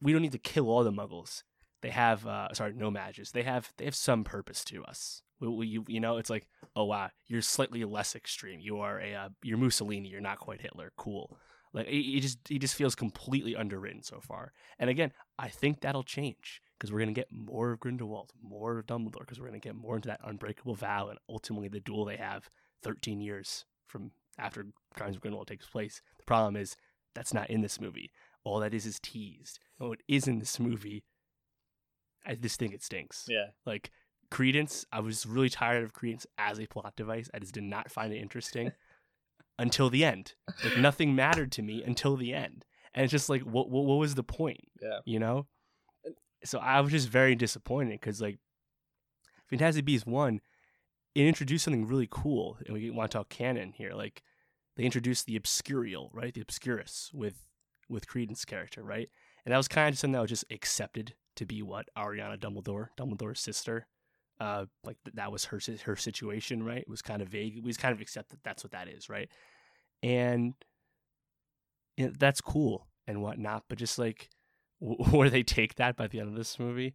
we 0.00 0.12
don't 0.12 0.22
need 0.22 0.32
to 0.32 0.38
kill 0.38 0.68
all 0.68 0.84
the 0.84 0.92
Muggles. 0.92 1.42
They 1.82 1.90
have 1.90 2.26
uh, 2.26 2.52
sorry, 2.54 2.74
No-Majs. 2.74 3.32
They 3.32 3.42
have 3.42 3.72
they 3.76 3.84
have 3.84 3.94
some 3.94 4.24
purpose 4.24 4.64
to 4.66 4.84
us. 4.84 5.22
We, 5.40 5.48
we, 5.48 5.66
you, 5.66 5.84
you 5.88 6.00
know, 6.00 6.18
it's 6.18 6.30
like 6.30 6.46
oh 6.76 6.84
wow, 6.84 7.10
you're 7.26 7.42
slightly 7.42 7.84
less 7.84 8.14
extreme. 8.14 8.60
You 8.60 8.78
are 8.78 9.00
a 9.00 9.14
uh, 9.14 9.28
you're 9.42 9.58
Mussolini. 9.58 10.08
You're 10.08 10.20
not 10.20 10.38
quite 10.38 10.60
Hitler. 10.60 10.92
Cool. 10.96 11.36
Like 11.74 11.86
he, 11.86 12.20
just 12.20 12.38
he 12.48 12.58
just 12.58 12.74
feels 12.74 12.94
completely 12.94 13.56
underwritten 13.56 14.02
so 14.02 14.20
far. 14.20 14.52
And 14.78 14.90
again, 14.90 15.12
I 15.38 15.48
think 15.48 15.80
that'll 15.80 16.02
change 16.02 16.60
because 16.78 16.92
we're 16.92 16.98
gonna 16.98 17.12
get 17.12 17.28
more 17.32 17.72
of 17.72 17.80
Grindelwald, 17.80 18.32
more 18.42 18.78
of 18.78 18.86
Dumbledore, 18.86 19.20
because 19.20 19.40
we're 19.40 19.46
gonna 19.46 19.58
get 19.58 19.74
more 19.74 19.96
into 19.96 20.08
that 20.08 20.20
unbreakable 20.22 20.74
vow 20.74 21.08
and 21.08 21.18
ultimately 21.28 21.68
the 21.68 21.80
duel 21.80 22.04
they 22.04 22.16
have 22.16 22.50
13 22.82 23.20
years 23.20 23.64
from 23.86 24.10
after 24.38 24.66
Crimes 24.94 25.16
of 25.16 25.22
Grindelwald 25.22 25.48
takes 25.48 25.66
place. 25.66 26.02
The 26.18 26.24
problem 26.24 26.56
is 26.56 26.76
that's 27.14 27.34
not 27.34 27.50
in 27.50 27.60
this 27.60 27.80
movie. 27.80 28.10
All 28.44 28.60
that 28.60 28.74
is 28.74 28.86
is 28.86 28.98
teased. 29.00 29.58
And 29.78 29.88
what 29.88 30.00
is 30.08 30.26
in 30.26 30.38
this 30.38 30.58
movie, 30.58 31.04
I 32.26 32.34
just 32.34 32.58
think 32.58 32.74
it 32.74 32.82
stinks. 32.82 33.26
Yeah. 33.28 33.46
Like 33.66 33.90
Credence, 34.30 34.86
I 34.92 35.00
was 35.00 35.26
really 35.26 35.50
tired 35.50 35.84
of 35.84 35.92
Credence 35.92 36.26
as 36.38 36.58
a 36.58 36.66
plot 36.66 36.94
device. 36.96 37.28
I 37.34 37.38
just 37.38 37.54
did 37.54 37.64
not 37.64 37.90
find 37.90 38.12
it 38.12 38.18
interesting 38.18 38.72
until 39.58 39.90
the 39.90 40.04
end. 40.04 40.34
Like 40.64 40.78
nothing 40.78 41.14
mattered 41.14 41.52
to 41.52 41.62
me 41.62 41.82
until 41.82 42.16
the 42.16 42.32
end, 42.32 42.64
and 42.94 43.04
it's 43.04 43.12
just 43.12 43.28
like, 43.28 43.42
what 43.42 43.70
what, 43.70 43.84
what 43.84 43.96
was 43.96 44.14
the 44.14 44.24
point? 44.24 44.68
Yeah. 44.80 45.00
You 45.04 45.20
know. 45.20 45.46
So 46.44 46.58
I 46.58 46.80
was 46.80 46.90
just 46.90 47.08
very 47.08 47.36
disappointed 47.36 48.00
because 48.00 48.20
like, 48.20 48.38
Fantastic 49.48 49.84
Beasts 49.84 50.06
one, 50.06 50.40
it 51.14 51.26
introduced 51.26 51.64
something 51.64 51.86
really 51.86 52.08
cool, 52.10 52.58
and 52.64 52.74
we 52.74 52.90
want 52.90 53.10
to 53.10 53.18
talk 53.18 53.28
canon 53.28 53.72
here. 53.72 53.92
Like, 53.92 54.22
they 54.76 54.84
introduced 54.84 55.26
the 55.26 55.38
Obscurial, 55.38 56.10
right? 56.12 56.32
The 56.32 56.40
Obscurus 56.40 57.10
with 57.12 57.46
with 57.88 58.08
Credence 58.08 58.44
character, 58.44 58.82
right? 58.82 59.08
And 59.44 59.52
that 59.52 59.58
was 59.58 59.68
kind 59.68 59.92
of 59.92 59.98
something 59.98 60.12
that 60.12 60.20
was 60.20 60.30
just 60.30 60.44
accepted 60.50 61.14
to 61.36 61.44
be 61.44 61.62
what 61.62 61.86
Ariana 61.96 62.38
Dumbledore, 62.38 62.88
Dumbledore's 62.96 63.40
sister, 63.40 63.86
uh, 64.40 64.66
like 64.84 64.96
th- 65.04 65.14
that 65.14 65.30
was 65.30 65.46
her 65.46 65.60
her 65.84 65.96
situation, 65.96 66.62
right? 66.62 66.78
It 66.82 66.88
was 66.88 67.02
kind 67.02 67.22
of 67.22 67.28
vague. 67.28 67.60
We 67.62 67.70
just 67.70 67.80
kind 67.80 67.94
of 67.94 68.00
accept 68.00 68.30
that 68.30 68.42
that's 68.42 68.64
what 68.64 68.72
that 68.72 68.88
is, 68.88 69.08
right? 69.08 69.28
And 70.02 70.54
you 71.96 72.06
know, 72.06 72.12
that's 72.18 72.40
cool 72.40 72.86
and 73.06 73.22
whatnot, 73.22 73.64
but 73.68 73.78
just 73.78 73.98
like 73.98 74.30
where 74.80 75.30
they 75.30 75.42
take 75.42 75.76
that 75.76 75.96
by 75.96 76.06
the 76.06 76.20
end 76.20 76.28
of 76.28 76.34
this 76.34 76.58
movie, 76.58 76.94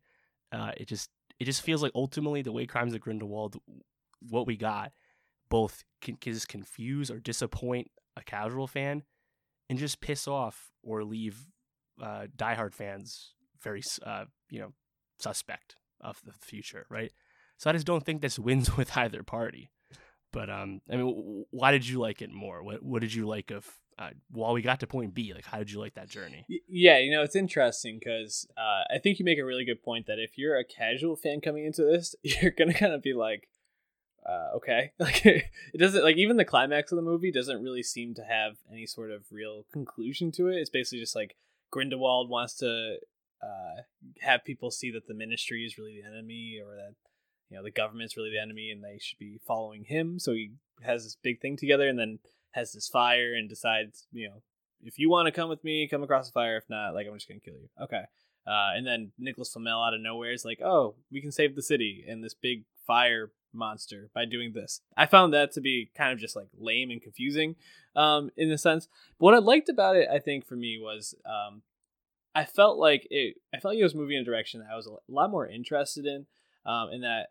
uh, 0.51 0.71
it 0.77 0.87
just 0.87 1.09
it 1.39 1.45
just 1.45 1.61
feels 1.61 1.83
like 1.83 1.91
ultimately 1.93 2.41
the 2.41 2.51
way 2.51 2.65
Crimes 2.65 2.93
of 2.93 3.01
Grindelwald, 3.01 3.57
what 4.21 4.47
we 4.47 4.57
got, 4.57 4.91
both 5.49 5.83
can, 6.01 6.15
can 6.15 6.33
just 6.33 6.47
confuse 6.47 7.09
or 7.09 7.19
disappoint 7.19 7.91
a 8.15 8.23
casual 8.23 8.67
fan, 8.67 9.03
and 9.69 9.77
just 9.77 10.01
piss 10.01 10.27
off 10.27 10.71
or 10.83 11.03
leave 11.03 11.47
uh, 12.01 12.27
diehard 12.35 12.73
fans 12.73 13.33
very 13.61 13.81
uh, 14.05 14.25
you 14.49 14.59
know 14.59 14.73
suspect 15.19 15.75
of 16.01 16.21
the 16.25 16.33
future, 16.33 16.85
right? 16.89 17.11
So 17.57 17.69
I 17.69 17.73
just 17.73 17.87
don't 17.87 18.05
think 18.05 18.21
this 18.21 18.39
wins 18.39 18.77
with 18.77 18.97
either 18.97 19.23
party. 19.23 19.69
But 20.31 20.49
um, 20.49 20.81
I 20.91 20.97
mean, 20.97 21.45
why 21.51 21.71
did 21.71 21.87
you 21.87 21.99
like 21.99 22.21
it 22.21 22.31
more? 22.31 22.63
What 22.63 22.83
what 22.83 23.01
did 23.01 23.13
you 23.13 23.27
like 23.27 23.51
of? 23.51 23.67
Uh, 23.99 24.11
while 24.29 24.53
we 24.53 24.61
got 24.61 24.79
to 24.79 24.85
point 24.85 25.15
B, 25.15 25.33
like 25.33 25.45
how 25.45 25.57
did 25.57 25.71
you 25.71 25.79
like 25.79 25.95
that 25.95 26.07
journey? 26.07 26.45
Yeah, 26.67 26.99
you 26.99 27.11
know, 27.11 27.23
it's 27.23 27.35
interesting 27.35 27.97
because 27.97 28.45
uh, 28.55 28.83
I 28.93 28.99
think 28.99 29.17
you 29.17 29.25
make 29.25 29.39
a 29.39 29.43
really 29.43 29.65
good 29.65 29.81
point 29.81 30.05
that 30.05 30.19
if 30.19 30.37
you're 30.37 30.55
a 30.55 30.63
casual 30.63 31.15
fan 31.15 31.41
coming 31.41 31.65
into 31.65 31.81
this, 31.81 32.13
you're 32.23 32.51
gonna 32.51 32.75
kind 32.75 32.93
of 32.93 33.01
be 33.01 33.13
like, 33.13 33.47
uh, 34.27 34.55
okay, 34.57 34.91
like 34.99 35.25
it 35.25 35.77
doesn't 35.77 36.03
like 36.03 36.17
even 36.17 36.37
the 36.37 36.45
climax 36.45 36.91
of 36.91 36.97
the 36.97 37.01
movie 37.01 37.31
doesn't 37.31 37.63
really 37.63 37.83
seem 37.83 38.13
to 38.15 38.23
have 38.23 38.57
any 38.71 38.85
sort 38.85 39.11
of 39.11 39.23
real 39.31 39.65
conclusion 39.71 40.31
to 40.33 40.47
it. 40.47 40.57
It's 40.57 40.69
basically 40.69 40.99
just 40.99 41.15
like 41.15 41.35
Grindelwald 41.71 42.29
wants 42.29 42.55
to 42.57 42.97
uh, 43.41 43.81
have 44.21 44.43
people 44.43 44.71
see 44.71 44.91
that 44.91 45.07
the 45.07 45.13
Ministry 45.13 45.63
is 45.65 45.77
really 45.77 46.01
the 46.01 46.07
enemy, 46.07 46.59
or 46.63 46.75
that 46.75 46.95
you 47.49 47.57
know 47.57 47.63
the 47.63 47.71
government's 47.71 48.17
really 48.17 48.31
the 48.31 48.41
enemy, 48.41 48.69
and 48.69 48.83
they 48.83 48.99
should 48.99 49.19
be 49.19 49.39
following 49.45 49.85
him. 49.85 50.19
So 50.19 50.33
he 50.33 50.51
has 50.83 51.03
this 51.03 51.17
big 51.21 51.39
thing 51.39 51.55
together, 51.55 51.87
and 51.87 51.97
then 51.97 52.19
has 52.51 52.73
this 52.73 52.87
fire 52.87 53.33
and 53.33 53.47
decides, 53.47 54.07
you 54.11 54.27
know, 54.27 54.41
if 54.81 54.97
you 54.97 55.09
want 55.09 55.27
to 55.27 55.31
come 55.31 55.49
with 55.49 55.63
me, 55.63 55.87
come 55.87 56.03
across 56.03 56.27
the 56.27 56.33
fire. 56.33 56.57
If 56.57 56.69
not, 56.69 56.93
like 56.93 57.07
I'm 57.07 57.13
just 57.13 57.27
gonna 57.27 57.39
kill 57.39 57.55
you. 57.55 57.69
Okay. 57.81 58.03
Uh, 58.45 58.71
and 58.75 58.87
then 58.87 59.11
Nicholas 59.19 59.51
Flamel 59.51 59.83
out 59.83 59.93
of 59.93 59.99
nowhere 59.99 60.31
is 60.31 60.45
like, 60.45 60.61
oh, 60.63 60.95
we 61.11 61.21
can 61.21 61.33
save 61.33 61.55
the 61.55 61.61
city, 61.61 62.05
and 62.07 62.23
this 62.23 62.33
big 62.33 62.63
fire 62.87 63.31
monster 63.53 64.09
by 64.13 64.25
doing 64.25 64.53
this. 64.53 64.81
I 64.95 65.05
found 65.05 65.33
that 65.33 65.51
to 65.53 65.61
be 65.61 65.91
kind 65.95 66.13
of 66.13 66.19
just 66.19 66.35
like 66.35 66.47
lame 66.57 66.89
and 66.89 67.01
confusing 67.01 67.55
um, 67.95 68.31
in 68.37 68.51
a 68.51 68.57
sense. 68.57 68.87
But 69.19 69.25
what 69.25 69.33
I 69.33 69.39
liked 69.39 69.69
about 69.69 69.95
it, 69.95 70.07
I 70.11 70.19
think, 70.19 70.47
for 70.47 70.55
me 70.55 70.79
was 70.81 71.15
um, 71.25 71.61
I 72.33 72.45
felt 72.45 72.77
like 72.77 73.07
it. 73.09 73.37
I 73.53 73.59
felt 73.59 73.73
like 73.73 73.79
it 73.79 73.83
was 73.83 73.95
moving 73.95 74.15
in 74.15 74.21
a 74.21 74.25
direction 74.25 74.61
that 74.61 74.71
I 74.71 74.75
was 74.75 74.87
a 74.87 75.11
lot 75.11 75.31
more 75.31 75.47
interested 75.47 76.05
in. 76.05 76.25
Um, 76.65 76.89
in 76.91 77.01
that, 77.01 77.27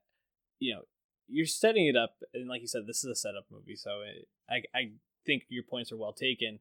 you 0.58 0.74
know, 0.74 0.82
you're 1.28 1.46
setting 1.46 1.86
it 1.86 1.96
up, 1.96 2.16
and 2.32 2.48
like 2.48 2.62
you 2.62 2.66
said, 2.66 2.86
this 2.86 3.04
is 3.04 3.10
a 3.10 3.14
setup 3.14 3.46
movie, 3.50 3.76
so 3.76 4.00
it, 4.00 4.28
I 4.50 4.62
I 4.76 4.90
think 5.24 5.44
your 5.48 5.62
points 5.62 5.92
are 5.92 5.96
well 5.96 6.12
taken. 6.12 6.58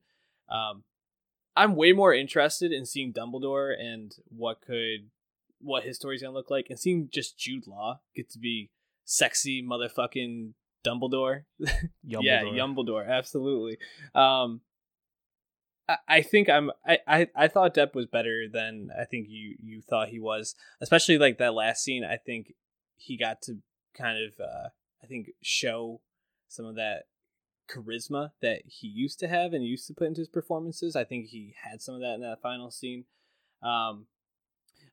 Um, 0.50 0.84
I'm 1.56 1.76
way 1.76 1.94
more 1.94 2.14
interested 2.14 2.72
in 2.72 2.86
seeing 2.86 3.14
Dumbledore 3.14 3.74
and 3.80 4.14
what 4.28 4.62
could 4.62 5.10
what 5.62 5.84
his 5.84 5.96
story's 5.96 6.22
gonna 6.22 6.34
look 6.34 6.52
like, 6.52 6.68
and 6.70 6.78
seeing 6.78 7.10
just 7.12 7.40
Jude 7.40 7.66
Law 7.66 8.02
get 8.16 8.30
to 8.32 8.40
be 8.40 8.70
sexy 9.06 9.64
motherfucking 9.64 10.54
Dumbledore. 10.86 11.44
yeah, 12.04 12.44
Dumbledore, 12.44 13.08
absolutely. 13.08 13.78
Um, 14.14 14.62
I, 15.88 15.98
I 16.08 16.22
think 16.22 16.50
I'm. 16.50 16.72
I, 16.86 17.00
I 17.08 17.28
I 17.36 17.48
thought 17.48 17.76
Depp 17.76 17.96
was 17.96 18.06
better 18.08 18.46
than 18.52 18.90
I 19.00 19.06
think 19.06 19.28
you 19.30 19.56
you 19.62 19.82
thought 19.82 20.10
he 20.10 20.20
was, 20.20 20.56
especially 20.82 21.18
like 21.18 21.38
that 21.38 21.54
last 21.54 21.84
scene. 21.84 22.04
I 22.04 22.18
think 22.18 22.54
he 22.98 23.18
got 23.18 23.42
to 23.44 23.60
kind 23.98 24.18
of 24.18 24.40
uh, 24.40 24.70
I 25.04 25.08
think 25.08 25.30
show 25.42 26.02
some 26.48 26.66
of 26.66 26.76
that 26.76 27.04
charisma 27.70 28.32
that 28.42 28.62
he 28.66 28.88
used 28.88 29.20
to 29.20 29.28
have 29.28 29.54
and 29.54 29.64
used 29.64 29.88
to 29.88 29.94
put 29.94 30.08
into 30.08 30.22
his 30.22 30.28
performances. 30.28 30.96
I 30.96 31.04
think 31.04 31.28
he 31.28 31.56
had 31.64 31.82
some 31.82 31.96
of 31.96 32.02
that 32.02 32.16
in 32.16 32.22
that 32.22 32.42
final 32.42 32.70
scene. 32.70 33.06
Um, 33.64 34.06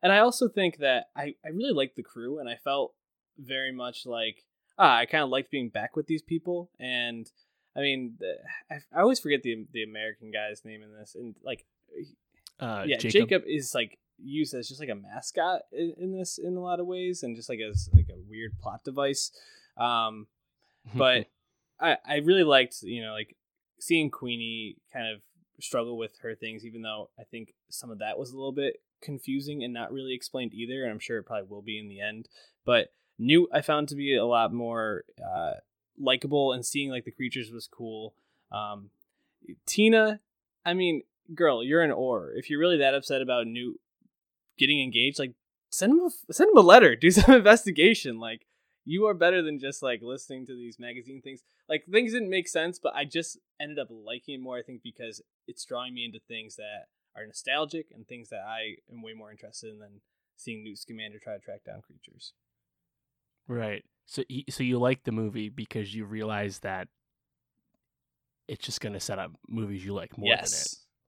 and 0.02 0.12
I 0.12 0.18
also 0.18 0.48
think 0.48 0.78
that 0.78 1.06
I, 1.14 1.34
I 1.44 1.48
really 1.52 1.72
liked 1.72 1.96
the 1.96 2.02
crew 2.02 2.38
and 2.38 2.48
I 2.48 2.56
felt 2.56 2.94
very 3.38 3.72
much 3.72 4.06
like, 4.06 4.44
ah, 4.78 4.96
I 4.96 5.06
kind 5.06 5.24
of 5.24 5.30
liked 5.30 5.50
being 5.50 5.68
back 5.68 5.96
with 5.96 6.06
these 6.06 6.22
people. 6.22 6.70
And 6.78 7.30
I 7.76 7.80
mean, 7.80 8.18
I, 8.70 8.76
I 8.94 9.00
always 9.00 9.20
forget 9.20 9.42
the 9.42 9.66
the 9.72 9.82
American 9.82 10.30
guy's 10.30 10.64
name 10.64 10.82
in 10.82 10.92
this. 10.92 11.14
And 11.14 11.34
like, 11.42 11.64
uh, 12.60 12.84
yeah, 12.86 12.98
Jacob. 12.98 13.28
Jacob 13.28 13.42
is 13.46 13.74
like 13.74 13.98
used 14.18 14.54
as 14.54 14.68
just 14.68 14.80
like 14.80 14.88
a 14.88 14.94
mascot 14.94 15.62
in, 15.72 15.94
in, 15.98 16.16
this 16.16 16.38
in 16.38 16.56
a 16.56 16.60
lot 16.60 16.80
of 16.80 16.86
ways 16.86 17.22
and 17.22 17.34
just 17.36 17.48
like 17.48 17.58
as 17.60 17.90
like 17.94 18.08
a 18.10 18.18
weird 18.28 18.58
plot 18.60 18.84
device. 18.84 19.32
Um, 19.76 20.26
but 20.94 21.26
I, 21.80 21.96
I 22.06 22.16
really 22.18 22.44
liked, 22.44 22.82
you 22.82 23.02
know, 23.02 23.12
like 23.12 23.36
seeing 23.78 24.10
Queenie 24.10 24.76
kind 24.92 25.12
of 25.12 25.20
struggle 25.60 25.96
with 25.96 26.18
her 26.22 26.34
things, 26.34 26.64
even 26.64 26.82
though 26.82 27.10
I 27.18 27.24
think 27.24 27.54
some 27.68 27.90
of 27.90 27.98
that 27.98 28.18
was 28.18 28.30
a 28.30 28.36
little 28.36 28.52
bit 28.52 28.80
confusing 29.00 29.64
and 29.64 29.72
not 29.72 29.92
really 29.92 30.14
explained 30.14 30.54
either. 30.54 30.82
And 30.82 30.92
I'm 30.92 30.98
sure 30.98 31.18
it 31.18 31.24
probably 31.24 31.48
will 31.48 31.62
be 31.62 31.78
in 31.78 31.88
the 31.88 32.00
end. 32.00 32.28
But 32.64 32.92
Newt 33.18 33.48
I 33.52 33.60
found 33.60 33.88
to 33.88 33.94
be 33.94 34.16
a 34.16 34.24
lot 34.24 34.52
more 34.52 35.04
uh, 35.24 35.54
likable, 35.98 36.52
and 36.52 36.64
seeing 36.64 36.90
like 36.90 37.04
the 37.04 37.10
creatures 37.10 37.50
was 37.50 37.66
cool. 37.66 38.14
Um, 38.50 38.90
Tina, 39.66 40.20
I 40.64 40.74
mean, 40.74 41.02
girl, 41.34 41.62
you're 41.64 41.82
an 41.82 41.90
or. 41.90 42.32
If 42.34 42.50
you're 42.50 42.60
really 42.60 42.78
that 42.78 42.94
upset 42.94 43.22
about 43.22 43.46
Newt 43.46 43.80
getting 44.58 44.80
engaged, 44.80 45.18
like 45.18 45.34
send 45.70 45.92
him 45.92 46.00
a, 46.00 46.32
send 46.32 46.50
him 46.50 46.56
a 46.56 46.62
letter, 46.62 46.96
do 47.00 47.10
some 47.10 47.34
investigation. 47.34 48.18
Like 48.18 48.46
you 48.84 49.06
are 49.06 49.14
better 49.14 49.42
than 49.42 49.58
just 49.58 49.82
like 49.82 50.00
listening 50.02 50.46
to 50.46 50.54
these 50.54 50.78
magazine 50.78 51.20
things. 51.22 51.42
Like 51.68 51.84
things 51.90 52.12
didn't 52.12 52.30
make 52.30 52.48
sense, 52.48 52.78
but 52.78 52.94
I 52.94 53.04
just 53.04 53.38
ended 53.60 53.78
up 53.78 53.88
liking 53.90 54.34
it 54.34 54.40
more. 54.42 54.58
I 54.58 54.62
think 54.62 54.82
because 54.82 55.22
it's 55.46 55.64
drawing 55.64 55.94
me 55.94 56.04
into 56.04 56.20
things 56.26 56.56
that 56.56 56.86
are 57.16 57.26
nostalgic 57.26 57.86
and 57.94 58.06
things 58.06 58.30
that 58.30 58.40
I 58.46 58.76
am 58.90 59.02
way 59.02 59.12
more 59.12 59.30
interested 59.30 59.72
in 59.72 59.78
than 59.78 60.00
seeing 60.36 60.64
Newt 60.64 60.78
Scamander 60.78 61.18
try 61.18 61.34
to 61.34 61.40
track 61.40 61.64
down 61.64 61.82
creatures. 61.82 62.32
Right. 63.48 63.84
So, 64.06 64.22
so 64.50 64.62
you 64.62 64.78
like 64.78 65.04
the 65.04 65.12
movie 65.12 65.48
because 65.48 65.94
you 65.94 66.04
realize 66.04 66.60
that 66.60 66.88
it's 68.48 68.64
just 68.64 68.80
going 68.80 68.92
to 68.92 69.00
set 69.00 69.18
up 69.18 69.32
movies 69.48 69.84
you 69.84 69.94
like 69.94 70.16
more 70.18 70.28
yes. 70.28 70.50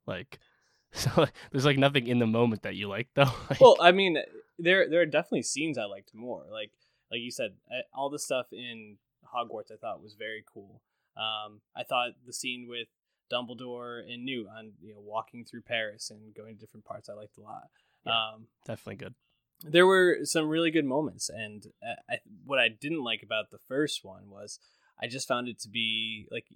than 0.06 0.16
it. 0.16 0.18
Like, 0.18 0.38
so 0.92 1.26
there's 1.50 1.64
like 1.64 1.78
nothing 1.78 2.06
in 2.06 2.18
the 2.18 2.26
moment 2.26 2.62
that 2.62 2.76
you 2.76 2.88
like 2.88 3.08
though. 3.14 3.30
like, 3.50 3.60
well, 3.60 3.76
I 3.80 3.92
mean, 3.92 4.18
there 4.58 4.88
there 4.88 5.00
are 5.00 5.06
definitely 5.06 5.42
scenes 5.42 5.76
I 5.76 5.84
liked 5.84 6.14
more. 6.14 6.44
Like 6.50 6.70
like 7.10 7.20
you 7.20 7.30
said, 7.30 7.54
all 7.92 8.10
the 8.10 8.18
stuff 8.18 8.46
in 8.52 8.96
Hogwarts 9.24 9.72
I 9.72 9.76
thought 9.76 10.02
was 10.02 10.14
very 10.14 10.44
cool. 10.52 10.80
Um, 11.16 11.60
I 11.76 11.82
thought 11.82 12.12
the 12.26 12.32
scene 12.32 12.66
with 12.68 12.88
Dumbledore 13.32 14.00
and 14.10 14.24
Newt 14.24 14.46
on 14.48 14.72
you 14.82 14.94
know 14.94 15.00
walking 15.00 15.44
through 15.44 15.62
Paris 15.62 16.10
and 16.10 16.34
going 16.34 16.54
to 16.54 16.60
different 16.60 16.84
parts 16.84 17.08
I 17.08 17.14
liked 17.14 17.38
a 17.38 17.42
lot. 17.42 17.68
Yeah, 18.06 18.12
um, 18.12 18.46
definitely 18.66 18.96
good. 18.96 19.14
There 19.62 19.86
were 19.86 20.18
some 20.24 20.48
really 20.48 20.70
good 20.70 20.84
moments, 20.84 21.30
and 21.30 21.66
I, 22.08 22.18
what 22.44 22.58
I 22.58 22.68
didn't 22.68 23.02
like 23.02 23.22
about 23.22 23.50
the 23.50 23.58
first 23.66 24.04
one 24.04 24.28
was 24.28 24.58
I 25.00 25.06
just 25.06 25.28
found 25.28 25.48
it 25.48 25.58
to 25.60 25.68
be 25.68 26.26
like 26.30 26.46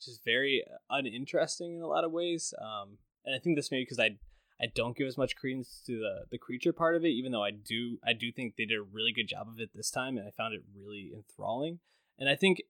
just 0.00 0.24
very 0.24 0.64
uninteresting 0.90 1.76
in 1.76 1.82
a 1.82 1.86
lot 1.86 2.04
of 2.04 2.12
ways. 2.12 2.54
Um, 2.60 2.98
and 3.24 3.34
I 3.34 3.38
think 3.38 3.56
this 3.56 3.70
maybe 3.70 3.82
because 3.82 3.98
I 3.98 4.18
I 4.60 4.66
don't 4.74 4.96
give 4.96 5.06
as 5.06 5.18
much 5.18 5.36
credence 5.36 5.82
to 5.86 5.98
the 5.98 6.26
the 6.30 6.38
creature 6.38 6.72
part 6.72 6.96
of 6.96 7.04
it, 7.04 7.08
even 7.08 7.32
though 7.32 7.44
I 7.44 7.50
do 7.50 7.98
I 8.04 8.12
do 8.12 8.32
think 8.32 8.56
they 8.56 8.64
did 8.64 8.78
a 8.78 8.82
really 8.82 9.12
good 9.12 9.28
job 9.28 9.48
of 9.48 9.60
it 9.60 9.70
this 9.74 9.90
time, 9.90 10.16
and 10.16 10.26
I 10.26 10.30
found 10.30 10.54
it 10.54 10.62
really 10.74 11.12
enthralling. 11.14 11.80
And 12.18 12.28
I 12.28 12.36
think 12.36 12.62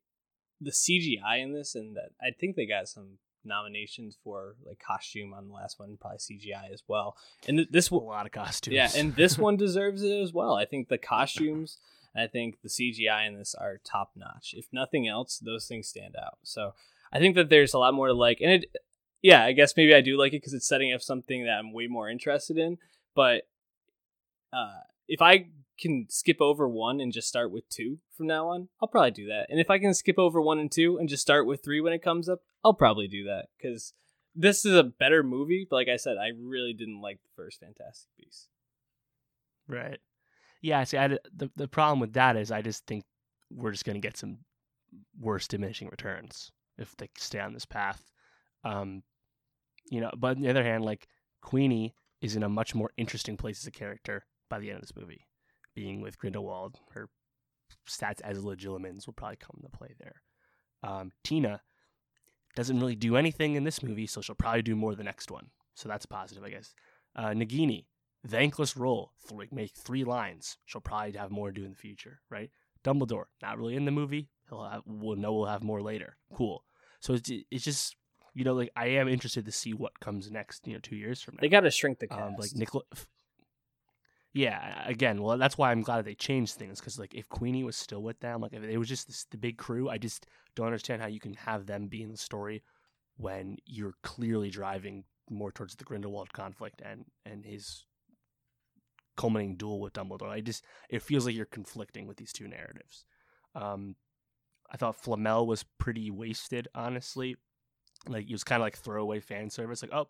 the 0.60 0.72
CGI 0.72 1.42
in 1.42 1.52
this, 1.52 1.74
and 1.74 1.96
that 1.96 2.10
I 2.20 2.30
think 2.30 2.56
they 2.56 2.66
got 2.66 2.88
some 2.88 3.18
nominations 3.46 4.16
for 4.22 4.56
like 4.64 4.78
costume 4.78 5.32
on 5.32 5.48
the 5.48 5.54
last 5.54 5.78
one, 5.78 5.96
probably 6.00 6.18
CGI 6.18 6.72
as 6.72 6.82
well. 6.88 7.16
And 7.48 7.58
th- 7.58 7.68
this 7.70 7.90
a 7.90 7.96
lot 7.96 8.26
of 8.26 8.32
costumes, 8.32 8.74
yeah, 8.74 8.90
and 8.96 9.14
this 9.14 9.38
one 9.46 9.56
deserves 9.56 10.02
it 10.02 10.20
as 10.20 10.32
well. 10.32 10.54
I 10.54 10.64
think 10.64 10.88
the 10.88 10.98
costumes, 10.98 11.78
I 12.16 12.26
think 12.26 12.60
the 12.62 12.68
CGI 12.68 13.26
in 13.26 13.38
this 13.38 13.54
are 13.54 13.80
top 13.84 14.12
notch. 14.16 14.54
If 14.56 14.66
nothing 14.72 15.06
else, 15.06 15.38
those 15.38 15.66
things 15.66 15.88
stand 15.88 16.16
out. 16.16 16.38
So 16.42 16.74
I 17.12 17.18
think 17.18 17.34
that 17.36 17.48
there's 17.50 17.74
a 17.74 17.78
lot 17.78 17.94
more 17.94 18.08
to 18.08 18.14
like, 18.14 18.40
and 18.40 18.50
it 18.50 18.70
yeah, 19.22 19.44
I 19.44 19.52
guess 19.52 19.76
maybe 19.76 19.94
I 19.94 20.02
do 20.02 20.16
like 20.16 20.32
it 20.32 20.40
because 20.40 20.54
it's 20.54 20.68
setting 20.68 20.92
up 20.92 21.02
something 21.02 21.46
that 21.46 21.58
I'm 21.58 21.72
way 21.72 21.88
more 21.88 22.08
interested 22.08 22.58
in. 22.58 22.78
But 23.14 23.42
uh, 24.52 24.80
if 25.08 25.20
I 25.22 25.48
can 25.78 26.06
skip 26.08 26.40
over 26.40 26.68
one 26.68 27.00
and 27.00 27.12
just 27.12 27.28
start 27.28 27.52
with 27.52 27.68
two 27.68 27.98
from 28.16 28.26
now 28.26 28.48
on, 28.48 28.68
I'll 28.80 28.88
probably 28.88 29.10
do 29.10 29.26
that. 29.26 29.46
And 29.50 29.60
if 29.60 29.70
I 29.70 29.78
can 29.78 29.94
skip 29.94 30.18
over 30.18 30.40
one 30.40 30.58
and 30.58 30.70
two 30.70 30.98
and 30.98 31.08
just 31.08 31.22
start 31.22 31.46
with 31.46 31.62
three 31.62 31.80
when 31.80 31.92
it 31.92 32.02
comes 32.02 32.28
up, 32.28 32.40
I'll 32.64 32.74
probably 32.74 33.08
do 33.08 33.24
that 33.24 33.46
because 33.56 33.92
this 34.34 34.64
is 34.64 34.74
a 34.74 34.82
better 34.84 35.22
movie. 35.22 35.66
But 35.68 35.76
like 35.76 35.88
I 35.88 35.96
said, 35.96 36.16
I 36.18 36.30
really 36.38 36.72
didn't 36.72 37.00
like 37.00 37.20
the 37.22 37.30
first 37.34 37.60
Fantastic 37.60 38.08
Beasts. 38.16 38.48
Right. 39.68 39.98
Yeah. 40.62 40.84
See, 40.84 40.98
I, 40.98 41.08
the 41.08 41.50
the 41.56 41.68
problem 41.68 42.00
with 42.00 42.14
that 42.14 42.36
is 42.36 42.50
I 42.50 42.62
just 42.62 42.86
think 42.86 43.04
we're 43.50 43.72
just 43.72 43.84
going 43.84 44.00
to 44.00 44.06
get 44.06 44.16
some 44.16 44.38
worse 45.18 45.46
diminishing 45.46 45.88
returns 45.88 46.50
if 46.78 46.96
they 46.96 47.08
stay 47.16 47.40
on 47.40 47.52
this 47.52 47.66
path. 47.66 48.10
Um, 48.64 49.02
you 49.90 50.00
know, 50.00 50.10
but 50.16 50.36
on 50.36 50.42
the 50.42 50.50
other 50.50 50.64
hand, 50.64 50.84
like 50.84 51.06
Queenie 51.42 51.94
is 52.20 52.36
in 52.36 52.42
a 52.42 52.48
much 52.48 52.74
more 52.74 52.90
interesting 52.96 53.36
place 53.36 53.62
as 53.62 53.66
a 53.66 53.70
character 53.70 54.24
by 54.48 54.58
the 54.58 54.70
end 54.70 54.76
of 54.76 54.82
this 54.82 54.96
movie. 54.96 55.25
Being 55.76 56.00
with 56.00 56.18
Grindelwald, 56.18 56.80
her 56.92 57.08
stats 57.88 58.20
as 58.22 58.38
Legilimens 58.38 59.06
will 59.06 59.14
probably 59.14 59.36
come 59.36 59.60
into 59.62 59.76
play 59.76 59.94
there. 60.00 60.22
Um, 60.82 61.12
Tina 61.22 61.60
doesn't 62.56 62.80
really 62.80 62.96
do 62.96 63.16
anything 63.16 63.54
in 63.54 63.64
this 63.64 63.82
movie, 63.82 64.06
so 64.06 64.20
she'll 64.20 64.34
probably 64.34 64.62
do 64.62 64.74
more 64.74 64.94
the 64.94 65.04
next 65.04 65.30
one. 65.30 65.50
So 65.74 65.88
that's 65.88 66.06
positive, 66.06 66.42
I 66.42 66.50
guess. 66.50 66.74
Uh, 67.14 67.28
Nagini, 67.28 67.84
thankless 68.26 68.76
role, 68.76 69.12
th- 69.28 69.52
make 69.52 69.76
three 69.76 70.04
lines. 70.04 70.56
She'll 70.64 70.80
probably 70.80 71.12
have 71.12 71.30
more 71.30 71.52
to 71.52 71.54
do 71.54 71.64
in 71.64 71.70
the 71.70 71.76
future, 71.76 72.20
right? 72.30 72.50
Dumbledore, 72.82 73.26
not 73.42 73.58
really 73.58 73.76
in 73.76 73.84
the 73.84 73.90
movie. 73.90 74.30
He'll 74.48 74.64
have, 74.64 74.82
we'll 74.86 75.16
know 75.16 75.34
we'll 75.34 75.46
have 75.46 75.62
more 75.62 75.82
later. 75.82 76.16
Cool. 76.34 76.64
So 77.00 77.14
it's, 77.14 77.30
it's 77.50 77.64
just 77.64 77.94
you 78.36 78.44
know, 78.44 78.52
like 78.52 78.70
I 78.76 78.88
am 78.88 79.08
interested 79.08 79.46
to 79.46 79.52
see 79.52 79.72
what 79.72 79.98
comes 79.98 80.30
next. 80.30 80.66
You 80.66 80.74
know, 80.74 80.80
two 80.80 80.94
years 80.94 81.22
from 81.22 81.34
now. 81.34 81.40
They 81.40 81.48
got 81.48 81.60
to 81.60 81.70
shrink 81.70 81.98
the 81.98 82.06
cast. 82.06 82.20
Um, 82.20 82.34
like 82.38 82.54
Nicola. 82.54 82.84
Yeah, 84.36 84.86
again, 84.86 85.22
well, 85.22 85.38
that's 85.38 85.56
why 85.56 85.70
I'm 85.70 85.80
glad 85.80 86.04
they 86.04 86.14
changed 86.14 86.56
things 86.56 86.78
because, 86.78 86.98
like, 86.98 87.14
if 87.14 87.26
Queenie 87.28 87.64
was 87.64 87.76
still 87.76 88.02
with 88.02 88.20
them, 88.20 88.42
like, 88.42 88.52
if 88.52 88.62
it 88.62 88.76
was 88.76 88.88
just 88.88 89.06
this, 89.06 89.24
the 89.30 89.38
big 89.38 89.56
crew, 89.56 89.88
I 89.88 89.96
just 89.96 90.26
don't 90.54 90.66
understand 90.66 91.00
how 91.00 91.08
you 91.08 91.20
can 91.20 91.32
have 91.34 91.64
them 91.64 91.86
be 91.88 92.02
in 92.02 92.10
the 92.10 92.18
story 92.18 92.62
when 93.16 93.56
you're 93.64 93.94
clearly 94.02 94.50
driving 94.50 95.04
more 95.30 95.50
towards 95.50 95.74
the 95.74 95.84
Grindelwald 95.84 96.32
conflict 96.34 96.82
and 96.84 97.06
and 97.24 97.44
his 97.46 97.86
culminating 99.16 99.56
duel 99.56 99.80
with 99.80 99.94
Dumbledore. 99.94 100.28
I 100.28 100.42
just 100.42 100.64
it 100.90 101.00
feels 101.02 101.24
like 101.24 101.34
you're 101.34 101.46
conflicting 101.46 102.06
with 102.06 102.18
these 102.18 102.32
two 102.32 102.46
narratives. 102.46 103.06
Um, 103.54 103.96
I 104.70 104.76
thought 104.76 104.96
Flamel 105.02 105.46
was 105.46 105.64
pretty 105.78 106.10
wasted, 106.10 106.68
honestly 106.74 107.36
like 108.08 108.28
it 108.28 108.32
was 108.32 108.44
kind 108.44 108.60
of 108.60 108.66
like 108.66 108.76
throwaway 108.76 109.20
fan 109.20 109.50
service. 109.50 109.82
Like, 109.82 109.92
oh, 109.92 110.08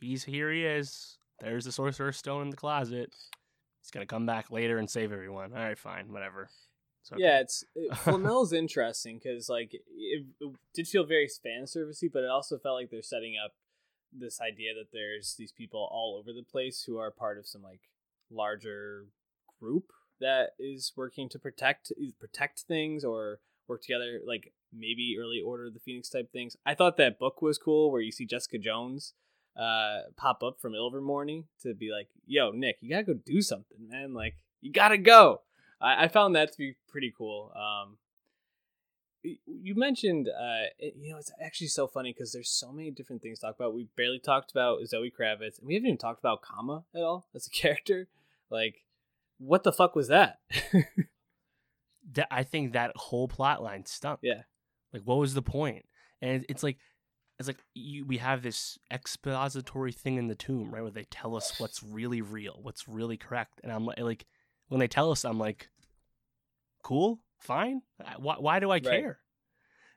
he's 0.00 0.24
here. 0.24 0.50
He 0.50 0.64
is. 0.64 1.18
There's 1.40 1.64
the 1.64 1.72
sorcerer's 1.72 2.16
stone 2.16 2.42
in 2.42 2.50
the 2.50 2.56
closet. 2.56 3.12
He's 3.82 3.90
gonna 3.90 4.06
come 4.06 4.26
back 4.26 4.50
later 4.50 4.78
and 4.78 4.88
save 4.88 5.12
everyone. 5.12 5.52
All 5.52 5.58
right, 5.58 5.78
fine, 5.78 6.12
whatever. 6.12 6.50
Okay. 7.12 7.22
Yeah, 7.22 7.40
it's 7.40 7.64
it, 7.74 7.94
Flamel's 7.96 8.52
interesting 8.52 9.20
because 9.22 9.48
like 9.48 9.74
it, 9.74 10.26
it, 10.40 10.52
did 10.74 10.88
feel 10.88 11.04
very 11.04 11.28
fan 11.28 11.64
servicey, 11.64 12.10
but 12.12 12.22
it 12.22 12.30
also 12.30 12.58
felt 12.58 12.76
like 12.76 12.90
they're 12.90 13.02
setting 13.02 13.34
up 13.42 13.52
this 14.12 14.40
idea 14.40 14.74
that 14.74 14.92
there's 14.92 15.34
these 15.38 15.52
people 15.52 15.88
all 15.90 16.16
over 16.18 16.32
the 16.32 16.42
place 16.42 16.84
who 16.86 16.98
are 16.98 17.10
part 17.10 17.38
of 17.38 17.46
some 17.46 17.62
like 17.62 17.80
larger 18.30 19.06
group. 19.60 19.92
that 20.20 20.50
is 20.58 20.92
working 20.96 21.28
to 21.28 21.38
protect 21.38 21.92
protect 22.18 22.60
things 22.60 23.04
or 23.04 23.40
work 23.68 23.82
together, 23.82 24.20
like 24.26 24.52
maybe 24.72 25.16
early 25.18 25.40
Order 25.44 25.66
of 25.66 25.74
the 25.74 25.80
Phoenix 25.80 26.08
type 26.08 26.32
things. 26.32 26.56
I 26.66 26.74
thought 26.74 26.96
that 26.96 27.18
book 27.18 27.40
was 27.42 27.58
cool, 27.58 27.90
where 27.90 28.00
you 28.00 28.12
see 28.12 28.26
Jessica 28.26 28.58
Jones 28.58 29.14
uh, 29.58 30.02
pop 30.16 30.42
up 30.42 30.60
from 30.60 30.72
Ilvermorny 30.72 31.44
to 31.62 31.74
be 31.74 31.90
like, 31.90 32.08
"Yo, 32.26 32.50
Nick, 32.50 32.78
you 32.80 32.90
gotta 32.90 33.04
go 33.04 33.14
do 33.14 33.42
something, 33.42 33.88
man. 33.88 34.14
Like, 34.14 34.36
you 34.60 34.72
gotta 34.72 34.98
go." 34.98 35.42
I, 35.80 36.04
I 36.04 36.08
found 36.08 36.36
that 36.36 36.52
to 36.52 36.58
be 36.58 36.76
pretty 36.88 37.12
cool. 37.16 37.52
Um, 37.54 37.98
you 39.22 39.74
mentioned, 39.74 40.28
uh, 40.28 40.66
you 40.78 41.10
know, 41.10 41.18
it's 41.18 41.32
actually 41.42 41.66
so 41.66 41.86
funny 41.86 42.12
because 42.12 42.32
there's 42.32 42.48
so 42.48 42.72
many 42.72 42.90
different 42.90 43.20
things 43.20 43.40
to 43.40 43.46
talk 43.46 43.56
about. 43.56 43.74
We 43.74 43.88
barely 43.96 44.20
talked 44.20 44.50
about 44.50 44.86
Zoe 44.86 45.10
Kravitz, 45.16 45.58
and 45.58 45.66
we 45.66 45.74
haven't 45.74 45.88
even 45.88 45.98
talked 45.98 46.20
about 46.20 46.42
Kama 46.42 46.84
at 46.94 47.02
all 47.02 47.26
as 47.34 47.46
a 47.46 47.50
character. 47.62 48.08
Like, 48.50 48.84
what 49.38 49.64
the 49.64 49.72
fuck 49.72 49.94
was 49.94 50.08
that? 50.08 50.38
I 52.30 52.42
think 52.42 52.72
that 52.72 52.96
whole 52.96 53.28
plot 53.28 53.62
line 53.62 53.84
stunk. 53.86 54.20
Yeah. 54.22 54.42
Like, 54.92 55.02
what 55.02 55.18
was 55.18 55.34
the 55.34 55.42
point? 55.42 55.84
And 56.22 56.46
it's 56.48 56.62
like, 56.62 56.78
it's 57.38 57.48
like 57.48 57.58
you, 57.74 58.04
we 58.04 58.18
have 58.18 58.42
this 58.42 58.78
expository 58.92 59.92
thing 59.92 60.16
in 60.16 60.26
the 60.26 60.34
tomb, 60.34 60.72
right, 60.72 60.82
where 60.82 60.90
they 60.90 61.04
tell 61.04 61.36
us 61.36 61.58
what's 61.58 61.82
really 61.82 62.20
real, 62.20 62.58
what's 62.62 62.88
really 62.88 63.16
correct, 63.16 63.60
and 63.62 63.72
I'm 63.72 63.84
like, 63.84 64.00
like 64.00 64.26
when 64.68 64.80
they 64.80 64.88
tell 64.88 65.10
us, 65.12 65.24
I'm 65.24 65.38
like, 65.38 65.68
cool, 66.82 67.20
fine. 67.38 67.82
Why, 68.18 68.36
why 68.38 68.58
do 68.60 68.70
I 68.70 68.80
care? 68.80 69.06
Right. 69.06 69.16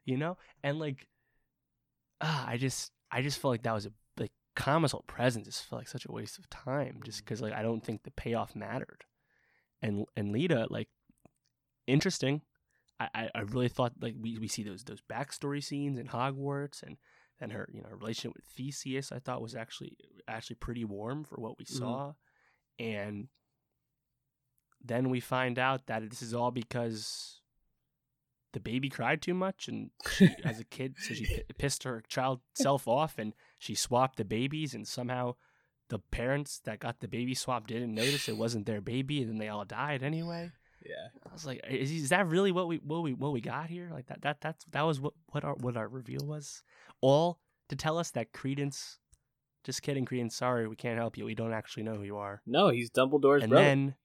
You 0.06 0.18
know, 0.18 0.38
and 0.64 0.80
like, 0.80 1.08
ah, 2.22 2.46
I 2.48 2.58
just, 2.58 2.92
I 3.12 3.22
just 3.22 3.40
felt 3.40 3.54
like 3.54 3.64
that 3.64 3.74
was 3.74 3.88
a 3.88 3.92
like 4.18 4.32
Kama's 4.56 4.92
whole 4.92 5.04
presence 5.08 5.48
just 5.48 5.66
felt 5.66 5.82
like 5.82 5.88
such 5.88 6.06
a 6.06 6.12
waste 6.12 6.38
of 6.38 6.50
time, 6.50 7.02
just 7.04 7.24
because 7.24 7.40
mm. 7.40 7.44
like 7.44 7.54
I 7.54 7.64
don't 7.64 7.84
think 7.84 8.04
the 8.04 8.12
payoff 8.12 8.56
mattered, 8.56 9.04
and 9.82 10.06
and 10.16 10.32
Leta 10.32 10.68
like 10.70 10.90
interesting. 11.88 12.42
I, 13.00 13.30
I 13.34 13.40
really 13.42 13.68
thought 13.68 13.94
like 14.00 14.14
we, 14.20 14.38
we 14.38 14.48
see 14.48 14.62
those 14.62 14.84
those 14.84 15.02
backstory 15.02 15.64
scenes 15.64 15.98
in 15.98 16.08
Hogwarts 16.08 16.84
and 16.84 16.98
then 17.42 17.50
her 17.50 17.68
you 17.74 17.82
know 17.82 17.90
relationship 17.92 18.36
with 18.36 18.46
Theseus 18.46 19.12
I 19.12 19.20
thought 19.20 19.42
was 19.42 19.56
actually 19.56 19.98
actually 20.28 20.58
pretty 20.58 20.86
warm 20.86 21.24
for 21.26 21.36
what 21.36 21.58
we 21.58 21.66
mm-hmm. 21.66 21.80
saw, 21.80 22.14
and 22.80 23.28
then 24.84 25.10
we 25.10 25.20
find 25.20 25.60
out 25.60 25.88
that 25.88 26.10
this 26.10 26.22
is 26.22 26.34
all 26.34 26.52
because 26.52 27.42
the 28.54 28.60
baby 28.60 28.90
cried 28.90 29.22
too 29.22 29.34
much 29.34 29.68
and 29.68 29.90
she, 30.12 30.30
as 30.44 30.60
a 30.60 30.64
kid 30.64 30.96
so 31.00 31.14
she 31.14 31.26
p- 31.26 31.44
pissed 31.58 31.84
her 31.84 32.04
child 32.08 32.42
self 32.54 32.88
off 32.88 33.18
and 33.18 33.34
she 33.58 33.76
swapped 33.76 34.18
the 34.18 34.26
babies 34.26 34.74
and 34.74 34.88
somehow 34.88 35.34
the 35.90 36.00
parents 36.00 36.60
that 36.66 36.80
got 36.80 37.00
the 37.00 37.08
baby 37.08 37.34
swap 37.34 37.68
didn't 37.68 37.94
notice 37.94 38.28
it 38.28 38.38
wasn't 38.38 38.66
their 38.66 38.82
baby 38.82 39.22
and 39.22 39.30
then 39.30 39.38
they 39.38 39.48
all 39.48 39.66
died 39.66 40.04
anyway 40.04 40.52
yeah. 40.86 41.08
I 41.30 41.34
was 41.34 41.46
like, 41.46 41.62
is, 41.70 41.92
is 41.92 42.10
that 42.10 42.28
really 42.28 42.52
what 42.52 42.68
we 42.68 42.78
what 42.78 43.04
we 43.04 43.14
what 43.14 43.32
we 43.32 43.42
got 43.42 43.70
here? 43.70 43.90
Like 43.92 44.08
that 44.08 44.22
that 44.22 44.42
that's 44.42 44.66
that 44.72 44.84
was 44.84 45.00
what 45.00 45.14
what 45.28 45.44
our 45.44 45.56
what 45.56 45.78
our 45.78 45.88
reveal 45.88 46.26
was. 46.26 46.64
All 47.02 47.40
to 47.70 47.76
tell 47.76 47.98
us 47.98 48.12
that 48.12 48.32
Credence. 48.32 49.00
Just 49.64 49.84
kidding, 49.84 50.06
Credence. 50.06 50.36
Sorry, 50.36 50.68
we 50.68 50.76
can't 50.76 50.98
help 50.98 51.18
you. 51.18 51.26
We 51.26 51.36
don't 51.36 51.54
actually 51.54 51.84
know 51.84 51.96
who 51.96 52.04
you 52.04 52.18
are. 52.18 52.42
No, 52.48 52.70
he's 52.70 52.90
Dumbledore's 52.90 53.44
and 53.44 53.52
brother. 53.52 53.66
then, 53.66 53.96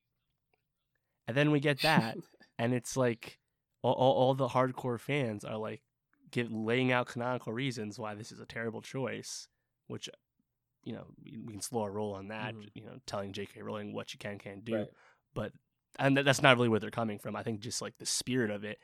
and 1.27 1.37
then 1.37 1.51
we 1.51 1.61
get 1.61 1.81
that, 1.83 2.17
and 2.59 2.75
it's 2.75 2.97
like 2.97 3.39
all, 3.83 3.95
all, 3.95 4.13
all 4.13 4.35
the 4.35 4.49
hardcore 4.49 5.01
fans 5.01 5.45
are 5.45 5.57
like 5.57 5.83
give 6.31 6.53
laying 6.53 6.93
out 6.93 7.07
canonical 7.09 7.53
reasons 7.53 7.99
why 7.99 8.15
this 8.15 8.33
is 8.33 8.41
a 8.41 8.47
terrible 8.47 8.83
choice, 8.83 9.49
which 9.87 10.11
you 10.85 10.93
know 10.93 11.07
we, 11.25 11.39
we 11.45 11.53
can 11.55 11.63
slow 11.63 11.83
our 11.83 11.91
roll 11.91 12.15
on 12.15 12.29
that. 12.29 12.55
Mm-hmm. 12.55 12.69
You 12.75 12.85
know, 12.85 12.99
telling 13.07 13.33
J.K. 13.33 13.63
Rowling 13.63 13.95
what 13.95 14.13
you 14.13 14.19
can 14.19 14.39
can't 14.39 14.65
do, 14.65 14.77
right. 14.77 14.89
but 15.35 15.53
and 15.99 16.17
that's 16.17 16.43
not 16.43 16.57
really 16.57 16.69
where 16.69 16.81
they're 16.81 16.91
coming 16.91 17.19
from. 17.19 17.37
I 17.37 17.43
think 17.43 17.61
just 17.61 17.83
like 17.83 17.99
the 17.99 18.07
spirit 18.07 18.51
of 18.51 18.65
it, 18.65 18.79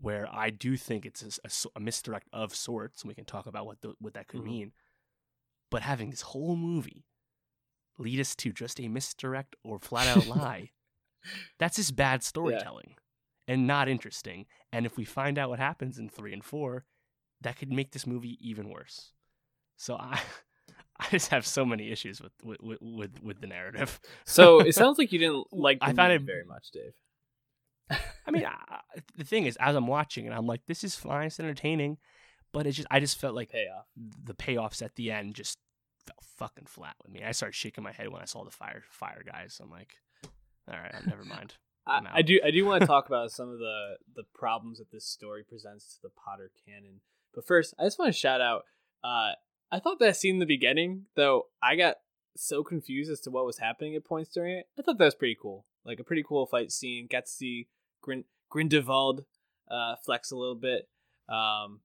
where 0.00 0.28
I 0.32 0.50
do 0.50 0.76
think 0.76 1.06
it's 1.06 1.22
a, 1.22 1.48
a, 1.48 1.78
a 1.78 1.80
misdirect 1.80 2.28
of 2.32 2.54
sorts, 2.54 3.02
and 3.02 3.08
we 3.08 3.14
can 3.14 3.24
talk 3.24 3.46
about 3.46 3.66
what 3.66 3.80
the, 3.80 3.94
what 4.00 4.14
that 4.14 4.28
could 4.28 4.40
mm-hmm. 4.40 4.50
mean. 4.50 4.72
But 5.70 5.82
having 5.82 6.10
this 6.10 6.22
whole 6.22 6.56
movie 6.56 7.06
lead 7.98 8.20
us 8.20 8.34
to 8.36 8.52
just 8.52 8.80
a 8.80 8.88
misdirect 8.88 9.56
or 9.64 9.78
flat 9.78 10.16
out 10.16 10.26
lie, 10.36 10.70
that's 11.58 11.76
just 11.76 11.96
bad 11.96 12.22
storytelling 12.22 12.94
yeah. 13.46 13.54
and 13.54 13.66
not 13.66 13.88
interesting. 13.88 14.46
And 14.72 14.86
if 14.86 14.96
we 14.96 15.04
find 15.04 15.38
out 15.38 15.50
what 15.50 15.58
happens 15.58 15.98
in 15.98 16.08
three 16.08 16.32
and 16.32 16.44
four, 16.44 16.84
that 17.40 17.56
could 17.56 17.72
make 17.72 17.92
this 17.92 18.06
movie 18.06 18.38
even 18.40 18.68
worse. 18.68 19.12
So 19.76 19.96
I 19.96 20.20
I 20.98 21.08
just 21.10 21.28
have 21.28 21.46
so 21.46 21.64
many 21.64 21.90
issues 21.90 22.20
with 22.20 22.32
with 22.42 22.78
with, 22.80 23.22
with 23.22 23.40
the 23.40 23.46
narrative. 23.46 24.00
so 24.24 24.60
it 24.60 24.74
sounds 24.76 24.98
like 24.98 25.12
you 25.12 25.18
didn't 25.18 25.46
like. 25.52 25.78
I 25.80 25.92
found 25.92 26.12
it 26.12 26.22
very 26.22 26.44
much, 26.44 26.70
Dave. 26.70 26.94
I 28.26 28.30
mean, 28.30 28.46
I, 28.46 28.80
the 29.16 29.24
thing 29.24 29.44
is, 29.44 29.56
as 29.60 29.76
I'm 29.76 29.86
watching 29.86 30.26
and 30.26 30.34
I'm 30.34 30.46
like, 30.46 30.62
this 30.66 30.84
is 30.84 30.94
fine, 30.94 31.26
it's 31.26 31.38
entertaining, 31.38 31.98
but 32.52 32.66
it's 32.66 32.76
just 32.76 32.88
I 32.90 33.00
just 33.00 33.20
felt 33.20 33.34
like 33.34 33.50
payoff. 33.50 33.86
The 33.96 34.34
payoffs 34.34 34.82
at 34.82 34.94
the 34.94 35.10
end 35.10 35.34
just 35.34 35.58
felt 36.06 36.24
fucking 36.38 36.66
flat 36.66 36.96
with 37.02 37.12
me. 37.12 37.22
I 37.22 37.32
started 37.32 37.54
shaking 37.54 37.84
my 37.84 37.92
head 37.92 38.08
when 38.08 38.22
I 38.22 38.26
saw 38.26 38.44
the 38.44 38.50
fire 38.50 38.84
fire 38.90 39.22
guys. 39.26 39.60
I'm 39.62 39.70
like, 39.70 39.94
all 40.68 40.78
right, 40.78 40.94
never 41.06 41.24
mind. 41.24 41.54
I, 41.86 42.00
I, 42.14 42.22
do 42.22 42.40
I 42.42 42.50
do 42.50 42.64
want 42.64 42.80
to 42.80 42.86
talk 42.86 43.06
about 43.08 43.30
some 43.30 43.50
of 43.50 43.58
the 43.58 43.96
the 44.14 44.24
problems 44.34 44.78
that 44.78 44.90
this 44.90 45.04
story 45.04 45.44
presents 45.44 45.96
to 45.96 46.02
the 46.02 46.10
Potter 46.10 46.50
canon. 46.64 47.00
But 47.34 47.46
first, 47.46 47.74
I 47.78 47.84
just 47.84 47.98
want 47.98 48.12
to 48.12 48.18
shout 48.18 48.40
out 48.40 48.62
uh, 49.02 49.32
I 49.74 49.80
thought 49.80 49.98
that 49.98 50.16
scene 50.16 50.36
in 50.36 50.38
the 50.38 50.46
beginning, 50.46 51.06
though, 51.16 51.46
I 51.60 51.74
got 51.74 51.96
so 52.36 52.62
confused 52.62 53.10
as 53.10 53.18
to 53.22 53.30
what 53.32 53.44
was 53.44 53.58
happening 53.58 53.96
at 53.96 54.04
points 54.04 54.30
during 54.30 54.56
it. 54.56 54.68
I 54.78 54.82
thought 54.82 54.98
that 54.98 55.04
was 55.04 55.16
pretty 55.16 55.36
cool. 55.40 55.64
Like 55.84 55.98
a 55.98 56.04
pretty 56.04 56.22
cool 56.22 56.46
fight 56.46 56.70
scene. 56.70 57.08
Got 57.10 57.26
to 57.26 57.30
see 57.32 57.66
Grin- 58.00 58.26
Grindelwald 58.50 59.24
uh, 59.68 59.96
flex 59.96 60.30
a 60.30 60.36
little 60.36 60.54
bit. 60.54 60.88
Um, 61.28 61.80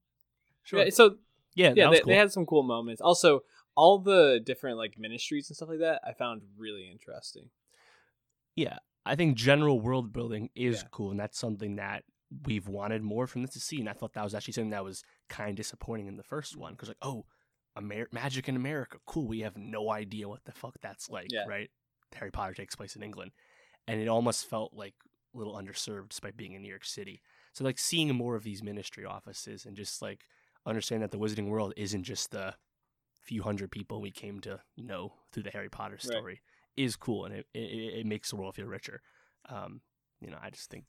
sure. 0.62 0.84
Yeah, 0.84 0.90
so 0.90 1.16
yeah, 1.56 1.72
yeah, 1.74 1.90
they, 1.90 1.98
cool. 1.98 2.06
they 2.06 2.14
had 2.14 2.30
some 2.30 2.46
cool 2.46 2.62
moments. 2.62 3.00
Also, 3.00 3.42
all 3.74 3.98
the 3.98 4.40
different 4.44 4.78
like 4.78 4.96
ministries 4.96 5.50
and 5.50 5.56
stuff 5.56 5.70
like 5.70 5.80
that, 5.80 6.00
I 6.06 6.12
found 6.12 6.42
really 6.56 6.88
interesting. 6.88 7.50
Yeah, 8.54 8.78
I 9.04 9.16
think 9.16 9.36
general 9.36 9.80
world 9.80 10.12
building 10.12 10.50
is 10.54 10.76
yeah. 10.76 10.88
cool, 10.92 11.10
and 11.10 11.18
that's 11.18 11.40
something 11.40 11.74
that 11.74 12.04
we've 12.44 12.68
wanted 12.68 13.02
more 13.02 13.26
from 13.26 13.42
this 13.42 13.54
to 13.54 13.60
see. 13.60 13.80
And 13.80 13.88
I 13.88 13.94
thought 13.94 14.12
that 14.12 14.22
was 14.22 14.36
actually 14.36 14.52
something 14.52 14.70
that 14.70 14.84
was 14.84 15.02
kind 15.28 15.50
of 15.50 15.56
disappointing 15.56 16.06
in 16.06 16.16
the 16.16 16.22
first 16.22 16.56
one 16.56 16.74
because 16.74 16.86
like, 16.86 16.96
oh, 17.02 17.24
Amer- 17.76 18.08
Magic 18.12 18.48
in 18.48 18.56
America. 18.56 18.98
Cool. 19.06 19.26
We 19.26 19.40
have 19.40 19.56
no 19.56 19.90
idea 19.90 20.28
what 20.28 20.44
the 20.44 20.52
fuck 20.52 20.74
that's 20.80 21.08
like, 21.10 21.28
yeah. 21.30 21.44
right? 21.46 21.70
Harry 22.14 22.30
Potter 22.30 22.54
takes 22.54 22.74
place 22.74 22.96
in 22.96 23.02
England. 23.02 23.32
And 23.86 24.00
it 24.00 24.08
almost 24.08 24.48
felt 24.48 24.72
like 24.74 24.94
a 25.34 25.38
little 25.38 25.54
underserved 25.54 26.10
despite 26.10 26.36
being 26.36 26.52
in 26.52 26.62
New 26.62 26.68
York 26.68 26.84
City. 26.84 27.22
So 27.52 27.64
like 27.64 27.78
seeing 27.78 28.14
more 28.14 28.36
of 28.36 28.44
these 28.44 28.62
ministry 28.62 29.04
offices 29.04 29.66
and 29.66 29.76
just 29.76 30.02
like 30.02 30.20
understanding 30.66 31.02
that 31.02 31.10
the 31.10 31.18
wizarding 31.18 31.48
world 31.48 31.72
isn't 31.76 32.04
just 32.04 32.30
the 32.30 32.54
few 33.22 33.42
hundred 33.42 33.70
people 33.70 34.00
we 34.00 34.10
came 34.10 34.40
to 34.40 34.60
know 34.76 35.12
through 35.32 35.42
the 35.42 35.50
Harry 35.50 35.68
Potter 35.68 35.98
story 35.98 36.22
right. 36.22 36.38
is 36.84 36.96
cool 36.96 37.24
and 37.24 37.34
it, 37.34 37.46
it, 37.54 38.00
it 38.00 38.06
makes 38.06 38.30
the 38.30 38.36
world 38.36 38.54
feel 38.54 38.66
richer. 38.66 39.02
Um, 39.48 39.80
you 40.20 40.30
know, 40.30 40.38
I 40.42 40.50
just 40.50 40.70
think 40.70 40.84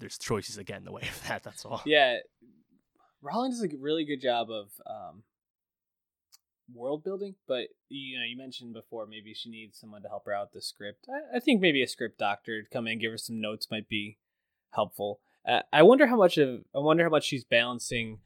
there's 0.00 0.18
choices 0.18 0.56
that 0.56 0.64
get 0.64 0.78
in 0.78 0.84
the 0.84 0.92
way 0.92 1.02
of 1.02 1.28
that. 1.28 1.42
That's 1.42 1.64
all. 1.64 1.82
Yeah, 1.84 2.18
Rowling 3.20 3.50
does 3.50 3.62
a 3.62 3.68
really 3.78 4.04
good 4.04 4.20
job 4.20 4.50
of 4.50 4.70
um, 4.86 5.22
world 6.72 7.04
building, 7.04 7.34
but 7.46 7.68
you 7.88 8.18
know, 8.18 8.24
you 8.24 8.36
mentioned 8.36 8.74
before 8.74 9.06
maybe 9.06 9.34
she 9.34 9.50
needs 9.50 9.78
someone 9.78 10.02
to 10.02 10.08
help 10.08 10.26
her 10.26 10.32
out 10.32 10.52
the 10.52 10.60
script. 10.60 11.06
I, 11.08 11.36
I 11.36 11.40
think 11.40 11.60
maybe 11.60 11.82
a 11.82 11.88
script 11.88 12.18
doctor 12.18 12.62
to 12.62 12.68
come 12.68 12.86
in 12.86 12.92
and 12.92 13.00
give 13.00 13.10
her 13.10 13.18
some 13.18 13.40
notes 13.40 13.68
might 13.70 13.88
be 13.88 14.18
helpful. 14.70 15.20
Uh, 15.46 15.60
I 15.72 15.82
wonder 15.82 16.06
how 16.06 16.16
much 16.16 16.36
of 16.38 16.60
I 16.74 16.78
wonder 16.78 17.04
how 17.04 17.10
much 17.10 17.24
she's 17.24 17.44
balancing, 17.44 18.20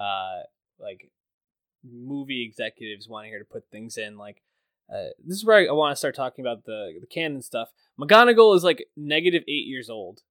uh, 0.00 0.42
like 0.78 1.10
movie 1.84 2.44
executives 2.44 3.08
wanting 3.08 3.32
her 3.32 3.38
to 3.38 3.44
put 3.44 3.70
things 3.70 3.96
in. 3.96 4.18
Like, 4.18 4.42
uh, 4.92 5.10
this 5.24 5.36
is 5.36 5.44
where 5.44 5.58
I, 5.58 5.66
I 5.66 5.72
want 5.72 5.92
to 5.92 5.96
start 5.96 6.16
talking 6.16 6.44
about 6.44 6.64
the 6.64 6.92
the 7.00 7.06
canon 7.06 7.42
stuff. 7.42 7.70
McGonagall 8.00 8.56
is 8.56 8.64
like 8.64 8.86
negative 8.96 9.42
eight 9.46 9.66
years 9.66 9.88
old 9.88 10.22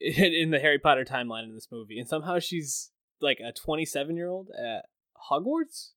in, 0.00 0.12
in 0.32 0.50
the 0.50 0.60
Harry 0.60 0.78
Potter 0.78 1.04
timeline 1.04 1.44
in 1.44 1.54
this 1.54 1.68
movie, 1.72 1.98
and 1.98 2.08
somehow 2.08 2.38
she's 2.38 2.90
like 3.20 3.40
a 3.40 3.52
twenty 3.52 3.84
seven 3.84 4.16
year 4.16 4.28
old 4.28 4.50
at 4.50 4.86
Hogwarts 5.30 5.90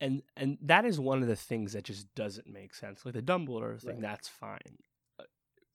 and 0.00 0.22
and 0.36 0.58
that 0.62 0.84
is 0.84 0.98
one 0.98 1.22
of 1.22 1.28
the 1.28 1.36
things 1.36 1.72
that 1.72 1.84
just 1.84 2.12
doesn't 2.14 2.46
make 2.46 2.74
sense. 2.74 3.04
Like 3.04 3.14
the 3.14 3.22
Dumbledore 3.22 3.80
thing, 3.80 3.94
right. 3.94 4.02
that's 4.02 4.28
fine 4.28 4.78
uh, 5.20 5.24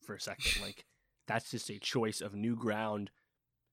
for 0.02 0.14
a 0.14 0.20
second. 0.20 0.62
like 0.62 0.84
that's 1.26 1.50
just 1.50 1.70
a 1.70 1.78
choice 1.78 2.20
of 2.20 2.34
new 2.34 2.56
ground 2.56 3.10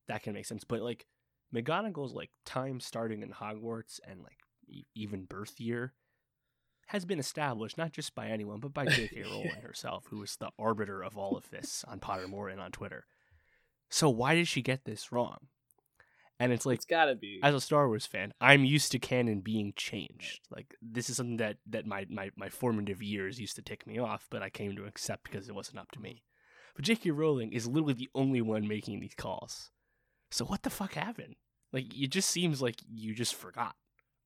that 0.08 0.24
can 0.24 0.34
make 0.34 0.46
sense. 0.46 0.64
But 0.64 0.82
like 0.82 1.06
McGonagall's 1.54 2.14
like 2.14 2.32
time 2.46 2.80
starting 2.80 3.24
in 3.24 3.32
Hogwarts 3.32 4.00
and 4.08 4.22
like 4.22 4.40
e- 4.68 4.86
even 4.96 5.26
birth 5.26 5.60
year 5.60 5.94
has 6.88 7.04
been 7.04 7.20
established 7.20 7.78
not 7.78 7.92
just 7.92 8.16
by 8.16 8.28
anyone 8.28 8.60
but 8.60 8.74
by 8.74 8.86
J.K. 8.90 9.24
Rowling 9.24 9.62
herself, 9.62 10.06
who 10.10 10.24
is 10.24 10.38
the 10.38 10.52
arbiter 10.58 11.04
of 11.04 11.18
all 11.18 11.36
of 11.36 11.50
this 11.50 11.84
on 11.88 12.00
Pottermore 12.00 12.52
and 12.52 12.62
on 12.62 12.72
Twitter. 12.72 13.06
So 13.90 14.10
why 14.10 14.36
did 14.36 14.48
she 14.48 14.62
get 14.62 14.86
this 14.86 15.12
wrong? 15.12 15.48
And 16.40 16.52
it's 16.54 16.66
like 16.66 16.76
it's 16.76 16.86
gotta 16.86 17.16
be 17.16 17.40
as 17.42 17.56
a 17.56 17.62
Star 17.62 17.88
Wars 17.88 18.06
fan, 18.06 18.32
I'm 18.40 18.64
used 18.64 18.92
to 18.92 19.00
canon 19.00 19.42
being 19.42 19.74
changed. 19.76 20.42
Like 20.52 20.76
this 20.82 21.10
is 21.10 21.18
something 21.18 21.38
that 21.38 21.58
that 21.68 21.88
my 21.88 22.06
my 22.10 22.30
my 22.36 22.50
formative 22.50 23.02
years 23.02 23.40
used 23.40 23.56
to 23.56 23.62
tick 23.62 23.88
me 23.88 23.98
off, 23.98 24.28
but 24.30 24.44
I 24.44 24.50
came 24.50 24.76
to 24.76 24.86
accept 24.86 25.24
because 25.24 25.50
it 25.50 25.56
wasn't 25.56 25.80
up 25.80 25.92
to 25.94 26.00
me. 26.00 26.24
But 26.78 26.86
J.K. 26.86 27.10
Rowling 27.10 27.54
is 27.54 27.68
literally 27.68 27.96
the 27.96 28.10
only 28.14 28.40
one 28.40 28.68
making 28.68 29.00
these 29.00 29.16
calls. 29.16 29.72
So 30.30 30.46
what 30.46 30.62
the 30.62 30.70
fuck 30.70 30.94
happened? 30.94 31.36
Like, 31.74 31.86
it 31.98 32.12
just 32.12 32.30
seems 32.30 32.62
like 32.62 32.76
you 32.88 33.16
just 33.16 33.34
forgot 33.34 33.76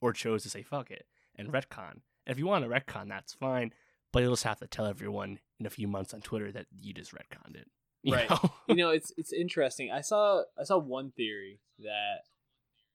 or 0.01 0.11
chose 0.11 0.43
to 0.43 0.49
say 0.49 0.61
fuck 0.61 0.91
it 0.91 1.05
and 1.37 1.47
retcon. 1.47 2.01
And 2.25 2.33
if 2.33 2.37
you 2.37 2.45
want 2.45 2.65
to 2.65 2.69
retcon, 2.69 3.07
that's 3.07 3.33
fine. 3.33 3.71
But 4.11 4.21
you'll 4.21 4.33
just 4.33 4.43
have 4.43 4.59
to 4.59 4.67
tell 4.67 4.85
everyone 4.85 5.39
in 5.61 5.65
a 5.65 5.69
few 5.69 5.87
months 5.87 6.13
on 6.13 6.19
Twitter 6.19 6.51
that 6.51 6.65
you 6.77 6.93
just 6.93 7.13
retconned 7.13 7.55
it. 7.55 7.69
You 8.03 8.15
Right. 8.15 8.29
know? 8.29 8.51
you 8.67 8.75
know, 8.75 8.89
it's 8.89 9.11
it's 9.17 9.31
interesting. 9.31 9.91
I 9.91 10.01
saw 10.01 10.43
I 10.59 10.63
saw 10.63 10.77
one 10.79 11.11
theory 11.11 11.59
that 11.79 12.21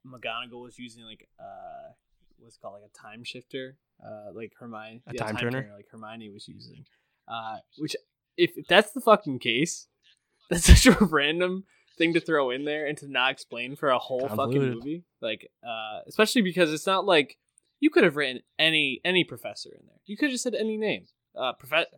McGonagall 0.06 0.62
was 0.62 0.78
using 0.78 1.04
like 1.04 1.28
uh 1.38 1.92
what's 2.38 2.56
it 2.56 2.60
called 2.60 2.74
like 2.80 2.90
a 2.90 2.98
time 2.98 3.22
shifter, 3.24 3.76
uh 4.04 4.32
like 4.34 4.52
Hermione, 4.58 5.02
A 5.06 5.14
time 5.14 5.36
turner? 5.36 5.70
like 5.76 5.86
Hermione 5.90 6.30
was 6.30 6.48
using. 6.48 6.84
Uh, 7.28 7.58
which 7.78 7.96
if, 8.36 8.52
if 8.56 8.66
that's 8.68 8.92
the 8.92 9.00
fucking 9.00 9.38
case, 9.38 9.86
that's 10.50 10.64
such 10.66 10.86
a 10.86 11.04
random 11.04 11.64
thing 11.98 12.12
to 12.14 12.20
throw 12.20 12.50
in 12.50 12.64
there 12.64 12.86
and 12.86 12.98
to 12.98 13.10
not 13.10 13.30
explain 13.32 13.74
for 13.76 13.88
a 13.90 13.98
whole 13.98 14.28
fucking 14.28 14.70
movie. 14.74 15.04
Like, 15.20 15.50
uh, 15.66 16.00
especially 16.06 16.42
because 16.42 16.72
it's 16.72 16.86
not 16.86 17.04
like 17.04 17.38
you 17.80 17.90
could 17.90 18.04
have 18.04 18.16
written 18.16 18.42
any 18.58 19.00
any 19.04 19.24
professor 19.24 19.70
in 19.70 19.86
there. 19.86 19.96
You 20.04 20.16
could 20.16 20.26
have 20.26 20.32
just 20.32 20.44
said 20.44 20.54
any 20.54 20.76
name. 20.76 21.06
Uh, 21.34 21.52
professor. 21.52 21.88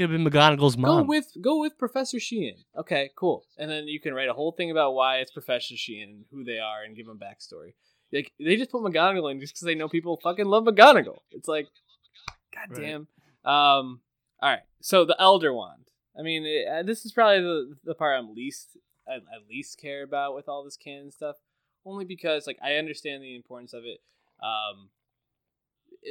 It 0.00 0.04
could 0.04 0.12
have 0.14 0.24
been 0.24 0.32
McGonagall's 0.32 0.78
mom. 0.78 1.02
Go 1.02 1.08
with 1.08 1.26
go 1.42 1.60
with 1.60 1.76
Professor 1.76 2.18
Sheehan. 2.18 2.56
Okay, 2.74 3.10
cool. 3.16 3.44
And 3.58 3.70
then 3.70 3.86
you 3.86 4.00
can 4.00 4.14
write 4.14 4.30
a 4.30 4.32
whole 4.32 4.52
thing 4.52 4.70
about 4.70 4.94
why 4.94 5.18
it's 5.18 5.30
Professor 5.30 5.76
Sheehan 5.76 6.08
and 6.08 6.24
who 6.30 6.42
they 6.42 6.58
are 6.58 6.82
and 6.82 6.96
give 6.96 7.06
them 7.06 7.18
backstory. 7.18 7.74
Like 8.10 8.32
they 8.38 8.56
just 8.56 8.70
put 8.70 8.80
McGonagall 8.82 9.30
in 9.30 9.40
just 9.40 9.54
because 9.54 9.66
they 9.66 9.74
know 9.74 9.88
people 9.90 10.18
fucking 10.22 10.46
love 10.46 10.64
McGonagall. 10.64 11.18
It's 11.32 11.48
like, 11.48 11.68
Right. 12.56 12.68
goddamn. 12.68 13.08
Um. 13.44 14.00
All 14.40 14.50
right. 14.50 14.62
So 14.80 15.04
the 15.04 15.16
Elder 15.20 15.52
Wand. 15.52 15.84
I 16.18 16.22
mean, 16.22 16.44
it, 16.46 16.66
uh, 16.66 16.82
this 16.82 17.04
is 17.04 17.12
probably 17.12 17.42
the 17.42 17.76
the 17.84 17.94
part 17.94 18.18
I'm 18.18 18.34
least 18.34 18.78
I, 19.06 19.16
I 19.16 19.38
least 19.50 19.78
care 19.78 20.02
about 20.02 20.34
with 20.34 20.48
all 20.48 20.64
this 20.64 20.78
canon 20.78 21.10
stuff, 21.10 21.36
only 21.84 22.06
because 22.06 22.46
like 22.46 22.58
I 22.62 22.76
understand 22.76 23.22
the 23.22 23.36
importance 23.36 23.74
of 23.74 23.84
it. 23.84 24.00
Um, 24.42 24.88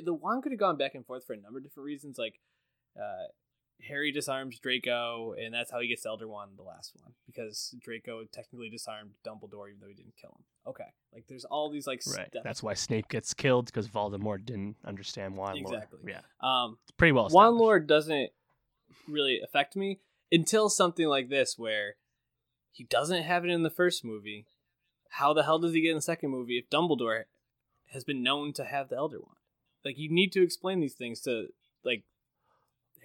the 0.06 0.14
wand 0.14 0.44
could 0.44 0.52
have 0.52 0.60
gone 0.60 0.78
back 0.78 0.94
and 0.94 1.06
forth 1.06 1.26
for 1.26 1.34
a 1.34 1.38
number 1.38 1.58
of 1.58 1.64
different 1.64 1.86
reasons. 1.86 2.20
Like, 2.20 2.40
uh, 2.96 3.30
Harry 3.88 4.12
disarms 4.12 4.60
Draco, 4.60 5.34
and 5.34 5.54
that's 5.54 5.72
how 5.72 5.80
he 5.80 5.88
gets 5.88 6.06
Elder 6.06 6.28
Wand 6.28 6.52
in 6.52 6.58
the 6.58 6.64
last 6.64 6.94
one 7.02 7.14
because 7.26 7.74
Draco 7.80 8.24
technically 8.32 8.70
disarmed 8.70 9.12
Dumbledore 9.26 9.70
even 9.70 9.80
though 9.82 9.88
he 9.88 9.94
didn't 9.94 10.16
kill 10.20 10.32
him. 10.32 10.44
Okay, 10.68 10.92
like 11.14 11.26
there's 11.28 11.46
all 11.46 11.70
these 11.70 11.88
like 11.88 12.02
Right. 12.08 12.28
steps. 12.28 12.44
That's 12.44 12.62
why 12.62 12.74
Snape 12.74 13.08
gets 13.08 13.34
killed 13.34 13.68
because 13.68 13.88
Voldemort 13.88 14.46
didn't 14.46 14.76
understand 14.86 15.38
Wand. 15.38 15.58
Exactly. 15.58 16.00
Yeah. 16.08 16.22
um 16.42 16.78
It's 16.84 16.92
pretty 16.92 17.14
well 17.14 17.30
Wand 17.32 17.56
lore 17.58 17.80
doesn't 17.80 18.32
really 19.08 19.40
affect 19.42 19.76
me 19.76 20.00
until 20.32 20.70
something 20.70 21.08
like 21.08 21.30
this 21.30 21.58
where 21.58 21.96
he 22.72 22.84
doesn't 22.84 23.24
have 23.24 23.46
it 23.46 23.50
in 23.52 23.64
the 23.64 23.70
first 23.70 24.04
movie. 24.06 24.46
How 25.12 25.34
the 25.34 25.44
hell 25.44 25.58
does 25.60 25.74
he 25.74 25.82
get 25.82 25.90
in 25.92 25.96
the 25.96 26.02
second 26.02 26.30
movie 26.30 26.58
if 26.58 26.70
Dumbledore 26.70 27.24
has 27.88 28.04
been 28.04 28.22
known 28.22 28.54
to 28.54 28.66
have 28.66 28.90
the 28.90 28.96
Elder 28.98 29.20
Wand? 29.20 29.38
Like 29.84 29.98
you 29.98 30.10
need 30.12 30.32
to 30.34 30.44
explain 30.44 30.80
these 30.82 30.94
things 30.96 31.22
to 31.22 31.48
like 31.84 32.04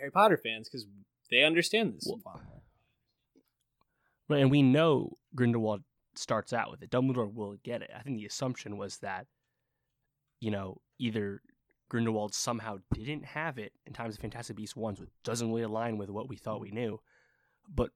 Harry 0.04 0.10
Potter 0.10 0.36
fans 0.36 0.68
because 0.68 0.86
they 1.30 1.42
understand 1.42 1.94
this. 1.94 2.06
Well- 2.06 2.40
Right, 4.26 4.40
and 4.40 4.50
we 4.50 4.62
know 4.62 5.18
Grindelwald 5.34 5.82
starts 6.14 6.54
out 6.54 6.70
with 6.70 6.82
it. 6.82 6.90
Dumbledore 6.90 7.30
will 7.32 7.56
get 7.62 7.82
it. 7.82 7.90
I 7.94 8.00
think 8.00 8.16
the 8.16 8.24
assumption 8.24 8.78
was 8.78 8.96
that, 8.98 9.26
you 10.40 10.50
know, 10.50 10.80
either 10.98 11.42
Grindelwald 11.90 12.34
somehow 12.34 12.78
didn't 12.94 13.26
have 13.26 13.58
it 13.58 13.72
in 13.86 13.92
Times 13.92 14.14
of 14.14 14.22
Fantastic 14.22 14.56
Beasts 14.56 14.74
ones, 14.74 14.98
which 14.98 15.10
doesn't 15.24 15.48
really 15.50 15.62
align 15.64 15.98
with 15.98 16.08
what 16.08 16.26
we 16.28 16.36
thought 16.36 16.60
we 16.62 16.70
knew, 16.70 17.00
but 17.68 17.90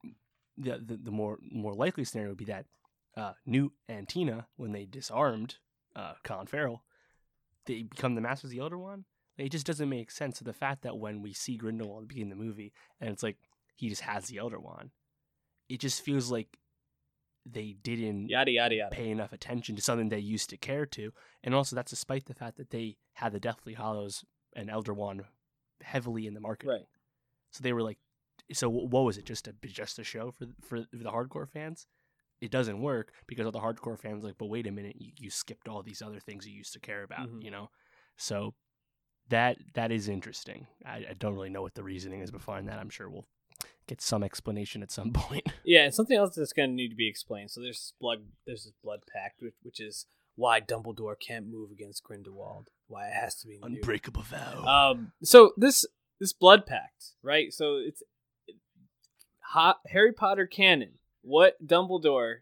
the 0.58 0.72
the, 0.84 0.98
the 1.02 1.10
more 1.10 1.38
more 1.50 1.74
likely 1.74 2.04
scenario 2.04 2.32
would 2.32 2.38
be 2.38 2.44
that 2.44 2.66
uh, 3.16 3.32
Newt 3.46 3.72
and 3.88 4.06
Tina, 4.06 4.48
when 4.56 4.72
they 4.72 4.84
disarmed 4.84 5.56
uh, 5.96 6.12
Colin 6.24 6.46
Farrell, 6.46 6.84
they 7.64 7.84
become 7.84 8.14
the 8.14 8.20
Masters 8.20 8.50
of 8.50 8.50
the 8.50 8.58
Elder 8.60 8.76
Wand. 8.78 9.04
It 9.38 9.50
just 9.50 9.66
doesn't 9.66 9.88
make 9.88 10.10
sense 10.10 10.38
to 10.38 10.44
the 10.44 10.52
fact 10.52 10.82
that 10.82 10.98
when 10.98 11.22
we 11.22 11.32
see 11.32 11.56
Grindelwald 11.56 12.02
at 12.02 12.08
the 12.08 12.14
beginning 12.14 12.32
of 12.32 12.38
the 12.38 12.44
movie, 12.44 12.72
and 13.00 13.10
it's 13.10 13.22
like 13.22 13.36
he 13.76 13.88
just 13.88 14.02
has 14.02 14.26
the 14.26 14.38
Elder 14.38 14.58
Wand, 14.58 14.90
it 15.68 15.80
just 15.80 16.02
feels 16.02 16.30
like 16.30 16.58
they 17.46 17.76
didn't 17.82 18.28
Yada 18.28 18.50
yada 18.50 18.74
yada. 18.74 18.94
pay 18.94 19.08
enough 19.10 19.32
attention 19.32 19.74
to 19.76 19.82
something 19.82 20.08
they 20.08 20.18
used 20.18 20.50
to 20.50 20.56
care 20.56 20.84
to, 20.86 21.12
and 21.42 21.54
also 21.54 21.76
that's 21.76 21.90
despite 21.90 22.26
the 22.26 22.34
fact 22.34 22.56
that 22.56 22.70
they 22.70 22.96
had 23.14 23.32
the 23.32 23.40
Deathly 23.40 23.74
Hallows 23.74 24.24
and 24.56 24.68
Elder 24.68 24.92
Wand 24.92 25.22
heavily 25.82 26.26
in 26.26 26.34
the 26.34 26.40
market. 26.40 26.68
Right. 26.68 26.86
So 27.52 27.62
they 27.62 27.72
were 27.72 27.82
like, 27.82 27.98
so 28.52 28.68
what 28.68 29.04
was 29.04 29.18
it? 29.18 29.24
Just 29.24 29.46
a 29.48 29.54
just 29.66 29.98
a 29.98 30.04
show 30.04 30.32
for 30.32 30.46
for 30.62 30.80
the 30.80 31.10
hardcore 31.10 31.48
fans? 31.48 31.86
It 32.40 32.50
doesn't 32.50 32.80
work 32.80 33.12
because 33.26 33.46
all 33.46 33.52
the 33.52 33.58
hardcore 33.60 33.98
fans 33.98 34.22
are 34.22 34.28
like, 34.28 34.38
but 34.38 34.46
wait 34.46 34.66
a 34.66 34.70
minute, 34.70 34.96
you, 34.98 35.10
you 35.18 35.28
skipped 35.30 35.66
all 35.68 35.82
these 35.82 36.02
other 36.02 36.20
things 36.20 36.46
you 36.46 36.54
used 36.54 36.72
to 36.74 36.80
care 36.80 37.02
about, 37.02 37.28
Mhm. 37.28 37.42
you 37.42 37.50
know. 37.50 37.70
So 38.16 38.54
that 39.30 39.58
that 39.74 39.92
is 39.92 40.08
interesting. 40.08 40.66
I, 40.84 41.06
I 41.10 41.14
don't 41.18 41.34
really 41.34 41.50
know 41.50 41.62
what 41.62 41.74
the 41.74 41.82
reasoning 41.82 42.20
is 42.20 42.30
behind 42.30 42.68
that. 42.68 42.78
I'm 42.78 42.90
sure 42.90 43.08
we'll 43.08 43.26
get 43.86 44.00
some 44.00 44.22
explanation 44.22 44.82
at 44.82 44.90
some 44.90 45.12
point. 45.14 45.46
Yeah, 45.64 45.84
and 45.84 45.94
something 45.94 46.16
else 46.16 46.34
that's 46.34 46.52
going 46.52 46.70
to 46.70 46.74
need 46.74 46.90
to 46.90 46.96
be 46.96 47.08
explained. 47.08 47.50
So 47.50 47.60
there's 47.60 47.78
this 47.78 47.92
blood, 48.00 48.18
there's 48.46 48.64
this 48.64 48.74
blood 48.82 49.00
pact, 49.12 49.40
which, 49.40 49.54
which 49.62 49.80
is 49.80 50.06
why 50.36 50.60
Dumbledore 50.60 51.16
can't 51.18 51.48
move 51.48 51.70
against 51.72 52.04
Grindelwald. 52.04 52.68
Why 52.86 53.08
it 53.08 53.14
has 53.14 53.34
to 53.40 53.46
be 53.48 53.58
Newt. 53.58 53.78
Unbreakable 53.78 54.22
vow. 54.22 54.64
Um, 54.64 55.12
so 55.22 55.52
this 55.56 55.84
this 56.20 56.32
blood 56.32 56.64
pact, 56.64 57.12
right? 57.22 57.52
So 57.52 57.76
it's 57.76 58.02
hot 59.40 59.80
Harry 59.88 60.12
Potter 60.12 60.46
canon. 60.46 60.92
What 61.22 61.66
Dumbledore 61.66 62.36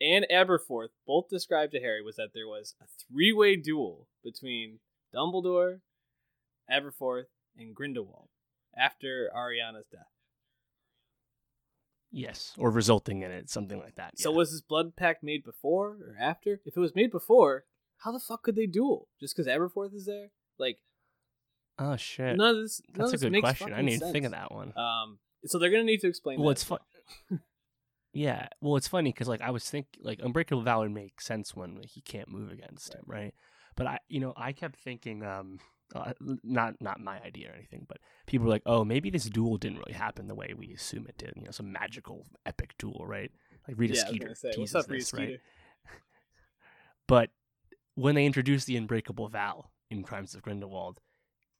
and 0.00 0.26
Aberforth 0.32 0.88
both 1.06 1.28
described 1.28 1.72
to 1.72 1.80
Harry 1.80 2.02
was 2.02 2.16
that 2.16 2.30
there 2.34 2.48
was 2.48 2.74
a 2.80 2.86
three 3.08 3.32
way 3.32 3.56
duel 3.56 4.08
between 4.24 4.78
Dumbledore, 5.14 5.80
Aberforth, 6.70 7.26
and 7.56 7.74
Grindelwald 7.74 8.28
after 8.76 9.30
Ariana's 9.34 9.86
death. 9.90 10.06
yes, 12.10 12.54
or 12.56 12.70
resulting 12.70 13.22
in 13.22 13.30
it, 13.30 13.50
something 13.50 13.78
like 13.78 13.96
that. 13.96 14.18
So 14.18 14.30
yeah. 14.30 14.36
was 14.36 14.52
this 14.52 14.60
blood 14.60 14.96
pact 14.96 15.22
made 15.22 15.44
before 15.44 15.98
or 16.00 16.16
after? 16.18 16.60
If 16.64 16.76
it 16.76 16.80
was 16.80 16.94
made 16.94 17.10
before, 17.10 17.64
how 17.98 18.12
the 18.12 18.20
fuck 18.20 18.42
could 18.42 18.56
they 18.56 18.66
duel? 18.66 19.08
Just 19.20 19.36
because 19.36 19.46
Aberforth 19.46 19.94
is 19.94 20.06
there? 20.06 20.30
Like 20.58 20.78
oh 21.78 21.96
shit, 21.96 22.36
none 22.36 22.56
of 22.56 22.62
this. 22.62 22.80
none 22.88 22.98
that's 22.98 23.12
a 23.12 23.14
of 23.16 23.20
this 23.20 23.22
good 23.22 23.32
makes 23.32 23.42
question. 23.42 23.72
I 23.72 23.82
need 23.82 24.00
didn't 24.00 24.12
think 24.12 24.24
of 24.26 24.32
that 24.32 24.52
one. 24.52 24.72
Um, 24.76 25.18
so 25.46 25.58
they're 25.58 25.70
gonna 25.70 25.84
need 25.84 26.00
to 26.00 26.08
explain. 26.08 26.38
well, 26.38 26.48
that 26.48 26.52
it's 26.52 26.64
fun. 26.64 26.78
yeah, 28.12 28.48
well, 28.60 28.76
it's 28.76 28.88
funny 28.88 29.12
because 29.12 29.28
like 29.28 29.42
I 29.42 29.50
was 29.50 29.68
thinking, 29.68 30.02
like 30.02 30.20
Unbreakable 30.22 30.62
Vow 30.62 30.80
would 30.80 30.92
make 30.92 31.20
sense 31.20 31.54
when 31.54 31.76
like, 31.76 31.90
he 31.90 32.00
can't 32.00 32.28
move 32.28 32.50
against 32.50 32.94
him, 32.94 33.02
right? 33.06 33.34
But 33.76 33.86
I, 33.86 33.98
you 34.08 34.20
know, 34.20 34.34
I 34.36 34.52
kept 34.52 34.80
thinking, 34.80 35.24
um, 35.24 35.60
uh, 35.94 36.12
not 36.42 36.74
not 36.80 37.00
my 37.00 37.20
idea 37.20 37.50
or 37.50 37.54
anything, 37.54 37.86
but 37.88 37.98
people 38.26 38.46
were 38.46 38.52
like, 38.52 38.62
oh, 38.66 38.84
maybe 38.84 39.10
this 39.10 39.24
duel 39.24 39.56
didn't 39.56 39.78
really 39.78 39.92
happen 39.92 40.28
the 40.28 40.34
way 40.34 40.54
we 40.56 40.72
assume 40.72 41.06
it 41.08 41.18
did. 41.18 41.32
You 41.36 41.44
know, 41.44 41.50
some 41.50 41.72
magical 41.72 42.26
epic 42.46 42.74
duel, 42.78 43.04
right? 43.06 43.30
Like 43.66 43.78
Rita 43.78 43.94
yeah, 43.94 44.06
Skeeter 44.06 44.24
gonna 44.26 44.36
say, 44.36 44.52
teases 44.52 44.74
up, 44.74 44.88
Rita 44.88 45.04
this, 45.04 45.12
right? 45.12 45.22
Skeeter? 45.22 45.42
But 47.06 47.30
when 47.94 48.14
they 48.14 48.26
introduce 48.26 48.66
the 48.66 48.76
Unbreakable 48.76 49.28
Vow 49.28 49.70
in 49.90 50.02
Crimes 50.02 50.34
of 50.34 50.42
Grindelwald, 50.42 51.00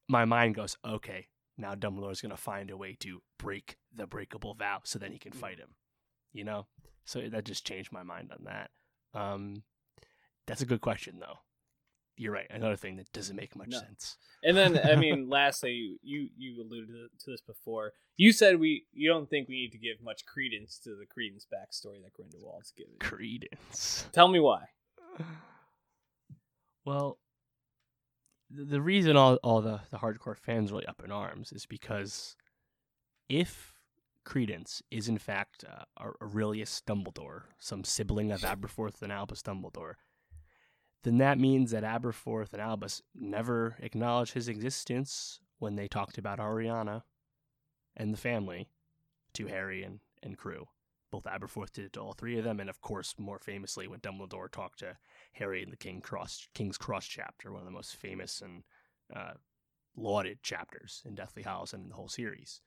my 0.08 0.24
mind 0.24 0.54
goes, 0.54 0.76
okay, 0.84 1.28
now 1.56 1.74
Dumbledore's 1.74 2.20
going 2.20 2.30
to 2.30 2.36
find 2.36 2.70
a 2.70 2.76
way 2.76 2.96
to 3.00 3.20
break 3.38 3.76
the 3.94 4.06
breakable 4.06 4.54
vow 4.54 4.80
so 4.84 4.98
then 4.98 5.12
he 5.12 5.18
can 5.18 5.32
fight 5.32 5.58
him. 5.58 5.74
You 6.32 6.44
know? 6.44 6.66
So 7.04 7.20
that 7.20 7.44
just 7.44 7.66
changed 7.66 7.92
my 7.92 8.02
mind 8.02 8.30
on 8.30 8.44
that. 8.44 8.70
Um, 9.18 9.62
that's 10.46 10.62
a 10.62 10.66
good 10.66 10.80
question, 10.80 11.18
though. 11.18 11.38
You're 12.18 12.32
right. 12.32 12.46
Another 12.50 12.76
thing 12.76 12.96
that 12.96 13.10
doesn't 13.12 13.36
make 13.36 13.54
much 13.56 13.68
No. 13.70 13.78
sense. 13.80 14.16
And 14.44 14.56
then, 14.56 14.78
I 14.78 14.96
mean, 14.96 15.28
lastly, 15.30 15.98
you 16.02 16.28
you 16.36 16.62
alluded 16.62 16.88
to 17.20 17.30
this 17.30 17.40
before. 17.40 17.92
You 18.16 18.32
said 18.32 18.58
we 18.58 18.86
you 18.92 19.08
don't 19.08 19.28
think 19.30 19.48
we 19.48 19.54
need 19.56 19.72
to 19.72 19.78
give 19.78 20.00
much 20.02 20.24
credence 20.26 20.78
to 20.84 20.90
the 20.96 21.06
Credence 21.06 21.46
backstory 21.46 22.02
that 22.02 22.12
Grindelwald's 22.14 22.72
giving. 22.76 22.98
Credence. 22.98 24.06
Tell 24.12 24.28
me 24.28 24.40
why. 24.40 24.64
Well, 26.84 27.18
the, 28.50 28.64
the 28.64 28.80
reason 28.80 29.16
all, 29.16 29.36
all 29.42 29.60
the, 29.60 29.80
the 29.90 29.98
hardcore 29.98 30.36
fans 30.36 30.72
really 30.72 30.86
up 30.86 31.02
in 31.04 31.12
arms 31.12 31.52
is 31.52 31.66
because 31.66 32.34
if 33.28 33.74
Credence 34.24 34.82
is 34.90 35.08
in 35.08 35.18
fact 35.18 35.64
uh, 35.68 35.84
Aurelius 36.22 36.80
Dumbledore, 36.86 37.42
some 37.58 37.84
sibling 37.84 38.32
of 38.32 38.40
Aberforth 38.42 39.02
and 39.02 39.12
Albus 39.12 39.42
Dumbledore, 39.42 39.94
then 41.04 41.18
that 41.18 41.38
means 41.38 41.70
that 41.70 41.84
Aberforth 41.84 42.52
and 42.52 42.62
Albus 42.62 43.02
never 43.14 43.76
acknowledged 43.80 44.34
his 44.34 44.48
existence 44.48 45.40
when 45.58 45.76
they 45.76 45.88
talked 45.88 46.18
about 46.18 46.38
Ariana 46.38 47.02
and 47.96 48.12
the 48.12 48.18
family 48.18 48.68
to 49.34 49.46
Harry 49.46 49.82
and, 49.82 50.00
and 50.22 50.36
crew. 50.36 50.66
Both 51.10 51.24
Aberforth 51.24 51.72
did 51.72 51.86
it 51.86 51.92
to 51.94 52.00
all 52.00 52.12
three 52.12 52.36
of 52.36 52.44
them, 52.44 52.60
and 52.60 52.68
of 52.68 52.80
course, 52.80 53.14
more 53.18 53.38
famously, 53.38 53.88
when 53.88 54.00
Dumbledore 54.00 54.50
talked 54.50 54.80
to 54.80 54.98
Harry 55.32 55.62
in 55.62 55.70
the 55.70 55.76
King 55.76 56.00
Cross 56.00 56.48
King's 56.52 56.76
Cross 56.76 57.06
chapter, 57.06 57.50
one 57.50 57.60
of 57.60 57.66
the 57.66 57.72
most 57.72 57.96
famous 57.96 58.42
and 58.42 58.64
uh, 59.14 59.32
lauded 59.96 60.42
chapters 60.42 61.02
in 61.06 61.14
Deathly 61.14 61.42
Hallows 61.42 61.72
and 61.72 61.84
in 61.84 61.88
the 61.88 61.94
whole 61.94 62.08
series. 62.08 62.60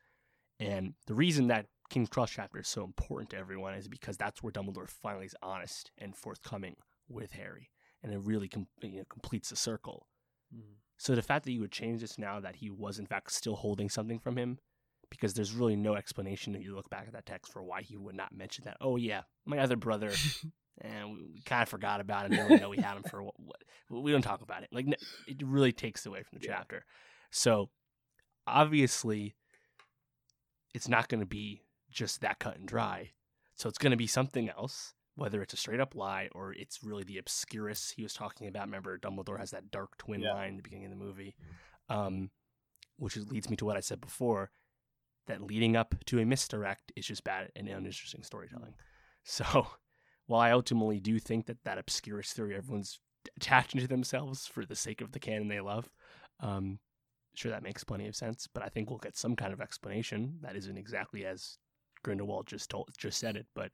And 0.59 0.93
the 1.05 1.13
reason 1.13 1.47
that 1.47 1.67
King's 1.89 2.09
Cross 2.09 2.31
chapter 2.31 2.59
is 2.59 2.67
so 2.67 2.83
important 2.83 3.31
to 3.31 3.37
everyone 3.37 3.73
is 3.75 3.87
because 3.87 4.17
that's 4.17 4.41
where 4.41 4.51
Dumbledore 4.51 4.89
finally 4.89 5.25
is 5.25 5.35
honest 5.43 5.91
and 5.97 6.15
forthcoming 6.15 6.77
with 7.09 7.33
Harry, 7.33 7.69
and 8.03 8.13
it 8.13 8.19
really 8.19 8.47
com- 8.47 8.67
you 8.81 8.99
know, 8.99 9.05
completes 9.09 9.49
the 9.49 9.55
circle. 9.55 10.07
Mm-hmm. 10.53 10.73
So 10.97 11.15
the 11.15 11.21
fact 11.21 11.45
that 11.45 11.51
you 11.51 11.61
would 11.61 11.71
change 11.71 12.01
this 12.01 12.17
now 12.19 12.39
that 12.39 12.57
he 12.57 12.69
was 12.69 12.99
in 12.99 13.05
fact 13.07 13.31
still 13.31 13.55
holding 13.55 13.89
something 13.89 14.19
from 14.19 14.37
him, 14.37 14.59
because 15.09 15.33
there's 15.33 15.53
really 15.53 15.75
no 15.75 15.95
explanation 15.95 16.53
that 16.53 16.61
you 16.61 16.75
look 16.75 16.89
back 16.89 17.05
at 17.07 17.13
that 17.13 17.25
text 17.25 17.51
for 17.51 17.63
why 17.63 17.81
he 17.81 17.97
would 17.97 18.15
not 18.15 18.33
mention 18.35 18.63
that. 18.65 18.77
Oh 18.79 18.95
yeah, 18.97 19.21
my 19.45 19.57
other 19.59 19.75
brother, 19.75 20.11
and 20.81 21.11
we, 21.11 21.23
we 21.35 21.41
kind 21.41 21.63
of 21.63 21.69
forgot 21.69 22.01
about 22.01 22.25
him. 22.27 22.31
Didn't 22.33 22.61
know 22.61 22.69
we 22.69 22.77
had 22.77 22.97
him 22.97 23.03
for 23.03 23.23
what, 23.23 23.33
what, 23.37 24.03
We 24.03 24.11
don't 24.11 24.21
talk 24.21 24.41
about 24.41 24.63
it. 24.63 24.69
Like 24.71 24.85
it 25.27 25.41
really 25.43 25.71
takes 25.71 26.05
away 26.05 26.23
from 26.23 26.39
the 26.39 26.45
Yeah. 26.45 26.57
chapter. 26.57 26.85
So 27.31 27.69
obviously, 28.47 29.35
it's 30.73 30.87
not 30.87 31.07
going 31.07 31.19
to 31.21 31.25
be 31.25 31.63
just 31.89 32.21
that 32.21 32.39
cut 32.39 32.57
and 32.57 32.67
dry. 32.67 33.11
So 33.55 33.69
it's 33.69 33.77
going 33.77 33.91
to 33.91 33.97
be 33.97 34.07
something 34.07 34.49
else, 34.49 34.93
whether 35.21 35.41
it's 35.41 35.53
a 35.53 35.57
straight 35.57 35.79
up 35.79 35.95
lie 35.95 36.27
or 36.33 36.53
it's 36.53 36.83
really 36.83 37.03
the 37.03 37.17
obscurus 37.19 37.91
he 37.91 38.03
was 38.03 38.13
talking 38.13 38.47
about. 38.47 38.65
Remember, 38.65 38.97
Dumbledore 38.97 39.39
has 39.39 39.51
that 39.51 39.69
dark 39.71 39.95
twin 39.97 40.21
Yeah. 40.21 40.33
line 40.33 40.51
at 40.51 40.57
the 40.57 40.63
beginning 40.63 40.85
of 40.85 40.91
the 40.91 41.05
movie, 41.05 41.35
um, 41.89 42.31
which 42.97 43.15
leads 43.17 43.49
me 43.49 43.55
to 43.57 43.65
what 43.65 43.77
I 43.77 43.81
said 43.81 44.01
before 44.01 44.51
that 45.27 45.41
leading 45.41 45.75
up 45.75 45.93
to 46.05 46.19
a 46.19 46.25
misdirect 46.25 46.91
is 46.95 47.05
just 47.05 47.23
bad 47.23 47.51
and 47.55 47.67
uninteresting 47.67 48.23
storytelling. 48.23 48.73
So 49.23 49.45
while 50.25 50.41
I 50.41 50.51
ultimately 50.51 50.99
do 50.99 51.19
think 51.19 51.45
that 51.45 51.63
that 51.63 51.77
obscurus 51.77 52.33
theory 52.33 52.55
everyone's 52.55 52.99
attaching 53.37 53.79
to 53.81 53.87
themselves 53.87 54.47
for 54.47 54.65
the 54.65 54.75
sake 54.75 55.01
of 55.01 55.11
the 55.11 55.19
canon 55.19 55.47
they 55.47 55.61
love, 55.61 55.91
um, 56.39 56.79
sure 57.35 57.51
that 57.51 57.61
makes 57.63 57.83
plenty 57.83 58.07
of 58.07 58.15
sense. 58.15 58.47
But 58.51 58.63
I 58.63 58.69
think 58.69 58.89
we'll 58.89 58.97
get 58.97 59.15
some 59.15 59.35
kind 59.35 59.53
of 59.53 59.61
explanation 59.61 60.39
that 60.41 60.55
isn't 60.55 60.77
exactly 60.77 61.25
as 61.25 61.59
Grindelwald 62.03 62.47
just 62.47 62.71
told, 62.71 62.89
just 62.97 63.19
said 63.19 63.35
it. 63.35 63.45
But 63.53 63.71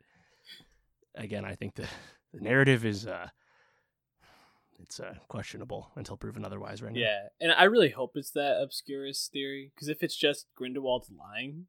again, 1.17 1.45
I 1.45 1.55
think 1.55 1.75
the 1.75 1.87
the 2.33 2.41
narrative 2.41 2.85
is 2.85 3.07
uh, 3.07 3.27
it's 4.79 4.99
uh, 4.99 5.15
questionable 5.27 5.91
until 5.95 6.17
proven 6.17 6.45
otherwise. 6.45 6.81
Right 6.81 6.93
now. 6.93 6.99
Yeah, 6.99 7.27
and 7.41 7.51
I 7.51 7.65
really 7.65 7.89
hope 7.89 8.11
it's 8.15 8.31
that 8.31 8.61
obscurus 8.61 9.29
theory 9.31 9.71
because 9.73 9.87
if 9.87 10.03
it's 10.03 10.15
just 10.15 10.47
Grindelwald's 10.55 11.09
lying, 11.11 11.65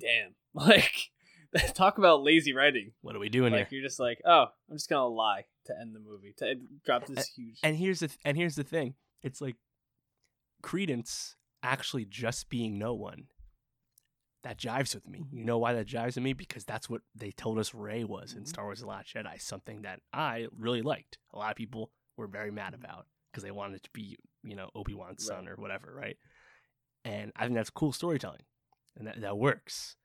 damn, 0.00 0.34
like 0.54 1.10
talk 1.74 1.98
about 1.98 2.22
lazy 2.22 2.52
writing. 2.52 2.92
What 3.02 3.16
are 3.16 3.20
we 3.20 3.28
doing 3.28 3.52
like 3.52 3.68
here? 3.68 3.80
you're 3.80 3.88
just 3.88 4.00
like, 4.00 4.20
oh, 4.24 4.46
I'm 4.70 4.76
just 4.76 4.88
gonna 4.88 5.06
lie 5.06 5.46
to 5.66 5.74
end 5.80 5.94
the 5.94 6.00
movie 6.00 6.34
to 6.38 6.56
drop 6.84 7.06
this 7.06 7.28
huge. 7.28 7.58
And 7.62 7.76
here's 7.76 8.00
the 8.00 8.08
th- 8.08 8.20
and 8.24 8.36
here's 8.36 8.56
the 8.56 8.64
thing. 8.64 8.94
It's 9.22 9.40
like 9.40 9.56
Credence 10.62 11.36
actually 11.62 12.04
just 12.04 12.48
being 12.48 12.78
no 12.78 12.94
one. 12.94 13.24
That 14.44 14.58
jives 14.58 14.94
with 14.94 15.08
me. 15.08 15.24
You 15.32 15.44
know 15.44 15.58
why 15.58 15.72
that 15.72 15.86
jives 15.86 16.14
with 16.14 16.22
me? 16.24 16.32
Because 16.34 16.64
that's 16.64 16.88
what 16.88 17.00
they 17.14 17.32
told 17.32 17.58
us 17.58 17.74
Rey 17.74 18.04
was 18.04 18.34
in 18.34 18.44
Mhm. 18.44 18.48
Star 18.48 18.64
Wars: 18.64 18.80
The 18.80 18.86
Last 18.86 19.12
Jedi. 19.12 19.40
Something 19.40 19.82
that 19.82 20.00
I 20.12 20.46
really 20.56 20.82
liked. 20.82 21.18
A 21.32 21.38
lot 21.38 21.50
of 21.50 21.56
people 21.56 21.90
were 22.16 22.26
very 22.28 22.50
mad 22.52 22.74
about 22.74 23.06
because 23.32 23.42
they 23.42 23.50
wanted 23.50 23.76
it 23.76 23.82
to 23.84 23.90
be, 23.92 24.16
you 24.42 24.54
know, 24.54 24.70
Obi 24.74 24.94
Wan's 24.94 25.24
son 25.26 25.48
or 25.48 25.56
whatever, 25.56 25.92
right? 25.92 26.16
And 27.04 27.32
I 27.36 27.44
think 27.44 27.54
that's 27.56 27.70
cool 27.70 27.92
storytelling, 27.92 28.42
and 28.96 29.06
that 29.06 29.20
that 29.22 29.36
works. 29.38 29.96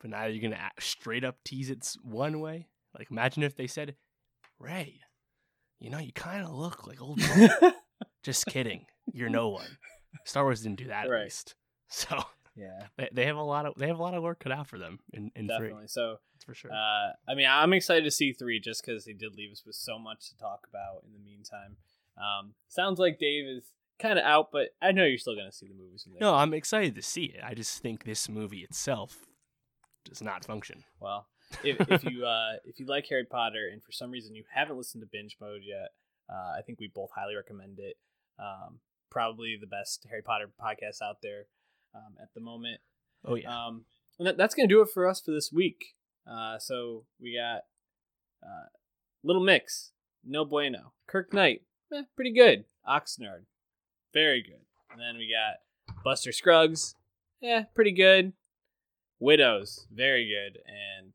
But 0.00 0.10
now 0.10 0.24
you're 0.26 0.42
gonna 0.42 0.70
straight 0.80 1.24
up 1.24 1.42
tease 1.44 1.70
it 1.70 1.96
one 2.02 2.40
way. 2.40 2.68
Like 2.98 3.10
imagine 3.10 3.42
if 3.44 3.56
they 3.56 3.66
said, 3.68 3.96
"Rey, 4.58 5.00
you 5.78 5.90
know, 5.90 5.98
you 5.98 6.12
kind 6.12 6.44
of 6.44 6.50
look 6.52 6.86
like 6.86 7.00
old." 7.00 7.20
Just 8.24 8.46
kidding. 8.46 8.86
You're 9.12 9.28
no 9.30 9.48
one. 9.48 9.78
Star 10.24 10.42
Wars 10.44 10.62
didn't 10.62 10.78
do 10.78 10.86
that 10.88 11.08
Right. 11.08 11.18
at 11.20 11.24
least. 11.24 11.54
So 11.88 12.24
yeah, 12.56 12.86
they, 12.96 13.08
they 13.12 13.26
have 13.26 13.36
a 13.36 13.42
lot 13.42 13.66
of 13.66 13.74
they 13.76 13.86
have 13.86 13.98
a 13.98 14.02
lot 14.02 14.14
of 14.14 14.22
work 14.22 14.40
cut 14.40 14.52
out 14.52 14.68
for 14.68 14.78
them 14.78 15.00
in, 15.12 15.30
in 15.34 15.46
three. 15.46 15.68
definitely. 15.68 15.88
So, 15.88 16.16
That's 16.34 16.44
for 16.44 16.54
sure. 16.54 16.72
uh, 16.72 17.12
I 17.28 17.34
mean, 17.34 17.46
I'm 17.48 17.72
excited 17.72 18.04
to 18.04 18.10
see 18.10 18.32
three 18.32 18.60
just 18.60 18.84
because 18.84 19.04
they 19.04 19.12
did 19.12 19.34
leave 19.34 19.52
us 19.52 19.64
with 19.66 19.74
so 19.74 19.98
much 19.98 20.28
to 20.28 20.36
talk 20.36 20.66
about 20.68 21.04
in 21.04 21.12
the 21.12 21.18
meantime. 21.18 21.76
Um, 22.16 22.54
sounds 22.68 22.98
like 22.98 23.18
Dave 23.18 23.46
is 23.46 23.64
kind 23.98 24.18
of 24.18 24.24
out, 24.24 24.50
but 24.52 24.68
I 24.80 24.92
know 24.92 25.04
you're 25.04 25.18
still 25.18 25.34
gonna 25.36 25.52
see 25.52 25.66
the 25.66 25.74
movies. 25.74 26.06
No, 26.20 26.34
I'm 26.34 26.54
excited 26.54 26.94
to 26.94 27.02
see 27.02 27.24
it. 27.24 27.40
I 27.44 27.54
just 27.54 27.82
think 27.82 28.04
this 28.04 28.28
movie 28.28 28.60
itself 28.60 29.26
does 30.04 30.22
not 30.22 30.44
function. 30.44 30.84
Well, 31.00 31.26
if, 31.64 31.80
if 31.88 32.04
you 32.04 32.24
uh, 32.26 32.54
if 32.64 32.78
you 32.78 32.86
like 32.86 33.06
Harry 33.08 33.24
Potter 33.24 33.68
and 33.72 33.82
for 33.82 33.92
some 33.92 34.10
reason 34.10 34.34
you 34.34 34.44
haven't 34.52 34.76
listened 34.76 35.02
to 35.02 35.08
Binge 35.10 35.36
Mode 35.40 35.62
yet, 35.64 35.90
uh, 36.30 36.56
I 36.56 36.62
think 36.64 36.78
we 36.78 36.88
both 36.94 37.10
highly 37.14 37.34
recommend 37.34 37.78
it. 37.80 37.96
Um, 38.38 38.78
probably 39.10 39.56
the 39.60 39.66
best 39.66 40.06
Harry 40.10 40.22
Potter 40.22 40.50
podcast 40.60 41.02
out 41.02 41.16
there 41.22 41.46
um, 41.94 42.14
at 42.20 42.28
the 42.34 42.40
moment. 42.40 42.80
Oh 43.24 43.34
yeah. 43.34 43.66
Um, 43.66 43.84
and 44.18 44.26
that, 44.26 44.36
that's 44.36 44.54
gonna 44.54 44.68
do 44.68 44.82
it 44.82 44.88
for 44.92 45.06
us 45.06 45.20
for 45.20 45.30
this 45.30 45.52
week. 45.52 45.94
Uh, 46.30 46.58
so 46.58 47.04
we 47.20 47.36
got 47.36 47.62
uh, 48.42 48.68
Little 49.22 49.42
Mix, 49.42 49.92
No 50.24 50.44
Bueno, 50.44 50.92
Kirk 51.06 51.32
Knight, 51.32 51.62
eh, 51.92 52.02
pretty 52.16 52.32
good. 52.32 52.64
Oxnard, 52.88 53.44
very 54.12 54.42
good. 54.42 54.60
And 54.90 55.00
then 55.00 55.16
we 55.18 55.32
got 55.32 55.94
Buster 56.04 56.32
Scruggs, 56.32 56.94
yeah, 57.40 57.64
pretty 57.74 57.92
good. 57.92 58.32
Widows, 59.20 59.86
very 59.92 60.28
good, 60.28 60.60
and 60.66 61.12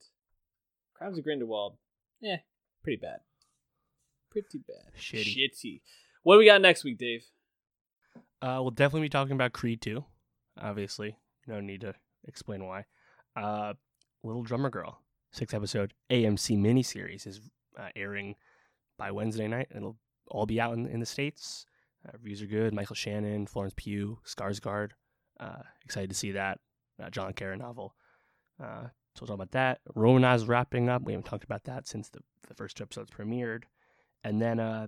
Crimes 0.93 1.18
of 1.18 1.23
Grindelwald, 1.23 1.77
yeah, 2.22 2.38
pretty 2.84 2.97
bad. 2.97 3.19
Pretty 4.31 4.60
bad. 4.60 4.93
Shitty. 4.97 5.35
Shitty. 5.35 5.81
What 6.23 6.35
do 6.35 6.39
we 6.39 6.45
got 6.45 6.61
next 6.61 6.84
week, 6.84 6.97
Dave? 6.97 7.26
Uh, 8.41 8.60
we'll 8.61 8.72
definitely 8.72 9.06
be 9.06 9.10
talking 9.10 9.34
about 9.34 9.53
Creed 9.53 9.81
2. 9.81 10.03
Obviously, 10.60 11.18
no 11.48 11.60
need 11.60 11.81
to 11.81 11.94
explain 12.27 12.65
why. 12.65 12.86
Uh, 13.36 13.73
Little 14.23 14.44
Drummer 14.44 14.69
Girl, 14.69 15.02
six 15.31 15.53
episode 15.53 15.94
AMC 16.10 16.57
miniseries 16.57 17.26
is 17.26 17.41
uh, 17.77 17.90
airing 17.95 18.36
by 18.98 19.11
Wednesday 19.11 19.48
night. 19.48 19.68
It'll 19.76 19.98
all 20.27 20.45
be 20.45 20.60
out 20.60 20.73
in, 20.73 20.86
in 20.88 20.99
the 20.99 21.06
states. 21.06 21.65
Uh, 22.07 22.11
reviews 22.14 22.41
are 22.41 22.48
good. 22.48 22.73
Michael 22.73 22.95
Shannon, 22.95 23.48
Florence 23.48 23.73
Pugh, 23.76 24.19
Skarsgård. 24.26 24.91
Uh, 25.40 25.64
excited 25.84 26.10
to 26.10 26.15
see 26.15 26.31
that. 26.31 26.60
Uh, 27.02 27.10
John 27.10 27.34
Kerr 27.34 27.56
novel. 27.56 27.95
Uh, 28.61 28.88
so 29.15 29.22
we'll 29.22 29.27
talk 29.27 29.36
about 29.36 29.52
that. 29.52 29.80
Rona's 29.95 30.45
wrapping 30.45 30.90
up. 30.90 31.03
We 31.03 31.14
haven't 31.14 31.26
talked 31.26 31.44
about 31.44 31.64
that 31.65 31.88
since 31.88 32.10
the, 32.10 32.19
the 32.48 32.53
first 32.53 32.77
two 32.77 32.84
episodes 32.84 33.10
premiered. 33.10 33.64
And 34.23 34.41
then 34.41 34.60
uh, 34.60 34.88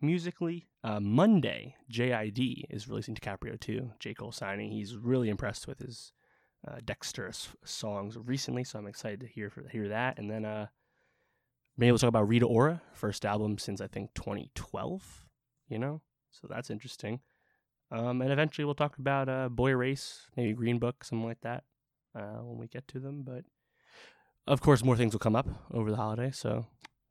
musically, 0.00 0.68
uh, 0.82 1.00
Monday, 1.00 1.76
JID 1.90 2.64
is 2.70 2.88
releasing 2.88 3.14
DiCaprio 3.14 3.58
2. 3.58 3.92
J. 3.98 4.14
Cole 4.14 4.32
signing. 4.32 4.70
He's 4.70 4.96
really 4.96 5.28
impressed 5.28 5.66
with 5.66 5.80
his 5.80 6.12
uh, 6.66 6.76
dexterous 6.84 7.48
songs 7.64 8.16
recently, 8.16 8.64
so 8.64 8.78
I'm 8.78 8.86
excited 8.86 9.20
to 9.20 9.26
hear 9.26 9.50
for, 9.50 9.66
hear 9.68 9.88
that. 9.88 10.18
And 10.18 10.30
then 10.30 10.44
uh, 10.44 10.66
able 11.80 11.98
to 11.98 12.02
talk 12.02 12.08
about 12.08 12.28
Rita 12.28 12.46
Ora, 12.46 12.82
first 12.92 13.24
album 13.24 13.58
since 13.58 13.80
I 13.80 13.86
think 13.86 14.14
2012. 14.14 15.26
You 15.68 15.78
know, 15.78 16.00
so 16.30 16.48
that's 16.50 16.70
interesting. 16.70 17.20
Um, 17.92 18.22
and 18.22 18.32
eventually 18.32 18.64
we'll 18.64 18.74
talk 18.74 18.98
about 18.98 19.28
uh, 19.28 19.48
Boy 19.48 19.70
Erased, 19.70 20.28
maybe 20.36 20.52
Green 20.52 20.78
Book, 20.78 21.04
something 21.04 21.26
like 21.26 21.40
that, 21.42 21.64
uh, 22.14 22.38
when 22.42 22.58
we 22.58 22.68
get 22.68 22.86
to 22.88 23.00
them. 23.00 23.22
But 23.22 23.44
of 24.46 24.60
course, 24.60 24.82
more 24.82 24.96
things 24.96 25.12
will 25.12 25.20
come 25.20 25.36
up 25.36 25.48
over 25.72 25.90
the 25.90 25.96
holiday, 25.96 26.30
so 26.32 26.66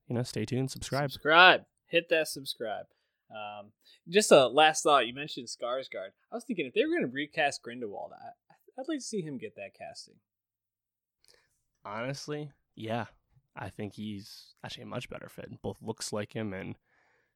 you 0.08 0.16
know, 0.16 0.24
stay 0.24 0.46
tuned, 0.46 0.72
subscribe. 0.72 1.12
Subscribe. 1.12 1.62
Hit 1.90 2.10
that 2.10 2.28
subscribe. 2.28 2.86
Um, 3.32 3.72
just 4.08 4.32
a 4.32 4.48
last 4.48 4.84
thought. 4.84 5.08
You 5.08 5.14
mentioned 5.14 5.48
Skarsgård. 5.48 6.12
I 6.32 6.36
was 6.36 6.44
thinking 6.46 6.66
if 6.66 6.74
they 6.74 6.84
were 6.84 6.92
going 6.92 7.02
to 7.02 7.08
recast 7.08 7.62
Grindelwald, 7.62 8.12
I, 8.14 8.30
I'd 8.80 8.88
like 8.88 9.00
to 9.00 9.06
see 9.06 9.22
him 9.22 9.38
get 9.38 9.56
that 9.56 9.78
casting. 9.78 10.16
Honestly, 11.86 12.52
yeah, 12.76 13.06
I 13.56 13.70
think 13.70 13.94
he's 13.94 14.56
actually 14.64 14.84
a 14.84 14.88
much 14.88 15.10
better 15.10 15.30
fit. 15.30 15.62
Both 15.62 15.82
looks 15.82 16.14
like 16.14 16.34
him 16.34 16.54
and 16.54 16.76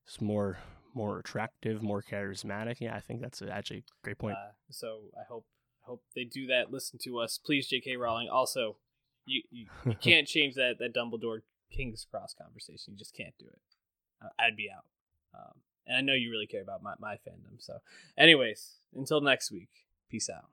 is 0.08 0.22
more 0.22 0.60
more 0.96 1.20
attractive, 1.20 1.82
more 1.82 2.04
charismatic. 2.04 2.80
Yeah, 2.80 2.96
I 2.96 3.00
think 3.00 3.22
that's 3.22 3.42
actually 3.42 3.80
a 3.80 3.84
great 4.04 4.18
point. 4.20 4.36
Uh, 4.36 4.52
so 4.70 5.06
I 5.16 5.24
hope 5.28 5.46
hope 5.82 6.04
they 6.16 6.24
do 6.24 6.48
that. 6.48 6.72
Listen 6.72 7.00
to 7.04 7.20
us, 7.20 7.40
please, 7.44 7.68
J.K. 7.68 7.98
Rowling. 7.98 8.30
Also, 8.30 8.78
you 9.26 9.44
you, 9.52 9.68
you 9.86 9.96
can't 10.02 10.28
change 10.28 10.56
that 10.56 10.76
that 10.80 10.94
Dumbledore 10.94 11.42
King's 11.72 12.06
Cross 12.10 12.36
conversation. 12.42 12.94
You 12.94 12.98
just 12.98 13.16
can't 13.16 13.34
do 13.40 13.46
it. 13.48 13.60
Uh, 14.24 14.30
I'd 14.40 14.56
be 14.56 14.70
out. 14.76 14.86
Um, 15.34 15.54
and 15.86 15.98
I 15.98 16.02
know 16.02 16.14
you 16.14 16.32
really 16.32 16.48
care 16.48 16.62
about 16.62 16.82
my, 16.82 16.94
my 17.00 17.16
fandom. 17.16 17.60
So, 17.60 17.80
anyways, 18.18 18.76
until 18.96 19.22
next 19.22 19.52
week, 19.52 19.70
peace 20.10 20.30
out. 20.30 20.50